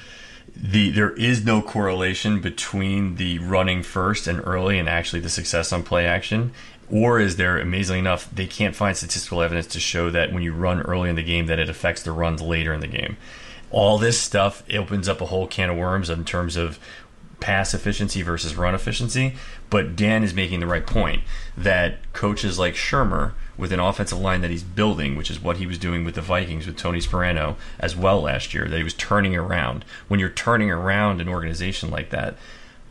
the 0.54 0.90
there 0.90 1.10
is 1.14 1.44
no 1.44 1.60
correlation 1.62 2.40
between 2.40 3.16
the 3.16 3.40
running 3.40 3.82
first 3.82 4.28
and 4.28 4.40
early 4.44 4.78
and 4.78 4.88
actually 4.88 5.18
the 5.18 5.28
success 5.28 5.72
on 5.72 5.82
play 5.82 6.06
action 6.06 6.52
or 6.90 7.18
is 7.18 7.36
there 7.36 7.58
amazingly 7.58 7.98
enough 7.98 8.30
they 8.30 8.46
can't 8.46 8.76
find 8.76 8.96
statistical 8.96 9.42
evidence 9.42 9.66
to 9.66 9.80
show 9.80 10.10
that 10.10 10.32
when 10.32 10.42
you 10.42 10.52
run 10.52 10.80
early 10.82 11.08
in 11.08 11.16
the 11.16 11.22
game 11.22 11.46
that 11.46 11.58
it 11.58 11.68
affects 11.68 12.02
the 12.02 12.12
runs 12.12 12.40
later 12.42 12.72
in 12.72 12.80
the 12.80 12.86
game 12.86 13.16
all 13.70 13.98
this 13.98 14.20
stuff 14.20 14.62
opens 14.72 15.08
up 15.08 15.20
a 15.20 15.26
whole 15.26 15.46
can 15.46 15.70
of 15.70 15.76
worms 15.76 16.10
in 16.10 16.24
terms 16.24 16.56
of 16.56 16.78
pass 17.40 17.74
efficiency 17.74 18.22
versus 18.22 18.54
run 18.54 18.74
efficiency 18.74 19.34
but 19.74 19.96
Dan 19.96 20.22
is 20.22 20.32
making 20.32 20.60
the 20.60 20.68
right 20.68 20.86
point 20.86 21.24
that 21.56 22.12
coaches 22.12 22.60
like 22.60 22.74
Shurmur 22.74 23.32
with 23.56 23.72
an 23.72 23.80
offensive 23.80 24.20
line 24.20 24.40
that 24.40 24.50
he's 24.50 24.62
building, 24.62 25.16
which 25.16 25.30
is 25.30 25.40
what 25.40 25.56
he 25.56 25.66
was 25.66 25.78
doing 25.78 26.04
with 26.04 26.14
the 26.14 26.20
Vikings 26.20 26.66
with 26.66 26.76
Tony 26.76 27.00
Sparano 27.00 27.56
as 27.80 27.96
well 27.96 28.20
last 28.20 28.54
year, 28.54 28.68
that 28.68 28.76
he 28.76 28.84
was 28.84 28.94
turning 28.94 29.34
around. 29.34 29.84
When 30.08 30.20
you're 30.20 30.28
turning 30.30 30.70
around 30.70 31.20
an 31.20 31.28
organization 31.28 31.90
like 31.90 32.10
that, 32.10 32.36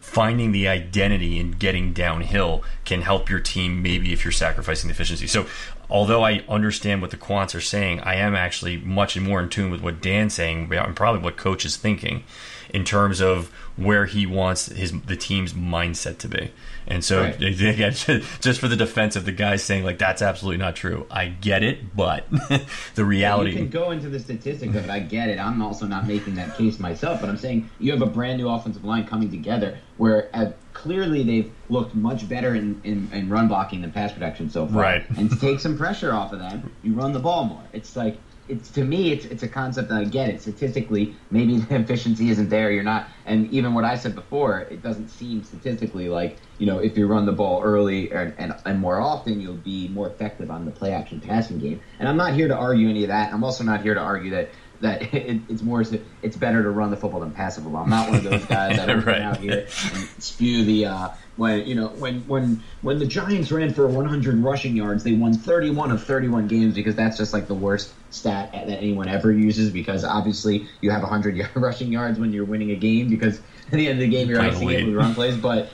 finding 0.04 0.52
the 0.52 0.68
identity 0.68 1.40
and 1.40 1.58
getting 1.58 1.94
downhill 1.94 2.62
can 2.84 3.02
help 3.02 3.30
your 3.30 3.40
team 3.40 3.82
maybe 3.82 4.12
if 4.12 4.24
you're 4.24 4.34
sacrificing 4.34 4.90
efficiency. 4.90 5.26
So 5.26 5.48
although 5.90 6.24
I 6.24 6.44
understand 6.50 7.02
what 7.02 7.10
the 7.10 7.18
quants 7.18 7.56
are 7.56 7.62
saying, 7.62 8.02
I 8.02 8.16
am 8.16 8.36
actually 8.36 8.78
much 8.78 9.18
more 9.18 9.42
in 9.42 9.48
tune 9.48 9.72
with 9.72 9.82
what 9.82 10.02
Dan's 10.02 10.34
saying 10.34 10.72
and 10.72 10.96
probably 10.96 11.22
what 11.22 11.38
coach 11.38 11.66
is 11.66 11.78
thinking 11.78 12.26
in 12.70 12.84
terms 12.84 13.22
of 13.22 13.50
where 13.76 14.06
he 14.06 14.26
wants 14.26 14.68
his 14.68 14.92
the 15.02 15.16
team's 15.16 15.54
mindset 15.54 16.18
to 16.20 16.28
be. 16.28 16.52
And 16.86 17.04
so, 17.04 17.22
right. 17.22 17.36
again, 17.42 17.94
just 17.94 18.60
for 18.60 18.68
the 18.68 18.76
defense 18.76 19.16
of 19.16 19.26
the 19.26 19.32
guys 19.32 19.64
saying 19.64 19.84
like 19.84 19.98
that's 19.98 20.22
absolutely 20.22 20.58
not 20.58 20.76
true. 20.76 21.06
I 21.10 21.28
get 21.28 21.64
it, 21.64 21.96
but 21.96 22.26
the 22.96 23.06
reality. 23.06 23.52
Yeah, 23.52 23.58
you 23.58 23.64
can 23.64 23.70
go 23.70 23.92
into 23.92 24.10
the 24.10 24.20
statistics 24.20 24.76
of 24.76 24.86
it. 24.86 24.90
I 24.90 25.00
get 25.00 25.30
it. 25.30 25.40
I'm 25.40 25.62
also 25.62 25.86
not 25.86 26.08
making 26.08 26.36
that 26.36 26.58
case 26.58 26.80
myself, 26.80 27.22
but 27.22 27.30
I'm 27.30 27.38
saying 27.38 27.70
you 27.80 27.92
have 27.92 28.02
a 28.02 28.08
brand 28.08 28.38
new 28.38 28.50
offensive 28.50 28.84
line 28.84 29.06
coming 29.06 29.32
together 29.32 29.78
where 29.98 30.30
uh, 30.34 30.52
clearly 30.74 31.24
they've 31.24 31.52
looked 31.70 31.96
much 31.96 32.28
better 32.28 32.56
in, 32.56 32.82
in, 32.84 33.10
in, 33.14 33.30
run 33.30 33.48
blocking 33.48 33.82
than 33.82 33.92
pass 33.92 34.12
protection 34.12 34.50
so 34.50 34.68
far. 34.68 34.82
Right. 34.82 35.10
And 35.18 35.30
to 35.30 35.36
take 35.38 35.60
some 35.60 35.78
pressure 35.78 36.14
off 36.14 36.34
of 36.34 36.40
them, 36.40 36.72
you 36.84 36.94
run 36.94 37.14
the 37.14 37.20
ball 37.20 37.46
more. 37.46 37.64
It's 37.74 37.96
like 37.96 38.18
it's 38.48 38.70
to 38.72 38.84
me 38.84 39.12
it's 39.12 39.26
it's 39.26 39.44
a 39.44 39.48
concept 39.48 39.90
that 39.90 39.98
I 39.98 40.06
get 40.06 40.30
it. 40.30 40.42
Statistically 40.42 41.16
maybe 41.32 41.58
the 41.60 41.76
efficiency 41.76 42.30
isn't 42.30 42.50
there 42.50 42.72
you're 42.72 42.84
not 42.84 43.08
and 43.26 43.50
even 43.52 43.74
what 43.74 43.86
I 43.86 43.96
said 43.96 44.16
before 44.16 44.62
it 44.62 44.82
doesn't 44.82 45.10
seem 45.10 45.44
statistically 45.44 46.10
like 46.10 46.38
you 46.58 46.66
know 46.66 46.80
if 46.80 46.98
you 46.98 47.08
run 47.08 47.26
the 47.26 47.32
ball 47.32 47.62
early 47.62 48.12
and, 48.12 48.34
and, 48.38 48.54
and 48.66 48.80
more 48.80 49.00
often 49.00 49.40
you'll 49.40 49.56
be 49.56 49.88
more 49.90 50.10
effective 50.10 50.52
on 50.52 50.66
the 50.66 50.72
play 50.72 50.92
action 50.94 51.22
passing 51.22 51.60
game. 51.60 51.82
And 52.00 52.08
I'm 52.08 52.18
not 52.18 52.34
here 52.34 52.48
to 52.48 52.56
argue 52.56 52.90
any 52.90 53.04
of 53.04 53.10
that 53.10 53.34
I'm 53.34 53.44
also 53.44 53.64
not 53.64 53.82
here 53.82 53.94
to 53.94 54.02
argue 54.02 54.32
that 54.32 54.50
that 54.84 55.02
it, 55.14 55.42
it's 55.50 55.62
more 55.62 55.84
it's 56.22 56.38
better 56.38 56.62
to 56.62 56.70
run 56.70 56.92
the 56.92 56.98
football 56.98 57.22
than 57.22 57.32
pass 57.32 57.56
the 57.56 57.62
football. 57.62 57.84
I'm 57.84 57.90
not 57.90 58.10
one 58.10 58.18
of 58.18 58.24
those 58.24 58.46
guys 58.46 58.78
that 58.78 58.88
right. 58.96 59.04
come 59.04 59.16
out 59.16 59.38
here 59.38 59.68
and 59.94 60.08
spew 60.20 60.64
the 60.64 60.86
uh, 60.86 61.10
when 61.38 61.66
you 61.66 61.74
know 61.74 61.88
when 61.88 62.20
when 62.28 62.62
when 62.82 63.00
the 63.00 63.06
Giants 63.06 63.52
ran 63.52 63.74
for 63.74 63.88
100 63.88 64.38
rushing 64.44 64.76
yards, 64.76 65.04
they 65.04 65.14
won 65.14 65.34
31 65.34 65.92
of 65.92 66.04
31 66.04 66.48
games 66.48 66.76
because 66.76 66.96
that's 66.96 67.18
just 67.18 67.34
like 67.34 67.48
the 67.48 67.56
worst 67.56 67.94
stat 68.12 68.52
that 68.52 68.68
anyone 68.70 69.08
ever 69.08 69.32
uses 69.32 69.72
because 69.72 70.04
obviously 70.04 70.68
you 70.82 70.92
have 70.92 71.02
100 71.02 71.50
rushing 71.56 71.92
yards 71.92 72.20
when 72.20 72.32
you're 72.32 72.46
winning 72.46 72.72
a 72.72 72.76
game 72.76 73.10
because 73.10 73.40
at 73.68 73.72
the 73.72 73.88
end 73.88 74.00
of 74.00 74.02
the 74.02 74.10
game 74.10 74.30
you're 74.30 74.42
icing 74.42 74.70
it 74.70 74.86
with 74.86 74.96
run 74.96 75.16
plays. 75.16 75.36
But 75.38 75.70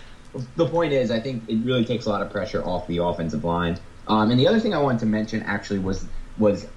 the 0.56 0.68
point 0.68 0.94
is, 0.94 1.12
I 1.12 1.20
think 1.20 1.50
it 1.50 1.58
really 1.66 1.84
takes 1.84 2.06
a 2.06 2.10
lot 2.10 2.22
of 2.22 2.32
pressure 2.32 2.64
off 2.64 2.88
the 2.88 3.00
offensive 3.00 3.44
line. 3.44 3.80
Um, 4.08 4.32
and 4.32 4.40
the 4.40 4.48
other 4.48 4.60
thing 4.60 4.74
I 4.74 4.80
wanted 4.80 5.00
to 5.00 5.06
mention 5.08 5.42
actually 5.44 5.80
was 5.80 6.06
was 6.38 6.68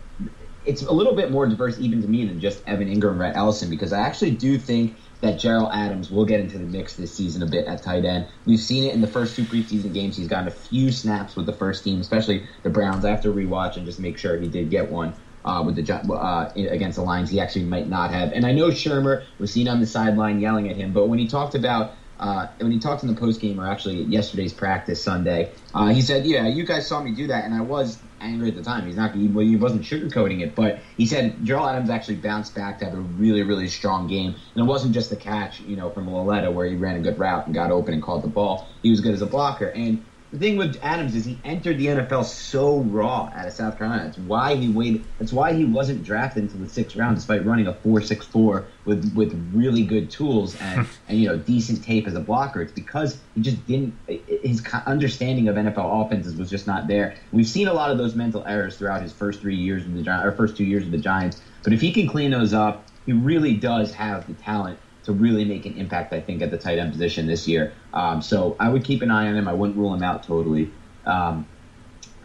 it's 0.64 0.82
a 0.82 0.92
little 0.92 1.14
bit 1.14 1.30
more 1.30 1.46
diverse 1.46 1.78
even 1.78 2.02
to 2.02 2.08
me 2.08 2.26
than 2.26 2.40
just 2.40 2.62
Evan 2.66 2.88
Engram, 2.88 3.18
Rhett 3.18 3.36
Ellison, 3.36 3.70
because 3.70 3.92
I 3.92 4.00
actually 4.00 4.32
do 4.32 4.58
think 4.58 4.96
that 5.20 5.36
Jerell 5.36 5.72
Adams 5.72 6.10
will 6.10 6.24
get 6.24 6.40
into 6.40 6.58
the 6.58 6.64
mix 6.64 6.96
this 6.96 7.14
season 7.14 7.42
a 7.42 7.46
bit 7.46 7.66
at 7.66 7.82
tight 7.82 8.04
end. 8.04 8.28
We've 8.44 8.60
seen 8.60 8.84
it 8.84 8.94
in 8.94 9.00
the 9.00 9.06
first 9.06 9.36
two 9.36 9.44
preseason 9.44 9.92
games. 9.94 10.16
He's 10.16 10.28
gotten 10.28 10.48
a 10.48 10.52
few 10.52 10.90
snaps 10.92 11.36
with 11.36 11.46
the 11.46 11.52
first 11.52 11.84
team, 11.84 12.00
especially 12.00 12.46
the 12.62 12.70
Browns. 12.70 13.04
I 13.04 13.10
have 13.10 13.22
to 13.22 13.32
rewatch 13.32 13.76
and 13.76 13.86
just 13.86 14.00
make 14.00 14.18
sure 14.18 14.38
he 14.38 14.48
did 14.48 14.70
get 14.70 14.90
one. 14.90 15.14
Uh, 15.44 15.60
with 15.66 15.74
the 15.74 15.92
uh, 15.92 16.52
against 16.54 16.94
the 16.94 17.02
Lions, 17.02 17.28
he 17.28 17.40
actually 17.40 17.64
might 17.64 17.88
not 17.88 18.12
have. 18.12 18.30
And 18.30 18.46
I 18.46 18.52
know 18.52 18.68
Shurmur 18.68 19.24
was 19.40 19.52
seen 19.52 19.66
on 19.66 19.80
the 19.80 19.86
sideline 19.86 20.38
yelling 20.38 20.68
at 20.68 20.76
him, 20.76 20.92
but 20.92 21.08
when 21.08 21.18
he 21.18 21.26
talked 21.26 21.56
about 21.56 21.94
uh, 22.20 22.46
when 22.58 22.70
he 22.70 22.78
talked 22.78 23.02
in 23.02 23.08
the 23.08 23.20
post 23.20 23.40
game 23.40 23.60
or 23.60 23.66
actually 23.66 24.02
yesterday's 24.04 24.52
practice 24.52 25.02
Sunday, 25.02 25.50
uh, 25.74 25.88
he 25.88 26.00
said, 26.00 26.24
"Yeah, 26.26 26.46
you 26.46 26.64
guys 26.64 26.86
saw 26.86 27.02
me 27.02 27.12
do 27.12 27.26
that, 27.26 27.44
and 27.44 27.52
I 27.52 27.60
was 27.60 27.98
angry 28.22 28.48
at 28.48 28.56
the 28.56 28.62
time. 28.62 28.86
He's 28.86 28.96
not 28.96 29.14
he, 29.14 29.26
he 29.26 29.56
wasn't 29.56 29.82
sugarcoating 29.82 30.40
it, 30.40 30.54
but 30.54 30.80
he 30.96 31.06
said 31.06 31.36
Jerell 31.44 31.68
Adams 31.68 31.90
actually 31.90 32.16
bounced 32.16 32.54
back 32.54 32.78
to 32.78 32.84
have 32.86 32.94
a 32.94 33.00
really 33.00 33.42
really 33.42 33.68
strong 33.68 34.06
game, 34.06 34.34
and 34.54 34.64
it 34.64 34.66
wasn't 34.66 34.94
just 34.94 35.10
the 35.10 35.16
catch, 35.16 35.60
you 35.60 35.76
know, 35.76 35.90
from 35.90 36.08
Lauletta 36.08 36.50
where 36.50 36.66
he 36.66 36.76
ran 36.76 36.96
a 36.96 37.00
good 37.00 37.18
route 37.18 37.46
and 37.46 37.54
got 37.54 37.70
open 37.70 37.94
and 37.94 38.02
called 38.02 38.22
the 38.22 38.28
ball. 38.28 38.68
He 38.82 38.90
was 38.90 39.00
good 39.00 39.14
as 39.14 39.22
a 39.22 39.26
blocker, 39.26 39.66
and 39.66 40.04
the 40.32 40.38
thing 40.38 40.56
with 40.56 40.78
Adams 40.82 41.14
is 41.14 41.26
he 41.26 41.38
entered 41.44 41.76
the 41.76 41.86
NFL 41.88 42.24
so 42.24 42.78
raw 42.78 43.30
out 43.34 43.46
of 43.46 43.52
South 43.52 43.76
Carolina. 43.76 44.04
That's 44.04 44.16
why 44.16 44.54
he 44.54 44.70
waited. 44.70 45.04
That's 45.18 45.32
why 45.32 45.52
he 45.52 45.66
wasn't 45.66 46.04
drafted 46.04 46.44
until 46.44 46.60
the 46.60 46.70
sixth 46.70 46.96
round, 46.96 47.16
despite 47.16 47.44
running 47.44 47.66
a 47.66 47.74
four 47.74 48.00
six 48.00 48.24
four 48.24 48.66
with 48.86 49.14
with 49.14 49.34
really 49.52 49.82
good 49.84 50.10
tools 50.10 50.56
and 50.58 50.88
and 51.08 51.18
you 51.18 51.28
know 51.28 51.36
decent 51.36 51.84
tape 51.84 52.06
as 52.06 52.14
a 52.14 52.20
blocker. 52.20 52.62
It's 52.62 52.72
because 52.72 53.18
he 53.34 53.42
just 53.42 53.66
didn't. 53.66 53.94
His 54.06 54.66
understanding 54.86 55.48
of 55.48 55.56
NFL 55.56 56.06
offenses 56.06 56.34
was 56.34 56.48
just 56.48 56.66
not 56.66 56.86
there. 56.86 57.14
We've 57.30 57.46
seen 57.46 57.68
a 57.68 57.74
lot 57.74 57.90
of 57.90 57.98
those 57.98 58.14
mental 58.14 58.42
errors 58.46 58.78
throughout 58.78 59.02
his 59.02 59.12
first 59.12 59.42
three 59.42 59.56
years 59.56 59.84
with 59.84 59.94
the 59.94 60.02
Giants, 60.02 60.26
or 60.26 60.32
first 60.32 60.56
two 60.56 60.64
years 60.64 60.84
with 60.84 60.92
the 60.92 60.98
Giants. 60.98 61.42
But 61.62 61.74
if 61.74 61.82
he 61.82 61.92
can 61.92 62.08
clean 62.08 62.30
those 62.30 62.54
up, 62.54 62.86
he 63.04 63.12
really 63.12 63.54
does 63.54 63.92
have 63.92 64.26
the 64.26 64.34
talent 64.34 64.78
to 65.05 65.12
really 65.12 65.44
make 65.44 65.66
an 65.66 65.76
impact, 65.76 66.12
I 66.12 66.20
think, 66.20 66.42
at 66.42 66.50
the 66.50 66.59
tight 66.59 66.78
end 66.78 66.92
position 66.92 67.26
this 67.26 67.48
year. 67.48 67.72
Um, 67.92 68.22
so 68.22 68.57
I 68.61 68.68
would 68.68 68.84
keep 68.84 69.03
an 69.03 69.11
eye 69.11 69.28
on 69.28 69.36
him. 69.36 69.48
I 69.48 69.53
wouldn't 69.53 69.76
rule 69.76 69.92
him 69.92 70.03
out 70.03 70.22
totally. 70.22 70.70
Um, 71.07 71.46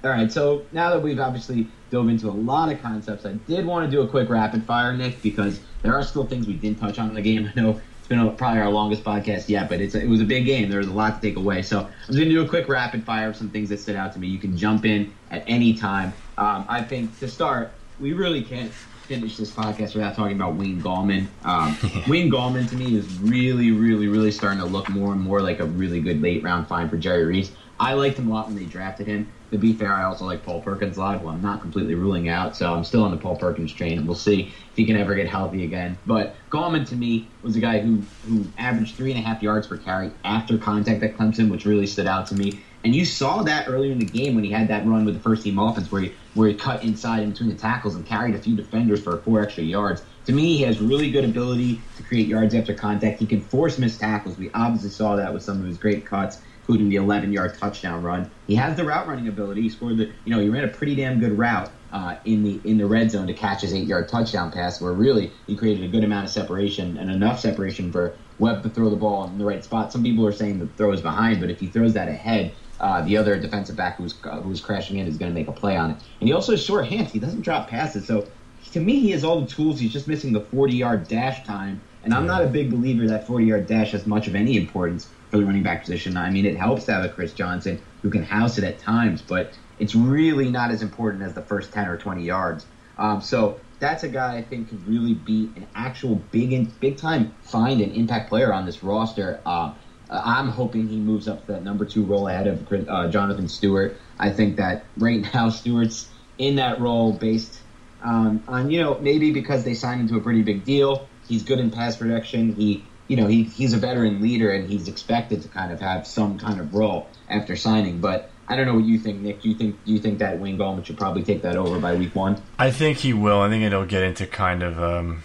all 0.04 0.12
right, 0.12 0.32
so 0.32 0.64
now 0.72 0.92
that 0.92 1.02
we've 1.02 1.20
obviously 1.20 1.68
dove 1.90 2.08
into 2.08 2.30
a 2.30 2.32
lot 2.32 2.72
of 2.72 2.82
concepts, 2.82 3.26
I 3.26 3.34
did 3.34 3.66
want 3.66 3.90
to 3.90 3.92
do 3.92 4.04
a 4.04 4.08
quick 4.08 4.30
rapid 4.30 4.64
fire, 4.64 4.96
Nick, 4.96 5.22
because 5.22 5.60
there 5.82 5.96
are 5.96 6.04
still 6.04 6.26
things 6.26 6.48
we 6.48 6.54
didn't 6.54 6.80
touch 6.80 7.00
on 7.00 7.10
in 7.10 7.16
the 7.16 7.22
game. 7.22 7.52
I 7.56 7.60
know 7.60 7.82
it's 8.08 8.08
been 8.08 8.20
a, 8.20 8.30
probably 8.30 8.62
our 8.62 8.70
longest 8.70 9.04
podcast 9.04 9.50
yet, 9.50 9.70
but 9.70 9.82
it's 9.82 9.96
it 9.96 10.08
was 10.08 10.22
a 10.22 10.26
big 10.26 10.46
game. 10.46 10.70
There 10.70 10.80
was 10.80 10.88
a 10.88 10.94
lot 10.94 11.20
to 11.20 11.28
take 11.28 11.36
away. 11.36 11.64
So 11.64 11.80
I'm 11.80 11.88
just 12.06 12.18
going 12.18 12.30
to 12.30 12.36
do 12.36 12.42
a 12.44 12.48
quick 12.48 12.70
rapid 12.70 13.04
fire 13.04 13.30
of 13.30 13.36
some 13.36 13.50
things 13.50 13.70
that 13.70 13.80
stood 13.80 13.96
out 13.96 14.14
to 14.14 14.20
me. 14.20 14.28
You 14.28 14.40
can 14.40 14.56
jump 14.56 14.86
in 14.86 15.14
at 15.32 15.44
any 15.48 15.74
time. 15.74 16.14
Um, 16.38 16.66
I 16.70 16.84
think 16.84 17.18
to 17.20 17.28
start, 17.28 17.72
we 18.00 18.14
really 18.14 18.44
can't 18.44 18.72
finish 19.08 19.38
this 19.38 19.52
podcast 19.52 19.96
without 19.96 20.16
talking 20.16 20.36
about 20.36 20.56
Wayne 20.56 20.82
Gallman. 20.82 21.28
Um, 21.46 21.78
Wayne 22.08 22.30
Gallman 22.30 22.70
to 22.70 22.76
me 22.76 22.98
is 22.98 23.08
really, 23.20 23.72
really, 23.72 24.08
really 24.08 24.32
starting 24.32 24.60
to 24.60 24.66
look 24.66 24.90
more 24.90 25.14
and 25.14 25.22
more 25.22 25.42
like 25.42 25.60
a 25.62 25.66
really 25.66 26.02
good 26.02 26.22
late 26.22 26.44
round 26.44 26.68
find 26.68 26.90
for 26.90 26.98
Jerry 26.98 27.26
Reese. 27.26 27.52
I 27.80 27.94
liked 27.94 28.18
him 28.20 28.28
a 28.28 28.34
lot 28.34 28.48
when 28.48 28.56
they 28.56 28.66
drafted 28.66 29.08
him. 29.08 29.32
To 29.52 29.58
be 29.58 29.72
fair, 29.72 29.94
I 29.94 30.04
also 30.04 30.26
like 30.26 30.44
Paul 30.44 30.62
Perkins 30.62 30.98
a 30.98 31.00
lot, 31.00 31.24
Well, 31.24 31.34
I'm 31.34 31.42
not 31.42 31.62
completely 31.62 31.96
ruling 31.96 32.28
out, 32.28 32.58
so 32.58 32.74
I'm 32.74 32.84
still 32.84 33.04
on 33.04 33.12
the 33.12 33.18
Paul 33.18 33.38
Perkins 33.38 33.72
train, 33.72 33.98
and 33.98 34.06
we'll 34.06 34.18
see 34.18 34.48
if 34.48 34.76
he 34.76 34.86
can 34.86 34.98
ever 34.98 35.16
get 35.16 35.30
healthy 35.30 35.64
again. 35.64 35.98
But 36.06 36.36
Gallman 36.52 36.86
to 36.90 36.98
me 36.98 37.30
was 37.42 37.56
a 37.56 37.62
guy 37.62 37.80
who 37.80 38.02
who 38.28 38.46
averaged 38.58 38.96
three 38.96 39.12
and 39.12 39.20
a 39.20 39.24
half 39.26 39.42
yards 39.42 39.68
per 39.68 39.78
carry 39.78 40.12
after 40.26 40.58
contact 40.58 41.02
at 41.02 41.16
Clemson, 41.16 41.50
which 41.50 41.66
really 41.66 41.88
stood 41.88 42.08
out 42.08 42.28
to 42.28 42.36
me. 42.36 42.60
And 42.88 42.96
you 42.96 43.04
saw 43.04 43.44
that 43.44 43.68
earlier 43.68 43.92
in 43.92 44.00
the 44.00 44.06
game 44.06 44.34
when 44.34 44.46
he 44.46 44.50
had 44.50 44.70
that 44.70 44.88
run 44.88 45.04
with 45.04 45.14
the 45.14 45.20
first 45.20 45.44
team 45.44 45.60
offense 45.60 45.92
where 45.92 46.04
he 46.04 46.16
where 46.36 46.48
he 46.48 46.56
cut 46.56 46.86
inside 46.86 47.22
in 47.22 47.32
between 47.32 47.50
the 47.50 47.56
tackles 47.56 47.96
and 47.96 48.06
carried 48.06 48.34
a 48.34 48.40
few 48.40 48.56
defenders 48.56 49.04
for 49.04 49.22
four 49.24 49.42
extra 49.42 49.66
yards. 49.66 50.06
To 50.24 50.32
me, 50.32 50.56
he 50.56 50.64
has 50.64 50.80
really 50.80 51.12
good 51.12 51.26
ability 51.26 51.84
to 51.98 52.04
create 52.04 52.28
yards 52.28 52.56
after 52.56 52.74
contact. 52.74 53.20
He 53.20 53.28
can 53.28 53.42
force 53.42 53.78
missed 53.78 54.00
tackles. 54.00 54.38
We 54.38 54.52
obviously 54.54 54.92
saw 54.92 55.18
that 55.18 55.34
with 55.34 55.44
some 55.44 55.60
of 55.60 55.66
his 55.68 55.78
great 55.78 56.06
cuts, 56.06 56.38
including 56.62 56.88
the 56.88 56.96
11-yard 56.96 57.58
touchdown 57.60 58.04
run. 58.04 58.32
He 58.46 58.56
has 58.56 58.78
the 58.78 58.86
route 58.86 59.06
running 59.06 59.28
ability. 59.28 59.64
He 59.64 59.70
scored 59.70 59.98
the, 59.98 60.14
you 60.24 60.34
know, 60.34 60.40
he 60.40 60.48
ran 60.48 60.64
a 60.64 60.70
pretty 60.70 60.96
damn 60.96 61.20
good 61.20 61.38
route 61.38 61.70
uh, 61.92 62.16
in 62.24 62.44
the 62.44 62.62
in 62.64 62.78
the 62.78 62.88
red 62.88 63.12
zone 63.12 63.28
to 63.28 63.34
catch 63.34 63.64
his 63.64 63.74
eight-yard 63.74 64.08
touchdown 64.08 64.50
pass, 64.50 64.80
where 64.80 64.94
really 64.94 65.34
he 65.46 65.58
created 65.58 65.84
a 65.84 65.90
good 65.90 66.06
amount 66.06 66.24
of 66.24 66.32
separation 66.32 66.96
and 66.96 67.12
enough 67.12 67.42
separation 67.42 67.92
for 67.92 68.18
Webb 68.38 68.64
to 68.64 68.70
throw 68.70 68.90
the 68.90 68.96
ball 68.96 69.28
in 69.28 69.38
the 69.38 69.46
right 69.46 69.64
spot. 69.64 69.92
Some 69.92 70.04
people 70.04 70.26
are 70.26 70.32
saying 70.32 70.60
the 70.60 70.68
throw 70.68 70.94
is 70.94 71.02
behind, 71.02 71.42
but 71.42 71.50
if 71.50 71.60
he 71.60 71.70
throws 71.70 71.94
that 71.96 72.08
ahead, 72.08 72.56
uh, 72.80 73.02
the 73.02 73.18
other 73.18 73.40
defensive 73.40 73.76
back 73.76 73.98
who's 73.98 74.16
uh, 74.24 74.42
who's 74.42 74.62
crashing 74.62 74.98
in 74.98 75.08
is 75.08 75.18
going 75.18 75.32
to 75.32 75.36
make 75.36 75.48
a 75.48 75.52
play 75.52 75.76
on 75.76 75.92
it. 75.92 75.98
And 76.20 76.28
he 76.28 76.34
also 76.34 76.52
has 76.54 76.64
short 76.64 76.88
hands. 76.88 77.12
He 77.12 77.20
doesn't 77.20 77.42
drop 77.42 77.70
passes. 77.70 78.06
So 78.06 78.28
to 78.72 78.80
me, 78.80 79.00
he 79.00 79.12
has 79.12 79.24
all 79.24 79.42
the 79.42 79.48
tools. 79.48 79.80
He's 79.80 79.94
just 79.94 80.08
missing 80.08 80.34
the 80.34 80.42
40 80.42 80.76
yard 80.76 81.08
dash 81.08 81.44
time 81.46 81.82
And 82.04 82.14
I'm 82.14 82.26
not 82.28 82.44
a 82.44 82.48
big 82.48 82.70
believer 82.70 83.08
that 83.08 83.26
40 83.28 83.46
yard 83.46 83.68
dash 83.68 83.92
has 83.92 84.06
much 84.06 84.28
of 84.28 84.36
any 84.36 84.58
importance 84.58 85.10
for 85.30 85.38
the 85.38 85.46
running 85.46 85.64
back 85.64 85.82
position. 85.82 86.16
I 86.18 86.30
mean, 86.30 86.46
it 86.46 86.56
helps 86.58 86.86
to 86.86 86.94
have 86.94 87.04
a 87.04 87.10
Chris 87.10 87.34
Johnson 87.34 87.82
who 88.02 88.10
can 88.10 88.24
house 88.24 88.58
it 88.58 88.64
at 88.64 88.80
times, 88.80 89.22
but 89.22 89.58
it's 89.80 89.96
really 89.96 90.50
not 90.50 90.72
as 90.72 90.82
important 90.82 91.24
as 91.24 91.34
the 91.34 91.42
first 91.42 91.74
10 91.74 91.88
or 91.88 91.98
20 91.98 92.24
yards. 92.24 92.66
Um, 92.98 93.22
so 93.22 93.60
that's 93.80 94.04
a 94.04 94.08
guy 94.08 94.38
I 94.38 94.42
think 94.42 94.70
could 94.70 94.88
really 94.88 95.14
be 95.14 95.50
an 95.56 95.68
actual 95.76 96.16
big 96.32 96.54
and 96.54 96.80
big 96.80 96.98
time 96.98 97.34
find 97.44 97.82
and 97.82 97.94
impact 97.94 98.30
player 98.30 98.54
on 98.54 98.66
this 98.66 98.84
roster. 98.84 99.40
Uh, 99.46 99.74
I'm 100.10 100.50
hoping 100.50 100.88
he 100.88 100.98
moves 100.98 101.28
up 101.28 101.46
to 101.46 101.54
that 101.54 101.64
number 101.64 101.86
two 101.86 102.04
role 102.04 102.28
ahead 102.28 102.48
of 102.48 102.72
uh, 102.88 103.10
Jonathan 103.10 103.48
Stewart. 103.48 103.98
I 104.20 104.32
think 104.32 104.58
that 104.58 104.86
right 104.98 105.26
now 105.34 105.50
Stewart's 105.50 106.08
in 106.38 106.56
that 106.56 106.80
role 106.80 107.14
based 107.14 107.60
um, 108.04 108.44
on 108.48 108.72
you 108.72 108.82
know 108.82 108.98
maybe 109.00 109.32
because 109.32 109.64
they 109.64 109.74
signed 109.74 110.02
him 110.02 110.08
to 110.10 110.18
a 110.18 110.22
pretty 110.22 110.44
big 110.44 110.64
deal. 110.64 111.08
He's 111.28 111.44
good 111.44 111.60
in 111.60 111.72
pass 111.72 111.98
protection. 111.98 112.54
He 112.56 112.86
you 113.08 113.18
know 113.18 113.28
he, 113.28 113.44
he's 113.44 113.74
a 113.74 113.78
veteran 113.78 114.22
leader 114.22 114.52
and 114.52 114.70
he's 114.70 114.88
expected 114.88 115.42
to 115.42 115.48
kind 115.50 115.72
of 115.72 115.80
have 115.82 116.08
some 116.08 116.38
kind 116.38 116.60
of 116.60 116.74
role 116.74 117.08
after 117.30 117.56
signing. 117.56 118.00
But 118.00 118.30
I 118.48 118.56
don't 118.56 118.66
know 118.66 118.76
what 118.76 118.86
you 118.86 119.00
think, 119.00 119.22
Nick. 119.22 119.42
Do 119.42 119.50
you 119.50 119.56
think 119.56 119.84
do 119.84 119.92
you 119.92 120.00
think 120.00 120.20
that 120.20 120.40
Wayne 120.40 120.58
Gallman 120.58 120.86
should 120.86 120.98
probably 120.98 121.24
take 121.24 121.42
that 121.42 121.58
over 121.58 121.80
by 121.80 121.96
week 121.96 122.16
one? 122.16 122.42
I 122.58 122.72
think 122.72 123.00
he 123.00 123.14
will. 123.14 123.42
I 123.42 123.50
think 123.50 123.64
it'll 123.64 123.86
get 123.86 124.04
into 124.04 124.26
kind 124.26 124.64
of. 124.64 124.82
Um, 124.82 125.24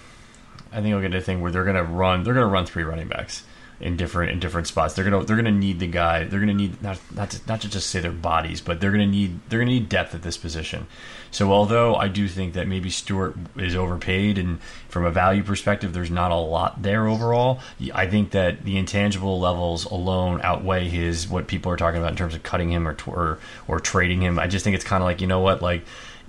I 0.73 0.77
think 0.77 0.89
it'll 0.89 1.01
get 1.01 1.07
into 1.07 1.19
a 1.19 1.23
thing 1.23 1.41
where 1.43 1.53
they're 1.53 1.65
going 1.65 1.77
to 1.77 1.83
run. 1.83 2.25
They're 2.25 2.35
going 2.35 2.47
to 2.47 2.51
run 2.51 2.65
three 2.65 2.83
running 2.83 3.09
backs 3.09 3.45
in 3.83 3.97
different 3.97 4.33
in 4.33 4.41
different 4.41 4.67
spots. 4.67 4.95
They're 4.95 5.05
gonna 5.05 5.25
they're 5.25 5.37
gonna 5.37 5.51
need 5.51 5.81
the 5.81 5.87
guy. 5.87 6.25
They're 6.25 6.41
gonna 6.41 6.55
need 6.55 6.83
not 6.83 6.99
not 7.15 7.31
to, 7.31 7.41
not 7.47 7.61
to 7.63 7.69
just 7.69 7.91
say 7.91 8.01
their 8.01 8.13
bodies, 8.13 8.61
but 8.61 8.81
they're 8.81 8.91
gonna 8.91 9.07
need 9.07 9.41
they're 9.49 9.59
gonna 9.59 9.73
need 9.73 9.89
depth 9.89 10.15
at 10.15 10.23
this 10.23 10.37
position. 10.37 10.87
So 11.31 11.53
although 11.53 11.95
I 11.95 12.09
do 12.09 12.29
think 12.29 12.53
that 12.55 12.69
maybe 12.69 12.91
Stewart 12.91 13.35
is 13.57 13.75
overpaid, 13.75 14.39
and 14.39 14.61
from 14.89 15.05
a 15.05 15.11
value 15.11 15.43
perspective, 15.43 15.93
there's 15.93 16.11
not 16.11 16.31
a 16.31 16.37
lot 16.37 16.83
there 16.83 17.09
overall. 17.09 17.61
I 17.95 18.07
think 18.07 18.33
that 18.33 18.65
the 18.65 18.77
intangible 18.77 19.41
levels 19.41 19.85
alone 19.87 20.41
outweigh 20.43 20.89
his 20.89 21.29
what 21.29 21.47
people 21.47 21.73
are 21.73 21.77
talking 21.77 22.01
about 22.01 22.11
in 22.11 22.17
terms 22.17 22.35
of 22.35 22.43
cutting 22.43 22.71
him 22.71 22.87
or 22.87 22.97
or, 23.07 23.39
or 23.67 23.81
trading 23.81 24.23
him. 24.23 24.39
I 24.39 24.47
just 24.47 24.65
think 24.65 24.77
it's 24.77 24.85
kind 24.85 25.03
of 25.03 25.07
like 25.07 25.21
you 25.21 25.27
know 25.27 25.41
what 25.41 25.63
like 25.63 25.85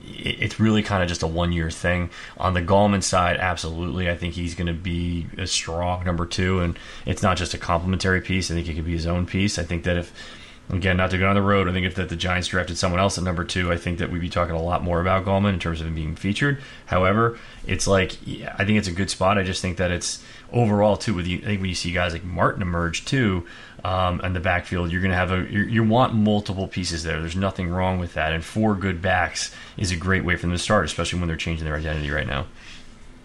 it's 0.05 0.59
really 0.59 0.83
kind 0.83 1.01
of 1.01 1.09
just 1.09 1.23
a 1.23 1.27
one 1.27 1.51
year 1.51 1.71
thing. 1.71 2.09
On 2.37 2.53
the 2.53 2.61
Gallman 2.61 3.03
side, 3.03 3.37
absolutely, 3.37 4.09
I 4.09 4.17
think 4.17 4.33
he's 4.33 4.55
going 4.55 4.67
to 4.67 4.73
be 4.73 5.27
a 5.37 5.47
strong 5.47 6.03
number 6.03 6.25
two, 6.25 6.59
and 6.59 6.77
it's 7.05 7.23
not 7.23 7.37
just 7.37 7.53
a 7.53 7.57
complementary 7.57 8.21
piece. 8.21 8.51
I 8.51 8.55
think 8.55 8.67
it 8.67 8.75
could 8.75 8.85
be 8.85 8.93
his 8.93 9.07
own 9.07 9.25
piece. 9.25 9.57
I 9.57 9.63
think 9.63 9.83
that 9.83 9.97
if 9.97 10.13
again, 10.69 10.97
not 10.97 11.11
to 11.11 11.17
go 11.17 11.27
on 11.27 11.35
the 11.35 11.41
road, 11.41 11.67
I 11.67 11.73
think 11.73 11.85
if 11.85 11.95
that 11.95 12.09
the 12.09 12.15
Giants 12.15 12.47
drafted 12.47 12.77
someone 12.77 12.99
else 12.99 13.17
at 13.17 13.23
number 13.23 13.43
two, 13.43 13.71
I 13.71 13.77
think 13.77 13.99
that 13.99 14.09
we'd 14.09 14.21
be 14.21 14.29
talking 14.29 14.55
a 14.55 14.61
lot 14.61 14.83
more 14.83 15.01
about 15.01 15.25
Gallman 15.25 15.53
in 15.53 15.59
terms 15.59 15.81
of 15.81 15.87
him 15.87 15.95
being 15.95 16.15
featured. 16.15 16.61
However, 16.85 17.37
it's 17.65 17.87
like 17.87 18.17
yeah, 18.25 18.55
I 18.57 18.65
think 18.65 18.77
it's 18.77 18.87
a 18.87 18.93
good 18.93 19.09
spot. 19.09 19.37
I 19.37 19.43
just 19.43 19.61
think 19.61 19.77
that 19.77 19.91
it's 19.91 20.23
overall 20.51 20.97
too. 20.97 21.13
With 21.13 21.27
you, 21.27 21.39
I 21.39 21.45
think 21.45 21.61
when 21.61 21.69
you 21.69 21.75
see 21.75 21.91
guys 21.91 22.13
like 22.13 22.23
Martin 22.23 22.61
emerge 22.61 23.05
too, 23.05 23.45
um, 23.83 24.21
and 24.23 24.35
the 24.35 24.39
backfield, 24.39 24.91
you're 24.91 25.01
going 25.01 25.11
to 25.11 25.17
have 25.17 25.31
a 25.31 25.45
you 25.49 25.83
want 25.83 26.13
multiple 26.13 26.67
pieces 26.67 27.03
there. 27.03 27.19
There's 27.19 27.35
nothing 27.35 27.69
wrong 27.69 27.99
with 27.99 28.13
that, 28.13 28.31
and 28.31 28.43
four 28.43 28.75
good 28.75 29.01
backs 29.01 29.53
is 29.77 29.91
a 29.91 29.95
great 29.95 30.23
way 30.23 30.35
for 30.35 30.43
them 30.43 30.51
to 30.51 30.57
start, 30.57 30.85
especially 30.85 31.19
when 31.19 31.27
they're 31.27 31.37
changing 31.37 31.65
their 31.65 31.75
identity 31.75 32.09
right 32.09 32.27
now. 32.27 32.47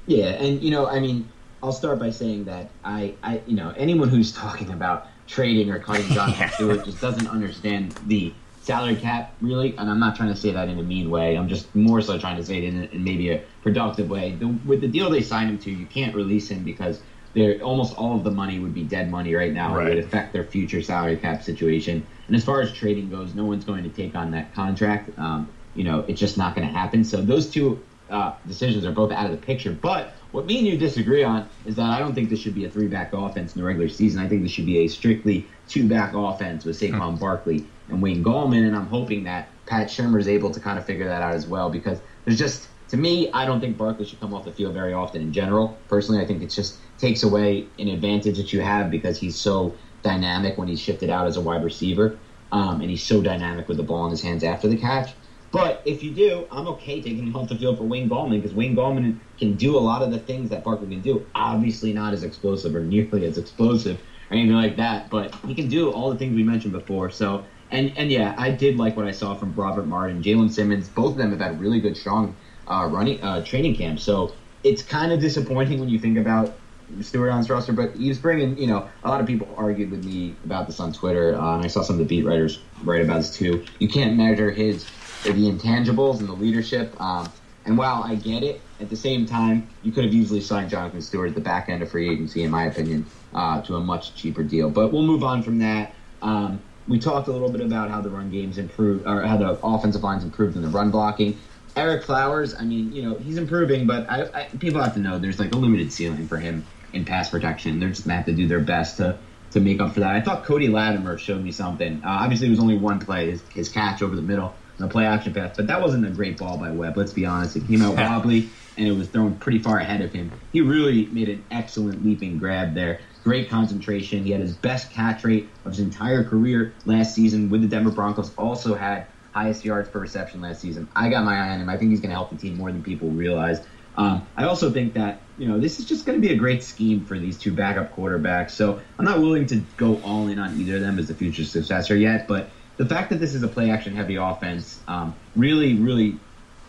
Yeah, 0.06 0.30
and 0.30 0.60
you 0.60 0.70
know, 0.70 0.88
I 0.88 0.98
mean, 0.98 1.28
I'll 1.62 1.72
start 1.72 1.98
by 1.98 2.10
saying 2.10 2.44
that 2.44 2.70
I, 2.84 3.14
I 3.22 3.40
you 3.46 3.56
know, 3.56 3.72
anyone 3.76 4.08
who's 4.08 4.32
talking 4.36 4.70
about 4.72 5.06
trading 5.26 5.70
or 5.70 5.78
cutting 5.78 6.06
Jonathan 6.06 6.48
Stewart 6.54 6.84
just 6.84 7.00
doesn't 7.00 7.28
understand 7.28 7.92
the 8.06 8.32
salary 8.62 8.96
cap 8.96 9.34
really, 9.40 9.76
and 9.76 9.88
I'm 9.88 10.00
not 10.00 10.16
trying 10.16 10.30
to 10.30 10.36
say 10.36 10.50
that 10.52 10.68
in 10.68 10.78
a 10.78 10.82
mean 10.82 11.08
way. 11.08 11.38
I'm 11.38 11.48
just 11.48 11.72
more 11.74 12.02
so 12.02 12.18
trying 12.18 12.36
to 12.36 12.44
say 12.44 12.58
it 12.58 12.64
in, 12.64 12.82
a, 12.82 12.84
in 12.86 13.04
maybe 13.04 13.30
a 13.30 13.42
productive 13.62 14.10
way. 14.10 14.32
The, 14.32 14.48
with 14.66 14.80
the 14.80 14.88
deal 14.88 15.08
they 15.08 15.22
signed 15.22 15.50
him 15.50 15.58
to, 15.60 15.70
you 15.70 15.86
can't 15.86 16.14
release 16.14 16.50
him 16.50 16.64
because 16.64 17.00
they're, 17.34 17.60
almost 17.62 17.96
all 17.96 18.16
of 18.16 18.24
the 18.24 18.30
money 18.30 18.58
would 18.58 18.74
be 18.74 18.84
dead 18.84 19.10
money 19.10 19.34
right 19.34 19.52
now. 19.52 19.74
Right. 19.74 19.86
It 19.86 19.94
would 19.96 20.04
affect 20.04 20.32
their 20.32 20.44
future 20.44 20.82
salary 20.82 21.16
cap 21.16 21.42
situation. 21.42 22.06
And 22.26 22.36
as 22.36 22.44
far 22.44 22.60
as 22.60 22.72
trading 22.72 23.10
goes, 23.10 23.34
no 23.34 23.44
one's 23.44 23.64
going 23.64 23.84
to 23.84 23.90
take 23.90 24.14
on 24.14 24.30
that 24.32 24.54
contract. 24.54 25.16
Um, 25.18 25.48
you 25.74 25.84
know, 25.84 26.04
it's 26.08 26.20
just 26.20 26.36
not 26.36 26.54
going 26.54 26.66
to 26.66 26.72
happen. 26.72 27.04
So 27.04 27.22
those 27.22 27.50
two 27.50 27.82
uh, 28.10 28.34
decisions 28.46 28.84
are 28.84 28.92
both 28.92 29.12
out 29.12 29.26
of 29.26 29.32
the 29.32 29.38
picture. 29.38 29.72
But 29.72 30.12
what 30.32 30.46
me 30.46 30.58
and 30.58 30.66
you 30.66 30.76
disagree 30.76 31.24
on 31.24 31.48
is 31.64 31.76
that 31.76 31.90
I 31.90 31.98
don't 31.98 32.14
think 32.14 32.30
this 32.30 32.40
should 32.40 32.54
be 32.54 32.64
a 32.64 32.70
three 32.70 32.86
back 32.86 33.12
offense 33.12 33.54
in 33.54 33.60
the 33.60 33.66
regular 33.66 33.88
season. 33.88 34.20
I 34.20 34.28
think 34.28 34.42
this 34.42 34.50
should 34.50 34.66
be 34.66 34.78
a 34.78 34.88
strictly 34.88 35.46
two 35.68 35.88
back 35.88 36.14
offense 36.14 36.64
with 36.64 36.78
Saquon 36.78 37.14
hmm. 37.14 37.16
Barkley 37.16 37.66
and 37.88 38.02
Wayne 38.02 38.24
Gallman. 38.24 38.66
And 38.66 38.76
I'm 38.76 38.86
hoping 38.86 39.24
that 39.24 39.48
Pat 39.66 39.88
Shurmur 39.88 40.20
is 40.20 40.28
able 40.28 40.50
to 40.50 40.60
kind 40.60 40.78
of 40.78 40.84
figure 40.84 41.06
that 41.06 41.22
out 41.22 41.34
as 41.34 41.46
well 41.46 41.70
because 41.70 42.00
there's 42.24 42.38
just, 42.38 42.68
to 42.88 42.96
me, 42.96 43.30
I 43.32 43.44
don't 43.44 43.60
think 43.60 43.76
Barkley 43.76 44.06
should 44.06 44.20
come 44.20 44.34
off 44.34 44.44
the 44.44 44.52
field 44.52 44.74
very 44.74 44.92
often 44.92 45.20
in 45.20 45.32
general. 45.32 45.76
Personally, 45.88 46.22
I 46.22 46.26
think 46.26 46.42
it's 46.42 46.54
just 46.54 46.78
takes 46.98 47.22
away 47.22 47.66
an 47.78 47.88
advantage 47.88 48.36
that 48.36 48.52
you 48.52 48.60
have 48.60 48.90
because 48.90 49.18
he's 49.18 49.36
so 49.36 49.74
dynamic 50.02 50.58
when 50.58 50.68
he's 50.68 50.80
shifted 50.80 51.10
out 51.10 51.26
as 51.26 51.36
a 51.36 51.40
wide 51.40 51.64
receiver. 51.64 52.18
Um, 52.50 52.80
and 52.80 52.88
he's 52.88 53.02
so 53.02 53.20
dynamic 53.20 53.68
with 53.68 53.76
the 53.76 53.82
ball 53.82 54.06
in 54.06 54.10
his 54.10 54.22
hands 54.22 54.42
after 54.42 54.68
the 54.68 54.76
catch. 54.76 55.12
But 55.50 55.82
if 55.86 56.02
you 56.02 56.10
do, 56.10 56.46
I'm 56.50 56.66
okay 56.68 57.00
taking 57.00 57.26
him 57.26 57.36
off 57.36 57.48
the 57.48 57.56
field 57.56 57.78
for 57.78 57.84
Wayne 57.84 58.08
Gallman 58.08 58.42
because 58.42 58.54
Wayne 58.54 58.76
Gallman 58.76 59.18
can 59.38 59.54
do 59.54 59.76
a 59.76 59.80
lot 59.80 60.02
of 60.02 60.10
the 60.10 60.18
things 60.18 60.50
that 60.50 60.62
Barkley 60.62 60.88
can 60.88 61.00
do. 61.00 61.26
Obviously, 61.34 61.92
not 61.92 62.12
as 62.12 62.22
explosive 62.22 62.74
or 62.74 62.80
nearly 62.80 63.24
as 63.24 63.38
explosive 63.38 63.98
or 64.30 64.36
anything 64.36 64.56
like 64.56 64.76
that, 64.76 65.08
but 65.08 65.34
he 65.46 65.54
can 65.54 65.68
do 65.68 65.90
all 65.90 66.10
the 66.10 66.18
things 66.18 66.34
we 66.34 66.42
mentioned 66.42 66.72
before. 66.72 67.10
So, 67.10 67.44
and 67.70 67.96
and 67.96 68.10
yeah, 68.10 68.34
I 68.36 68.50
did 68.50 68.76
like 68.76 68.96
what 68.96 69.06
I 69.06 69.10
saw 69.12 69.34
from 69.34 69.54
Robert 69.54 69.86
Martin, 69.86 70.22
Jalen 70.22 70.50
Simmons. 70.50 70.88
Both 70.88 71.12
of 71.12 71.18
them 71.18 71.30
have 71.30 71.40
had 71.40 71.58
really 71.60 71.80
good, 71.80 71.96
strong 71.96 72.36
uh, 72.66 72.86
running 72.90 73.22
uh, 73.22 73.42
training 73.42 73.74
camps. 73.74 74.02
So 74.02 74.34
it's 74.64 74.82
kind 74.82 75.12
of 75.12 75.20
disappointing 75.20 75.80
when 75.80 75.88
you 75.88 75.98
think 75.98 76.18
about 76.18 76.58
Stewart 77.02 77.30
on 77.30 77.38
his 77.38 77.50
roster, 77.50 77.72
but 77.72 77.94
he's 77.94 78.18
bringing, 78.18 78.56
you 78.58 78.66
know, 78.66 78.88
a 79.04 79.08
lot 79.08 79.20
of 79.20 79.26
people 79.26 79.52
argued 79.56 79.90
with 79.90 80.04
me 80.04 80.34
about 80.44 80.66
this 80.66 80.80
on 80.80 80.92
Twitter, 80.92 81.32
and 81.32 81.64
I 81.64 81.66
saw 81.66 81.82
some 81.82 81.94
of 81.94 82.00
the 82.00 82.04
beat 82.04 82.24
writers 82.24 82.60
write 82.82 83.02
about 83.02 83.18
this 83.18 83.36
too. 83.36 83.64
You 83.78 83.88
can't 83.88 84.16
measure 84.16 84.50
his 84.50 84.86
the 85.24 85.50
intangibles 85.50 86.20
and 86.20 86.28
the 86.28 86.32
leadership. 86.32 86.98
Um, 87.00 87.30
and 87.64 87.76
while 87.76 88.02
I 88.02 88.14
get 88.14 88.42
it, 88.42 88.60
at 88.80 88.88
the 88.88 88.96
same 88.96 89.26
time, 89.26 89.68
you 89.82 89.92
could 89.92 90.04
have 90.04 90.14
easily 90.14 90.40
signed 90.40 90.70
Jonathan 90.70 91.02
Stewart 91.02 91.28
at 91.28 91.34
the 91.34 91.40
back 91.40 91.68
end 91.68 91.82
of 91.82 91.90
free 91.90 92.08
agency, 92.10 92.42
in 92.42 92.50
my 92.50 92.64
opinion, 92.64 93.04
uh, 93.34 93.60
to 93.62 93.76
a 93.76 93.80
much 93.80 94.14
cheaper 94.14 94.42
deal. 94.42 94.70
But 94.70 94.92
we'll 94.92 95.02
move 95.02 95.22
on 95.22 95.42
from 95.42 95.58
that. 95.58 95.94
Um, 96.22 96.60
we 96.86 96.98
talked 96.98 97.28
a 97.28 97.32
little 97.32 97.50
bit 97.50 97.60
about 97.60 97.90
how 97.90 98.00
the 98.00 98.08
run 98.08 98.30
game's 98.30 98.56
improved, 98.56 99.06
or 99.06 99.22
how 99.22 99.36
the 99.36 99.58
offensive 99.62 100.02
line's 100.02 100.24
improved 100.24 100.56
in 100.56 100.62
the 100.62 100.68
run 100.68 100.90
blocking. 100.90 101.38
Ereck 101.76 102.02
Flowers, 102.02 102.54
I 102.54 102.64
mean, 102.64 102.92
you 102.92 103.02
know, 103.02 103.16
he's 103.16 103.36
improving, 103.36 103.86
but 103.86 104.08
I, 104.10 104.22
I, 104.34 104.44
people 104.58 104.82
have 104.82 104.94
to 104.94 105.00
know 105.00 105.18
there's 105.18 105.38
like 105.38 105.52
a 105.52 105.56
limited 105.56 105.92
ceiling 105.92 106.26
for 106.26 106.38
him 106.38 106.64
in 106.92 107.04
pass 107.04 107.30
protection. 107.30 107.80
They're 107.80 107.90
just 107.90 108.04
gonna 108.04 108.16
have 108.16 108.26
to 108.26 108.34
do 108.34 108.46
their 108.46 108.60
best 108.60 108.98
to 108.98 109.18
to 109.52 109.60
make 109.60 109.80
up 109.80 109.94
for 109.94 110.00
that. 110.00 110.14
I 110.14 110.20
thought 110.20 110.44
Cody 110.44 110.68
Latimer 110.68 111.16
showed 111.16 111.42
me 111.42 111.52
something. 111.52 112.02
Uh, 112.04 112.08
obviously, 112.08 112.48
it 112.48 112.50
was 112.50 112.60
only 112.60 112.76
one 112.76 112.98
play, 112.98 113.30
his, 113.30 113.42
his 113.48 113.68
catch 113.70 114.02
over 114.02 114.14
the 114.14 114.22
middle 114.22 114.54
the 114.78 114.88
play 114.88 115.04
action 115.04 115.34
pass. 115.34 115.56
But 115.56 115.66
that 115.66 115.82
wasn't 115.82 116.06
a 116.06 116.10
great 116.10 116.38
ball 116.38 116.56
by 116.56 116.70
Webb. 116.70 116.96
Let's 116.96 117.12
be 117.12 117.26
honest. 117.26 117.56
It 117.56 117.66
came 117.66 117.82
out 117.82 117.96
wobbly 117.96 118.48
and 118.76 118.86
it 118.86 118.92
was 118.92 119.08
thrown 119.08 119.36
pretty 119.36 119.58
far 119.58 119.78
ahead 119.78 120.00
of 120.00 120.12
him. 120.12 120.30
He 120.52 120.60
really 120.60 121.06
made 121.06 121.28
an 121.28 121.44
excellent 121.50 122.04
leaping 122.04 122.38
grab 122.38 122.74
there. 122.74 123.00
Great 123.24 123.50
concentration. 123.50 124.24
He 124.24 124.30
had 124.30 124.40
his 124.40 124.56
best 124.56 124.92
catch 124.92 125.24
rate 125.24 125.50
of 125.64 125.72
his 125.72 125.80
entire 125.80 126.24
career 126.24 126.74
last 126.84 127.14
season 127.14 127.50
with 127.50 127.62
the 127.62 127.68
Denver 127.68 127.90
Broncos. 127.90 128.32
Also 128.36 128.74
had 128.74 129.08
highest 129.32 129.64
yards 129.64 129.88
per 129.88 129.98
reception 129.98 130.40
last 130.40 130.60
season. 130.60 130.88
I 130.94 131.10
got 131.10 131.24
my 131.24 131.36
eye 131.36 131.50
on 131.50 131.60
him. 131.60 131.68
I 131.68 131.76
think 131.76 131.90
he's 131.90 132.00
going 132.00 132.10
to 132.10 132.16
help 132.16 132.30
the 132.30 132.36
team 132.36 132.56
more 132.56 132.70
than 132.70 132.82
people 132.82 133.10
realize. 133.10 133.58
Um, 133.98 134.24
I 134.36 134.44
also 134.44 134.70
think 134.70 134.94
that 134.94 135.20
you 135.36 135.48
know 135.48 135.58
this 135.58 135.80
is 135.80 135.84
just 135.84 136.06
going 136.06 136.20
to 136.20 136.26
be 136.26 136.32
a 136.32 136.36
great 136.36 136.62
scheme 136.62 137.04
for 137.04 137.18
these 137.18 137.36
two 137.36 137.52
backup 137.52 137.94
quarterbacks. 137.94 138.52
So 138.52 138.80
I'm 138.98 139.04
not 139.04 139.18
willing 139.18 139.46
to 139.46 139.56
go 139.76 140.00
all 140.02 140.28
in 140.28 140.38
on 140.38 140.58
either 140.58 140.76
of 140.76 140.82
them 140.82 140.98
as 141.00 141.08
the 141.08 141.14
future 141.14 141.44
successor 141.44 141.96
yet, 141.96 142.28
but 142.28 142.48
the 142.76 142.86
fact 142.86 143.10
that 143.10 143.16
this 143.16 143.34
is 143.34 143.42
a 143.42 143.48
play 143.48 143.70
action 143.70 143.96
heavy 143.96 144.14
offense 144.14 144.80
um, 144.86 145.14
really, 145.34 145.74
really 145.74 146.16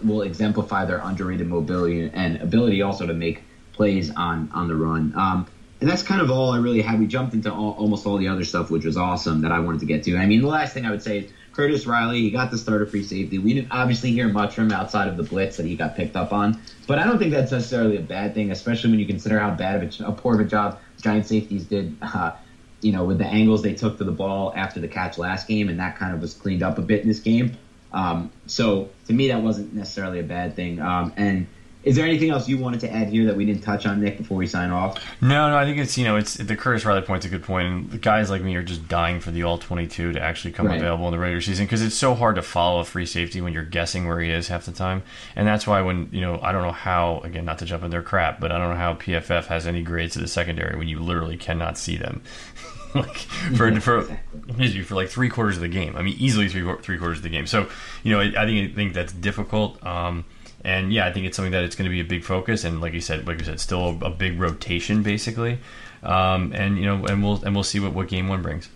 will 0.03 0.23
exemplify 0.23 0.85
their 0.85 0.99
underrated 0.99 1.47
mobility 1.47 2.09
and 2.11 2.41
ability 2.41 2.81
also 2.81 3.05
to 3.05 3.13
make 3.13 3.43
plays 3.73 4.09
on 4.09 4.49
on 4.53 4.67
the 4.67 4.75
run. 4.75 5.13
Um, 5.15 5.47
and 5.81 5.89
that's 5.89 6.03
kind 6.03 6.19
of 6.19 6.31
all 6.31 6.51
I 6.51 6.57
really 6.57 6.81
had. 6.81 6.99
We 6.99 7.05
jumped 7.05 7.35
into 7.35 7.53
all, 7.53 7.73
almost 7.73 8.07
all 8.07 8.17
the 8.17 8.27
other 8.27 8.43
stuff, 8.43 8.71
which 8.71 8.85
was 8.85 8.97
awesome 8.97 9.41
that 9.41 9.51
I 9.51 9.59
wanted 9.59 9.81
to 9.81 9.85
get 9.85 10.03
to. 10.03 10.17
I 10.17 10.25
mean, 10.25 10.41
the 10.41 10.47
last 10.47 10.73
thing 10.73 10.85
I 10.85 10.91
would 10.91 11.03
say 11.03 11.19
is 11.19 11.31
Curtis 11.59 11.85
Riley. 11.85 12.21
He 12.21 12.31
got 12.31 12.51
the 12.51 12.57
starter 12.57 12.85
free 12.85 13.03
safety. 13.03 13.37
We 13.37 13.53
didn't 13.53 13.71
obviously 13.71 14.11
hear 14.11 14.29
much 14.29 14.55
from 14.55 14.67
him 14.67 14.71
outside 14.71 15.09
of 15.09 15.17
the 15.17 15.23
blitz 15.23 15.57
that 15.57 15.65
he 15.65 15.75
got 15.75 15.97
picked 15.97 16.15
up 16.15 16.31
on, 16.31 16.57
but 16.87 16.99
I 16.99 17.03
don't 17.03 17.19
think 17.19 17.31
that's 17.31 17.51
necessarily 17.51 17.97
a 17.97 18.01
bad 18.01 18.33
thing, 18.33 18.49
especially 18.49 18.91
when 18.91 18.99
you 19.01 19.05
consider 19.05 19.37
how 19.37 19.51
bad 19.51 19.83
of 19.83 19.99
a, 19.99 20.05
a 20.05 20.11
poor 20.13 20.35
of 20.35 20.39
a 20.39 20.45
job 20.45 20.79
Giant 21.01 21.25
safeties 21.25 21.65
did. 21.65 21.97
Uh, 22.01 22.31
you 22.79 22.93
know, 22.93 23.03
with 23.03 23.17
the 23.17 23.25
angles 23.25 23.61
they 23.61 23.73
took 23.73 23.97
to 23.97 24.05
the 24.05 24.11
ball 24.13 24.53
after 24.55 24.79
the 24.79 24.87
catch 24.87 25.17
last 25.17 25.49
game, 25.49 25.67
and 25.67 25.81
that 25.81 25.97
kind 25.97 26.13
of 26.13 26.21
was 26.21 26.33
cleaned 26.33 26.63
up 26.63 26.77
a 26.77 26.81
bit 26.81 27.01
in 27.01 27.09
this 27.09 27.19
game. 27.19 27.57
Um, 27.91 28.31
so 28.45 28.89
to 29.07 29.13
me, 29.13 29.27
that 29.27 29.43
wasn't 29.43 29.73
necessarily 29.73 30.19
a 30.21 30.23
bad 30.23 30.55
thing. 30.55 30.79
Um, 30.79 31.11
and 31.17 31.47
Is 31.83 31.95
there 31.95 32.05
anything 32.05 32.29
else 32.29 32.49
you 32.49 32.57
wanted 32.57 32.81
to 32.81 32.91
add 32.91 33.07
here 33.07 33.25
that 33.25 33.37
we 33.37 33.45
didn't 33.45 33.61
touch 33.61 33.85
on, 33.85 34.01
Nick, 34.01 34.17
before 34.17 34.35
we 34.35 34.47
sign 34.47 34.69
off? 34.69 35.01
No, 35.21 35.49
no. 35.49 35.57
I 35.57 35.63
think 35.63 35.77
it's 35.77 35.97
you 35.97 36.03
know 36.03 36.17
it's 36.17 36.33
the 36.33 36.57
Curtis 36.57 36.83
Riley 36.83 37.01
point's 37.01 37.25
a 37.25 37.29
good 37.29 37.43
point, 37.43 37.67
and 37.67 37.91
the 37.91 37.97
guys 37.97 38.29
like 38.29 38.41
me 38.41 38.55
are 38.57 38.63
just 38.63 38.89
dying 38.89 39.21
for 39.21 39.31
the 39.31 39.43
all 39.43 39.57
twenty 39.57 39.87
two 39.87 40.11
to 40.11 40.21
actually 40.21 40.51
come 40.51 40.67
right. 40.67 40.77
available 40.77 41.05
in 41.07 41.11
the 41.11 41.19
regular 41.19 41.39
season 41.39 41.65
because 41.65 41.81
it's 41.81 41.95
so 41.95 42.15
hard 42.15 42.35
to 42.35 42.41
follow 42.41 42.81
a 42.81 42.85
free 42.85 43.05
safety 43.05 43.39
when 43.39 43.53
you're 43.53 43.63
guessing 43.63 44.07
where 44.07 44.19
he 44.19 44.29
is 44.29 44.49
half 44.49 44.65
the 44.65 44.73
time, 44.73 45.03
and 45.37 45.47
that's 45.47 45.65
why 45.65 45.81
when 45.81 46.09
you 46.11 46.19
know 46.19 46.37
I 46.41 46.51
don't 46.51 46.63
know 46.63 46.73
how 46.73 47.19
again 47.19 47.45
not 47.45 47.59
to 47.59 47.65
jump 47.65 47.83
in 47.83 47.91
their 47.91 48.03
crap, 48.03 48.41
but 48.41 48.51
I 48.51 48.57
don't 48.57 48.69
know 48.69 48.75
how 48.75 48.95
PFF 48.95 49.45
has 49.45 49.65
any 49.65 49.81
grades 49.81 50.13
to 50.13 50.19
the 50.19 50.27
secondary 50.27 50.77
when 50.77 50.89
you 50.89 50.99
literally 50.99 51.37
cannot 51.37 51.77
see 51.77 51.95
them. 51.95 52.21
like 52.95 53.17
for 53.17 53.69
yeah, 53.69 53.79
for 53.79 53.99
exactly. 53.99 54.81
for 54.81 54.95
like 54.95 55.09
three 55.09 55.29
quarters 55.29 55.55
of 55.55 55.61
the 55.61 55.69
game. 55.69 55.95
I 55.95 56.01
mean, 56.01 56.17
easily 56.19 56.49
three 56.49 56.69
three 56.81 56.97
quarters 56.97 57.19
of 57.19 57.23
the 57.23 57.29
game. 57.29 57.47
So 57.47 57.69
you 58.03 58.11
know, 58.11 58.19
I, 58.19 58.25
I 58.25 58.45
think 58.45 58.71
I 58.71 58.75
think 58.75 58.93
that's 58.93 59.13
difficult. 59.13 59.81
Um, 59.85 60.25
and 60.63 60.91
yeah, 60.91 61.07
I 61.07 61.13
think 61.13 61.25
it's 61.25 61.35
something 61.35 61.53
that 61.53 61.63
it's 61.63 61.75
going 61.75 61.85
to 61.85 61.91
be 61.91 62.01
a 62.01 62.05
big 62.05 62.23
focus, 62.23 62.63
and 62.63 62.81
like 62.81 62.93
you 62.93 63.01
said, 63.01 63.27
like 63.27 63.39
you 63.39 63.45
said, 63.45 63.59
still 63.59 63.97
a, 64.01 64.09
big 64.09 64.39
rotation 64.39 65.03
basically. 65.03 65.59
Um, 66.03 66.53
and 66.53 66.77
you 66.77 66.85
know, 66.85 67.05
and 67.05 67.23
we'll 67.23 67.43
and 67.43 67.55
we'll 67.55 67.63
see 67.63 67.79
what, 67.79 67.93
what 67.93 68.07
game 68.07 68.27
one 68.27 68.41
brings. 68.41 68.69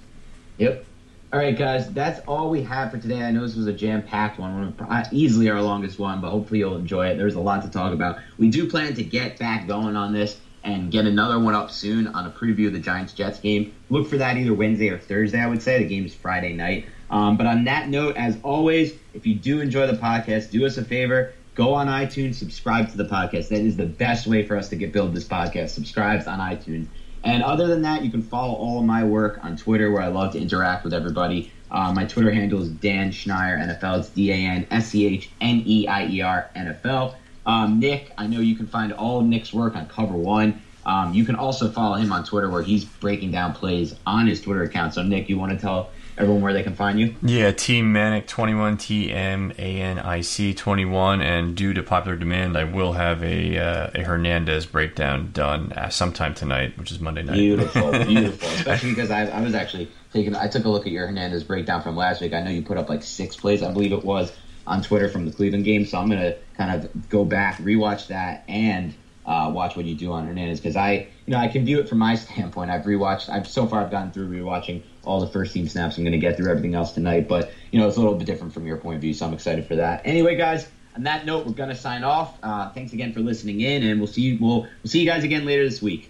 Yep. 0.57 0.85
All 1.33 1.39
right, 1.39 1.57
guys, 1.57 1.91
that's 1.91 2.19
all 2.27 2.51
we 2.51 2.61
have 2.61 2.91
for 2.91 2.99
today. 2.99 3.23
I 3.23 3.31
know 3.31 3.41
this 3.41 3.55
was 3.55 3.65
a 3.65 3.73
jam-packed 3.73 4.37
one, 4.37 4.75
one 4.77 5.03
easily 5.11 5.49
our 5.49 5.63
longest 5.63 5.97
one, 5.97 6.21
but 6.21 6.29
hopefully 6.29 6.59
you'll 6.59 6.75
enjoy 6.75 7.07
it. 7.07 7.17
There's 7.17 7.33
a 7.33 7.39
lot 7.39 7.63
to 7.63 7.71
talk 7.71 7.91
about. 7.91 8.19
We 8.37 8.51
do 8.51 8.69
plan 8.69 8.93
to 8.93 9.03
get 9.03 9.39
back 9.39 9.67
going 9.67 9.95
on 9.95 10.13
this 10.13 10.39
and 10.63 10.91
get 10.91 11.05
another 11.05 11.39
one 11.39 11.55
up 11.55 11.71
soon 11.71 12.05
on 12.05 12.27
a 12.27 12.29
preview 12.29 12.67
of 12.67 12.73
the 12.73 12.79
Giants 12.79 13.13
Jets 13.13 13.39
game. 13.39 13.73
Look 13.89 14.07
for 14.07 14.17
that 14.17 14.37
either 14.37 14.53
Wednesday 14.53 14.89
or 14.89 14.99
Thursday, 14.99 15.39
I 15.39 15.47
would 15.47 15.63
say. 15.63 15.79
The 15.79 15.89
game 15.89 16.05
is 16.05 16.13
Friday 16.13 16.53
night. 16.53 16.85
Um, 17.09 17.35
but 17.35 17.47
on 17.47 17.63
that 17.63 17.89
note, 17.89 18.15
as 18.15 18.37
always, 18.43 18.93
if 19.15 19.25
you 19.25 19.33
do 19.33 19.59
enjoy 19.59 19.87
the 19.87 19.97
podcast, 19.97 20.51
do 20.51 20.65
us 20.67 20.77
a 20.77 20.85
favor 20.85 21.33
go 21.55 21.73
on 21.73 21.87
iTunes, 21.87 22.35
subscribe 22.35 22.89
to 22.91 22.97
the 22.97 23.05
podcast. 23.05 23.49
That 23.49 23.61
is 23.61 23.77
the 23.77 23.85
best 23.85 24.27
way 24.27 24.45
for 24.45 24.57
us 24.57 24.69
to 24.69 24.75
get 24.75 24.91
build 24.91 25.13
this 25.13 25.27
podcast. 25.27 25.69
Subscribes 25.69 26.27
on 26.27 26.39
iTunes. 26.39 26.87
And 27.23 27.41
other 27.41 27.67
than 27.67 27.83
that, 27.83 28.03
you 28.03 28.11
can 28.11 28.21
follow 28.21 28.53
all 28.53 28.79
of 28.79 28.85
my 28.85 29.03
work 29.03 29.39
on 29.43 29.55
Twitter, 29.55 29.91
where 29.91 30.01
I 30.01 30.07
love 30.07 30.33
to 30.33 30.39
interact 30.39 30.83
with 30.83 30.93
everybody. 30.93 31.51
Uh, 31.71 31.93
my 31.93 32.05
Twitter 32.05 32.31
handle 32.31 32.61
is 32.61 32.69
Dan 32.69 33.11
Schneier 33.11 33.57
NFL. 33.57 33.99
It's 33.99 34.09
D 34.09 34.31
A 34.31 34.35
N 34.35 34.67
S 34.69 34.93
E 34.93 35.05
H 35.05 35.29
N 35.39 35.63
E 35.65 35.87
I 35.87 36.07
E 36.07 36.21
R 36.21 36.49
NFL. 36.55 37.15
Um, 37.45 37.79
Nick, 37.79 38.11
I 38.17 38.27
know 38.27 38.39
you 38.39 38.55
can 38.55 38.67
find 38.67 38.91
all 38.93 39.21
Nick's 39.21 39.53
work 39.53 39.75
on 39.75 39.87
Cover 39.87 40.15
One. 40.15 40.61
Um, 40.85 41.13
you 41.13 41.23
can 41.23 41.35
also 41.35 41.71
follow 41.71 41.95
him 41.95 42.11
on 42.11 42.25
Twitter, 42.25 42.49
where 42.49 42.61
he's 42.61 42.83
breaking 42.83 43.31
down 43.31 43.53
plays 43.53 43.95
on 44.05 44.27
his 44.27 44.41
Twitter 44.41 44.63
account. 44.63 44.93
So, 44.93 45.01
Nick, 45.01 45.29
you 45.29 45.37
want 45.37 45.53
to 45.53 45.57
tell 45.57 45.91
everyone 46.17 46.41
where 46.41 46.53
they 46.53 46.63
can 46.63 46.75
find 46.75 46.99
you? 46.99 47.15
Yeah, 47.21 47.51
Team 47.51 47.91
Manic 47.91 48.27
21, 48.27 48.77
T 48.77 49.11
M 49.11 49.51
A 49.57 49.81
N 49.81 49.99
I 49.99 50.21
C 50.21 50.53
21. 50.53 51.21
And 51.21 51.55
due 51.55 51.73
to 51.73 51.83
popular 51.83 52.17
demand, 52.17 52.57
I 52.57 52.63
will 52.63 52.93
have 52.93 53.23
a, 53.23 53.57
uh, 53.57 53.91
a 53.95 54.03
Hernandez 54.03 54.65
breakdown 54.65 55.31
done 55.33 55.73
uh, 55.73 55.89
sometime 55.89 56.33
tonight, 56.33 56.77
which 56.77 56.91
is 56.91 56.99
Monday 56.99 57.23
night. 57.23 57.35
Beautiful, 57.35 57.91
beautiful. 58.05 58.49
Especially 58.49 58.89
because 58.89 59.11
I, 59.11 59.25
I 59.27 59.41
was 59.41 59.53
actually 59.53 59.89
taking, 60.11 60.35
I 60.35 60.47
took 60.47 60.65
a 60.65 60.69
look 60.69 60.85
at 60.85 60.91
your 60.91 61.07
Hernandez 61.07 61.43
breakdown 61.43 61.81
from 61.81 61.95
last 61.95 62.21
week. 62.21 62.33
I 62.33 62.41
know 62.41 62.51
you 62.51 62.61
put 62.61 62.77
up 62.77 62.89
like 62.89 63.03
six 63.03 63.35
plays, 63.35 63.63
I 63.63 63.71
believe 63.71 63.91
it 63.91 64.03
was, 64.03 64.31
on 64.67 64.81
Twitter 64.81 65.09
from 65.09 65.25
the 65.25 65.31
Cleveland 65.31 65.65
game. 65.65 65.85
So 65.85 65.97
I'm 65.97 66.09
going 66.09 66.21
to 66.21 66.37
kind 66.57 66.83
of 66.83 67.09
go 67.09 67.25
back, 67.25 67.57
rewatch 67.57 68.07
that, 68.07 68.43
and 68.47 68.93
uh, 69.25 69.51
watch 69.53 69.75
what 69.75 69.85
you 69.85 69.95
do 69.95 70.11
on 70.11 70.27
Hernandez 70.27 70.59
because 70.59 70.75
I, 70.75 71.07
you 71.25 71.31
know, 71.31 71.37
I 71.37 71.47
can 71.47 71.65
view 71.65 71.79
it 71.79 71.87
from 71.87 71.99
my 71.99 72.15
standpoint. 72.15 72.71
I've 72.71 72.83
rewatched. 72.83 73.29
I've 73.29 73.47
so 73.47 73.65
far 73.67 73.81
I've 73.81 73.91
gotten 73.91 74.11
through 74.11 74.29
rewatching 74.29 74.83
all 75.03 75.19
the 75.19 75.27
first 75.27 75.53
team 75.53 75.67
snaps. 75.67 75.97
I'm 75.97 76.03
going 76.03 76.13
to 76.13 76.17
get 76.17 76.37
through 76.37 76.49
everything 76.49 76.75
else 76.75 76.93
tonight, 76.93 77.27
but 77.27 77.51
you 77.71 77.79
know, 77.79 77.87
it's 77.87 77.97
a 77.97 77.99
little 77.99 78.15
bit 78.15 78.25
different 78.25 78.53
from 78.53 78.65
your 78.65 78.77
point 78.77 78.95
of 78.95 79.01
view, 79.01 79.13
so 79.13 79.25
I'm 79.25 79.33
excited 79.33 79.67
for 79.67 79.75
that. 79.75 80.01
Anyway, 80.05 80.35
guys, 80.35 80.67
on 80.95 81.03
that 81.03 81.25
note, 81.25 81.45
we're 81.45 81.53
going 81.53 81.69
to 81.69 81.75
sign 81.75 82.03
off. 82.03 82.37
Uh, 82.43 82.69
thanks 82.69 82.93
again 82.93 83.13
for 83.13 83.19
listening 83.19 83.61
in, 83.61 83.83
and 83.83 83.99
we'll 83.99 84.07
see 84.07 84.21
you. 84.21 84.37
We'll, 84.39 84.61
we'll 84.61 84.69
see 84.85 84.99
you 84.99 85.05
guys 85.05 85.23
again 85.23 85.45
later 85.45 85.63
this 85.63 85.81
week. 85.81 86.09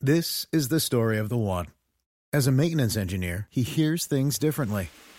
This 0.00 0.46
is 0.52 0.68
the 0.68 0.80
story 0.80 1.18
of 1.18 1.28
the 1.28 1.36
one. 1.36 1.66
As 2.32 2.46
a 2.46 2.52
maintenance 2.52 2.96
engineer, 2.96 3.46
he 3.50 3.62
hears 3.62 4.06
things 4.06 4.38
differently. 4.38 4.88